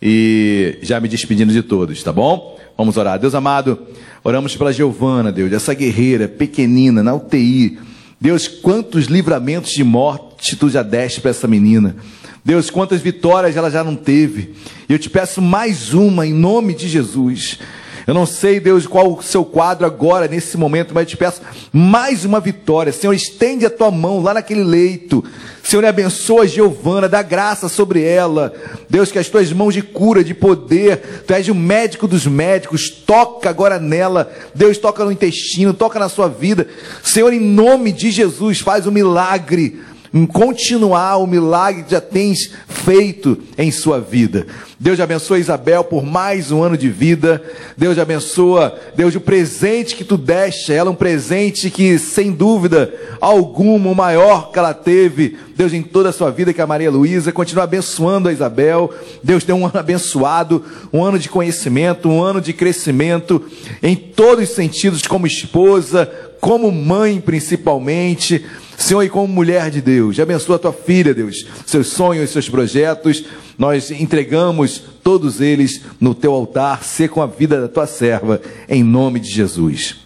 e 0.00 0.78
já 0.82 1.00
me 1.00 1.08
despedindo 1.08 1.52
de 1.52 1.62
todos, 1.62 2.00
tá 2.02 2.12
bom? 2.12 2.58
Vamos 2.78 2.96
orar. 2.96 3.18
Deus 3.18 3.34
amado, 3.34 3.78
oramos 4.22 4.56
pela 4.56 4.72
Giovana, 4.72 5.32
Deus, 5.32 5.52
essa 5.52 5.74
guerreira 5.74 6.28
pequenina 6.28 7.02
na 7.02 7.12
UTI. 7.12 7.78
Deus, 8.20 8.46
quantos 8.46 9.06
livramentos 9.06 9.72
de 9.72 9.82
morte 9.82 10.54
tu 10.54 10.70
já 10.70 10.82
deste 10.82 11.20
para 11.20 11.30
essa 11.30 11.48
menina. 11.48 11.96
Deus, 12.44 12.70
quantas 12.70 13.00
vitórias 13.00 13.56
ela 13.56 13.70
já 13.70 13.84
não 13.84 13.94
teve. 13.94 14.54
E 14.88 14.92
eu 14.92 14.98
te 14.98 15.10
peço 15.10 15.42
mais 15.42 15.92
uma 15.92 16.26
em 16.26 16.32
nome 16.32 16.74
de 16.74 16.88
Jesus. 16.88 17.58
Eu 18.06 18.14
não 18.14 18.26
sei, 18.26 18.58
Deus, 18.58 18.86
qual 18.86 19.12
o 19.12 19.22
seu 19.22 19.44
quadro 19.44 19.86
agora, 19.86 20.26
nesse 20.26 20.56
momento, 20.56 20.92
mas 20.94 21.02
eu 21.02 21.10
te 21.10 21.16
peço 21.16 21.42
mais 21.72 22.24
uma 22.24 22.40
vitória. 22.40 22.92
Senhor, 22.92 23.12
estende 23.12 23.66
a 23.66 23.70
tua 23.70 23.90
mão 23.90 24.20
lá 24.22 24.34
naquele 24.34 24.64
leito. 24.64 25.22
Senhor, 25.62 25.84
abençoa 25.84 26.42
a 26.42 26.46
Giovana, 26.46 27.08
dá 27.08 27.22
graça 27.22 27.68
sobre 27.68 28.02
ela. 28.02 28.52
Deus, 28.88 29.12
que 29.12 29.18
as 29.18 29.28
tuas 29.28 29.52
mãos 29.52 29.74
de 29.74 29.82
cura, 29.82 30.24
de 30.24 30.34
poder, 30.34 31.24
tu 31.26 31.34
és 31.34 31.48
o 31.48 31.54
médico 31.54 32.08
dos 32.08 32.26
médicos, 32.26 32.90
toca 32.90 33.50
agora 33.50 33.78
nela. 33.78 34.32
Deus, 34.54 34.78
toca 34.78 35.04
no 35.04 35.12
intestino, 35.12 35.74
toca 35.74 35.98
na 35.98 36.08
sua 36.08 36.28
vida. 36.28 36.66
Senhor, 37.04 37.32
em 37.32 37.40
nome 37.40 37.92
de 37.92 38.10
Jesus, 38.10 38.60
faz 38.60 38.86
um 38.86 38.90
milagre 38.90 39.80
continuar 40.26 41.18
o 41.18 41.26
milagre 41.26 41.84
que 41.84 41.92
já 41.92 42.00
tens 42.00 42.52
feito 42.68 43.38
em 43.56 43.70
sua 43.70 44.00
vida. 44.00 44.46
Deus 44.78 44.98
abençoa 44.98 45.38
Isabel 45.38 45.84
por 45.84 46.04
mais 46.04 46.50
um 46.50 46.62
ano 46.62 46.76
de 46.76 46.88
vida. 46.88 47.42
Deus 47.76 47.98
abençoa, 47.98 48.76
Deus, 48.96 49.14
o 49.14 49.20
presente 49.20 49.94
que 49.94 50.02
tu 50.02 50.16
deste 50.16 50.72
a 50.72 50.76
ela, 50.76 50.90
um 50.90 50.94
presente 50.94 51.70
que, 51.70 51.98
sem 51.98 52.32
dúvida 52.32 52.92
alguma, 53.20 53.90
o 53.90 53.94
maior 53.94 54.50
que 54.50 54.58
ela 54.58 54.74
teve, 54.74 55.36
Deus, 55.54 55.72
em 55.72 55.82
toda 55.82 56.08
a 56.08 56.12
sua 56.12 56.30
vida, 56.30 56.52
que 56.52 56.60
é 56.60 56.64
a 56.64 56.66
Maria 56.66 56.90
Luísa, 56.90 57.30
continua 57.30 57.64
abençoando 57.64 58.28
a 58.28 58.32
Isabel. 58.32 58.92
Deus 59.22 59.44
deu 59.44 59.56
um 59.56 59.66
ano 59.66 59.78
abençoado, 59.78 60.64
um 60.92 61.04
ano 61.04 61.18
de 61.18 61.28
conhecimento, 61.28 62.08
um 62.08 62.22
ano 62.22 62.40
de 62.40 62.52
crescimento, 62.52 63.44
em 63.82 63.94
todos 63.94 64.48
os 64.48 64.54
sentidos, 64.56 65.02
como 65.02 65.26
esposa, 65.26 66.10
como 66.40 66.72
mãe, 66.72 67.20
principalmente. 67.20 68.44
Senhor, 68.80 69.02
e 69.02 69.10
como 69.10 69.28
mulher 69.28 69.70
de 69.70 69.82
Deus, 69.82 70.18
abençoa 70.18 70.56
a 70.56 70.58
tua 70.58 70.72
filha, 70.72 71.12
Deus, 71.12 71.46
seus 71.66 71.88
sonhos, 71.88 72.30
seus 72.30 72.48
projetos, 72.48 73.22
nós 73.58 73.90
entregamos 73.90 74.82
todos 75.04 75.42
eles 75.42 75.82
no 76.00 76.14
teu 76.14 76.32
altar, 76.32 76.82
ser 76.82 77.10
com 77.10 77.20
a 77.20 77.26
vida 77.26 77.60
da 77.60 77.68
tua 77.68 77.86
serva, 77.86 78.40
em 78.66 78.82
nome 78.82 79.20
de 79.20 79.28
Jesus. 79.30 79.96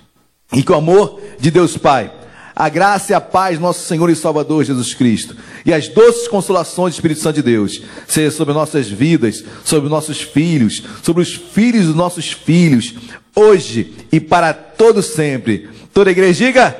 E 0.53 0.65
com 0.65 0.73
o 0.73 0.77
amor 0.77 1.21
de 1.39 1.53
Deus 1.53 1.79
Pai, 1.79 2.13
a 2.55 2.69
graça 2.69 3.13
e 3.13 3.15
a 3.15 3.21
paz 3.21 3.61
nosso 3.61 3.87
Senhor 3.87 4.11
e 4.11 4.17
Salvador 4.17 4.65
Jesus 4.65 4.93
Cristo, 4.93 5.37
e 5.65 5.73
as 5.73 5.87
doces 5.87 6.27
consolações 6.27 6.95
do 6.95 6.97
Espírito 6.97 7.21
Santo 7.21 7.37
de 7.37 7.43
Deus, 7.43 7.81
seja 8.09 8.33
sobre 8.33 8.53
nossas 8.53 8.89
vidas, 8.89 9.45
sobre 9.65 9.89
nossos 9.89 10.21
filhos, 10.21 10.83
sobre 11.01 11.23
os 11.23 11.33
filhos 11.33 11.87
dos 11.87 11.95
nossos 11.95 12.33
filhos, 12.33 12.93
hoje 13.37 13.95
e 14.11 14.19
para 14.19 14.53
todo 14.53 15.01
sempre. 15.01 15.69
Toda 15.93 16.11
a 16.11 16.13
igreja 16.13 16.45
diga: 16.45 16.77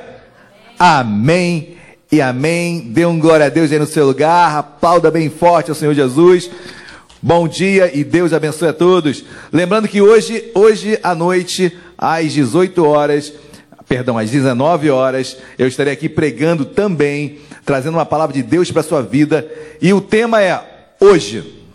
Amém 0.77 1.74
e 2.15 2.21
amém. 2.21 2.79
Dê 2.79 3.05
um 3.05 3.19
glória 3.19 3.45
a 3.45 3.49
Deus 3.49 3.71
aí 3.71 3.79
no 3.79 3.85
seu 3.85 4.05
lugar. 4.05 4.57
Aplauda 4.57 5.11
bem 5.11 5.29
forte 5.29 5.69
ao 5.69 5.75
Senhor 5.75 5.93
Jesus. 5.93 6.49
Bom 7.21 7.45
dia 7.45 7.91
e 7.93 8.05
Deus 8.05 8.31
abençoe 8.31 8.69
a 8.69 8.73
todos. 8.73 9.25
Lembrando 9.51 9.87
que 9.87 10.01
hoje, 10.01 10.49
hoje 10.55 10.97
à 11.03 11.13
noite, 11.13 11.77
às 11.97 12.31
18 12.31 12.85
horas, 12.85 13.33
perdão, 13.85 14.17
às 14.17 14.29
19 14.29 14.89
horas, 14.89 15.37
eu 15.59 15.67
estarei 15.67 15.91
aqui 15.91 16.07
pregando 16.07 16.63
também, 16.63 17.39
trazendo 17.65 17.95
uma 17.95 18.05
palavra 18.05 18.33
de 18.33 18.41
Deus 18.41 18.71
para 18.71 18.79
a 18.79 18.85
sua 18.85 19.01
vida. 19.01 19.45
E 19.81 19.91
o 19.91 19.99
tema 19.99 20.41
é 20.41 20.63
hoje. 21.01 21.65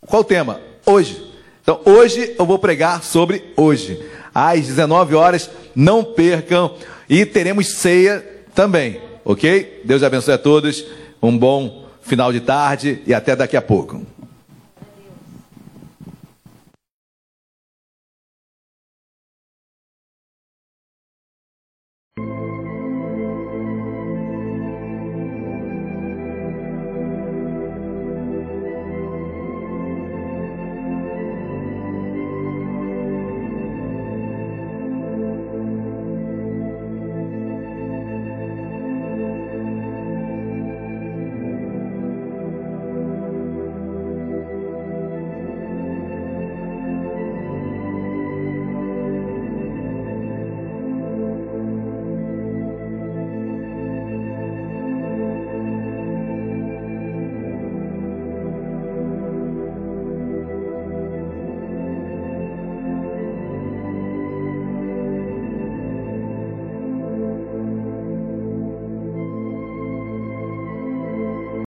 Qual 0.00 0.20
o 0.20 0.24
tema? 0.24 0.60
Hoje. 0.84 1.24
Então, 1.62 1.80
hoje 1.86 2.34
eu 2.38 2.44
vou 2.44 2.58
pregar 2.58 3.02
sobre 3.02 3.42
hoje. 3.56 3.98
Às 4.34 4.66
19 4.66 5.14
horas, 5.14 5.48
não 5.74 6.04
percam. 6.04 6.74
E 7.08 7.24
teremos 7.24 7.76
ceia 7.76 8.22
também, 8.54 9.00
ok? 9.24 9.82
Deus 9.84 10.02
abençoe 10.02 10.34
a 10.34 10.38
todos. 10.38 10.84
Um 11.22 11.36
bom 11.36 11.86
final 12.02 12.32
de 12.32 12.40
tarde 12.40 13.02
e 13.06 13.14
até 13.14 13.34
daqui 13.34 13.56
a 13.56 13.62
pouco. 13.62 14.02